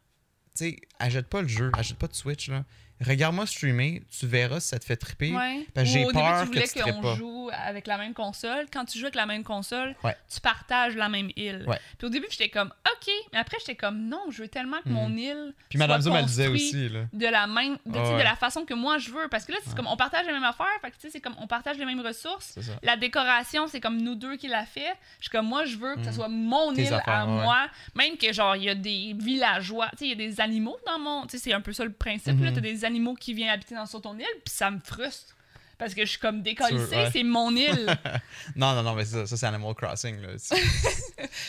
sais, 0.72 0.80
achète 0.99 1.28
pas 1.28 1.41
le 1.41 1.47
jeu, 1.47 1.72
achète 1.74 1.97
pas 1.97 2.08
de 2.08 2.14
Switch, 2.14 2.49
là. 2.49 2.66
Regarde-moi 3.05 3.45
streamer, 3.45 4.01
tu 4.17 4.25
verras 4.27 4.59
si 4.59 4.69
ça 4.69 4.79
te 4.79 4.85
fait 4.85 4.95
triper. 4.97 5.31
Ouais. 5.33 5.65
parce 5.73 5.87
que 5.87 5.93
j'ai 5.93 6.03
au 6.05 6.11
début, 6.11 6.23
peur 6.23 6.41
tu 6.41 6.47
voulais 6.47 6.91
qu'on 6.93 7.15
joue 7.15 7.49
avec 7.53 7.87
la 7.87 7.97
même 7.97 8.13
console. 8.13 8.65
Quand 8.71 8.85
tu 8.85 8.97
joues 8.97 9.05
avec 9.05 9.15
la 9.15 9.25
même 9.25 9.43
console, 9.43 9.95
Ouais. 10.03 10.15
tu 10.33 10.39
partages 10.41 10.95
la 10.95 11.07
même 11.09 11.29
île. 11.35 11.63
Ouais. 11.67 11.79
Puis 11.97 12.07
au 12.07 12.09
début, 12.09 12.25
j'étais 12.29 12.49
comme 12.49 12.67
OK, 12.91 13.11
mais 13.33 13.39
après 13.39 13.57
j'étais 13.59 13.75
comme 13.75 14.07
non, 14.07 14.21
je 14.29 14.41
veux 14.41 14.47
tellement 14.47 14.81
que 14.83 14.89
mon 14.89 15.09
île 15.15 15.53
Puis 15.69 15.77
Madame 15.77 16.01
soit 16.01 16.11
Zoom, 16.11 16.19
elle 16.19 16.25
disait 16.25 16.47
aussi, 16.47 16.89
là. 16.89 17.01
de 17.13 17.27
la 17.27 17.45
même 17.47 17.77
de, 17.85 17.91
de 18.17 18.23
la 18.23 18.35
façon 18.35 18.65
que 18.65 18.73
moi 18.73 18.97
je 18.97 19.11
veux 19.11 19.27
parce 19.29 19.45
que 19.45 19.51
là 19.51 19.57
c'est 19.65 19.75
comme 19.75 19.87
on 19.87 19.97
partage 19.97 20.25
la 20.25 20.33
même 20.33 20.43
affaire, 20.43 20.65
fait 20.81 20.89
que 20.91 20.95
c'est 21.11 21.21
comme 21.21 21.35
on 21.39 21.47
partage 21.47 21.77
les 21.77 21.85
mêmes 21.85 22.01
ressources. 22.01 22.57
La 22.83 22.95
décoration, 22.97 23.67
c'est 23.67 23.79
comme 23.79 24.01
nous 24.01 24.15
deux 24.15 24.35
qui 24.37 24.47
l'a 24.47 24.65
fait. 24.65 24.93
Je 25.19 25.23
suis 25.25 25.29
comme 25.31 25.47
moi, 25.47 25.65
je 25.65 25.77
veux 25.77 25.95
que 25.95 26.03
ça 26.03 26.11
soit 26.11 26.27
mon. 26.29 26.73
Tes 26.73 26.83
île 26.83 26.93
affaires, 26.93 27.13
à 27.13 27.25
moi. 27.25 27.67
Même 27.95 28.17
que 28.17 28.31
genre, 28.33 28.55
il 28.55 28.63
y 28.63 28.69
a 28.69 28.75
des 28.75 29.15
villageois, 29.17 29.87
tu 29.91 29.97
sais, 29.99 30.05
il 30.05 30.09
y 30.09 30.11
a 30.13 30.15
des 30.15 30.41
animaux 30.41 30.77
dans 30.85 30.99
mon. 30.99 31.23
Tu 31.27 31.37
sais, 31.37 31.43
c'est 31.43 31.53
un 31.53 31.61
peu 31.61 31.73
ça 31.73 31.83
le 31.83 31.91
principe. 31.91 32.39
là. 32.41 32.49
Mhm. 32.49 32.53
T'as 32.55 32.61
des 32.61 32.85
animaux 32.88 33.13
qui 33.13 33.33
viennent 33.33 33.49
habiter 33.49 33.75
dans, 33.75 33.85
sur 33.85 34.01
ton 34.01 34.17
île, 34.17 34.25
puis 34.43 34.53
ça 34.53 34.71
me 34.71 34.79
frustre. 34.79 35.35
Parce 35.77 35.93
que 35.93 36.01
je 36.05 36.09
suis 36.09 36.19
comme 36.19 36.41
décollissée, 36.41 36.95
ouais. 36.95 37.09
c'est 37.13 37.23
mon 37.23 37.55
île. 37.55 37.85
Non, 38.55 38.73
non, 38.73 38.81
non, 38.81 38.95
mais 38.95 39.05
ça, 39.05 39.27
ça, 39.27 39.38
c'est 39.38 39.45
Animal 39.45 39.75
Crossing, 39.75 40.19
là. 40.21 40.29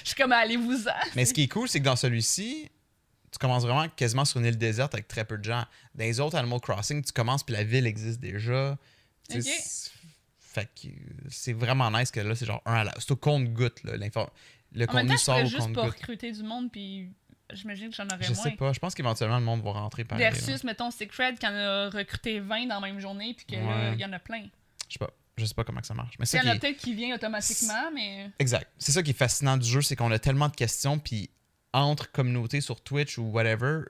Je 0.05 0.09
suis 0.09 0.15
comme 0.17 0.33
allez-vous-en. 0.33 0.93
Mais 1.17 1.25
ce 1.25 1.33
qui 1.33 1.45
est 1.45 1.49
cool, 1.49 1.67
c'est 1.69 1.79
que 1.81 1.85
dans 1.85 1.97
celui-ci, 1.97 2.69
tu 3.33 3.39
commences 3.39 3.63
vraiment 3.65 3.89
quasiment 3.89 4.25
sur 4.27 4.39
une 4.41 4.47
île 4.47 4.59
déserte 4.59 4.93
avec 4.93 5.09
très 5.09 5.25
peu 5.25 5.39
de 5.39 5.45
gens. 5.45 5.65
Dans 5.95 6.05
les 6.05 6.21
autres 6.21 6.37
Animal 6.37 6.61
Crossing, 6.61 7.03
tu 7.03 7.13
commences 7.13 7.43
puis 7.43 7.55
la 7.55 7.65
ville 7.65 7.87
existe 7.87 8.21
déjà. 8.21 8.77
Tu 9.31 9.41
sais, 9.41 9.51
Ok. 9.51 9.57
c'est- 9.63 9.91
Fait 10.41 10.67
que 10.75 10.89
c'est 11.31 11.53
vraiment 11.55 11.91
nice 11.91 12.11
que 12.11 12.21
là, 12.21 12.35
c'est 12.35 12.47
genre 12.47 12.63
un 12.67 12.75
à 12.75 12.85
la. 12.85 12.95
C'est 12.99 13.11
au 13.13 13.17
compte-goutte, 13.17 13.83
là. 13.85 13.93
Le 13.97 14.05
En 14.05 14.07
même 14.77 14.87
contenu 14.89 15.09
temps, 15.11 15.17
sort 15.17 15.37
au 15.39 15.45
juste 15.47 15.57
pas 15.59 15.65
compte-goutte. 15.65 15.95
recruter 15.95 16.33
du 16.33 16.43
monde, 16.43 16.71
puis 16.73 17.11
j'imagine 17.53 17.91
que 17.91 17.97
j'en 17.97 18.07
aurais 18.07 18.23
Je 18.23 18.33
moins. 18.33 18.43
sais 18.43 18.51
pas. 18.53 18.73
Je 18.73 18.79
pense 18.79 18.95
qu'éventuellement, 18.95 19.39
le 19.39 19.45
monde 19.45 19.63
va 19.63 19.73
rentrer 19.73 20.05
par 20.05 20.19
là. 20.19 20.31
Versus, 20.31 20.65
mettons, 20.65 20.91
Secret 20.91 21.35
qui 21.35 21.47
en 21.47 21.55
a 21.55 21.91
recruté 21.91 22.41
20 22.41 22.67
dans 22.67 22.81
la 22.81 22.87
même 22.87 23.01
journée, 23.01 23.35
puis 23.35 23.47
que 23.47 23.55
là, 23.57 23.67
Ouais. 23.91 23.95
il 23.95 24.01
y 24.01 24.05
en 24.05 24.13
a 24.13 24.19
plein. 24.19 24.43
Je 24.89 24.95
sais 24.95 24.99
pas. 24.99 25.11
Je 25.37 25.45
sais 25.45 25.55
pas 25.55 25.63
comment 25.65 25.81
que 25.81 25.87
ça 25.87 25.95
marche. 25.95 26.17
Mais 26.19 26.27
Il 26.27 26.37
y 26.45 26.49
en 26.49 26.53
a 26.53 26.57
peut-être 26.59 26.79
qui 26.79 26.95
vient 26.95 27.15
automatiquement, 27.15 27.91
mais. 27.95 28.31
Exact. 28.41 28.69
C'est 28.79 28.93
ça 28.93 29.03
qui 29.03 29.11
est 29.11 29.15
fascinant 29.19 29.57
du 29.57 29.69
jeu, 29.69 29.83
c'est 29.83 29.95
qu'on 29.97 30.11
a 30.11 30.19
tellement 30.19 30.49
de 30.49 30.57
questions, 30.57 30.99
puis 30.99 31.31
entre 31.73 32.11
communautés 32.11 32.61
sur 32.61 32.81
Twitch 32.81 33.19
ou 33.19 33.23
whatever, 33.31 33.83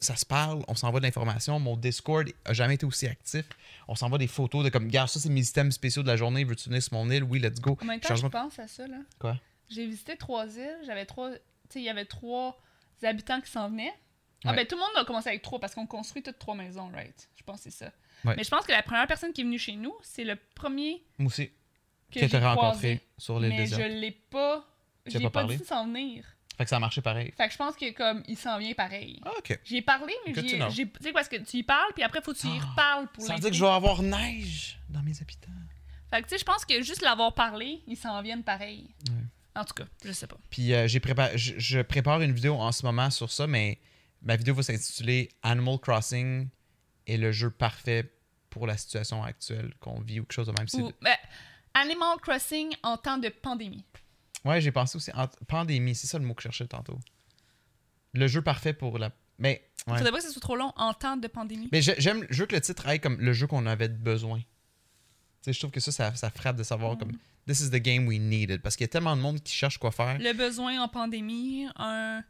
ça 0.00 0.16
se 0.16 0.24
parle, 0.26 0.62
on 0.66 0.74
s'envoie 0.74 0.98
de 1.00 1.04
l'information. 1.04 1.60
Mon 1.60 1.76
Discord 1.76 2.26
a 2.46 2.52
jamais 2.54 2.74
été 2.74 2.86
aussi 2.86 3.06
actif. 3.06 3.44
On 3.86 3.94
s'envoie 3.94 4.16
des 4.18 4.26
photos 4.26 4.64
de 4.64 4.70
comme, 4.70 4.84
regarde, 4.86 5.08
ça 5.10 5.20
c'est 5.20 5.28
mes 5.28 5.46
items 5.46 5.74
spéciaux 5.74 6.02
de 6.02 6.08
la 6.08 6.16
journée, 6.16 6.42
veux-tu 6.44 6.68
venir 6.70 6.82
sur 6.82 6.94
mon 6.94 7.08
île? 7.10 7.22
Oui, 7.22 7.38
let's 7.38 7.60
go. 7.60 7.76
Combien 7.76 7.98
de 7.98 8.00
temps 8.00 8.16
je 8.16 8.26
pense 8.26 8.58
à 8.58 8.66
ça, 8.66 8.86
là? 8.86 8.96
Quoi? 9.18 9.38
J'ai 9.68 9.86
visité 9.86 10.16
trois 10.16 10.46
îles, 10.56 10.78
j'avais 10.86 11.04
trois. 11.04 11.30
Tu 11.70 11.74
sais, 11.74 11.80
il 11.80 11.84
y 11.84 11.88
avait 11.88 12.04
trois 12.04 12.60
habitants 13.02 13.40
qui 13.40 13.50
s'en 13.50 13.68
venaient. 13.70 13.94
Ah 14.44 14.50
Ouais. 14.50 14.56
ben 14.56 14.66
tout 14.66 14.74
le 14.74 14.80
monde 14.80 14.90
a 14.96 15.04
commencé 15.04 15.28
avec 15.28 15.42
trois 15.42 15.58
parce 15.60 15.74
qu'on 15.74 15.86
construit 15.86 16.22
toutes 16.22 16.38
trois 16.38 16.54
maisons, 16.54 16.90
right? 16.94 17.28
Je 17.36 17.42
pense 17.42 17.58
que 17.58 17.70
c'est 17.70 17.84
ça. 17.84 17.92
Ouais. 18.24 18.34
Mais 18.36 18.44
je 18.44 18.48
pense 18.50 18.64
que 18.66 18.72
la 18.72 18.82
première 18.82 19.06
personne 19.06 19.32
qui 19.32 19.40
est 19.42 19.44
venue 19.44 19.58
chez 19.58 19.76
nous, 19.76 19.94
c'est 20.02 20.24
le 20.24 20.36
premier 20.54 21.02
Moi 21.18 21.28
aussi, 21.28 21.50
que 22.10 22.20
que 22.20 22.26
j'ai 22.28 22.38
rencontré 22.38 23.00
sur 23.18 23.38
l'île 23.40 23.50
Mais 23.50 23.56
déserte. 23.58 23.82
je 23.82 23.86
l'ai 23.86 24.10
pas. 24.12 24.66
J'ai 25.06 25.20
pas 25.20 25.30
pas, 25.30 25.44
dit 25.44 25.64
s'en 25.64 25.86
venir. 25.86 26.24
Fait 26.56 26.64
que 26.64 26.70
ça 26.70 26.76
a 26.76 26.78
marché 26.78 27.00
pareil. 27.00 27.32
Fait 27.36 27.46
que 27.46 27.52
je 27.52 27.58
pense 27.58 27.74
que 27.74 27.90
comme 27.92 28.22
il 28.28 28.36
s'en 28.36 28.58
vient 28.58 28.74
pareil. 28.74 29.20
Ah, 29.24 29.30
ok. 29.38 29.58
J'y 29.64 29.78
ai 29.78 29.82
parlé, 29.82 30.12
mais 30.26 30.34
j'ai. 30.34 30.86
Tu 30.90 30.92
sais, 31.02 31.12
parce 31.12 31.28
que 31.28 31.36
tu 31.36 31.58
y 31.58 31.62
parles, 31.62 31.92
puis 31.94 32.02
après, 32.02 32.20
faut 32.20 32.32
que 32.34 32.38
tu 32.38 32.46
y 32.48 32.58
Ah, 32.62 32.66
reparles 32.70 33.08
pour 33.08 33.24
Ça 33.24 33.34
veut 33.34 33.40
dire 33.40 33.50
que 33.50 33.56
je 33.56 33.64
vais 33.64 33.70
avoir 33.70 34.02
neige 34.02 34.78
dans 34.88 35.02
mes 35.02 35.18
habitants. 35.20 35.48
Fait 36.10 36.18
que 36.22 36.28
tu 36.28 36.30
sais, 36.30 36.38
je 36.38 36.44
pense 36.44 36.64
que 36.64 36.82
juste 36.82 37.02
l'avoir 37.02 37.34
parlé, 37.34 37.82
ils 37.86 37.96
s'en 37.96 38.20
viennent 38.20 38.42
pareil. 38.42 38.88
Ouais. 39.08 39.14
En 39.60 39.64
tout 39.64 39.74
cas, 39.74 39.84
je 40.04 40.12
sais 40.12 40.26
pas. 40.26 40.38
Puis 40.50 40.72
euh, 40.72 40.86
j'ai 40.88 41.00
prépa- 41.00 41.36
je, 41.36 41.54
je 41.58 41.80
prépare 41.80 42.22
une 42.22 42.32
vidéo 42.32 42.54
en 42.54 42.72
ce 42.72 42.84
moment 42.84 43.10
sur 43.10 43.30
ça, 43.30 43.46
mais 43.46 43.78
ma 44.22 44.36
vidéo 44.36 44.54
va 44.54 44.62
s'intituler 44.62 45.28
Animal 45.42 45.78
Crossing 45.78 46.48
est 47.06 47.16
le 47.16 47.30
jeu 47.32 47.50
parfait 47.50 48.12
pour 48.48 48.66
la 48.66 48.76
situation 48.76 49.22
actuelle 49.22 49.74
qu'on 49.80 50.00
vit 50.00 50.20
ou 50.20 50.24
quelque 50.24 50.32
chose 50.32 50.46
de 50.46 50.52
même. 50.52 50.66
Ou, 50.84 50.92
ben, 51.02 51.16
Animal 51.74 52.18
Crossing 52.22 52.74
en 52.82 52.96
temps 52.96 53.18
de 53.18 53.28
pandémie. 53.28 53.84
Ouais, 54.44 54.60
j'ai 54.60 54.72
pensé 54.72 54.96
aussi 54.96 55.10
en 55.14 55.28
pandémie, 55.46 55.94
c'est 55.94 56.06
ça 56.06 56.18
le 56.18 56.24
mot 56.24 56.34
que 56.34 56.42
je 56.42 56.48
cherchais 56.48 56.66
tantôt. 56.66 56.98
Le 58.14 58.26
jeu 58.26 58.42
parfait 58.42 58.72
pour 58.72 58.98
la. 58.98 59.10
Mais, 59.38 59.62
ouais. 59.86 59.96
Faudrait 59.98 60.10
pas 60.12 60.18
que 60.18 60.24
ce 60.24 60.30
soit 60.32 60.40
trop 60.40 60.56
long 60.56 60.72
en 60.76 60.92
temps 60.94 61.16
de 61.16 61.28
pandémie? 61.28 61.68
Mais 61.72 61.80
j'ai- 61.82 61.94
j'aime, 62.00 62.26
je 62.30 62.40
veux 62.42 62.46
que 62.46 62.54
le 62.54 62.60
titre 62.60 62.86
aille 62.86 63.00
comme 63.00 63.18
le 63.20 63.32
jeu 63.32 63.46
qu'on 63.46 63.66
avait 63.66 63.88
besoin. 63.88 64.38
Tu 64.38 64.46
sais, 65.42 65.52
je 65.52 65.58
trouve 65.58 65.70
que 65.70 65.80
ça, 65.80 65.92
ça, 65.92 66.14
ça 66.14 66.30
frappe 66.30 66.56
de 66.56 66.62
savoir 66.62 66.98
comme 66.98 67.12
This 67.50 67.60
is 67.60 67.70
the 67.70 67.82
game 67.82 68.06
we 68.06 68.20
needed. 68.20 68.62
Parce 68.62 68.76
qu'il 68.76 68.84
y 68.84 68.88
a 68.88 68.88
tellement 68.88 69.16
de 69.16 69.20
monde 69.22 69.42
qui 69.42 69.52
cherche 69.52 69.76
quoi 69.78 69.90
faire. 69.90 70.18
Le 70.20 70.32
besoin 70.32 70.80
en 70.80 70.88
pandémie, 70.88 71.66
un 71.76 72.22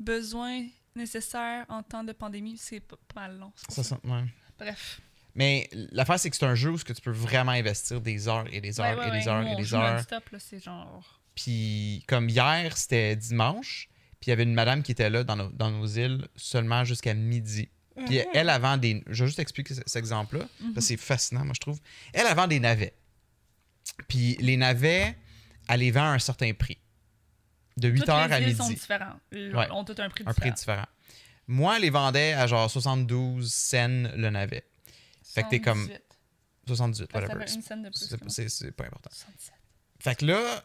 besoin 0.00 0.64
nécessaire 0.96 1.64
en 1.68 1.82
temps 1.82 2.02
de 2.02 2.12
pandémie, 2.12 2.56
c'est 2.58 2.80
pas, 2.80 2.96
mal 3.14 3.38
long. 3.38 3.52
Ça, 3.68 3.82
ça. 3.84 3.98
ouais. 4.04 4.24
Bref. 4.58 5.00
Mais 5.36 5.68
l'affaire, 5.92 6.18
c'est 6.18 6.30
que 6.30 6.36
c'est 6.36 6.44
un 6.46 6.54
jeu 6.54 6.70
où 6.70 6.78
ce 6.78 6.84
que 6.84 6.92
tu 6.92 7.00
peux 7.02 7.10
vraiment 7.10 7.52
investir 7.52 8.00
des 8.00 8.28
heures 8.28 8.46
et 8.52 8.60
des 8.60 8.80
heures 8.80 8.96
Ouais, 8.98 9.04
ouais, 9.10 9.16
et 9.16 9.20
des 9.20 9.28
heures 9.28 9.46
et 9.46 9.56
des 9.56 9.74
heures. 9.74 9.96
là, 10.10 10.38
c'est 10.38 10.62
genre. 10.62 11.20
Puis 11.34 12.04
comme 12.08 12.28
hier, 12.28 12.76
c'était 12.76 13.16
dimanche, 13.16 13.88
puis 14.20 14.28
il 14.28 14.30
y 14.30 14.32
avait 14.32 14.44
une 14.44 14.54
madame 14.54 14.82
qui 14.82 14.92
était 14.92 15.10
là 15.10 15.24
dans 15.24 15.36
nos, 15.36 15.48
dans 15.50 15.70
nos 15.70 15.86
îles 15.86 16.26
seulement 16.36 16.84
jusqu'à 16.84 17.14
midi. 17.14 17.68
Puis 18.06 18.18
Mhm. 18.18 18.24
elle, 18.34 18.48
avant 18.50 18.76
des... 18.76 19.02
Je 19.08 19.22
vais 19.22 19.28
juste 19.28 19.38
expliquer 19.38 19.74
ce- 19.74 19.82
cet 19.86 19.96
exemple-là, 19.96 20.46
parce 20.60 20.74
que 20.74 20.80
c'est 20.80 20.96
fascinant, 20.96 21.44
moi, 21.44 21.54
je 21.54 21.60
trouve. 21.60 21.78
Elle, 22.12 22.26
avant 22.26 22.46
des 22.48 22.58
navets. 22.58 22.92
Puis 24.08 24.36
les 24.40 24.56
navets, 24.56 25.16
elle 25.68 25.80
les 25.80 25.90
vend 25.90 26.02
à 26.04 26.14
un 26.14 26.18
certain 26.18 26.52
prix. 26.54 26.78
De 27.76 27.88
8 27.88 28.00
Toutes 28.00 28.08
heures 28.10 28.28
les 28.28 28.34
à 28.34 28.40
midi. 28.40 28.54
sont 28.56 28.68
différentes. 28.68 29.20
Ils 29.32 29.54
Ouais. 29.54 29.68
ont 29.70 29.84
tout 29.84 29.94
un 29.98 30.08
prix 30.08 30.22
un 30.26 30.32
prix 30.32 30.52
différent. 30.52 30.54
différent. 30.54 30.86
Moi, 31.48 31.76
elle 31.76 31.82
les 31.82 31.90
vendais 31.90 32.32
à 32.32 32.46
genre 32.46 32.70
72 32.70 33.52
cents 33.52 34.08
le 34.16 34.30
navet. 34.30 34.64
Fait 35.22 35.42
que 35.42 35.48
t'es 35.50 35.60
comme 35.60 35.84
78. 35.86 36.02
78, 36.66 37.06
Parce 37.12 37.24
whatever. 37.26 37.46
ça 37.46 37.54
une 37.56 37.62
scène 37.62 37.82
de 37.82 37.88
plus. 37.90 38.48
C'est- 38.48 38.70
pas 38.72 38.84
important. 38.86 39.10
77. 39.12 39.52
Fait 40.00 40.14
que 40.14 40.24
là, 40.26 40.64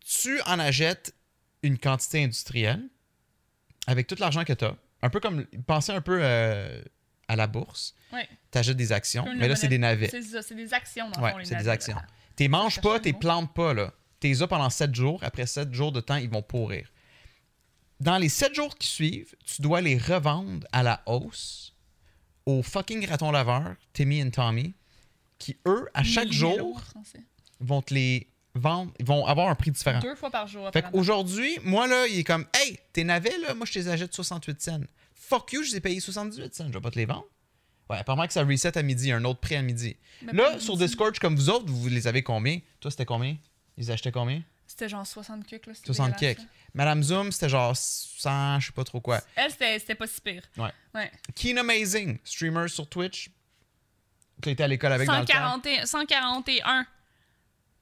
tu 0.00 0.40
en 0.42 0.58
achètes 0.58 1.14
une 1.62 1.78
quantité 1.78 2.22
industrielle 2.24 2.88
avec 3.86 4.06
tout 4.06 4.16
l'argent 4.18 4.44
que 4.44 4.52
tu 4.52 4.64
as. 4.64 4.76
Un 5.02 5.10
peu 5.10 5.20
comme, 5.20 5.44
pensez 5.66 5.92
un 5.92 6.00
peu 6.00 6.18
euh, 6.22 6.82
à 7.28 7.36
la 7.36 7.46
bourse. 7.46 7.94
Ouais. 8.12 8.28
Tu 8.50 8.58
achètes 8.58 8.76
des 8.76 8.92
actions, 8.92 9.24
mais 9.36 9.48
là, 9.48 9.56
c'est 9.56 9.68
des 9.68 9.78
navets. 9.78 10.08
C'est 10.08 10.22
ça, 10.22 10.42
c'est 10.42 10.54
des 10.54 10.72
actions 10.72 11.10
dans 11.10 11.22
Ouais, 11.22 11.34
les 11.38 11.44
c'est 11.44 11.50
des 11.50 11.56
navets, 11.56 11.70
actions. 11.70 11.96
T'es 12.36 12.48
manges 12.48 12.80
pas, 12.80 12.98
mot. 12.98 13.12
plantes 13.18 13.54
pas, 13.54 13.74
là. 13.74 13.92
T'es 14.20 14.40
as 14.40 14.46
pendant 14.46 14.70
7 14.70 14.94
jours. 14.94 15.20
Après 15.22 15.46
7 15.46 15.72
jours 15.74 15.92
de 15.92 16.00
temps, 16.00 16.16
ils 16.16 16.30
vont 16.30 16.42
pourrir. 16.42 16.88
Dans 18.00 18.18
les 18.18 18.28
7 18.28 18.54
jours 18.54 18.74
qui 18.76 18.88
suivent, 18.88 19.34
tu 19.44 19.62
dois 19.62 19.80
les 19.80 19.98
revendre 19.98 20.66
à 20.72 20.82
la 20.82 21.02
hausse 21.06 21.74
au 22.46 22.62
fucking 22.62 23.06
raton 23.08 23.30
laveur, 23.30 23.74
Timmy 23.92 24.22
and 24.22 24.30
Tommy, 24.30 24.74
qui, 25.38 25.56
eux, 25.66 25.88
à 25.94 26.02
chaque 26.02 26.28
1000 26.28 26.42
euros 26.44 26.56
jour, 26.56 26.82
vont 27.60 27.82
te 27.82 27.94
les 27.94 28.28
vendre. 28.54 28.92
Ils 28.98 29.06
vont 29.06 29.24
avoir 29.26 29.48
un 29.48 29.54
prix 29.54 29.70
différent. 29.70 30.00
Deux 30.00 30.14
fois 30.14 30.30
par 30.30 30.46
jour. 30.46 30.70
Fait 30.72 30.82
qu'aujourd'hui, 30.82 31.58
moi, 31.62 31.86
là, 31.86 32.06
il 32.06 32.18
est 32.18 32.24
comme, 32.24 32.46
hey, 32.54 32.78
tes 32.92 33.04
navets, 33.04 33.38
là, 33.38 33.54
moi, 33.54 33.66
je 33.66 33.72
te 33.72 33.78
les 33.78 33.88
achète 33.88 34.14
68 34.14 34.60
cents. 34.60 34.80
Fuck 35.28 35.52
you, 35.52 35.62
je 35.62 35.70
les 35.70 35.76
ai 35.76 35.80
payés 35.80 36.00
78 36.00 36.54
cents. 36.54 36.66
Je 36.68 36.72
vais 36.72 36.80
pas 36.80 36.90
te 36.90 36.98
les 36.98 37.06
vendre. 37.06 37.26
Ouais, 37.90 37.98
apparemment 37.98 38.26
que 38.26 38.32
ça 38.32 38.42
reset 38.44 38.76
à 38.78 38.82
midi, 38.82 39.12
un 39.12 39.24
autre 39.24 39.40
prix 39.40 39.56
à 39.56 39.62
midi. 39.62 39.96
Mais 40.22 40.32
Là, 40.32 40.58
sur 40.58 40.74
midi. 40.74 40.86
Discord, 40.86 41.18
comme 41.18 41.36
vous 41.36 41.50
autres, 41.50 41.66
vous 41.70 41.88
les 41.88 42.06
avez 42.06 42.22
combien? 42.22 42.60
Toi, 42.80 42.90
c'était 42.90 43.04
combien? 43.04 43.36
Ils 43.76 43.90
achetaient 43.90 44.12
combien? 44.12 44.42
C'était 44.66 44.88
genre 44.88 45.06
60 45.06 45.44
kicks. 45.46 45.66
Là, 45.66 45.74
c'était 45.74 45.86
60 45.86 46.14
dégueulasse, 46.18 46.36
kicks. 46.38 46.48
Madame 46.72 47.02
Zoom, 47.02 47.30
c'était 47.30 47.48
genre 47.48 47.76
100, 47.76 48.60
je 48.60 48.66
sais 48.66 48.72
pas 48.72 48.84
trop 48.84 49.00
quoi. 49.00 49.20
Elle, 49.36 49.50
c'était 49.50 49.94
pas 49.94 50.06
si 50.06 50.20
pire. 50.20 50.42
Ouais. 50.56 50.70
Ouais. 50.94 51.10
Keen 51.34 51.58
Amazing, 51.58 52.18
streamer 52.24 52.68
sur 52.68 52.88
Twitch. 52.88 53.30
Tu 54.42 54.50
été 54.50 54.62
à 54.62 54.68
l'école 54.68 54.92
avec 54.92 55.06
dans 55.06 55.20
le 55.20 55.26
temps. 55.26 55.32
140 55.32 55.86
141. 55.86 56.86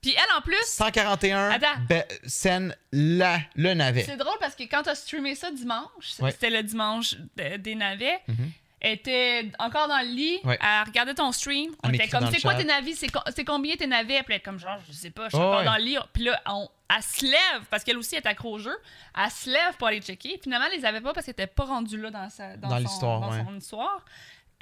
Puis 0.02 0.14
elle, 0.16 0.36
en 0.36 0.40
plus, 0.42 0.56
141 0.66 1.50
Attends. 1.50 1.66
be- 1.88 2.04
scènes 2.28 2.76
la, 2.92 3.38
le 3.54 3.72
navet. 3.74 4.02
c'est 4.02 4.16
drôle 4.16 4.36
parce 4.40 4.54
que 4.56 4.64
quand 4.64 4.82
t'as 4.82 4.94
streamé 4.96 5.34
ça 5.36 5.50
dimanche, 5.50 6.18
Ouais. 6.18 6.32
c'était 6.32 6.50
le 6.50 6.62
dimanche 6.62 7.14
de- 7.36 7.56
des 7.56 7.74
navets, 7.76 8.20
Mhm. 8.26 8.50
elle 8.80 8.92
était 8.94 9.52
encore 9.60 9.86
dans 9.86 10.00
le 10.00 10.08
lit, 10.08 10.40
Ouais. 10.42 10.58
elle 10.60 10.86
regardait 10.88 11.14
ton 11.14 11.30
stream, 11.30 11.70
Elle 11.84 11.90
on 11.90 11.92
était 11.94 12.08
comme, 12.08 12.28
c'est 12.32 12.40
quoi 12.42 12.54
tes 12.56 12.64
navis, 12.64 12.96
c'est 12.96 13.08
co- 13.08 13.20
c'est 13.34 13.44
combien 13.44 13.76
tes 13.76 13.86
navets? 13.86 14.22
Puis 14.24 14.34
elle 14.34 14.36
est 14.36 14.40
comme, 14.40 14.58
genre, 14.58 14.78
je 14.88 14.92
sais 14.92 15.10
pas, 15.10 15.24
je 15.26 15.28
suis 15.30 15.38
encore 15.38 15.58
ouais. 15.60 15.64
dans 15.64 15.76
le 15.76 15.82
lit. 15.84 15.96
Puis 16.12 16.24
là, 16.24 16.42
on- 16.46 16.68
elle 16.94 17.02
se 17.02 17.24
lève, 17.24 17.62
parce 17.70 17.84
qu'elle 17.84 17.96
aussi 17.96 18.16
est 18.16 18.26
accro 18.26 18.54
au 18.54 18.58
jeu, 18.58 18.76
elle 19.16 19.30
se 19.30 19.48
lève 19.48 19.76
pour 19.78 19.86
aller 19.86 20.00
checker. 20.02 20.38
Finalement, 20.42 20.66
elle 20.70 20.78
les 20.80 20.84
avait 20.84 21.00
pas 21.00 21.12
parce 21.12 21.26
qu'elle 21.26 21.32
était 21.34 21.46
pas 21.46 21.64
rendue 21.64 21.96
là 21.96 22.10
dans, 22.10 22.28
sa, 22.28 22.56
dans, 22.56 22.68
Dans 22.68 22.76
son- 22.76 22.82
l'histoire, 22.82 23.20
dans 23.20 23.30
ouais. 23.30 23.44
son 23.46 23.56
histoire. 23.56 24.04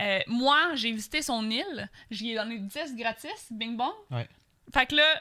Euh, 0.02 0.20
moi, 0.28 0.58
j'ai 0.74 0.92
visité 0.92 1.22
son 1.22 1.48
île, 1.50 1.88
j'y 2.10 2.32
ai 2.32 2.34
donné 2.36 2.58
10 2.58 2.94
gratis, 2.94 3.46
bing 3.50 3.76
bong. 3.76 3.92
Fait 4.72 4.86
que 4.86 4.94
là, 4.94 5.20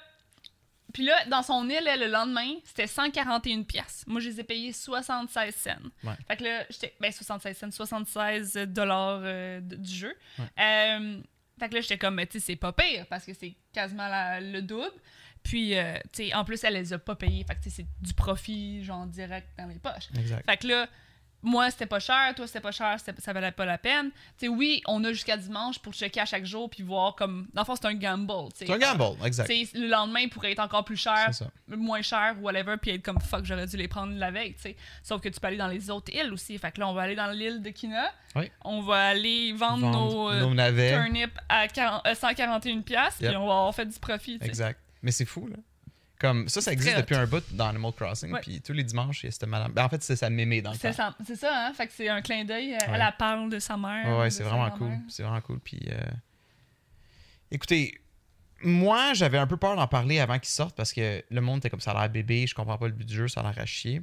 puis 0.94 1.04
là, 1.04 1.26
dans 1.26 1.44
son 1.44 1.70
île, 1.70 1.84
le 2.00 2.08
lendemain, 2.08 2.54
c'était 2.64 2.88
141 2.88 3.64
pièces. 3.64 4.04
Moi, 4.08 4.22
je 4.22 4.30
les 4.30 4.40
ai 4.40 4.44
payés 4.44 4.74
76 4.74 5.56
cents. 5.56 5.72
Ouais. 6.04 6.14
Fait 6.28 6.38
que 6.38 6.44
là, 6.44 6.66
j'étais... 6.70 6.94
Ben, 7.00 7.12
76 7.12 7.58
cents, 7.58 7.72
76 7.72 8.54
dollars 8.68 9.22
euh, 9.24 9.60
du 9.62 9.94
jeu. 9.94 10.14
Ouais. 10.38 10.46
Euh, 10.60 11.22
fait 11.60 11.70
que 11.70 11.76
là, 11.76 11.82
j'étais 11.82 11.98
comme, 11.98 12.16
mais 12.16 12.26
tu 12.28 12.40
sais, 12.40 12.46
c'est 12.48 12.56
pas 12.56 12.72
pire, 12.74 13.06
parce 13.10 13.26
que 13.26 13.34
c'est 13.34 13.56
quasiment 13.74 14.08
la- 14.08 14.40
le 14.42 14.62
double. 14.62 14.92
Puis, 15.44 15.76
euh, 15.78 15.94
tu 16.14 16.28
sais, 16.28 16.34
en 16.34 16.44
plus, 16.44 16.64
elle 16.64 16.74
les 16.74 16.92
a 16.94 17.00
pas 17.00 17.16
payés. 17.16 17.44
Fait 17.46 17.56
que, 17.56 17.62
tu 17.64 17.70
sais, 17.70 17.84
c'est 17.84 18.06
du 18.06 18.14
profit, 18.14 18.84
genre, 18.84 19.06
direct 19.06 19.48
dans 19.58 19.68
les 19.68 19.80
poches. 19.80 20.10
Exact. 20.18 20.46
Fait 20.46 20.58
que 20.58 20.68
là, 20.68 20.88
moi, 21.42 21.72
c'était 21.72 21.86
pas 21.86 22.00
cher, 22.00 22.34
toi, 22.36 22.48
c'était 22.48 22.60
pas 22.60 22.72
cher, 22.72 22.98
ça 23.00 23.34
valait 23.34 23.52
pas 23.52 23.66
la 23.66 23.78
peine. 23.78 24.12
Tu 24.38 24.46
sais, 24.46 24.48
oui, 24.48 24.82
on 24.88 25.04
a 25.04 25.14
jusqu'à 25.14 25.38
dimanche 25.38 25.80
pour 25.80 25.94
checker 25.94 26.20
à 26.20 26.26
chaque 26.26 26.46
jour 26.46 26.70
puis 26.70 26.84
voir 26.84 27.16
comme. 27.16 27.48
Dans 27.54 27.62
le 27.62 27.66
fond, 27.66 27.76
c'est 27.76 27.88
un 27.88 27.94
gamble. 27.94 28.50
C'est 28.56 28.70
un 28.70 28.78
gamble, 28.78 29.16
exact. 29.26 29.50
Le 29.74 29.88
lendemain, 29.88 30.22
il 30.22 30.30
pourrait 30.30 30.52
être 30.52 30.60
encore 30.60 30.84
plus 30.84 30.98
cher, 30.98 31.30
moins 31.68 32.02
cher, 32.02 32.36
whatever, 32.42 32.76
puis 32.78 32.92
être 32.92 33.04
comme 33.04 33.20
fuck, 33.20 33.46
j'aurais 33.46 33.68
dû 33.68 33.78
les 33.78 33.88
prendre 33.88 34.14
la 34.18 34.32
veille, 34.32 34.54
tu 34.54 34.62
sais. 34.62 34.76
Sauf 35.04 35.22
que 35.22 35.30
tu 35.30 35.40
peux 35.40 35.48
aller 35.48 35.58
dans 35.58 35.68
les 35.68 35.90
autres 35.90 36.14
îles 36.14 36.34
aussi. 36.34 36.58
Fait 36.58 36.72
que 36.72 36.80
là, 36.80 36.88
on 36.88 36.94
va 36.94 37.04
aller 37.04 37.16
dans 37.16 37.32
l'île 37.32 37.62
de 37.62 37.70
Kina. 37.70 38.12
Oui. 38.36 38.52
On 38.64 38.82
va 38.82 39.08
aller 39.08 39.54
vendre, 39.54 39.90
nos, 39.90 40.30
Vendre 40.30 40.60
euh, 40.60 40.72
nos 40.72 41.04
turnips 41.04 41.38
à 41.48 41.68
40 41.68 42.06
euh, 42.06 42.14
141$, 42.14 42.84
piastres, 42.84 43.22
Yep. 43.22 43.32
puis 43.32 43.38
on 43.38 43.48
va 43.48 43.54
avoir 43.54 43.76
fait 43.76 43.86
du 43.86 44.00
profit. 44.00 44.38
Exact. 44.42 44.80
Mais 45.02 45.12
c'est 45.12 45.26
fou, 45.26 45.48
là. 45.48 45.56
Comme 46.20 46.50
ça, 46.50 46.60
ça 46.60 46.74
existe 46.74 46.98
depuis 46.98 47.16
un 47.16 47.26
bout 47.26 47.44
dans 47.54 47.68
Animal 47.70 47.94
Crossing. 47.94 48.34
Ouais. 48.34 48.42
Puis 48.42 48.62
tous 48.62 48.74
les 48.74 48.84
dimanches, 48.84 49.24
il 49.24 49.28
y 49.28 49.30
a 49.30 49.32
cette 49.32 49.48
madame. 49.48 49.72
Ben, 49.72 49.86
en 49.86 49.90
fait, 49.90 50.04
c'est 50.04 50.18
sa 50.18 50.30
mémé 50.30 50.62
dans 50.62 50.72
le 50.72 50.78
C'est 50.78 50.92
ça, 50.92 51.16
c'est 51.26 51.38
ça, 51.38 51.68
hein? 51.68 51.74
Fait 51.74 51.88
que 51.88 51.94
c'est 51.94 52.10
un 52.10 52.22
clin 52.22 52.44
d'œil. 52.44 52.72
Ouais. 52.74 52.78
Elle, 52.94 53.14
parle 53.18 53.50
de 53.50 53.58
sa 53.58 53.78
mère. 53.78 54.20
Ouais, 54.20 54.30
c'est 54.30 54.44
vraiment 54.44 54.70
cool. 54.72 54.98
C'est 55.08 55.24
vraiment 55.24 55.40
cool. 55.40 55.60
Puis, 55.62 55.80
euh, 55.90 55.98
écoutez, 57.52 58.02
moi, 58.62 59.14
j'avais 59.14 59.38
un 59.38 59.48
peu 59.48 59.56
peur 59.56 59.78
d'en 59.78 59.88
parler 59.88 60.20
avant 60.20 60.38
qu'il 60.40 60.50
sorte 60.50 60.76
parce 60.76 60.92
que 60.92 61.24
le 61.30 61.42
monde 61.42 61.60
était 61.60 61.70
comme 61.70 61.80
ça 61.80 61.92
a 61.92 62.02
l'air 62.02 62.10
bébé, 62.10 62.46
je 62.46 62.54
comprends 62.54 62.78
pas 62.78 62.88
le 62.88 62.94
but 62.94 63.06
du 63.06 63.16
jeu, 63.16 63.28
ça 63.30 63.40
a 63.40 63.44
l'air 63.44 63.58
à 63.58 63.66
chier. 63.66 64.02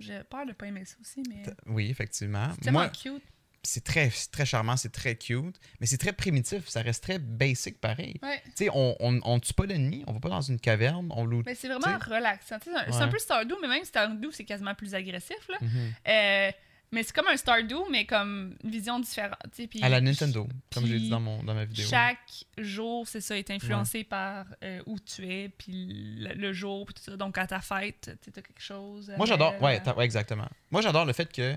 J'ai 0.00 0.24
peur 0.24 0.44
de 0.44 0.52
pas 0.52 0.66
aimer 0.66 0.84
ça 0.84 0.96
aussi, 1.00 1.22
mais. 1.28 1.44
Oui, 1.66 1.90
effectivement. 1.90 2.48
C'est 2.54 2.62
tellement 2.62 2.80
Moi, 2.80 2.88
cute. 2.88 3.22
C'est 3.64 3.84
très, 3.84 4.10
très 4.32 4.44
charmant, 4.44 4.76
c'est 4.76 4.90
très 4.92 5.14
cute, 5.14 5.56
mais 5.80 5.86
c'est 5.86 5.98
très 5.98 6.12
primitif, 6.12 6.66
ça 6.68 6.82
reste 6.82 7.02
très 7.04 7.18
basic 7.20 7.80
pareil. 7.80 8.16
Ouais. 8.22 8.42
Tu 8.46 8.64
sais, 8.64 8.68
on, 8.74 8.96
on, 8.98 9.20
on 9.24 9.38
tue 9.38 9.54
pas 9.54 9.66
d'ennemis, 9.66 10.02
on 10.08 10.12
va 10.12 10.18
pas 10.20 10.30
dans 10.30 10.40
une 10.40 10.58
caverne, 10.58 11.08
on 11.14 11.24
loot. 11.24 11.46
Mais 11.46 11.54
c'est 11.54 11.68
vraiment 11.68 11.98
Tu 11.98 12.10
relaxant. 12.10 12.56
C'est 12.62 12.70
un- 12.70 12.90
Ouais. 12.90 13.02
un 13.02 13.08
peu 13.08 13.18
Stardew, 13.18 13.54
mais 13.62 13.68
même 13.68 13.84
Stardew, 13.84 14.30
c'est 14.32 14.44
quasiment 14.44 14.74
plus 14.74 14.94
agressif. 14.94 15.36
Là. 15.48 15.58
Mhm. 15.60 15.92
Euh, 16.08 16.50
mais 16.94 17.02
c'est 17.04 17.14
comme 17.14 17.28
un 17.28 17.36
Stardew, 17.36 17.84
mais 17.90 18.04
comme 18.04 18.56
une 18.64 18.70
vision 18.70 18.98
différente. 18.98 19.38
puis 19.54 19.80
À 19.80 19.88
la 19.88 20.00
Nintendo, 20.00 20.46
comme 20.74 20.84
j'ai 20.86 20.98
dit 20.98 21.08
dans, 21.08 21.20
mon, 21.20 21.42
dans 21.44 21.54
ma 21.54 21.64
vidéo. 21.64 21.86
Chaque 21.88 22.18
jour, 22.58 23.06
c'est 23.08 23.20
ça, 23.22 23.38
est 23.38 23.48
influencé 23.50 24.02
par 24.04 24.44
euh, 24.64 24.82
où 24.86 24.98
tu 24.98 25.26
es, 25.32 25.48
puis 25.48 26.16
le, 26.18 26.34
le 26.34 26.52
jour, 26.52 26.84
puis 26.84 26.94
tout 26.94 27.02
ça. 27.02 27.16
Donc, 27.16 27.38
à 27.38 27.46
ta 27.46 27.60
fête, 27.60 28.10
tu 28.22 28.28
as 28.28 28.42
quelque 28.42 28.60
chose. 28.60 29.10
Moi, 29.16 29.24
j'adore. 29.24 29.52
Noël, 29.60 29.80
Ouais, 29.86 29.92
ouais, 29.94 30.04
exactement. 30.04 30.48
Moi, 30.72 30.82
j'adore 30.82 31.04
le 31.06 31.12
fait 31.14 31.32
que 31.32 31.56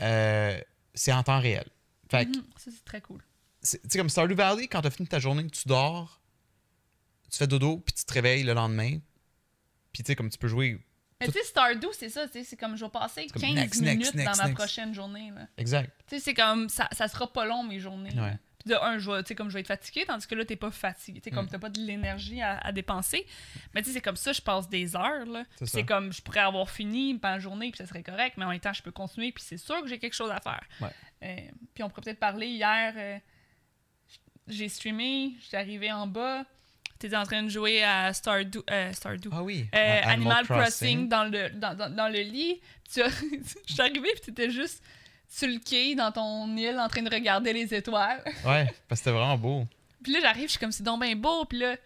euh, 0.00 0.60
c'est 0.98 1.12
en 1.12 1.22
temps 1.22 1.40
réel. 1.40 1.66
Fait 2.10 2.24
que, 2.26 2.30
Mhm, 2.38 2.44
Ça, 2.56 2.70
c'est 2.74 2.84
très 2.84 3.00
cool. 3.00 3.22
c'est- 3.62 3.80
tu 3.82 3.88
sais, 3.90 3.98
comme 3.98 4.08
Stardew 4.08 4.34
Valley, 4.34 4.66
quand 4.68 4.80
t'as 4.82 4.90
fini 4.90 5.06
ta 5.08 5.18
journée, 5.18 5.46
tu 5.48 5.68
dors, 5.68 6.20
tu 7.30 7.36
fais 7.38 7.46
dodo, 7.46 7.78
puis 7.78 7.92
tu 7.94 8.04
te 8.04 8.12
réveilles 8.12 8.42
le 8.44 8.54
lendemain. 8.54 8.98
Puis, 9.92 10.02
tu 10.02 10.06
sais, 10.08 10.16
comme 10.16 10.30
tu 10.30 10.38
peux 10.38 10.48
jouer. 10.48 10.80
Mais 11.20 11.26
tu 11.26 11.32
sais, 11.32 11.42
Stardew, 11.44 11.88
c'est 11.92 12.08
ça. 12.08 12.28
tu 12.28 12.44
C'est 12.44 12.56
comme 12.56 12.76
je 12.76 12.84
vais 12.84 12.90
passer 12.90 13.26
comme 13.26 13.42
15 13.42 13.54
next, 13.54 13.80
minutes 13.80 13.98
next, 13.98 14.14
next, 14.14 14.38
dans 14.40 14.48
ma 14.48 14.54
prochaine 14.54 14.94
journée. 14.94 15.32
Là. 15.34 15.48
Exact. 15.56 15.90
Tu 16.06 16.16
sais, 16.16 16.22
c'est 16.22 16.34
comme 16.34 16.68
ça, 16.68 16.88
ça 16.92 17.08
sera 17.08 17.30
pas 17.32 17.44
long 17.44 17.64
mes 17.64 17.80
journées. 17.80 18.12
Ouais. 18.18 18.38
Puis 18.58 18.70
de 18.70 18.74
un, 18.74 18.98
je 18.98 19.10
vais, 19.10 19.22
tu 19.22 19.28
sais, 19.28 19.34
comme 19.36 19.48
je 19.50 19.54
vais 19.54 19.60
être 19.60 19.68
fatiguée, 19.68 20.04
tandis 20.04 20.26
que 20.26 20.34
là, 20.34 20.44
t'es 20.44 20.56
pas 20.56 20.70
fatigué. 20.72 21.20
Tu 21.20 21.30
sais, 21.30 21.34
comme 21.34 21.46
Mm. 21.46 21.50
t'as 21.50 21.58
pas 21.58 21.68
de 21.68 21.80
l'énergie 21.80 22.40
à, 22.42 22.58
à 22.58 22.72
dépenser. 22.72 23.24
Mais 23.74 23.82
tu 23.82 23.88
sais, 23.88 23.94
c'est 23.94 24.00
comme 24.00 24.16
ça, 24.16 24.32
je 24.32 24.40
passe 24.42 24.68
des 24.68 24.96
heures. 24.96 25.26
là. 25.26 25.44
C'est 25.64 25.84
comme 25.84 26.12
je 26.12 26.20
pourrais 26.22 26.40
avoir 26.40 26.68
fini 26.68 27.14
pendant 27.18 27.34
la 27.34 27.40
journée, 27.40 27.70
puis 27.70 27.78
ça 27.78 27.86
serait 27.86 28.02
correct, 28.02 28.34
mais 28.36 28.44
en 28.44 28.50
même 28.50 28.58
temps, 28.60 28.72
je 28.72 28.82
peux 28.82 28.90
continuer, 28.90 29.30
puis 29.32 29.44
c'est 29.46 29.58
sûr 29.58 29.80
que 29.82 29.86
j'ai 29.88 29.98
quelque 29.98 30.14
chose 30.16 30.30
à 30.30 30.40
faire. 30.40 30.62
Ouais. 30.80 30.88
Euh, 31.22 31.50
puis 31.74 31.82
on 31.84 31.88
pourrait 31.88 32.02
peut-être 32.02 32.18
parler 32.20 32.46
hier. 32.48 32.94
euh, 32.96 33.18
j'ai 34.48 34.68
streamé, 34.68 35.34
j'étais 35.42 35.58
arrivé 35.58 35.92
en 35.92 36.06
bas. 36.06 36.44
T'étais 36.98 37.16
en 37.16 37.22
train 37.24 37.44
de 37.44 37.48
jouer 37.48 37.84
à 37.84 38.12
Stardew. 38.12 38.58
euh, 38.70 38.92
Stardew. 38.92 39.28
Ah 39.30 39.42
oui. 39.42 39.68
Animal, 40.04 40.44
Crossing, 40.46 41.08
dans, 41.08 41.24
le, 41.24 41.50
dans, 41.50 41.76
dans, 41.76 41.94
dans 41.94 42.08
le 42.08 42.20
lit. 42.22 42.60
Je 42.96 43.02
suis 43.72 43.80
arrivée 43.80 44.08
puis 44.14 44.20
t'étais 44.22 44.50
juste 44.50 44.82
sur 45.28 45.48
le 45.48 45.58
quai 45.58 45.94
dans 45.94 46.10
ton 46.12 46.56
île 46.56 46.78
en 46.78 46.88
train 46.88 47.02
de 47.02 47.10
regarder 47.10 47.52
les 47.52 47.74
étoiles. 47.74 48.22
Ouais, 48.46 48.64
parce 48.88 49.00
que 49.00 49.04
c'était 49.04 49.10
vraiment 49.10 49.36
beau. 49.38 49.66
Puis 50.02 50.12
là, 50.12 50.20
j'arrive, 50.22 50.44
je 50.46 50.50
suis 50.52 50.58
comme, 50.60 50.72
c'est 50.72 50.82
donc 50.84 51.02
bien 51.02 51.14
beau. 51.16 51.44
Puis 51.44 51.58
là, 51.58 51.76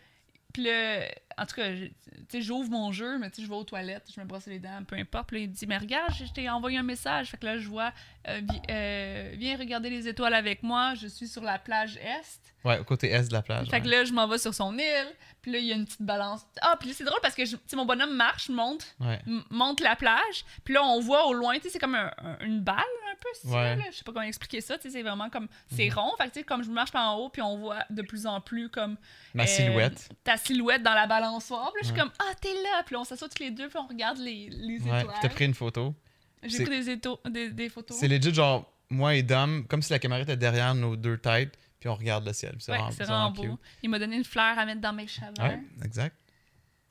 puis 0.53 0.65
là, 0.65 1.01
en 1.39 1.47
tout 1.47 1.57
cas, 1.57 1.75
je- 1.75 1.87
tu 1.87 1.93
sais, 2.29 2.43
j'ouvre 2.43 2.71
mon 2.71 2.93
jeu, 2.93 3.19
mais 3.19 3.31
tu 3.31 3.37
sais, 3.37 3.43
je 3.43 3.49
vais 3.49 3.55
aux 3.57 3.65
toilettes, 3.65 4.05
je 4.15 4.21
me 4.21 4.27
brosse 4.27 4.47
les 4.47 4.59
dents, 4.59 4.85
peu 4.87 4.97
importe. 4.97 5.29
Puis 5.29 5.39
là, 5.39 5.43
il 5.45 5.49
me 5.49 5.55
dit, 5.55 5.67
mais 5.67 5.79
regarde, 5.79 6.13
je 6.15 6.31
t'ai 6.31 6.49
envoyé 6.51 6.77
un 6.79 6.83
message. 6.83 7.31
Fait 7.31 7.39
que 7.39 7.47
là, 7.47 7.57
je 7.59 7.67
vois, 7.69 7.91
euh, 8.29 8.41
vi- 8.43 8.61
euh, 8.71 9.33
viens 9.39 9.57
regarder 9.57 9.89
les 9.89 10.07
étoiles 10.09 10.35
avec 10.35 10.63
moi. 10.63 10.95
Je 10.95 11.07
suis 11.07 11.27
sur 11.27 11.43
la 11.43 11.59
plage 11.59 11.97
Est. 11.97 12.41
Ouais, 12.65 12.79
au 12.79 12.85
côté 12.85 13.11
est 13.11 13.29
de 13.29 13.33
la 13.33 13.41
plage. 13.43 13.69
Fait 13.71 13.81
que 13.81 13.89
là, 13.89 14.05
je 14.05 14.13
m'en 14.13 14.29
vais 14.29 14.39
sur 14.39 14.53
son 14.55 14.77
île. 14.79 15.09
Puis 15.41 15.51
là, 15.53 15.59
il 15.59 15.65
y 15.65 15.73
a 15.73 15.75
une 15.75 15.87
petite 15.87 16.03
balance. 16.03 16.43
Ah, 16.61 16.77
puis 16.79 16.91
là, 16.91 16.95
c'est 16.97 17.03
drôle 17.05 17.19
parce 17.23 17.35
que 17.35 17.45
je- 17.47 17.57
tu 17.57 17.63
sais, 17.67 17.75
mon 17.77 17.87
bonhomme 17.87 18.15
marche, 18.15 18.49
monte, 18.51 18.95
Ouais. 19.01 19.21
monte 19.51 19.81
la 19.81 19.97
plage. 19.97 20.45
Puis 20.65 20.75
là, 20.75 20.85
on 20.85 21.01
voit 21.01 21.27
au 21.27 21.33
loin, 21.33 21.57
tu 21.57 21.63
sais, 21.63 21.71
c'est 21.71 21.79
comme 21.81 21.95
un- 21.97 22.13
un- 22.19 22.39
une 22.45 22.61
balle, 22.61 22.77
peu, 23.23 23.29
si 23.35 23.43
tu 23.43 23.47
veux, 23.49 23.55
Ouais. 23.55 23.77
là. 23.77 23.85
Je 23.91 23.97
sais 23.97 24.05
pas 24.05 24.13
comment 24.13 24.25
expliquer 24.25 24.61
ça. 24.61 24.77
C'est 24.81 25.03
vraiment 25.03 25.31
comme. 25.31 25.49
C'est 25.75 25.87
Mhm. 25.89 25.95
rond. 25.95 26.13
Fait 26.19 26.31
que, 26.31 26.47
comme 26.47 26.63
je 26.65 26.71
marche 26.71 26.91
par 26.93 27.09
en 27.15 27.19
haut, 27.19 27.29
puis 27.29 27.41
on 27.43 27.57
voit 27.59 27.85
de 27.91 28.03
plus 28.03 28.27
en 28.27 28.41
plus 28.41 28.69
comme. 28.69 28.97
Ma 29.35 29.45
euh, 29.45 29.47
silhouette. 29.47 30.09
Ta 30.25 30.37
silhouette 30.37 30.83
dans 30.83 30.95
la 30.95 31.07
balançoire. 31.07 31.73
Puis 31.73 31.83
je 31.83 31.87
suis 31.89 31.95
Ouais. 31.95 32.01
comme, 32.03 32.13
ah, 32.19 32.35
t'es 32.41 32.53
là. 32.55 32.83
Puis 32.85 32.97
on 32.97 33.05
s'assoit 33.05 33.29
tous 33.29 33.43
les 33.43 33.51
deux, 33.51 33.69
puis 33.69 33.79
on 33.79 33.87
regarde 33.87 34.19
les, 34.19 34.49
les 34.51 34.81
Ouais. 34.83 35.01
étoiles. 35.01 35.17
T'as 35.23 35.29
pris 35.29 35.45
une 35.47 35.55
photo. 35.55 35.95
J'ai 36.43 36.65
pris 36.65 36.71
des, 36.85 36.97
éto- 36.97 37.21
des, 37.31 37.51
des 37.51 37.69
photos. 37.69 37.97
C'est 37.97 38.09
legit, 38.09 38.35
genre, 38.35 38.71
moi 38.91 39.15
et 39.15 39.23
Dom, 39.23 39.65
comme 39.69 39.81
si 39.83 39.93
la 39.93 39.99
caméra 40.01 40.21
était 40.23 40.37
derrière 40.37 40.75
nos 40.75 40.97
deux 40.97 41.17
têtes, 41.17 41.57
puis 41.79 41.89
on 41.89 41.95
regarde 41.95 42.27
le 42.27 42.33
ciel. 42.33 42.57
C'est 42.59 42.73
Ouais, 42.73 42.79
vraiment, 42.79 43.31
beau. 43.31 43.59
Il 43.83 43.91
m'a 43.91 43.99
donné 43.99 44.17
une 44.17 44.25
fleur 44.25 44.59
à 44.59 44.67
mettre 44.67 44.81
dans 44.81 44.93
mes 44.93 45.07
cheveux. 45.07 45.27
Ouais, 45.41 45.61
exact. 45.85 46.17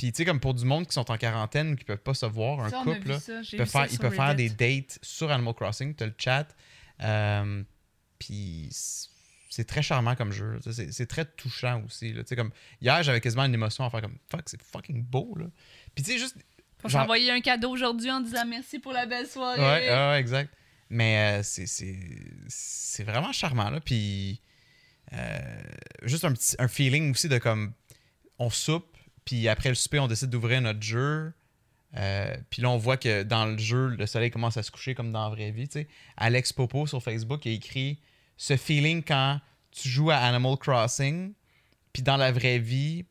Puis, 0.02 0.12
tu 0.12 0.18
sais, 0.18 0.26
comme 0.26 0.40
pour 0.40 0.56
du 0.56 0.66
monde 0.66 0.88
qui 0.88 0.94
sont 0.94 1.12
en 1.12 1.16
quarantaine, 1.18 1.76
qui 1.76 1.84
peuvent 1.84 2.00
pas 2.00 2.16
se 2.16 2.26
voir, 2.26 2.60
un 2.62 2.70
Ça, 2.72 2.82
couple, 2.84 3.08
là, 3.08 3.20
ça. 3.20 3.34
Peut 3.56 3.66
faire, 3.66 3.86
il 3.92 4.00
peut 4.00 4.10
faire 4.10 4.34
des 4.34 4.50
dates 4.50 4.98
sur 5.04 5.30
Animal 5.30 5.54
Crossing, 5.54 5.94
t'as 5.94 6.08
le 6.08 6.16
chat. 6.18 6.48
euh, 7.04 7.62
puis 8.18 8.68
c'est 8.72 9.68
très 9.68 9.84
charmant 9.84 10.16
comme 10.16 10.32
jeu. 10.32 10.60
tu 10.64 10.72
C'est 10.92 11.06
très 11.06 11.26
touchant 11.26 11.84
aussi. 11.86 12.14
Là. 12.14 12.24
Tu 12.24 12.36
Comme, 12.36 12.50
hier, 12.82 13.04
j'avais 13.04 13.22
quasiment 13.22 13.46
une 13.46 13.54
émotion 13.54 13.86
à 13.86 13.92
faire 13.92 14.02
comme 14.02 14.18
fuck, 14.28 14.42
c'est 14.48 14.60
fucking 14.64 15.04
beau. 15.04 15.36
Là. 15.38 15.46
Puis 15.94 16.04
tu 16.04 16.14
sais, 16.14 16.18
juste. 16.18 16.36
Faut 16.80 16.90
genre- 16.90 17.02
s'envoyer 17.02 17.30
un 17.30 17.42
cadeau 17.42 17.70
aujourd'hui 17.70 18.10
en 18.10 18.22
disant 18.22 18.44
merci 18.48 18.80
pour 18.80 18.94
la 18.94 19.06
belle 19.06 19.28
soirée. 19.28 19.62
Ouais, 19.62 20.20
exact. 20.20 20.52
Mais 20.90 21.40
euh, 21.42 21.44
c'est 21.44 23.04
vraiment 23.04 23.32
charmant. 23.34 23.70
Là. 23.70 23.80
Puis 23.80 24.42
euh, 25.14 25.62
juste 26.02 26.26
un, 26.26 26.34
petit, 26.34 26.56
un 26.58 26.68
feeling 26.68 27.12
aussi 27.12 27.30
de 27.30 27.38
comme 27.38 27.74
on 28.40 28.50
soupe, 28.50 28.98
puis 29.26 29.48
après 29.48 29.70
le 29.70 29.76
souper, 29.76 30.00
on 30.00 30.08
décide 30.08 30.30
d'ouvrir 30.30 30.62
notre 30.62 30.82
jeu. 30.82 31.32
Euh, 31.98 32.36
puis 32.50 32.62
là, 32.62 32.70
on 32.70 32.78
voit 32.78 32.98
que 32.98 33.24
dans 33.24 33.46
le 33.46 33.58
jeu, 33.58 33.88
le 33.90 34.06
soleil 34.08 34.32
commence 34.32 34.56
à 34.58 34.64
se 34.64 34.72
coucher 34.72 34.96
comme 34.96 35.12
dans 35.12 35.24
la 35.24 35.30
vraie 35.36 35.52
vie. 35.52 35.68
tu 35.68 35.80
sais. 35.82 35.88
Alex 36.18 36.54
Popo 36.54 36.88
sur 36.88 37.04
Facebook 37.04 37.46
a 37.46 37.50
écrit 37.50 38.00
ce 38.38 38.56
feeling 38.58 39.04
quand 39.04 39.40
tu 39.72 39.90
joues 39.90 40.10
à 40.12 40.18
Animal 40.18 40.58
Crossing, 40.58 41.34
Puis 41.94 42.02
dans 42.04 42.16
la 42.18 42.32
vraie 42.32 42.60
vie, 42.60 43.06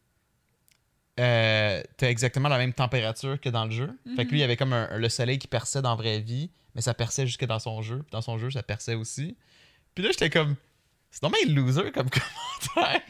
euh, 1.18 1.82
t'as 1.98 2.08
exactement 2.08 2.48
la 2.48 2.56
même 2.58 2.72
température 2.72 3.38
que 3.40 3.48
dans 3.50 3.66
le 3.66 3.70
jeu. 3.70 3.98
Fait 4.16 4.24
que 4.24 4.30
lui, 4.30 4.38
il 4.38 4.40
y 4.40 4.44
avait 4.44 4.56
comme 4.56 4.72
un- 4.72 4.96
le 4.96 5.08
soleil 5.10 5.38
qui 5.38 5.48
perçait 5.48 5.82
dans 5.82 5.90
la 5.90 5.96
vraie 5.96 6.20
vie, 6.20 6.50
mais 6.74 6.80
ça 6.80 6.94
perçait 6.94 7.26
jusque 7.26 7.44
dans 7.44 7.58
son 7.58 7.82
jeu. 7.82 7.98
Puis 7.98 8.10
dans 8.12 8.22
son 8.22 8.38
jeu, 8.38 8.50
ça 8.50 8.62
perçait 8.62 8.94
aussi. 8.94 9.36
Puis 9.94 10.02
là, 10.04 10.10
j'étais 10.12 10.30
comme. 10.30 10.56
C'est 11.10 11.22
normal 11.22 11.40
loser 11.48 11.90
comme 11.92 12.08
commentaire. 12.74 13.02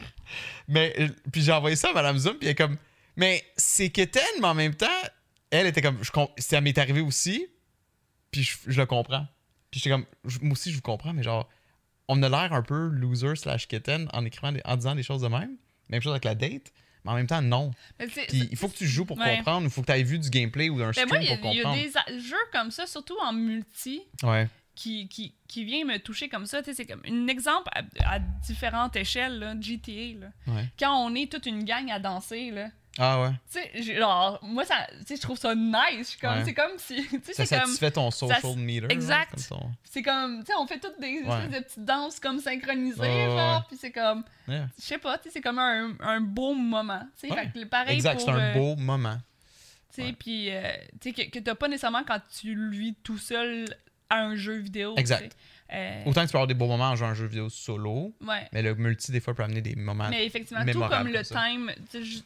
Mais, 0.67 0.93
euh, 0.99 1.07
puis 1.31 1.41
j'ai 1.43 1.51
envoyé 1.51 1.75
ça 1.75 1.91
à 1.91 1.93
Madame 1.93 2.17
Zoom, 2.17 2.33
puis 2.37 2.47
elle 2.47 2.51
est 2.51 2.55
comme. 2.55 2.77
Mais 3.21 3.43
c'est 3.55 3.89
Keten, 3.89 4.21
mais 4.41 4.47
en 4.47 4.53
même 4.55 4.75
temps, 4.75 4.87
elle 5.51 5.67
était 5.67 5.81
comme. 5.81 5.97
Je, 6.03 6.11
ça 6.41 6.59
m'est 6.59 6.77
arrivé 6.77 7.01
aussi, 7.01 7.45
puis 8.31 8.43
je, 8.43 8.57
je 8.67 8.79
le 8.79 8.85
comprends. 8.85 9.27
Puis 9.69 9.79
j'étais 9.79 9.91
comme. 9.91 10.05
je- 10.25 10.39
moi 10.41 10.53
aussi, 10.53 10.71
je 10.71 10.75
vous 10.75 10.81
comprends, 10.81 11.13
mais 11.13 11.23
genre, 11.23 11.47
on 12.07 12.21
a 12.23 12.29
l'air 12.29 12.51
un 12.53 12.63
peu 12.63 12.87
loser 12.87 13.35
slash 13.35 13.67
Keten 13.67 14.09
en 14.13 14.25
écrivant, 14.25 14.53
en 14.65 14.75
disant 14.75 14.95
des 14.95 15.03
choses 15.03 15.21
de 15.21 15.27
même. 15.27 15.55
Même 15.89 16.01
chose 16.01 16.11
avec 16.13 16.25
la 16.25 16.35
date, 16.35 16.71
mais 17.05 17.11
en 17.11 17.15
même 17.15 17.27
temps, 17.27 17.41
non. 17.41 17.71
Puis 17.97 18.47
il 18.51 18.57
faut 18.57 18.69
que 18.69 18.77
tu 18.77 18.87
joues 18.87 19.05
pour 19.05 19.17
Ouais. 19.17 19.37
comprendre, 19.37 19.65
il 19.67 19.69
faut 19.69 19.81
que 19.81 19.87
tu 19.91 19.97
aies 19.97 20.03
vu 20.03 20.17
du 20.19 20.29
gameplay 20.29 20.69
ou 20.69 20.79
d'un 20.79 20.87
Mais 20.87 20.93
stream 20.93 21.09
moi, 21.09 21.17
a- 21.19 21.37
pour 21.37 21.51
il 21.51 21.57
y 21.57 21.59
a 21.59 21.63
comprendre. 21.63 22.05
des 22.07 22.19
jeux 22.19 22.35
comme 22.51 22.71
ça, 22.71 22.87
surtout 22.87 23.17
en 23.21 23.33
multi, 23.33 24.01
Ouais. 24.23 24.47
qui, 24.73 25.07
qui, 25.09 25.35
qui 25.49 25.63
vient 25.65 25.83
me 25.85 25.97
toucher 25.99 26.29
comme 26.29 26.45
ça. 26.45 26.61
C'est 26.63 26.85
comme 26.85 27.01
un 27.05 27.27
exemple 27.27 27.69
à, 27.73 28.15
à 28.15 28.19
différentes 28.19 28.95
échelles, 28.95 29.37
là, 29.39 29.53
GTA. 29.59 29.91
Là. 30.19 30.27
Ouais. 30.47 30.69
Quand 30.79 30.95
on 31.05 31.13
est 31.13 31.29
toute 31.31 31.45
une 31.45 31.63
gang 31.65 31.89
à 31.91 31.99
danser, 31.99 32.51
là. 32.51 32.69
Ah 32.99 33.21
ouais. 33.21 33.29
Tu 33.51 33.83
sais, 33.83 33.93
genre, 33.95 34.37
moi, 34.43 34.65
ça, 34.65 34.75
je 35.09 35.15
trouve 35.21 35.37
ça 35.37 35.55
nice. 35.55 36.17
Comme- 36.19 36.31
Ouais. 36.39 36.43
C'est 36.45 36.53
comme 36.53 36.77
si. 36.77 37.07
Tu 37.09 37.19
sais, 37.23 37.33
Ça 37.33 37.45
c'est 37.45 37.55
comme. 37.57 37.65
satisfait 37.67 37.91
ton 37.91 38.11
social 38.11 38.41
ça- 38.41 38.55
meter. 38.55 38.87
exact. 38.91 39.39
C'est 39.85 40.01
comme. 40.01 40.39
Tu 40.39 40.47
sais, 40.47 40.53
on 40.59 40.67
fait 40.67 40.79
toutes 40.79 40.99
des 40.99 41.21
Ouais. 41.21 41.37
espèces 41.45 41.51
de 41.51 41.63
petites 41.65 41.85
danses 41.85 42.19
comme 42.19 42.39
synchronisées, 42.39 42.99
ouais, 42.99 43.25
genre. 43.27 43.65
Puis 43.67 43.77
c'est 43.79 43.91
comme. 43.91 44.23
ton- 44.23 44.51
Yeah. 44.51 44.67
Je 44.77 44.83
sais 44.83 44.97
pas, 44.97 45.17
tu 45.17 45.25
sais, 45.25 45.29
c'est 45.33 45.41
comme 45.41 45.59
un, 45.59 45.93
un 46.01 46.19
beau 46.19 46.53
moment. 46.53 47.01
Tu 47.19 47.29
sais, 47.29 47.33
Ouais. 47.33 47.65
pareil 47.65 47.95
Exact, 47.95 48.19
c'est 48.19 48.29
un 48.29 48.37
euh, 48.39 48.53
beau 48.53 48.75
moment. 48.75 49.17
Tu 49.95 50.03
sais, 50.03 50.13
puis, 50.13 50.49
euh, 50.51 50.61
que, 51.01 51.29
que 51.29 51.39
t'as 51.39 51.55
pas 51.55 51.67
nécessairement 51.69 52.03
quand 52.05 52.19
tu 52.39 52.53
lui 52.55 52.95
tout 53.03 53.17
seul 53.17 53.65
à 54.09 54.17
un 54.21 54.35
jeu 54.35 54.55
vidéo. 54.57 54.95
Exact. 54.97 55.23
tu 55.23 55.29
sais. 55.29 55.35
Euh, 55.73 56.03
Autant 56.05 56.21
que 56.21 56.25
tu 56.27 56.31
peux 56.33 56.37
avoir 56.37 56.47
des 56.47 56.53
beaux 56.53 56.67
moments 56.67 56.89
en 56.89 56.95
jouant 56.97 57.07
un 57.09 57.13
jeu 57.13 57.27
vidéo 57.27 57.47
solo, 57.49 58.13
ouais. 58.27 58.47
mais 58.51 58.61
le 58.61 58.75
multi, 58.75 59.11
des 59.13 59.21
fois, 59.21 59.33
peut 59.33 59.43
amener 59.43 59.61
des 59.61 59.75
moments. 59.75 60.09
Mais 60.09 60.25
effectivement, 60.25 60.65
tout 60.65 60.79
comme 60.79 61.07
le 61.07 61.23
comme 61.23 61.23
time, 61.23 61.71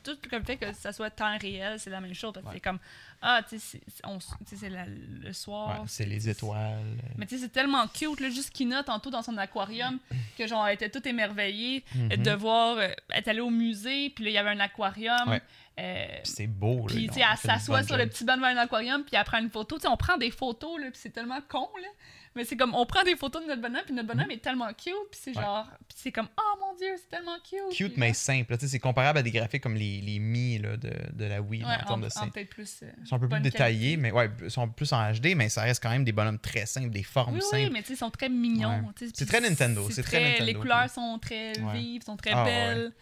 tout 0.04 0.18
comme 0.30 0.40
le 0.40 0.46
fait 0.46 0.58
que 0.58 0.74
ça 0.74 0.92
soit 0.92 1.12
temps 1.12 1.38
réel, 1.38 1.80
c'est 1.80 1.92
la 1.92 2.02
même 2.02 2.16
chose. 2.16 2.34
Parce 2.34 2.44
que 2.44 2.50
Ouais. 2.50 2.56
c'est 2.56 2.60
comme, 2.62 2.80
ah, 3.22 3.42
tu 3.48 3.60
sais, 3.60 3.80
c'est- 3.88 4.70
le 4.70 5.32
soir. 5.34 5.82
Ouais, 5.82 5.86
c'est 5.88 6.06
les 6.06 6.28
étoiles. 6.28 6.58
euh, 6.60 7.08
Mais 7.18 7.26
tu 7.28 7.36
sais, 7.38 7.44
c'est 7.44 7.52
tellement 7.52 7.88
cute, 7.88 8.20
là, 8.20 8.30
juste 8.30 8.50
Kina, 8.52 8.84
tantôt 8.84 9.10
dans 9.12 9.22
son 9.22 9.38
aquarium, 9.38 10.00
que 10.38 10.48
genre, 10.48 10.68
elle 10.68 10.74
était 10.76 10.90
toute 10.90 11.06
émerveillée 11.06 11.84
Mhm. 11.96 12.10
de 12.24 12.32
voir, 12.32 12.78
euh, 12.78 12.88
elle 13.10 13.18
est 13.24 13.28
allée 13.28 13.42
au 13.42 13.50
musée, 13.52 14.10
puis 14.10 14.24
là, 14.26 14.30
il 14.32 14.34
y 14.34 14.38
avait 14.38 14.50
un 14.52 14.60
aquarium. 14.60 15.40
Euh, 15.78 16.06
Puis 16.24 16.32
c'est 16.34 16.48
beau. 16.48 16.88
là, 16.88 16.94
puis, 16.96 17.08
tu 17.10 17.16
sais, 17.16 17.22
elle 17.30 17.38
s'assoit 17.38 17.84
sur 17.84 17.98
le 17.98 18.08
petit 18.08 18.24
banc 18.24 18.38
devant 18.38 18.48
un 18.48 18.58
aquarium, 18.58 19.04
puis 19.04 19.16
elle 19.16 19.24
prend 19.26 19.40
une 19.40 19.50
photo. 19.50 19.76
Tu 19.76 19.82
sais, 19.84 19.88
on 19.90 19.98
prend 19.98 20.18
des 20.18 20.32
photos, 20.32 20.80
là, 20.80 20.86
puis 20.90 21.00
c'est 21.02 21.10
tellement 21.12 21.42
con, 21.48 21.68
là. 21.82 21.88
Mais 22.36 22.44
c'est 22.44 22.58
comme, 22.58 22.76
on 22.76 22.86
prend 22.86 23.02
des 23.04 23.16
photos 23.16 23.44
de 23.44 23.48
notre 23.48 23.62
bonhomme, 23.62 23.84
puis 23.86 23.94
notre 23.94 24.10
bonhomme 24.10 24.30
est 24.30 24.44
tellement 24.44 24.68
cute, 24.74 24.94
puis 25.10 25.20
c'est. 25.24 25.36
Ouais. 25.38 25.42
genre, 25.42 25.66
puis 25.88 25.98
c'est 25.98 26.12
comme, 26.12 26.28
oh 26.38 26.60
mon 26.60 26.76
dieu, 26.76 26.94
c'est 26.98 27.08
tellement 27.10 27.38
cute. 27.44 27.72
Cute, 27.76 27.96
mais 27.98 28.14
simple. 28.14 28.54
tu 28.58 28.66
sais, 28.66 28.68
C'est 28.68 28.80
comparable 28.80 29.20
à 29.20 29.24
des 29.24 29.32
graphiques 29.32 29.64
comme 29.64 29.76
les, 29.76 30.02
les 30.02 30.20
Mi 30.20 30.58
là, 30.58 30.76
de, 30.76 30.92
de 31.14 31.26
la 31.26 31.42
Wii 31.42 31.64
Ouais, 31.64 31.72
en 31.82 31.86
termes 31.86 32.02
de 32.02 32.10
scène. 32.10 32.32
peut-être 32.32 32.50
plus. 32.50 32.80
euh, 32.84 32.92
Ils 33.02 33.08
sont 33.08 33.16
un 33.16 33.20
peu 33.20 33.30
plus 33.30 33.40
détaillés, 33.40 33.80
qualité. 33.96 33.98
mais 33.98 34.12
ouais, 34.12 34.30
ils 34.44 34.52
sont 34.52 34.68
plus 34.68 34.92
en 34.92 35.12
HD, 35.14 35.34
mais 35.36 35.48
ça 35.48 35.62
reste 35.62 35.82
quand 35.82 35.90
même 35.92 36.04
des 36.04 36.12
bonhommes 36.12 36.40
très 36.40 36.66
simples, 36.66 36.90
des 36.90 37.04
formes 37.04 37.36
Oui, 37.36 37.42
simples. 37.42 37.56
oui, 37.64 37.70
mais 37.72 37.82
tu 37.84 37.88
sais, 37.88 37.94
ils 37.94 37.98
sont 37.98 38.12
très 38.12 38.28
mignons. 38.28 38.82
Ouais. 39.00 39.08
C'est 39.14 39.26
très 39.28 39.40
Nintendo, 39.40 39.90
c'est 39.90 40.04
très 40.04 40.20
Nintendo, 40.22 40.46
Les 40.46 40.54
couleurs 40.56 40.90
sont 40.90 41.18
très 41.22 41.54
vives, 41.74 42.04
sont 42.04 42.18
très 42.18 42.32
Ah, 42.34 42.44
belles. 42.44 42.94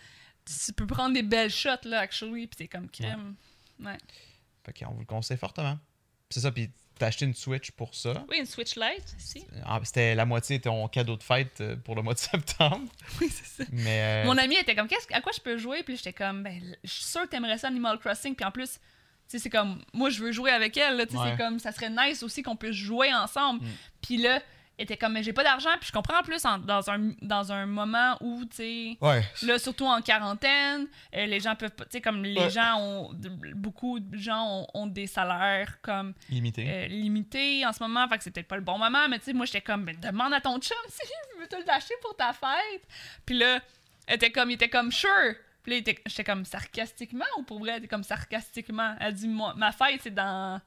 Tu 0.46 0.74
peux 0.74 0.86
prendre 0.86 1.14
des 1.16 1.24
belles 1.24 1.50
shots, 1.50 1.86
là, 1.86 2.02
actually, 2.02 2.46
puis 2.48 2.56
c'est 2.60 2.68
comme 2.68 2.88
crème. 2.90 3.34
Ouais. 3.84 3.98
Fait 4.64 4.74
qu'on 4.74 4.92
vous 4.94 5.00
le 5.00 5.06
conseille 5.06 5.38
fortement. 5.38 5.80
C'est 6.30 6.42
ça, 6.42 6.52
puis 6.52 6.70
t'as 7.00 7.08
acheté 7.08 7.26
une 7.26 7.34
Switch 7.34 7.72
pour 7.72 7.94
ça? 7.96 8.24
Oui, 8.30 8.38
une 8.40 8.46
Switch 8.46 8.76
Lite, 8.76 9.16
si. 9.18 9.46
Ah, 9.66 9.80
C'était 9.84 10.16
la 10.16 10.26
moitié 10.26 10.58
de 10.60 10.64
ton 10.64 10.88
cadeau 10.88 11.16
de 11.18 11.24
fête 11.24 11.60
euh, 11.62 11.76
pour 11.76 11.96
le 11.96 12.02
mois 12.02 12.14
de 12.14 12.20
septembre. 12.32 12.88
Oui, 13.20 13.30
c'est 13.30 13.64
ça. 13.64 13.70
Mais 13.72 14.24
euh, 14.24 14.26
Mon 14.26 14.38
ami 14.38 14.56
était 14.56 14.76
comme, 14.76 14.88
Qu'est-ce- 14.88 15.14
à 15.14 15.22
quoi 15.22 15.32
je 15.36 15.42
peux 15.42 15.58
jouer? 15.58 15.84
Puis 15.84 15.98
j'étais 15.98 16.14
comme, 16.14 16.44
ben, 16.44 16.62
je 16.84 16.90
suis 16.90 17.04
sûre 17.04 17.22
que 17.24 17.28
t'aimerais 17.30 17.58
ça 17.58 17.68
Animal 17.68 17.98
Crossing. 18.00 18.36
Puis 18.36 18.46
en 18.46 18.52
plus, 18.52 18.74
tu 18.74 18.80
sais, 19.28 19.40
c'est 19.40 19.50
comme, 19.50 19.82
moi, 19.94 20.10
je 20.10 20.22
veux 20.22 20.32
jouer 20.32 20.52
avec 20.52 20.76
elle. 20.78 20.98
là, 20.98 21.06
tu 21.06 21.14
sais, 21.14 21.18
Ouais. 21.18 21.32
C'est 21.32 21.38
comme, 21.38 21.60
ça 21.60 21.72
serait 21.72 21.90
nice 21.90 22.24
aussi 22.24 22.44
qu'on 22.44 22.56
puisse 22.56 22.76
jouer 22.76 23.14
ensemble. 23.14 23.64
Mm. 23.66 23.70
Puis 24.02 24.18
là, 24.18 24.42
était 24.80 24.98
comme, 24.98 25.14
mais 25.14 25.24
j'ai 25.24 25.34
pas 25.34 25.44
d'argent. 25.44 25.70
Puis 25.80 25.88
je 25.88 25.92
comprends 25.92 26.20
en 26.20 26.24
plus 26.24 26.44
en- 26.46 26.58
dans, 26.58 26.90
un, 26.90 27.12
dans 27.22 27.52
un 27.52 27.66
moment 27.66 28.18
où, 28.22 28.44
tu 28.46 28.56
sais, 28.56 28.98
ouais. 29.02 29.24
Là, 29.44 29.60
surtout 29.60 29.86
en 29.86 30.02
quarantaine, 30.02 30.88
euh, 31.16 31.26
les 31.26 31.40
gens 31.40 31.56
peuvent 31.56 31.72
pas. 31.72 31.86
Tu 31.86 31.92
sais, 31.92 32.02
comme 32.02 32.24
les 32.24 32.40
Ouais. 32.40 32.50
gens 32.50 32.80
ont. 32.80 33.12
Beaucoup 33.56 34.00
de 34.00 34.18
gens 34.18 34.44
ont, 34.46 34.68
ont 34.74 34.88
des 34.88 35.08
salaires 35.08 35.80
comme 35.82 36.14
Limité. 36.30 36.66
euh, 36.68 36.88
limités 36.88 37.66
en 37.66 37.72
ce 37.74 37.84
moment. 37.84 38.08
Fait 38.08 38.18
que 38.18 38.24
c'est 38.24 38.32
peut-être 38.32 38.48
pas 38.48 38.56
le 38.58 38.62
bon 38.64 38.78
moment, 38.78 39.08
mais 39.10 39.20
tu 39.20 39.26
sais, 39.26 39.34
moi, 39.34 39.46
j'étais 39.46 39.62
comme, 39.62 39.86
demande 39.86 40.34
à 40.34 40.42
ton 40.42 40.60
chum 40.60 40.78
s'il 40.90 41.40
veut 41.42 41.48
te 41.48 41.56
l'acheter 41.68 41.96
pour 42.02 42.16
ta 42.16 42.34
fête. 42.34 42.82
Puis 43.26 43.38
là, 43.38 43.60
elle 44.08 44.16
était 44.16 44.32
comme, 44.32 44.50
il 44.50 44.56
était 44.56 44.70
comme, 44.70 44.92
sure. 44.92 45.36
Puis 45.64 45.72
là, 45.72 45.78
il 45.86 45.96
j'étais 46.08 46.24
comme 46.26 46.44
sarcastiquement 46.44 47.24
ou 47.38 47.44
pour 47.44 47.60
vrai, 47.60 47.72
elle 47.72 47.78
était 47.78 47.88
comme 47.88 48.04
sarcastiquement. 48.04 48.96
Elle 49.00 49.14
dit, 49.14 49.28
moi, 49.30 49.54
ma 49.56 49.72
fête, 49.72 50.02
c'est 50.02 50.14
dans. 50.14 50.60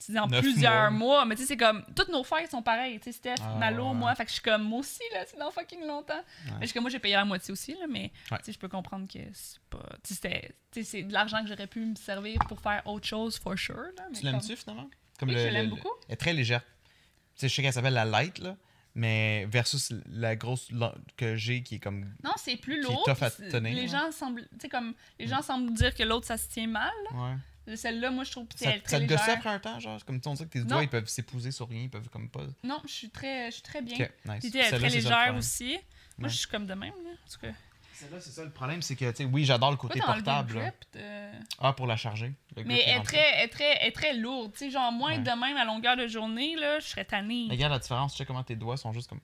C'est 0.00 0.12
Neuf 0.12 0.40
plusieurs 0.40 0.90
mois. 0.90 1.16
mois. 1.16 1.24
Mais 1.24 1.34
tu 1.34 1.42
sais, 1.42 1.48
c'est 1.48 1.56
comme. 1.56 1.84
Toutes 1.96 2.08
nos 2.08 2.22
fêtes 2.24 2.50
sont 2.50 2.62
pareilles. 2.62 2.98
Tu 3.00 3.04
sais, 3.04 3.12
Steph, 3.12 3.34
Ah, 3.42 3.56
Malo, 3.58 3.88
ouais. 3.88 3.94
moi. 3.94 4.14
Fait 4.14 4.24
que 4.24 4.28
je 4.30 4.34
suis 4.34 4.42
comme, 4.42 4.62
moi 4.62 4.78
aussi, 4.80 5.00
là, 5.12 5.24
c'est 5.26 5.38
dans 5.38 5.50
fucking 5.50 5.84
longtemps. 5.86 6.22
Parce 6.60 6.72
que 6.72 6.78
moi, 6.78 6.88
j'ai 6.90 6.98
payé 7.00 7.14
la 7.14 7.24
moitié 7.24 7.52
aussi, 7.52 7.72
là, 7.74 7.86
mais 7.88 8.12
Ouais. 8.30 8.38
tu 8.38 8.44
sais, 8.44 8.52
je 8.52 8.58
peux 8.58 8.68
comprendre 8.68 9.06
que 9.12 9.18
c'est 9.32 9.58
pas. 9.68 9.82
Tu 10.04 10.14
sais, 10.14 10.52
c'est 10.84 11.02
de 11.02 11.12
l'argent 11.12 11.42
que 11.42 11.48
j'aurais 11.48 11.66
pu 11.66 11.80
me 11.80 11.94
servir 11.96 12.38
pour 12.48 12.60
faire 12.60 12.82
autre 12.86 13.06
chose, 13.06 13.38
for 13.38 13.58
sure. 13.58 13.76
Là, 13.76 14.04
mais 14.10 14.18
Tu 14.18 14.24
l'aimes-tu 14.24 14.56
finalement? 14.56 14.88
Comme 15.18 15.30
Oui, 15.30 15.34
le- 15.34 15.40
je 15.42 15.48
l'aime 15.48 15.64
le- 15.64 15.70
beaucoup. 15.70 15.90
Elle 16.08 16.14
est 16.14 16.16
très 16.16 16.32
légère. 16.32 16.62
Tu 16.62 17.40
sais, 17.40 17.48
je 17.48 17.54
sais 17.54 17.62
qu'elle 17.62 17.72
s'appelle 17.72 17.94
la 17.94 18.04
light, 18.04 18.38
là. 18.38 18.56
Mais 18.94 19.46
versus 19.50 19.92
la 20.10 20.34
grosse 20.34 20.70
que 21.16 21.36
j'ai 21.36 21.62
qui 21.62 21.76
est 21.76 21.78
comme. 21.78 22.12
Non, 22.24 22.32
c'est 22.36 22.56
plus 22.56 22.80
Qui 22.80 22.86
est 22.86 22.94
lourd. 22.94 23.02
tough 23.04 23.22
à 23.22 23.30
puis 23.30 23.44
c'est- 23.44 23.48
tenir, 23.50 23.74
Les 23.74 23.86
gens 23.86 24.10
semblent, 24.10 24.42
tu 24.52 24.56
sais, 24.62 24.68
comme 24.68 24.94
les 25.18 25.26
gens 25.28 25.42
semblent 25.42 25.72
dire 25.72 25.94
que 25.94 26.02
l'autre 26.02 26.26
ça 26.26 26.36
se 26.36 26.48
tient 26.48 26.66
mal. 26.66 26.90
Ouais. 27.14 27.34
Celle-là, 27.76 28.10
moi, 28.10 28.24
je 28.24 28.30
trouve 28.30 28.46
que 28.46 28.58
Ça, 28.58 28.66
c'est 28.72 28.76
ça 28.76 28.80
très 28.98 29.00
te 29.00 29.04
gossait 29.04 29.20
légère. 29.22 29.36
après 29.38 29.50
un 29.50 29.58
temps, 29.58 29.80
genre? 29.80 30.04
Comme 30.04 30.20
tu 30.20 30.36
sais 30.36 30.44
que 30.44 30.50
tes 30.50 30.60
Non. 30.60 30.64
doigts 30.66 30.82
ils 30.82 30.88
peuvent 30.88 31.08
s'épouser 31.08 31.50
sur 31.52 31.68
rien, 31.68 31.82
ils 31.82 31.90
peuvent 31.90 32.08
comme 32.08 32.28
pas. 32.30 32.40
Non, 32.64 32.80
je 32.86 32.92
suis 32.92 33.10
très, 33.10 33.46
je 33.50 33.54
suis 33.54 33.62
très 33.62 33.82
bien. 33.82 33.94
Ok, 33.96 34.10
nice. 34.26 34.38
Puis, 34.40 34.50
tu 34.50 34.58
sais, 34.58 34.58
elle 34.58 34.64
est 34.66 34.70
Celle-là, 34.70 34.78
très 34.78 34.90
ça 34.90 34.96
légère 34.96 35.36
aussi. 35.36 35.78
Moi, 36.18 36.28
je 36.28 36.36
suis 36.36 36.48
comme 36.48 36.66
de 36.66 36.74
même, 36.74 36.92
là. 37.04 37.10
En 37.10 37.30
tout 37.32 37.38
cas. 37.40 37.52
Celle-là, 37.92 38.20
c'est 38.20 38.30
ça 38.30 38.44
le 38.44 38.50
problème, 38.50 38.80
c'est 38.80 38.94
que, 38.94 39.10
tu 39.10 39.16
sais, 39.16 39.24
oui, 39.24 39.44
j'adore 39.44 39.72
le 39.72 39.76
côté 39.76 39.98
portable. 40.00 40.52
le 40.54 40.60
là. 40.60 40.66
grip 40.70 40.84
de- 40.94 41.44
Ah, 41.58 41.72
pour 41.72 41.86
la 41.88 41.96
charger. 41.96 42.32
Mais 42.64 42.80
elle 42.86 43.00
est 43.00 43.02
très, 43.02 43.42
est 43.44 43.48
très, 43.48 43.86
est 43.88 43.90
très 43.92 44.14
lourde. 44.14 44.52
Tu 44.52 44.58
sais, 44.58 44.70
genre, 44.70 44.92
moins 44.92 45.16
Ouais. 45.16 45.18
de 45.18 45.30
même 45.30 45.56
à 45.56 45.64
longueur 45.64 45.96
de 45.96 46.06
journée, 46.06 46.54
là, 46.54 46.78
je 46.78 46.86
serais 46.86 47.04
tannée. 47.04 47.48
Regarde 47.50 47.72
la 47.72 47.80
différence, 47.80 48.12
tu 48.12 48.18
sais 48.18 48.24
comment 48.24 48.44
tes 48.44 48.54
doigts 48.54 48.76
sont 48.76 48.92
juste 48.92 49.08
comme. 49.08 49.20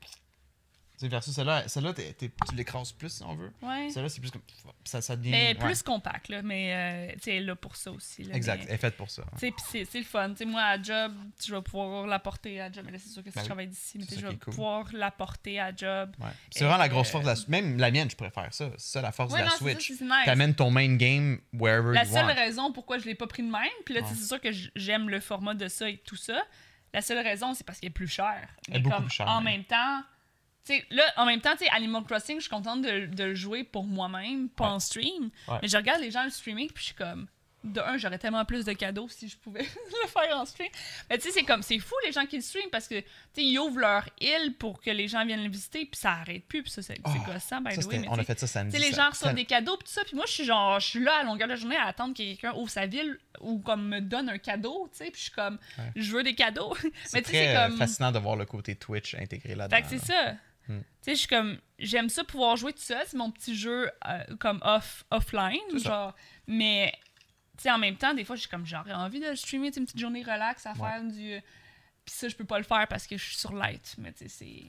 Sais, 0.96 1.08
versus 1.08 1.34
celle-là, 1.34 1.66
celle-là 1.66 1.92
t'es- 1.92 2.12
t'es- 2.12 2.30
tu 2.48 2.54
l'écrases 2.54 2.92
plus 2.92 3.08
si 3.08 3.22
on 3.24 3.34
veut. 3.34 3.52
Ouais. 3.62 3.90
Celle-là, 3.90 4.08
c'est 4.08 4.20
plus 4.20 4.30
comme. 4.30 4.42
Ça, 4.84 5.02
ça 5.02 5.16
devient. 5.16 5.32
Mais 5.32 5.48
ouais. 5.48 5.54
plus 5.54 5.82
compact, 5.82 6.28
là. 6.28 6.40
Mais, 6.42 6.72
euh, 7.10 7.12
tu 7.14 7.22
sais, 7.22 7.30
elle 7.36 7.42
est 7.42 7.46
là 7.46 7.56
pour 7.56 7.74
ça 7.74 7.90
aussi. 7.90 8.22
Là, 8.22 8.34
Exact, 8.36 8.58
mais- 8.60 8.66
elle 8.68 8.74
est 8.76 8.78
faite 8.78 8.96
pour 8.96 9.10
ça. 9.10 9.24
Tu 9.32 9.38
sais, 9.40 9.50
puis 9.50 9.64
c'est 9.70 9.84
c'est 9.86 9.98
le 9.98 10.04
fun. 10.04 10.30
Tu 10.30 10.36
sais, 10.36 10.44
moi, 10.44 10.62
à 10.62 10.80
job, 10.80 11.12
je 11.44 11.52
vais 11.52 11.62
pouvoir 11.62 12.06
la 12.06 12.20
porter 12.20 12.60
à 12.60 12.70
job. 12.70 12.84
Mais 12.86 12.92
là, 12.92 12.98
c'est 13.00 13.08
sûr 13.10 13.24
que 13.24 13.30
si 13.30 13.34
Ben 13.34 13.40
je 13.40 13.44
oui. 13.44 13.46
travaille 13.48 13.66
d'ici, 13.66 13.98
mais 13.98 14.04
C'est 14.04 14.08
tu 14.10 14.14
sais, 14.14 14.20
ça 14.20 14.20
je 14.20 14.26
vais 14.26 14.32
qui 14.34 14.36
est 14.36 14.44
cool. 14.44 14.54
pouvoir 14.54 14.86
la 14.92 15.10
porter 15.10 15.58
à 15.60 15.74
job. 15.74 16.12
Ouais. 16.20 16.26
C'est 16.50 16.64
vraiment 16.64 16.78
la 16.78 16.88
grosse 16.88 17.08
Euh, 17.08 17.12
force 17.12 17.24
de 17.24 17.30
la 17.30 17.36
Même 17.48 17.76
la 17.78 17.90
mienne, 17.90 18.08
je 18.08 18.16
préfère 18.16 18.54
ça. 18.54 18.70
C'est 18.76 18.92
ça 18.92 19.00
la 19.02 19.10
force 19.10 19.32
Ouais, 19.32 19.40
de 19.40 19.44
la 19.46 19.50
c'est 19.50 19.56
ça, 19.58 19.64
Switch. 19.64 19.92
c'est 19.98 20.04
nice. 20.04 20.12
T'amènes 20.26 20.54
ton 20.54 20.70
main 20.70 20.94
game 20.94 21.40
wherever 21.52 21.92
La 21.92 22.04
you 22.04 22.12
seule 22.12 22.26
want. 22.26 22.34
raison 22.34 22.72
pourquoi 22.72 22.98
je 22.98 23.06
l'ai 23.06 23.16
pas 23.16 23.26
pris 23.26 23.42
de 23.42 23.50
même, 23.50 23.62
puis 23.84 23.94
là, 23.94 24.00
tu 24.02 24.06
sais, 24.06 24.12
Ouais. 24.12 24.18
c'est 24.20 24.26
sûr 24.28 24.40
que 24.40 24.52
j- 24.52 24.70
j'aime 24.76 25.10
le 25.10 25.18
format 25.18 25.54
de 25.54 25.66
ça 25.66 25.88
et 25.88 25.96
tout 25.98 26.14
ça. 26.16 26.40
La 26.92 27.02
seule 27.02 27.18
raison, 27.18 27.52
c'est 27.54 27.64
parce 27.66 27.80
qu'il 27.80 27.88
est 27.88 27.90
plus 27.90 28.06
cher. 28.06 28.48
Elle 28.68 28.76
est 28.76 28.78
beaucoup 28.78 28.94
comme, 28.94 29.06
plus 29.06 29.14
cher, 29.16 29.26
en 29.26 29.40
même. 29.40 29.54
même 29.54 29.64
temps, 29.64 30.02
là, 30.90 31.02
en 31.16 31.26
même 31.26 31.40
temps, 31.40 31.54
Animal 31.72 32.04
Crossing, 32.04 32.36
je 32.36 32.42
suis 32.42 32.50
contente 32.50 32.82
de, 32.82 33.06
de 33.06 33.24
le 33.24 33.34
jouer 33.34 33.64
pour 33.64 33.84
moi-même, 33.84 34.48
pas 34.48 34.64
Ouais. 34.68 34.70
en 34.72 34.80
stream. 34.80 35.30
Ouais. 35.48 35.58
Mais 35.62 35.68
je 35.68 35.76
regarde 35.76 36.00
les 36.00 36.10
gens 36.10 36.24
le 36.24 36.30
streaming, 36.30 36.68
puis 36.68 36.78
je 36.82 36.86
suis 36.86 36.94
comme, 36.94 37.26
de 37.64 37.80
un, 37.80 37.96
j'aurais 37.96 38.18
tellement 38.18 38.44
plus 38.44 38.66
de 38.66 38.74
cadeaux 38.74 39.08
si 39.08 39.26
je 39.26 39.38
pouvais 39.38 39.62
le 40.02 40.08
faire 40.08 40.36
en 40.36 40.44
stream. 40.44 40.68
Mais 41.08 41.16
tu 41.16 41.24
sais, 41.24 41.30
c'est 41.30 41.44
comme, 41.44 41.62
c'est 41.62 41.78
fou 41.78 41.94
les 42.04 42.12
gens 42.12 42.26
qui 42.26 42.36
le 42.36 42.42
streament 42.42 42.68
parce 42.70 42.86
que, 42.86 43.00
tu 43.00 43.06
sais, 43.32 43.42
ils 43.42 43.58
ouvrent 43.58 43.78
leur 43.78 44.06
île 44.20 44.54
pour 44.58 44.82
que 44.82 44.90
les 44.90 45.08
gens 45.08 45.24
viennent 45.24 45.44
le 45.44 45.48
visiter, 45.48 45.86
puis 45.86 45.98
ça 45.98 46.10
arrête 46.12 46.44
plus, 46.46 46.62
puis 46.62 46.70
ça, 46.70 46.82
c'est 46.82 46.98
Oh, 47.04 47.10
gossant, 47.26 47.62
by 47.62 47.74
Ça, 47.74 47.80
the 47.80 47.86
way. 47.86 47.98
mais 48.00 48.08
on 48.10 48.18
a 48.18 48.22
fait 48.24 48.38
ça 48.38 48.46
samedi. 48.46 48.76
tu 48.76 48.82
sais, 48.82 48.88
les 48.90 48.94
gens 48.94 49.08
reçoivent 49.08 49.34
des 49.34 49.46
cadeaux 49.46 49.78
pis 49.78 49.84
tout 49.84 49.92
ça, 49.92 50.02
puis 50.04 50.14
moi 50.14 50.26
je 50.28 50.32
suis 50.32 50.44
genre, 50.44 50.78
je 50.78 50.86
suis 50.88 51.00
là 51.02 51.20
à 51.20 51.24
longueur 51.24 51.48
de 51.48 51.56
journée 51.56 51.76
à 51.76 51.86
attendre 51.86 52.12
que 52.12 52.18
quelqu'un 52.18 52.52
ouvre 52.54 52.68
sa 52.70 52.84
ville 52.86 53.18
ou 53.40 53.58
comme 53.60 53.88
me 53.88 54.00
donne 54.02 54.28
un 54.28 54.36
cadeau, 54.38 54.86
tu 54.92 54.98
sais, 54.98 55.10
puis 55.10 55.16
je 55.20 55.22
suis 55.24 55.32
comme, 55.32 55.58
Ouais. 55.78 55.84
je 55.96 56.12
veux 56.12 56.22
des 56.22 56.34
cadeaux. 56.34 56.76
Mais 57.14 57.22
tu 57.22 57.30
sais, 57.30 57.36
c'est 57.36 57.56
euh, 57.56 57.68
comme, 57.68 57.78
fascinant 57.78 58.12
de 58.12 58.18
voir 58.18 58.36
le 58.36 58.44
côté 58.44 58.74
Twitch 58.76 59.14
intégré 59.14 59.54
là-dedans. 59.54 59.74
fait 59.76 59.82
que 59.84 59.88
c'est 59.88 60.04
ça. 60.12 60.34
Hmm. 60.68 60.78
Tu 60.80 60.84
sais, 61.02 61.14
je 61.14 61.18
suis 61.20 61.28
comme, 61.28 61.58
j'aime 61.78 62.08
ça 62.08 62.24
pouvoir 62.24 62.56
jouer 62.56 62.72
tout 62.72 62.80
seul, 62.82 63.02
c'est 63.06 63.16
mon 63.16 63.30
petit 63.30 63.54
jeu 63.56 63.90
euh, 64.06 64.24
comme 64.38 64.60
off 64.62 65.04
offline, 65.10 65.60
genre, 65.78 66.14
mais 66.46 66.92
tu 67.56 67.62
sais 67.64 67.70
en 67.70 67.78
même 67.78 67.96
temps, 67.96 68.14
des 68.14 68.24
fois 68.24 68.34
j'ai 68.36 68.48
comme 68.48 68.64
j'aurais 68.66 68.92
envie 68.92 69.20
de 69.20 69.34
streamer 69.34 69.68
une 69.76 69.84
petite 69.84 69.98
journée 69.98 70.22
relax 70.22 70.66
à 70.66 70.72
Ouais. 70.72 70.78
faire 70.78 71.02
du, 71.04 71.40
puis 72.04 72.14
ça 72.14 72.28
je 72.28 72.34
peux 72.36 72.44
pas 72.46 72.58
le 72.58 72.64
faire 72.64 72.86
parce 72.88 73.06
que 73.06 73.16
je 73.18 73.24
suis 73.24 73.36
sur 73.36 73.52
light, 73.52 73.94
mais 73.98 74.12
tu 74.12 74.28
sais 74.28 74.28
c'est 74.28 74.64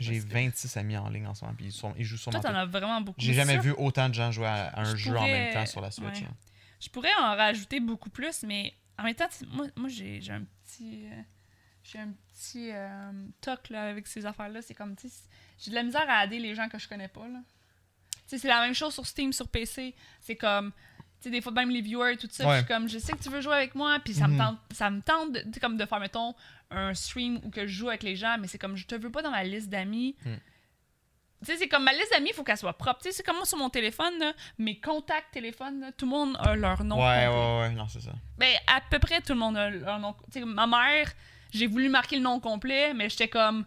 J'ai 0.00 0.20
pas 0.20 0.26
si 0.38 0.44
26 0.68 0.76
amis 0.76 0.96
en 0.96 1.08
ligne 1.08 1.26
en 1.26 1.34
ce 1.34 1.44
moment, 1.44 1.54
puis 1.56 1.66
ils, 1.66 1.72
sont, 1.72 1.94
ils 1.96 2.04
jouent 2.04 2.16
sur 2.18 2.30
Toi, 2.32 2.40
t'en 2.40 2.54
as 2.54 2.66
vraiment 2.66 3.00
beaucoup. 3.00 3.20
J'ai 3.20 3.28
Mais 3.30 3.36
jamais 3.36 3.58
vu 3.58 3.70
autant 3.78 4.08
de 4.08 4.14
gens 4.14 4.30
jouer 4.32 4.46
à, 4.46 4.78
un 4.78 4.84
Je 4.84 4.96
jeu 4.96 5.16
en 5.16 5.22
même 5.26 5.52
temps 5.54 5.66
sur 5.66 5.80
la 5.80 5.90
Switch. 5.90 6.20
ouais. 6.20 6.26
hein. 6.28 6.34
Je 6.80 6.88
pourrais 6.90 7.14
en 7.20 7.34
rajouter 7.36 7.80
beaucoup 7.80 8.10
plus, 8.10 8.42
mais 8.44 8.74
en 8.98 9.04
même 9.04 9.14
temps, 9.14 9.28
moi, 9.48 9.66
moi 9.76 9.88
j'ai 9.88 10.20
j'ai 10.20 10.32
un 10.32 10.42
petit. 10.64 11.06
euh, 11.06 11.22
j'ai 11.90 11.98
un 12.00 12.10
petit 12.34 12.70
euh, 12.72 13.10
toc 13.40 13.70
là, 13.70 13.84
avec 13.88 14.06
ces 14.06 14.26
affaires-là. 14.26 14.60
C'est 14.62 14.74
comme, 14.74 14.94
tu 14.96 15.08
sais, 15.08 15.22
j'ai 15.58 15.70
de 15.70 15.74
la 15.76 15.82
misère 15.82 16.04
à 16.08 16.24
aider 16.24 16.38
les 16.38 16.54
gens 16.54 16.68
que 16.68 16.78
je 16.78 16.88
connais 16.88 17.08
pas. 17.08 17.26
là. 17.26 17.38
Tu 18.10 18.18
sais, 18.26 18.38
c'est 18.38 18.48
la 18.48 18.60
même 18.60 18.74
chose 18.74 18.92
sur 18.94 19.06
Steam, 19.06 19.32
sur 19.32 19.48
PC. 19.48 19.94
C'est 20.20 20.36
comme, 20.36 20.70
tu 20.72 21.24
sais, 21.24 21.30
des 21.30 21.40
fois, 21.40 21.50
même 21.52 21.70
les 21.70 21.80
viewers 21.80 22.12
et 22.12 22.16
tout 22.18 22.28
ça, 22.30 22.46
Ouais. 22.46 22.54
je 22.54 22.58
suis 22.58 22.68
comme, 22.68 22.88
je 22.88 22.98
sais 22.98 23.12
que 23.12 23.22
tu 23.22 23.30
veux 23.30 23.40
jouer 23.40 23.54
avec 23.54 23.74
moi, 23.74 23.98
puis 24.04 24.12
ça 24.14 24.28
me 24.28 24.34
Mhm. 24.34 24.38
tente, 24.38 24.58
ça 24.72 24.90
me 24.90 25.00
tente 25.00 25.32
de, 25.32 25.40
tu 25.40 25.52
sais, 25.54 25.60
comme 25.60 25.76
de 25.78 25.86
faire, 25.86 25.98
mettons, 26.00 26.34
un 26.70 26.92
stream 26.92 27.40
où 27.42 27.50
que 27.50 27.66
je 27.66 27.72
joue 27.72 27.88
avec 27.88 28.02
les 28.02 28.16
gens, 28.16 28.36
mais 28.38 28.46
c'est 28.48 28.58
comme, 28.58 28.76
je 28.76 28.86
te 28.86 28.94
veux 28.94 29.10
pas 29.10 29.22
dans 29.22 29.30
ma 29.30 29.42
liste 29.44 29.70
d'amis. 29.70 30.14
Mm. 30.26 30.34
Tu 31.40 31.46
sais, 31.52 31.56
c'est 31.56 31.68
comme 31.68 31.84
ma 31.84 31.92
liste 31.92 32.10
d'amis, 32.12 32.30
il 32.30 32.34
faut 32.34 32.42
qu'elle 32.44 32.58
soit 32.58 32.76
propre. 32.76 33.00
Tu 33.00 33.08
sais, 33.10 33.16
c'est 33.16 33.22
comme 33.22 33.36
moi 33.36 33.46
sur 33.46 33.56
mon 33.56 33.70
téléphone, 33.70 34.18
là, 34.18 34.32
mes 34.58 34.78
contacts 34.78 35.32
téléphone, 35.32 35.80
là, 35.80 35.92
tout 35.92 36.04
le 36.04 36.10
monde 36.10 36.36
a 36.40 36.54
leur 36.56 36.82
nom. 36.84 36.96
ouais, 36.96 37.26
complet. 37.26 37.28
ouais, 37.28 37.58
ouais, 37.60 37.70
non, 37.70 37.86
c'est 37.88 38.00
ça. 38.00 38.12
Ben, 38.36 38.54
à 38.66 38.80
peu 38.82 38.98
près 38.98 39.20
tout 39.22 39.32
le 39.32 39.38
monde 39.38 39.56
a 39.56 39.70
leur 39.70 39.98
nom. 40.00 40.14
Tu 40.32 40.40
sais, 40.40 40.44
ma 40.44 40.66
mère, 40.66 41.10
j'ai 41.52 41.66
voulu 41.66 41.88
marquer 41.88 42.16
le 42.16 42.22
nom 42.22 42.40
complet, 42.40 42.94
mais 42.94 43.08
j'étais 43.08 43.28
comme. 43.28 43.64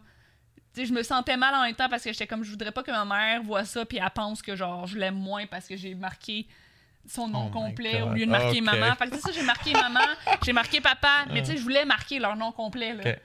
Tu 0.73 0.81
sais, 0.81 0.85
je 0.85 0.93
me 0.93 1.03
sentais 1.03 1.35
mal 1.35 1.53
en 1.53 1.63
même 1.63 1.75
temps 1.75 1.89
parce 1.89 2.03
que 2.03 2.11
j'étais 2.13 2.27
comme, 2.27 2.43
je 2.43 2.49
voudrais 2.49 2.71
pas 2.71 2.81
que 2.81 2.91
ma 2.91 3.03
mère 3.03 3.43
voit 3.43 3.65
ça 3.65 3.85
puis 3.85 3.97
elle 3.97 4.09
pense 4.11 4.41
que 4.41 4.55
genre, 4.55 4.87
je 4.87 4.97
l'aime 4.97 5.15
moins 5.15 5.45
parce 5.45 5.67
que 5.67 5.75
j'ai 5.75 5.95
marqué 5.95 6.47
son 7.05 7.27
nom 7.27 7.47
Oh 7.47 7.51
complet 7.51 8.01
au 8.01 8.13
lieu 8.13 8.25
de 8.25 8.31
marquer 8.31 8.61
maman. 8.61 8.95
Fait 8.95 9.09
que 9.09 9.15
c'est 9.15 9.21
ça, 9.21 9.31
j'ai 9.33 9.43
marqué 9.43 9.73
maman, 9.73 9.99
j'ai 10.43 10.53
marqué 10.53 10.79
papa, 10.79 11.25
mais 11.31 11.41
tu 11.41 11.51
sais, 11.51 11.57
je 11.57 11.63
voulais 11.63 11.83
marquer 11.83 12.19
leur 12.19 12.37
nom 12.37 12.51
complet. 12.51 12.93
Là. 12.93 13.15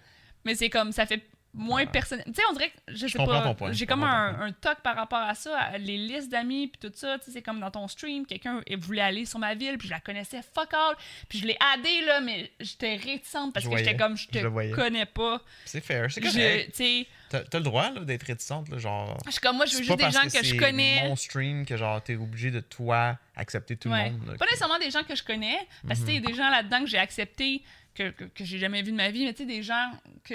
Mais 0.44 0.54
c'est 0.54 0.70
comme, 0.70 0.92
ça 0.92 1.06
fait 1.06 1.22
moins 1.56 1.80
Ouais. 1.80 1.86
personnel. 1.86 2.24
Tu 2.26 2.34
sais, 2.34 2.42
on 2.50 2.52
dirait 2.52 2.70
que, 2.70 2.76
je 2.94 3.06
sais 3.06 3.18
pas, 3.18 3.54
j'ai 3.72 3.86
comme 3.86 4.04
un, 4.04 4.40
un 4.40 4.52
toc 4.52 4.76
par 4.82 4.94
rapport 4.94 5.18
à 5.20 5.34
ça, 5.34 5.58
à 5.58 5.78
les 5.78 5.96
listes 5.96 6.30
d'amis 6.30 6.68
puis 6.68 6.78
tout 6.88 6.94
ça. 6.96 7.18
Tu 7.18 7.24
sais, 7.26 7.30
c'est 7.32 7.42
comme 7.42 7.58
dans 7.60 7.70
ton 7.70 7.88
stream, 7.88 8.26
quelqu'un 8.26 8.60
voulait 8.78 9.00
aller 9.02 9.24
sur 9.24 9.38
ma 9.38 9.54
ville 9.54 9.78
puis 9.78 9.88
je 9.88 9.92
la 9.92 10.00
connaissais 10.00 10.40
fuck 10.54 10.72
all. 10.74 10.94
Puis 11.28 11.38
je 11.40 11.46
l'ai 11.46 11.56
addé 11.74 12.02
là, 12.06 12.20
mais 12.20 12.50
j'étais 12.60 12.96
réticente 12.96 13.52
parce 13.54 13.64
Je 13.64 13.70
que 13.70 13.76
j'étais 13.78 13.96
comme, 13.96 14.16
je 14.16 14.28
te 14.28 14.74
connais 14.74 15.06
pas. 15.06 15.40
C'est 15.64 15.80
fair, 15.80 16.10
c'est 16.12 16.20
correct. 16.20 16.70
Tu 16.72 16.76
sais, 16.76 17.06
T'as 17.28 17.40
t'as 17.40 17.58
le 17.58 17.64
droit 17.64 17.90
là, 17.90 18.00
d'être 18.02 18.22
réticente, 18.22 18.68
là, 18.68 18.78
genre. 18.78 19.18
je 19.26 19.32
suis 19.32 19.40
comme, 19.40 19.56
moi, 19.56 19.66
je 19.66 19.72
veux 19.72 19.78
c'est 19.78 19.84
juste 19.84 19.98
des 19.98 20.10
gens 20.12 20.20
que, 20.22 20.44
je 20.44 20.50
c'est 20.50 20.56
connais. 20.56 21.08
mon 21.08 21.16
stream 21.16 21.66
que 21.66 21.76
genre 21.76 22.00
t'es 22.00 22.14
obligé 22.14 22.52
de 22.52 22.60
toi 22.60 23.18
accepter 23.34 23.76
tout 23.76 23.88
Ouais. 23.88 24.04
le 24.06 24.10
monde. 24.12 24.26
là, 24.28 24.32
Pas 24.34 24.44
que- 24.44 24.50
nécessairement 24.50 24.78
des 24.78 24.90
gens 24.92 25.02
que 25.02 25.16
je 25.16 25.24
connais, 25.24 25.58
parce 25.88 25.98
que 26.00 26.04
tu 26.06 26.12
sais, 26.12 26.16
il 26.18 26.22
y 26.22 26.24
a 26.24 26.28
des 26.30 26.34
gens 26.36 26.48
là-dedans 26.50 26.80
que 26.80 26.86
j'ai 26.86 26.98
accepté, 26.98 27.62
que, 27.96 28.10
que, 28.10 28.24
que 28.24 28.44
j'ai 28.44 28.58
jamais 28.58 28.82
vu 28.82 28.92
de 28.92 28.96
ma 28.96 29.10
vie, 29.10 29.24
mais 29.24 29.32
tu 29.34 29.38
sais, 29.42 29.46
des 29.46 29.62
gens 29.64 29.90
que. 30.22 30.34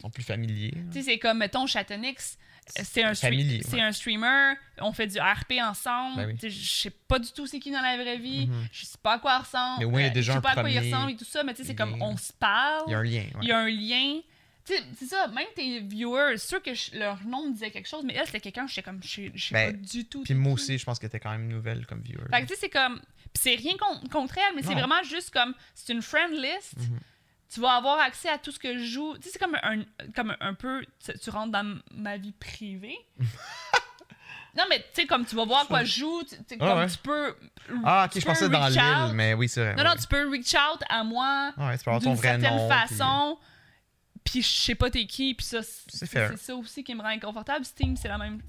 Sont 0.00 0.10
plus 0.10 0.22
familiers. 0.22 0.72
Tu 0.92 0.98
sais, 0.98 1.02
c'est 1.02 1.18
comme, 1.18 1.38
mettons, 1.38 1.66
Chatonix, 1.66 2.38
c'est 2.66 3.02
un, 3.02 3.14
Familier, 3.14 3.60
ouais. 3.72 3.80
un 3.80 3.92
streamer, 3.92 4.54
on 4.78 4.92
fait 4.92 5.06
du 5.06 5.18
RP 5.18 5.54
ensemble. 5.62 6.16
Ben 6.16 6.36
oui. 6.42 6.50
Je 6.50 6.80
sais 6.82 6.90
pas 6.90 7.18
du 7.18 7.30
tout 7.32 7.46
c'est 7.46 7.58
qui 7.60 7.70
dans 7.70 7.82
la 7.82 7.96
vraie 7.96 8.16
vie, 8.18 8.46
Mhm. 8.46 8.68
je 8.72 8.86
sais 8.86 8.98
pas 9.02 9.14
à 9.14 9.18
quoi 9.18 9.36
il 9.36 9.40
ressemble. 9.44 9.80
Mais 9.80 9.84
moins, 9.86 10.00
il 10.00 10.04
y 10.04 10.06
a 10.06 10.10
euh, 10.10 10.14
déjà 10.14 10.32
je 10.32 10.32
sais 10.32 10.38
un 10.38 10.40
pas 10.40 10.50
à 10.50 10.54
quoi 10.60 10.70
il 10.70 10.78
ressemble 10.78 11.10
et 11.12 11.16
tout 11.16 11.24
ça, 11.26 11.42
mais 11.44 11.52
tu 11.52 11.62
sais, 11.62 11.68
c'est 11.68 11.74
comme, 11.74 12.00
on 12.00 12.16
se 12.16 12.32
parle, 12.32 12.84
Il 12.86 12.92
y 12.92 12.94
a 12.94 12.98
un 12.98 13.02
lien. 13.02 13.24
il 13.42 13.48
y 13.48 13.52
a 13.52 13.58
un 13.58 13.68
lien. 13.68 14.20
Tu 14.66 14.72
sais, 14.74 14.82
c'est 14.98 15.04
ça, 15.04 15.26
même 15.28 15.44
tes 15.54 15.80
viewers, 15.80 16.38
c'est 16.38 16.48
sûr 16.48 16.62
que 16.62 16.72
je- 16.72 16.96
leur 16.96 17.22
nom 17.26 17.48
me 17.48 17.52
disait 17.52 17.70
quelque 17.70 17.86
chose, 17.88 18.02
mais 18.02 18.14
elle, 18.14 18.24
c'était 18.24 18.40
quelqu'un, 18.40 18.66
je 18.66 18.72
sais 18.72 18.82
comme, 18.82 19.02
je 19.02 19.08
sais 19.08 19.30
Ben, 19.52 19.72
pas 19.72 19.86
du 19.86 20.06
tout. 20.06 20.22
Puis 20.22 20.32
moi 20.32 20.54
aussi, 20.54 20.78
je 20.78 20.84
pense 20.86 20.98
que 20.98 21.06
t'es 21.06 21.20
quand 21.20 21.32
même 21.32 21.48
nouvelle 21.48 21.84
comme 21.84 22.00
viewer. 22.00 22.24
Fait 22.30 22.40
que 22.42 22.46
tu 22.46 22.54
sais, 22.54 22.60
c'est 22.62 22.70
comme. 22.70 22.98
Pis 23.34 23.40
c'est 23.42 23.56
rien 23.56 23.74
con- 23.76 24.00
contre 24.10 24.38
elle, 24.38 24.54
mais 24.56 24.62
c'est 24.62 24.72
vraiment 24.72 25.02
juste 25.02 25.30
comme. 25.32 25.54
C'est 25.74 25.92
une 25.92 26.00
friend 26.00 26.32
list. 26.32 26.78
Mhm. 26.78 26.98
Tu 27.54 27.60
vas 27.60 27.74
avoir 27.76 28.00
accès 28.00 28.28
à 28.28 28.36
tout 28.38 28.50
ce 28.50 28.58
que 28.58 28.76
je 28.76 28.84
joue. 28.84 29.14
Tu 29.18 29.22
sais, 29.24 29.30
c'est 29.32 29.38
comme 29.38 29.54
un, 29.62 29.84
comme 30.16 30.36
un 30.40 30.54
peu. 30.54 30.84
Tu, 31.22 31.30
rentres 31.30 31.52
dans 31.52 31.78
ma 31.92 32.16
vie 32.16 32.32
privée. 32.32 32.96
non, 34.56 34.64
mais 34.68 34.78
tu 34.80 35.02
sais, 35.02 35.06
comme 35.06 35.24
tu 35.24 35.36
vas 35.36 35.44
voir 35.44 35.66
quoi 35.66 35.84
je 35.84 35.98
joue, 36.00 36.22
tu, 36.22 36.36
tu 36.36 36.42
sais, 36.48 36.56
Ah 36.60 36.66
comme 36.68 36.78
ouais. 36.78 36.86
tu 36.88 36.98
peux. 36.98 37.36
Ah, 37.84 38.08
ok, 38.08 38.20
je 38.20 38.24
pensais 38.26 38.48
dans 38.48 38.66
l'île, 38.68 39.14
mais 39.14 39.34
oui, 39.34 39.48
c'est 39.48 39.60
vrai. 39.64 39.74
Non, 39.76 39.84
non, 39.90 39.96
tu 39.96 40.06
peux 40.06 40.28
reach 40.30 40.54
out 40.54 40.80
à 40.88 41.02
moi 41.04 41.52
Ouais, 41.56 41.78
tu 41.78 41.84
peux 41.84 41.90
avoir 41.90 42.02
ton 42.02 42.10
d'une 42.10 42.18
vrai 42.18 42.40
certaine 42.40 42.56
nom. 42.56 42.68
puis- 42.68 42.78
façon. 42.96 43.38
Puis 44.24 44.40
je 44.42 44.48
sais 44.48 44.74
pas 44.74 44.90
t'es 44.90 45.04
qui, 45.06 45.34
puis 45.34 45.44
ça, 45.44 45.58
C'est 45.62 46.36
ça 46.38 46.56
aussi 46.56 46.82
qui 46.82 46.94
me 46.94 47.02
rend 47.02 47.08
inconfortable. 47.08 47.62
Steam, 47.64 47.94
c'est 47.96 48.08
la 48.08 48.16
même. 48.16 48.40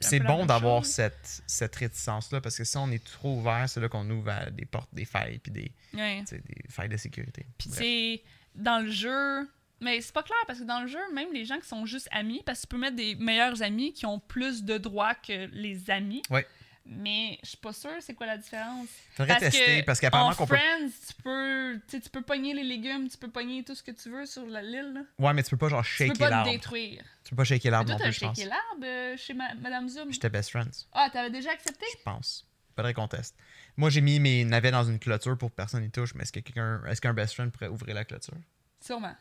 C'est 0.00 0.20
bon 0.20 0.44
d'avoir 0.44 0.84
cette, 0.84 1.42
cette 1.46 1.74
réticence-là 1.74 2.40
parce 2.42 2.56
que 2.58 2.64
si 2.64 2.76
on 2.76 2.90
est 2.90 3.02
trop 3.02 3.38
ouvert, 3.38 3.64
c'est 3.66 3.80
là 3.80 3.88
qu'on 3.88 4.08
ouvre 4.10 4.30
à 4.30 4.50
des 4.50 4.66
portes, 4.66 4.90
des 4.92 5.06
failles, 5.06 5.38
puis 5.38 5.50
des, 5.50 5.72
des 5.94 6.64
failles 6.68 6.90
de 6.90 6.96
sécurité. 6.98 7.46
Puis 7.56 8.22
dans 8.54 8.78
le 8.84 8.90
jeu. 8.90 9.48
Mais 9.80 10.00
c'est 10.00 10.12
pas 10.12 10.22
clair 10.22 10.38
parce 10.46 10.60
que 10.60 10.64
dans 10.64 10.80
le 10.80 10.86
jeu, 10.86 11.00
même 11.12 11.32
les 11.32 11.44
gens 11.44 11.58
qui 11.58 11.66
sont 11.66 11.84
juste 11.86 12.08
amis, 12.12 12.40
parce 12.46 12.60
que 12.60 12.62
tu 12.62 12.68
peux 12.68 12.78
mettre 12.78 12.94
des 12.96 13.16
meilleurs 13.16 13.62
amis 13.62 13.92
qui 13.92 14.06
ont 14.06 14.20
plus 14.20 14.62
de 14.62 14.78
droits 14.78 15.14
que 15.16 15.46
les 15.52 15.90
amis. 15.90 16.22
Ouais. 16.30 16.46
Mais 16.84 17.38
je 17.44 17.50
suis 17.50 17.56
pas 17.58 17.72
sûre 17.72 17.90
c'est 18.00 18.14
quoi 18.14 18.26
la 18.26 18.36
différence. 18.38 18.88
Faudrait 19.14 19.38
tester 19.38 19.82
parce 19.84 20.00
qu'apparemment 20.00 20.30
en 20.30 20.34
qu'on 20.34 20.46
peut. 20.48 20.56
Friends, 20.56 20.88
tu 21.08 21.14
peux, 21.22 21.80
tu 21.88 21.96
sais, 21.96 22.00
tu 22.00 22.10
peux 22.10 22.22
pogner 22.22 22.54
les 22.54 22.64
légumes, 22.64 23.08
tu 23.08 23.16
peux 23.18 23.30
pogner 23.30 23.62
tout 23.62 23.74
ce 23.76 23.82
que 23.84 23.92
tu 23.92 24.08
veux 24.10 24.26
sur 24.26 24.44
la 24.46 24.62
l'île. 24.62 25.04
Ouais, 25.18 25.32
mais 25.32 25.42
tu 25.44 25.50
peux 25.50 25.56
pas 25.56 25.68
genre 25.68 25.84
Tu 25.84 25.90
peux 25.98 26.04
shaker 26.06 26.18
pas 26.18 26.26
te 26.26 26.30
l'arbre. 26.30 26.50
détruire. 26.50 27.04
Tu 27.24 27.30
peux 27.30 27.36
pas 27.36 27.44
shaker 27.44 27.70
l'arbre 27.70 27.90
non 27.92 27.98
plus, 27.98 28.12
je 28.12 28.20
pense. 28.20 28.36
shaké 28.36 28.48
l'arbre 28.48 28.84
euh, 28.84 29.16
chez 29.16 29.34
ma- 29.34 29.54
Madame 29.54 29.88
Zoom. 29.88 30.12
J'étais 30.12 30.28
best 30.30 30.50
friends, 30.50 30.86
Ah, 30.92 31.08
t'avais 31.12 31.30
déjà 31.30 31.52
accepté? 31.52 31.86
je 31.98 32.02
pense. 32.04 32.48
Faudrait 32.74 32.94
qu'on 32.94 33.06
teste. 33.08 33.36
Moi, 33.76 33.88
j'ai 33.90 34.00
mis 34.00 34.20
mes 34.20 34.44
navets 34.44 34.70
dans 34.70 34.84
une 34.84 34.98
clôture 34.98 35.36
pour 35.38 35.50
que 35.50 35.56
personne 35.56 35.82
n'y 35.82 35.90
touche, 35.90 36.14
mais 36.14 36.22
est-ce 36.22 36.32
que 36.32 36.40
quelqu'un, 36.40 36.82
est-ce 36.86 37.00
qu'un 37.00 37.14
best 37.14 37.34
friend 37.34 37.50
pourrait 37.50 37.68
ouvrir 37.68 37.94
la 37.94 38.04
clôture? 38.04 38.34
Sûrement. 38.80 39.14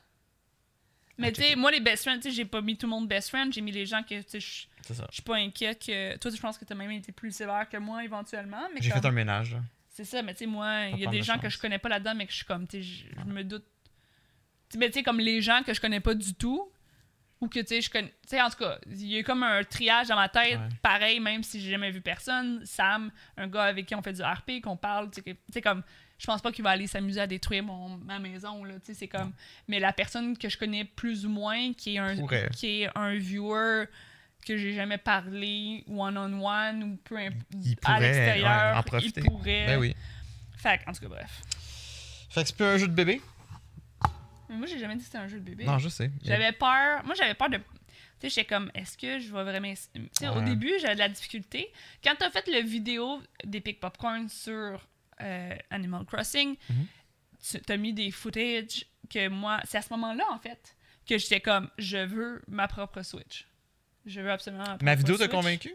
Mais 1.17 1.27
Ah, 1.27 1.31
tu 1.31 1.41
sais, 1.41 1.55
moi, 1.55 1.71
les 1.71 1.79
best 1.79 2.03
friends, 2.03 2.17
tu 2.17 2.23
sais, 2.23 2.31
j'ai 2.31 2.45
pas 2.45 2.61
mis 2.61 2.77
tout 2.77 2.85
le 2.87 2.89
monde 2.91 3.07
best 3.07 3.29
friend, 3.29 3.53
j'ai 3.53 3.61
mis 3.61 3.71
les 3.71 3.85
gens 3.85 4.01
que, 4.01 4.21
tu 4.21 4.27
sais, 4.27 4.39
je 4.39 4.67
suis 5.11 5.21
pas 5.23 5.35
inquiète 5.35 5.85
que. 5.85 6.17
Toi, 6.17 6.31
je 6.35 6.41
pense 6.41 6.57
que 6.57 6.65
t'as 6.65 6.75
même 6.75 6.91
été 6.91 7.11
plus 7.11 7.31
sévère 7.31 7.67
que 7.69 7.77
moi 7.77 8.03
éventuellement. 8.03 8.67
Mais 8.73 8.81
J'ai 8.81 8.89
comme- 8.91 9.01
fait 9.01 9.07
un 9.07 9.11
ménage, 9.11 9.53
là. 9.53 9.61
C'est 9.89 10.05
ça, 10.05 10.21
mais 10.21 10.33
tu 10.33 10.39
sais, 10.39 10.45
moi, 10.47 10.87
il 10.87 10.99
y 10.99 11.05
a 11.05 11.09
des 11.11 11.19
de 11.19 11.23
gens 11.23 11.37
que 11.37 11.49
je 11.49 11.57
connais 11.59 11.77
pas 11.77 11.89
là-dedans, 11.89 12.15
mais 12.15 12.25
que 12.25 12.31
je 12.31 12.37
suis 12.37 12.45
comme, 12.45 12.65
tu 12.67 12.81
sais, 12.81 13.05
je 13.17 13.23
me 13.25 13.43
doute. 13.43 13.65
Mais 14.77 14.87
tu 14.87 14.93
sais, 14.99 15.03
comme 15.03 15.19
les 15.19 15.41
gens 15.41 15.63
que 15.65 15.73
je 15.73 15.81
connais 15.81 15.99
pas 15.99 16.13
du 16.15 16.33
tout, 16.33 16.71
ou 17.41 17.47
que 17.47 17.59
tu 17.59 17.65
sais, 17.67 17.81
je 17.81 17.89
connais. 17.89 18.07
Tu 18.07 18.29
sais, 18.29 18.41
en 18.41 18.49
tout 18.49 18.57
cas, 18.57 18.77
il 18.87 19.07
y 19.07 19.17
a 19.17 19.23
comme 19.23 19.43
un 19.43 19.63
triage 19.63 20.07
dans 20.07 20.15
ma 20.15 20.29
tête, 20.29 20.57
Ouais. 20.59 20.69
pareil, 20.81 21.19
même 21.19 21.43
si 21.43 21.59
j'ai 21.59 21.71
jamais 21.71 21.91
vu 21.91 21.99
personne. 21.99 22.61
Sam, 22.65 23.11
un 23.35 23.47
gars 23.47 23.63
avec 23.63 23.85
qui 23.87 23.95
on 23.95 24.01
fait 24.01 24.13
du 24.13 24.21
RP, 24.21 24.61
qu'on 24.63 24.77
parle, 24.77 25.09
tu 25.11 25.21
sais, 25.51 25.61
comme. 25.61 25.83
Je 26.19 26.27
pense 26.27 26.39
pas 26.39 26.51
qu'il 26.51 26.63
va 26.63 26.69
aller 26.69 26.85
s'amuser 26.85 27.19
à 27.19 27.25
détruire 27.25 27.63
mon, 27.63 27.97
ma 27.97 28.19
maison, 28.19 28.63
là, 28.63 28.75
tu 28.75 28.85
sais, 28.85 28.93
c'est 28.93 29.07
comme... 29.07 29.33
Mais 29.67 29.79
la 29.79 29.91
personne 29.91 30.37
que 30.37 30.49
je 30.49 30.57
connais 30.57 30.85
plus 30.85 31.25
ou 31.25 31.29
moins, 31.29 31.73
qui 31.73 31.95
est 31.95 31.97
un, 31.97 32.15
qui 32.51 32.83
est 32.83 32.89
un 32.95 33.15
viewer 33.15 33.85
que 34.45 34.55
j'ai 34.55 34.73
jamais 34.75 34.99
parlé 34.99 35.83
one-on-one 35.87 36.83
ou 36.83 36.95
peu 37.03 37.17
imp- 37.17 37.33
Il 37.63 37.75
à 37.83 37.99
l'extérieur, 37.99 38.83
il 39.03 39.13
pourrait. 39.23 39.65
Ben 39.65 39.79
oui. 39.79 39.95
Fait 40.57 40.79
en 40.85 40.91
tout 40.93 41.01
cas, 41.01 41.07
bref. 41.07 41.41
Fait 42.29 42.41
que 42.43 42.47
c'est 42.49 42.55
plus 42.55 42.65
un 42.65 42.77
jeu 42.77 42.87
de 42.87 42.93
bébé? 42.93 43.19
Mais 44.51 44.57
moi, 44.57 44.67
j'ai 44.67 44.77
jamais 44.79 44.95
dit 44.95 44.99
que 44.99 45.05
c'était 45.05 45.17
un 45.17 45.27
jeu 45.27 45.39
de 45.39 45.45
bébé. 45.45 45.63
Non, 45.65 45.79
je 45.79 45.89
sais. 45.89 46.11
J'avais 46.23 46.51
peur. 46.51 47.03
Moi, 47.05 47.15
j'avais 47.15 47.33
peur 47.33 47.49
de. 47.49 47.57
Tu 47.57 47.63
sais, 48.21 48.29
j'étais 48.29 48.45
comme, 48.45 48.69
est-ce 48.75 48.97
que 48.97 49.17
je 49.19 49.33
vais 49.33 49.43
vraiment. 49.43 49.73
Tu 49.93 50.01
sais, 50.19 50.27
au 50.27 50.41
début, 50.41 50.71
j'avais 50.79 50.93
de 50.95 50.99
la 50.99 51.09
difficulté. 51.09 51.71
Quand 52.03 52.13
t'as 52.19 52.29
fait 52.29 52.47
le 52.47 52.59
vidéo 52.61 53.21
d'Epic 53.45 53.79
Popcorn 53.79 54.27
sur 54.29 54.85
euh, 55.21 55.55
Animal 55.69 56.05
Crossing, 56.05 56.55
Mhm. 56.69 56.85
tu 57.49 57.61
t'as 57.61 57.77
mis 57.77 57.93
des 57.93 58.11
footage 58.11 58.85
que 59.09 59.27
moi. 59.29 59.59
C'est 59.65 59.77
à 59.77 59.81
ce 59.81 59.89
moment-là, 59.93 60.25
en 60.31 60.37
fait, 60.39 60.75
que 61.07 61.17
j'étais 61.17 61.39
comme, 61.41 61.69
je 61.77 61.97
veux 61.97 62.41
ma 62.47 62.67
propre 62.67 63.01
Switch. 63.03 63.47
Je 64.05 64.19
veux 64.21 64.31
absolument 64.31 64.63
ma 64.81 64.95
vidéo 64.95 65.15
t'a 65.17 65.27
convaincu? 65.27 65.71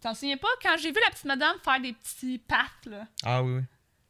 T'en 0.00 0.14
souviens 0.14 0.36
pas? 0.36 0.48
Quand 0.62 0.76
j'ai 0.78 0.90
vu 0.90 0.98
la 1.04 1.10
petite 1.10 1.24
madame 1.24 1.56
faire 1.64 1.80
des 1.80 1.92
petits 1.92 2.38
paths, 2.38 2.86
là. 2.86 3.06
Ah 3.24 3.42
oui, 3.42 3.54
oui. 3.58 3.62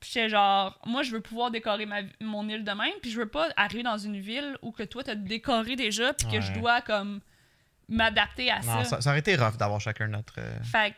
Puis 0.05 0.13
j'étais 0.13 0.29
genre, 0.29 0.79
moi, 0.85 1.03
je 1.03 1.13
veux 1.13 1.23
pouvoir 1.23 1.51
décorer 1.51 1.87
ma, 1.87 2.01
mon 2.21 2.47
île 2.47 2.63
de 2.63 2.71
même, 2.73 2.93
puis 3.01 3.11
je 3.11 3.19
veux 3.19 3.29
pas 3.29 3.49
arriver 3.57 3.83
dans 3.83 3.97
une 3.97 4.21
ville 4.21 4.59
où 4.61 4.71
que 4.71 4.83
toi, 4.83 5.03
t'as 5.03 5.15
décoré 5.15 5.77
déjà, 5.77 6.13
puis 6.13 6.27
que 6.29 6.43
je 6.43 6.53
dois, 6.53 6.83
comme, 6.83 7.23
m'adapter 7.89 8.51
à 8.51 8.57
Non, 8.61 8.63
ça. 8.63 8.85
ça, 8.85 9.01
ça 9.01 9.11
aurait 9.11 9.21
été 9.21 9.35
rough 9.35 9.57
d'avoir 9.57 9.81
chacun 9.81 10.07
notre. 10.09 10.35
euh, 10.41 10.63
Fait 10.63 10.91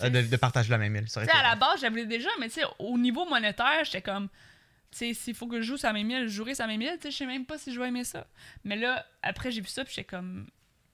que, 0.00 0.04
euh, 0.04 0.08
de, 0.10 0.22
de 0.22 0.36
partager 0.36 0.68
la 0.68 0.78
même 0.78 0.96
île. 0.96 1.08
Ça 1.08 1.20
aurait 1.20 1.28
tu 1.28 1.32
sais, 1.32 1.38
été 1.38 1.46
à 1.46 1.50
la 1.50 1.54
base, 1.54 1.80
j'avais 1.80 2.04
déjà, 2.06 2.28
mais 2.40 2.48
tu 2.48 2.54
sais, 2.54 2.64
au 2.80 2.98
niveau 2.98 3.24
monétaire, 3.24 3.84
j'étais 3.84 4.02
comme, 4.02 4.28
tu 4.90 4.98
sais, 4.98 5.14
s'il 5.14 5.36
faut 5.36 5.46
que 5.46 5.60
je 5.60 5.66
joue 5.68 5.76
sa 5.76 5.92
même 5.92 6.10
île, 6.10 6.24
je 6.24 6.34
jouerai 6.34 6.56
sa 6.56 6.66
même 6.66 6.82
île, 6.82 6.96
tu 6.96 7.02
sais, 7.02 7.10
je 7.12 7.16
sais 7.18 7.26
même 7.26 7.46
pas 7.46 7.56
si 7.56 7.72
je 7.72 7.78
vais 7.80 7.86
aimer 7.86 8.02
ça. 8.02 8.26
Mais 8.64 8.74
là, 8.74 9.06
après, 9.22 9.52
j'ai 9.52 9.60
vu 9.60 9.68
ça, 9.68 9.84
puis 9.84 9.94
j'étais 9.94 10.08
comme, 10.08 10.48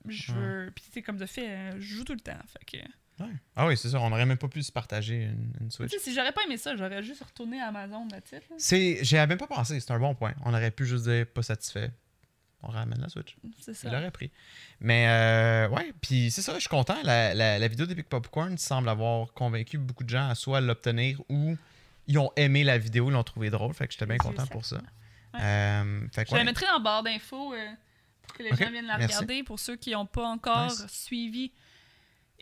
je 0.06 0.30
veux. 0.34 0.72
Puis 0.74 0.84
tu 0.84 0.92
sais, 0.92 1.00
comme 1.02 1.16
de 1.16 1.24
fait, 1.24 1.48
euh, 1.48 1.70
je 1.78 1.94
joue 1.96 2.04
tout 2.04 2.12
le 2.12 2.20
temps. 2.20 2.36
Fait 2.52 2.78
que. 2.78 2.84
Ouais. 3.18 3.26
Ah 3.56 3.66
oui, 3.66 3.76
c'est 3.76 3.88
ça. 3.88 3.98
On 4.00 4.12
aurait 4.12 4.26
même 4.26 4.36
pas 4.36 4.48
pu 4.48 4.62
se 4.62 4.70
partager 4.72 5.22
une, 5.24 5.52
une 5.60 5.68
Tu 5.68 5.76
Switch. 5.76 5.90
sais, 5.90 5.98
si 5.98 6.14
j'aurais 6.14 6.32
pas 6.32 6.42
aimé 6.44 6.58
ça, 6.58 6.76
j'aurais 6.76 7.02
juste 7.02 7.22
retourné 7.22 7.60
à 7.60 7.68
Amazon, 7.68 8.06
la 8.10 8.20
titre. 8.20 8.46
J'y 9.02 9.16
avais 9.16 9.26
même 9.28 9.38
pas 9.38 9.46
pensé. 9.46 9.80
C'est 9.80 9.90
un 9.92 9.98
bon 9.98 10.14
point. 10.14 10.34
On 10.44 10.52
aurait 10.52 10.70
pu 10.70 10.84
juste 10.86 11.04
dire 11.08 11.26
pas 11.26 11.42
satisfait. 11.42 11.90
On 12.62 12.68
ramène 12.68 13.00
la 13.00 13.08
Switch. 13.08 13.36
C'est 13.60 13.72
Il 13.72 13.74
ça. 13.74 13.90
l'aurait 13.90 14.10
pris. 14.10 14.30
Mais 14.80 15.06
euh, 15.08 15.68
ouais, 15.68 15.92
puis 16.00 16.30
c'est 16.30 16.42
ça, 16.42 16.54
je 16.54 16.60
suis 16.60 16.68
content. 16.68 16.96
La, 17.04 17.32
la, 17.32 17.58
la 17.58 17.68
vidéo 17.68 17.86
d'Epic 17.86 18.08
Popcorn 18.08 18.58
semble 18.58 18.88
avoir 18.88 19.32
convaincu 19.34 19.78
beaucoup 19.78 20.04
de 20.04 20.10
gens 20.10 20.28
à 20.28 20.34
soit 20.34 20.60
l'obtenir 20.60 21.20
ou 21.28 21.56
ils 22.08 22.18
ont 22.18 22.32
aimé 22.36 22.64
la 22.64 22.76
vidéo, 22.78 23.08
ils 23.08 23.12
l'ont 23.12 23.22
trouvé 23.22 23.50
drôle. 23.50 23.72
Fait 23.74 23.86
que 23.86 23.92
j'étais 23.92 24.06
bien 24.06 24.16
content 24.18 24.46
pour 24.46 24.64
ça. 24.64 24.76
Ouais. 25.34 25.40
Euh, 25.40 26.06
fait 26.12 26.24
que 26.24 26.30
Je 26.30 26.36
la 26.36 26.44
mettrai 26.44 26.66
dans 26.66 26.78
le 26.78 26.82
barre 26.82 27.02
d'infos 27.02 27.54
euh, 27.54 27.66
que 28.34 28.42
les 28.42 28.50
gens 28.50 28.70
viennent 28.70 28.86
la 28.86 28.98
merci. 28.98 29.14
regarder. 29.16 29.42
Pour 29.44 29.58
ceux 29.60 29.76
qui 29.76 29.92
n'ont 29.92 30.06
pas 30.06 30.26
encore 30.26 30.66
Nice. 30.66 30.86
suivi 30.88 31.52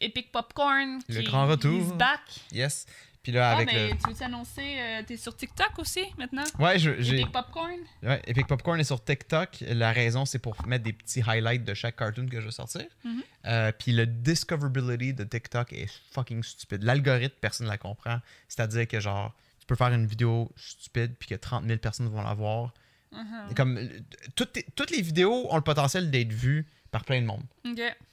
Epic 0.04 0.30
Popcorn. 0.32 1.00
Le 1.08 1.20
qui 1.20 1.26
grand 1.26 1.46
retour. 1.46 1.80
is 1.80 1.92
back. 1.96 2.20
Yes. 2.52 2.86
Puis 3.22 3.32
là, 3.32 3.48
Ah, 3.50 3.56
avec 3.56 3.72
mais 3.72 3.88
le. 3.88 3.96
tu 3.96 4.08
veux 4.08 4.14
t'annoncer, 4.14 4.76
euh, 4.78 5.02
t'es 5.06 5.16
sur 5.16 5.34
TikTok 5.34 5.78
aussi 5.78 6.02
maintenant? 6.18 6.44
Ouais, 6.58 6.78
je- 6.78 7.00
j'ai. 7.00 7.20
Epic 7.20 7.32
Popcorn? 7.32 7.78
Ouais, 8.02 8.20
Epic 8.26 8.46
Popcorn 8.46 8.78
est 8.78 8.84
sur 8.84 9.02
TikTok. 9.02 9.64
La 9.68 9.92
raison, 9.92 10.26
c'est 10.26 10.38
pour 10.38 10.54
mettre 10.66 10.84
des 10.84 10.92
petits 10.92 11.22
highlights 11.26 11.64
de 11.64 11.72
chaque 11.72 11.96
cartoon 11.96 12.26
que 12.28 12.38
je 12.38 12.44
vais 12.46 12.52
sortir. 12.52 12.84
Mhm. 13.02 13.22
Euh, 13.46 13.72
puis 13.78 13.92
le 13.92 14.04
discoverability 14.06 15.14
de 15.14 15.24
TikTok 15.24 15.72
est 15.72 15.88
fucking 16.12 16.42
stupide. 16.42 16.82
L'algorithme, 16.82 17.34
personne 17.40 17.66
ne 17.66 17.70
la 17.72 17.78
comprend. 17.78 18.20
C'est-à-dire 18.46 18.86
que, 18.86 19.00
genre, 19.00 19.32
tu 19.58 19.64
peux 19.66 19.74
faire 19.76 19.88
une 19.94 20.04
vidéo 20.06 20.52
stupide 20.56 21.14
puis 21.18 21.28
que 21.30 21.34
30 21.36 21.64
000 21.64 21.78
personnes 21.78 22.08
vont 22.08 22.20
la 22.22 22.34
voir. 22.34 22.74
Mhm. 23.12 23.54
Comme, 23.56 23.88
toutes, 24.34 24.58
toutes 24.76 24.90
les 24.90 25.00
vidéos 25.00 25.46
ont 25.50 25.56
le 25.56 25.62
potentiel 25.62 26.10
d'être 26.10 26.32
vues 26.32 26.66
par 26.94 27.04
plein 27.04 27.20
de 27.20 27.26
monde. 27.26 27.42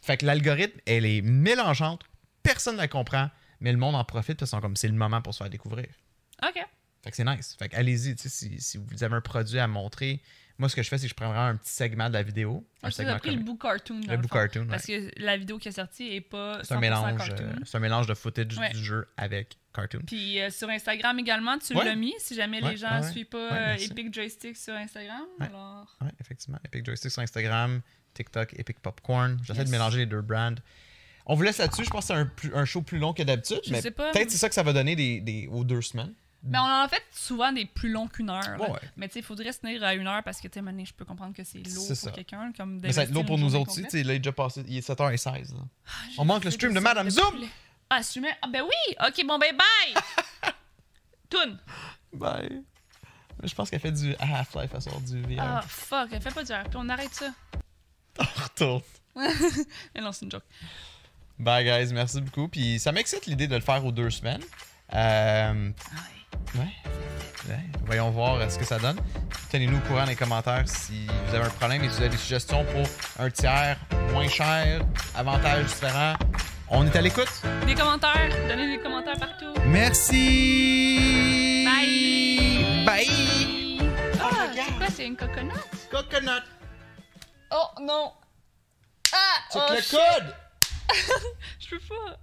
Fait 0.01 0.17
que 0.17 0.25
l'algorithme, 0.25 0.79
elle 0.87 1.05
est 1.05 1.21
mélangeante. 1.21 2.01
Personne 2.41 2.73
ne 2.75 2.81
la 2.81 2.87
comprend. 2.87 3.29
Mais 3.59 3.71
le 3.71 3.77
monde 3.77 3.93
en 3.93 4.03
profite 4.03 4.39
parce 4.39 4.49
sont 4.49 4.59
comme 4.59 4.75
c'est 4.75 4.87
le 4.87 4.95
moment 4.95 5.21
pour 5.21 5.35
se 5.35 5.37
faire 5.37 5.49
découvrir. 5.51 5.85
Ok. 6.43 6.55
Fait 7.03 7.11
que 7.11 7.15
c'est 7.15 7.23
nice. 7.23 7.55
Fait 7.59 7.69
que 7.69 7.75
allez-y, 7.75 8.15
tu 8.15 8.23
sais, 8.23 8.29
si, 8.29 8.59
si 8.59 8.79
vous 8.79 9.03
avez 9.03 9.15
un 9.15 9.21
produit 9.21 9.59
à 9.59 9.67
montrer. 9.67 10.19
Moi, 10.57 10.67
ce 10.67 10.75
que 10.75 10.81
je 10.81 10.89
fais, 10.89 10.97
c'est 10.97 11.03
que 11.05 11.09
je 11.09 11.13
prends 11.15 11.27
vraiment 11.27 11.45
un 11.45 11.55
petit 11.57 11.71
segment 11.71 12.07
de 12.07 12.13
la 12.13 12.23
vidéo. 12.23 12.65
Un 12.81 12.87
Ah, 12.87 12.89
tu 12.89 12.95
segment 12.97 13.13
as 13.13 13.19
pris 13.19 13.35
le 13.35 13.43
bout 13.43 13.55
cartoon. 13.57 14.01
Le 14.07 14.27
cartoon, 14.27 14.65
Parce 14.67 14.85
que 14.87 15.11
la 15.17 15.37
vidéo 15.37 15.59
qui 15.59 15.67
est 15.67 15.71
sortie 15.73 16.07
est 16.15 16.21
pas 16.21 16.61
100% 16.61 16.63
C'est 16.63 16.73
un 16.73 16.79
mélange, 16.79 17.29
euh, 17.39 17.53
un 17.73 17.79
mélange 17.79 18.07
de 18.07 18.13
footage 18.15 18.57
Ouais. 18.57 18.69
du 18.71 18.83
jeu 18.83 19.07
avec 19.17 19.57
cartoon. 19.73 20.01
Puis 20.07 20.39
euh, 20.41 20.49
sur 20.49 20.69
Instagram 20.69 21.17
également, 21.19 21.57
tu 21.59 21.75
Ouais. 21.75 21.85
l'as 21.85 21.95
mis. 21.95 22.13
Si 22.17 22.33
jamais 22.35 22.61
les 22.61 22.77
gens 22.77 22.99
ne 22.99 23.07
suivent 23.11 23.25
pas 23.27 23.51
euh. 23.53 23.75
Epic 23.77 24.11
Joystick 24.13 24.57
sur 24.57 24.73
Instagram, 24.73 25.25
alors... 25.39 25.97
Effectivement. 26.19 26.57
Epic 26.65 26.83
Joystick 26.85 27.11
sur 27.11 27.21
Instagram, 27.21 27.81
TikTok, 28.13 28.53
Epic 28.57 28.79
Popcorn. 28.79 29.39
J'essaie 29.43 29.59
Yes. 29.59 29.67
de 29.67 29.71
mélanger 29.71 29.97
les 29.99 30.05
deux 30.05 30.21
brands. 30.21 30.55
On 31.25 31.35
vous 31.35 31.43
laisse 31.43 31.59
là-dessus. 31.59 31.85
Je 31.85 31.89
pense 31.89 32.07
que 32.07 32.13
c'est 32.41 32.53
un, 32.53 32.65
show 32.65 32.81
plus 32.81 32.97
long 32.97 33.13
que 33.13 33.23
d'habitude. 33.23 33.61
Mais. 33.69 33.81
Peut-être 33.81 34.31
c'est 34.31 34.37
ça 34.37 34.49
que 34.49 34.55
ça 34.55 34.63
va 34.63 34.73
donner 34.73 34.95
des, 34.95 35.21
des- 35.21 35.47
aux 35.51 35.63
deux 35.63 35.81
semaines. 35.81 36.13
Mais 36.43 36.57
on 36.57 36.61
en 36.63 36.87
fait 36.87 37.03
souvent 37.11 37.51
des 37.51 37.65
plus 37.65 37.91
longs 37.91 38.07
qu'une 38.07 38.31
heure. 38.31 38.59
Ouais, 38.59 38.71
ouais. 38.71 38.79
Mais 38.97 39.07
tu 39.07 39.13
sais, 39.13 39.19
il 39.19 39.25
faudrait 39.25 39.51
se 39.51 39.59
tenir 39.59 39.83
à 39.83 39.93
une 39.93 40.07
heure 40.07 40.23
parce 40.23 40.41
que, 40.41 40.47
tu 40.47 40.59
sais, 40.59 40.85
je 40.85 40.93
peux 40.93 41.05
comprendre 41.05 41.35
que 41.35 41.43
c'est 41.43 41.59
lourd 41.59 41.87
pour 41.87 42.11
quelqu'un. 42.13 42.51
comme 42.57 42.79
Mais 42.81 42.91
ça 42.91 43.01
va 43.01 43.03
être 43.03 43.13
lourd 43.13 43.25
pour 43.25 43.37
nous 43.37 43.53
autres 43.55 43.69
aussi. 43.69 43.81
complète. 43.83 43.91
tu 43.91 43.97
sais, 43.99 44.03
Là, 44.03 44.13
il 44.13 44.15
est 44.15 44.19
déjà 44.19 44.31
passé. 44.31 44.63
Il 44.67 44.77
est 44.77 44.87
7h16. 44.87 45.53
là. 45.53 45.59
j'ai 46.09 46.15
On 46.19 46.25
manque 46.25 46.43
le 46.43 46.51
stream 46.51 46.73
de 46.73 46.79
Madame 46.79 47.09
Zoom. 47.11 47.45
Ah, 47.91 48.01
streamer? 48.01 48.31
Ah, 48.41 48.47
ben 48.51 48.63
oui! 48.63 48.95
Ok, 49.07 49.23
bon, 49.27 49.37
ben 49.37 49.55
bye! 49.55 50.01
Toon! 51.29 51.57
Bye. 52.13 52.63
Je 53.43 53.53
pense 53.53 53.69
qu'elle 53.69 53.79
fait 53.79 53.91
du 53.91 54.15
Half-Life 54.19 54.73
à 54.73 54.81
sort 54.81 55.01
du 55.01 55.21
VR. 55.21 55.41
Ah, 55.41 55.61
fuck, 55.67 56.09
elle 56.11 56.21
fait 56.21 56.33
pas 56.33 56.43
du 56.43 56.51
Puis 56.69 56.75
on 56.75 56.89
arrête 56.89 57.13
ça. 57.13 57.33
On 58.21 58.43
retourne. 58.43 58.81
Mais 59.95 60.01
non, 60.01 60.11
c'est 60.11 60.25
une 60.25 60.31
joke. 60.31 60.43
Bye, 61.39 61.65
guys. 61.65 61.93
Merci 61.93 62.21
beaucoup. 62.21 62.47
Puis 62.47 62.79
ça 62.79 62.91
m'excite 62.91 63.25
l'idée 63.25 63.47
de 63.47 63.55
le 63.55 63.61
faire 63.61 63.83
aux 63.85 63.91
deux 63.91 64.09
semaines. 64.09 64.43
Euh, 64.93 65.71
ouais. 66.55 66.61
ouais. 67.49 67.57
Voyons 67.85 68.11
voir 68.11 68.35
euh, 68.35 68.49
ce 68.49 68.59
que 68.59 68.65
ça 68.65 68.77
donne. 68.77 68.99
Tenez-nous 69.49 69.77
au 69.77 69.81
courant 69.81 70.01
dans 70.01 70.05
les 70.05 70.15
commentaires 70.15 70.63
si 70.67 71.07
vous 71.27 71.35
avez 71.35 71.45
un 71.45 71.49
problème 71.49 71.83
et 71.83 71.89
si 71.89 71.95
vous 71.95 72.01
avez 72.01 72.09
des 72.09 72.17
suggestions 72.17 72.63
pour 72.65 72.87
un 73.19 73.29
tiers 73.29 73.77
moins 74.11 74.27
cher, 74.27 74.85
avantages 75.15 75.65
différents. 75.65 76.13
On 76.69 76.85
est 76.85 76.95
à 76.95 77.01
l'écoute. 77.01 77.41
Des 77.65 77.75
commentaires, 77.75 78.29
donnez 78.47 78.77
des 78.77 78.81
commentaires 78.81 79.17
partout. 79.17 79.53
Merci. 79.67 81.65
Bye! 81.65 82.85
Bye. 82.85 83.79
Ah, 84.19 84.49
regarde. 84.51 84.55
c'est 84.55 84.77
quoi? 84.77 84.87
C'est 84.95 85.07
une 85.07 85.17
coconut? 85.17 85.51
Coconut. 85.89 86.60
Oh, 87.51 87.67
non! 87.81 88.13
Ah! 89.13 89.39
Check 89.51 89.61
oh, 89.67 89.73
le 89.73 89.81
shit. 89.81 89.99
code. 89.99 90.35
Je 91.59 91.69
peux 91.69 91.79
pas. 91.79 92.17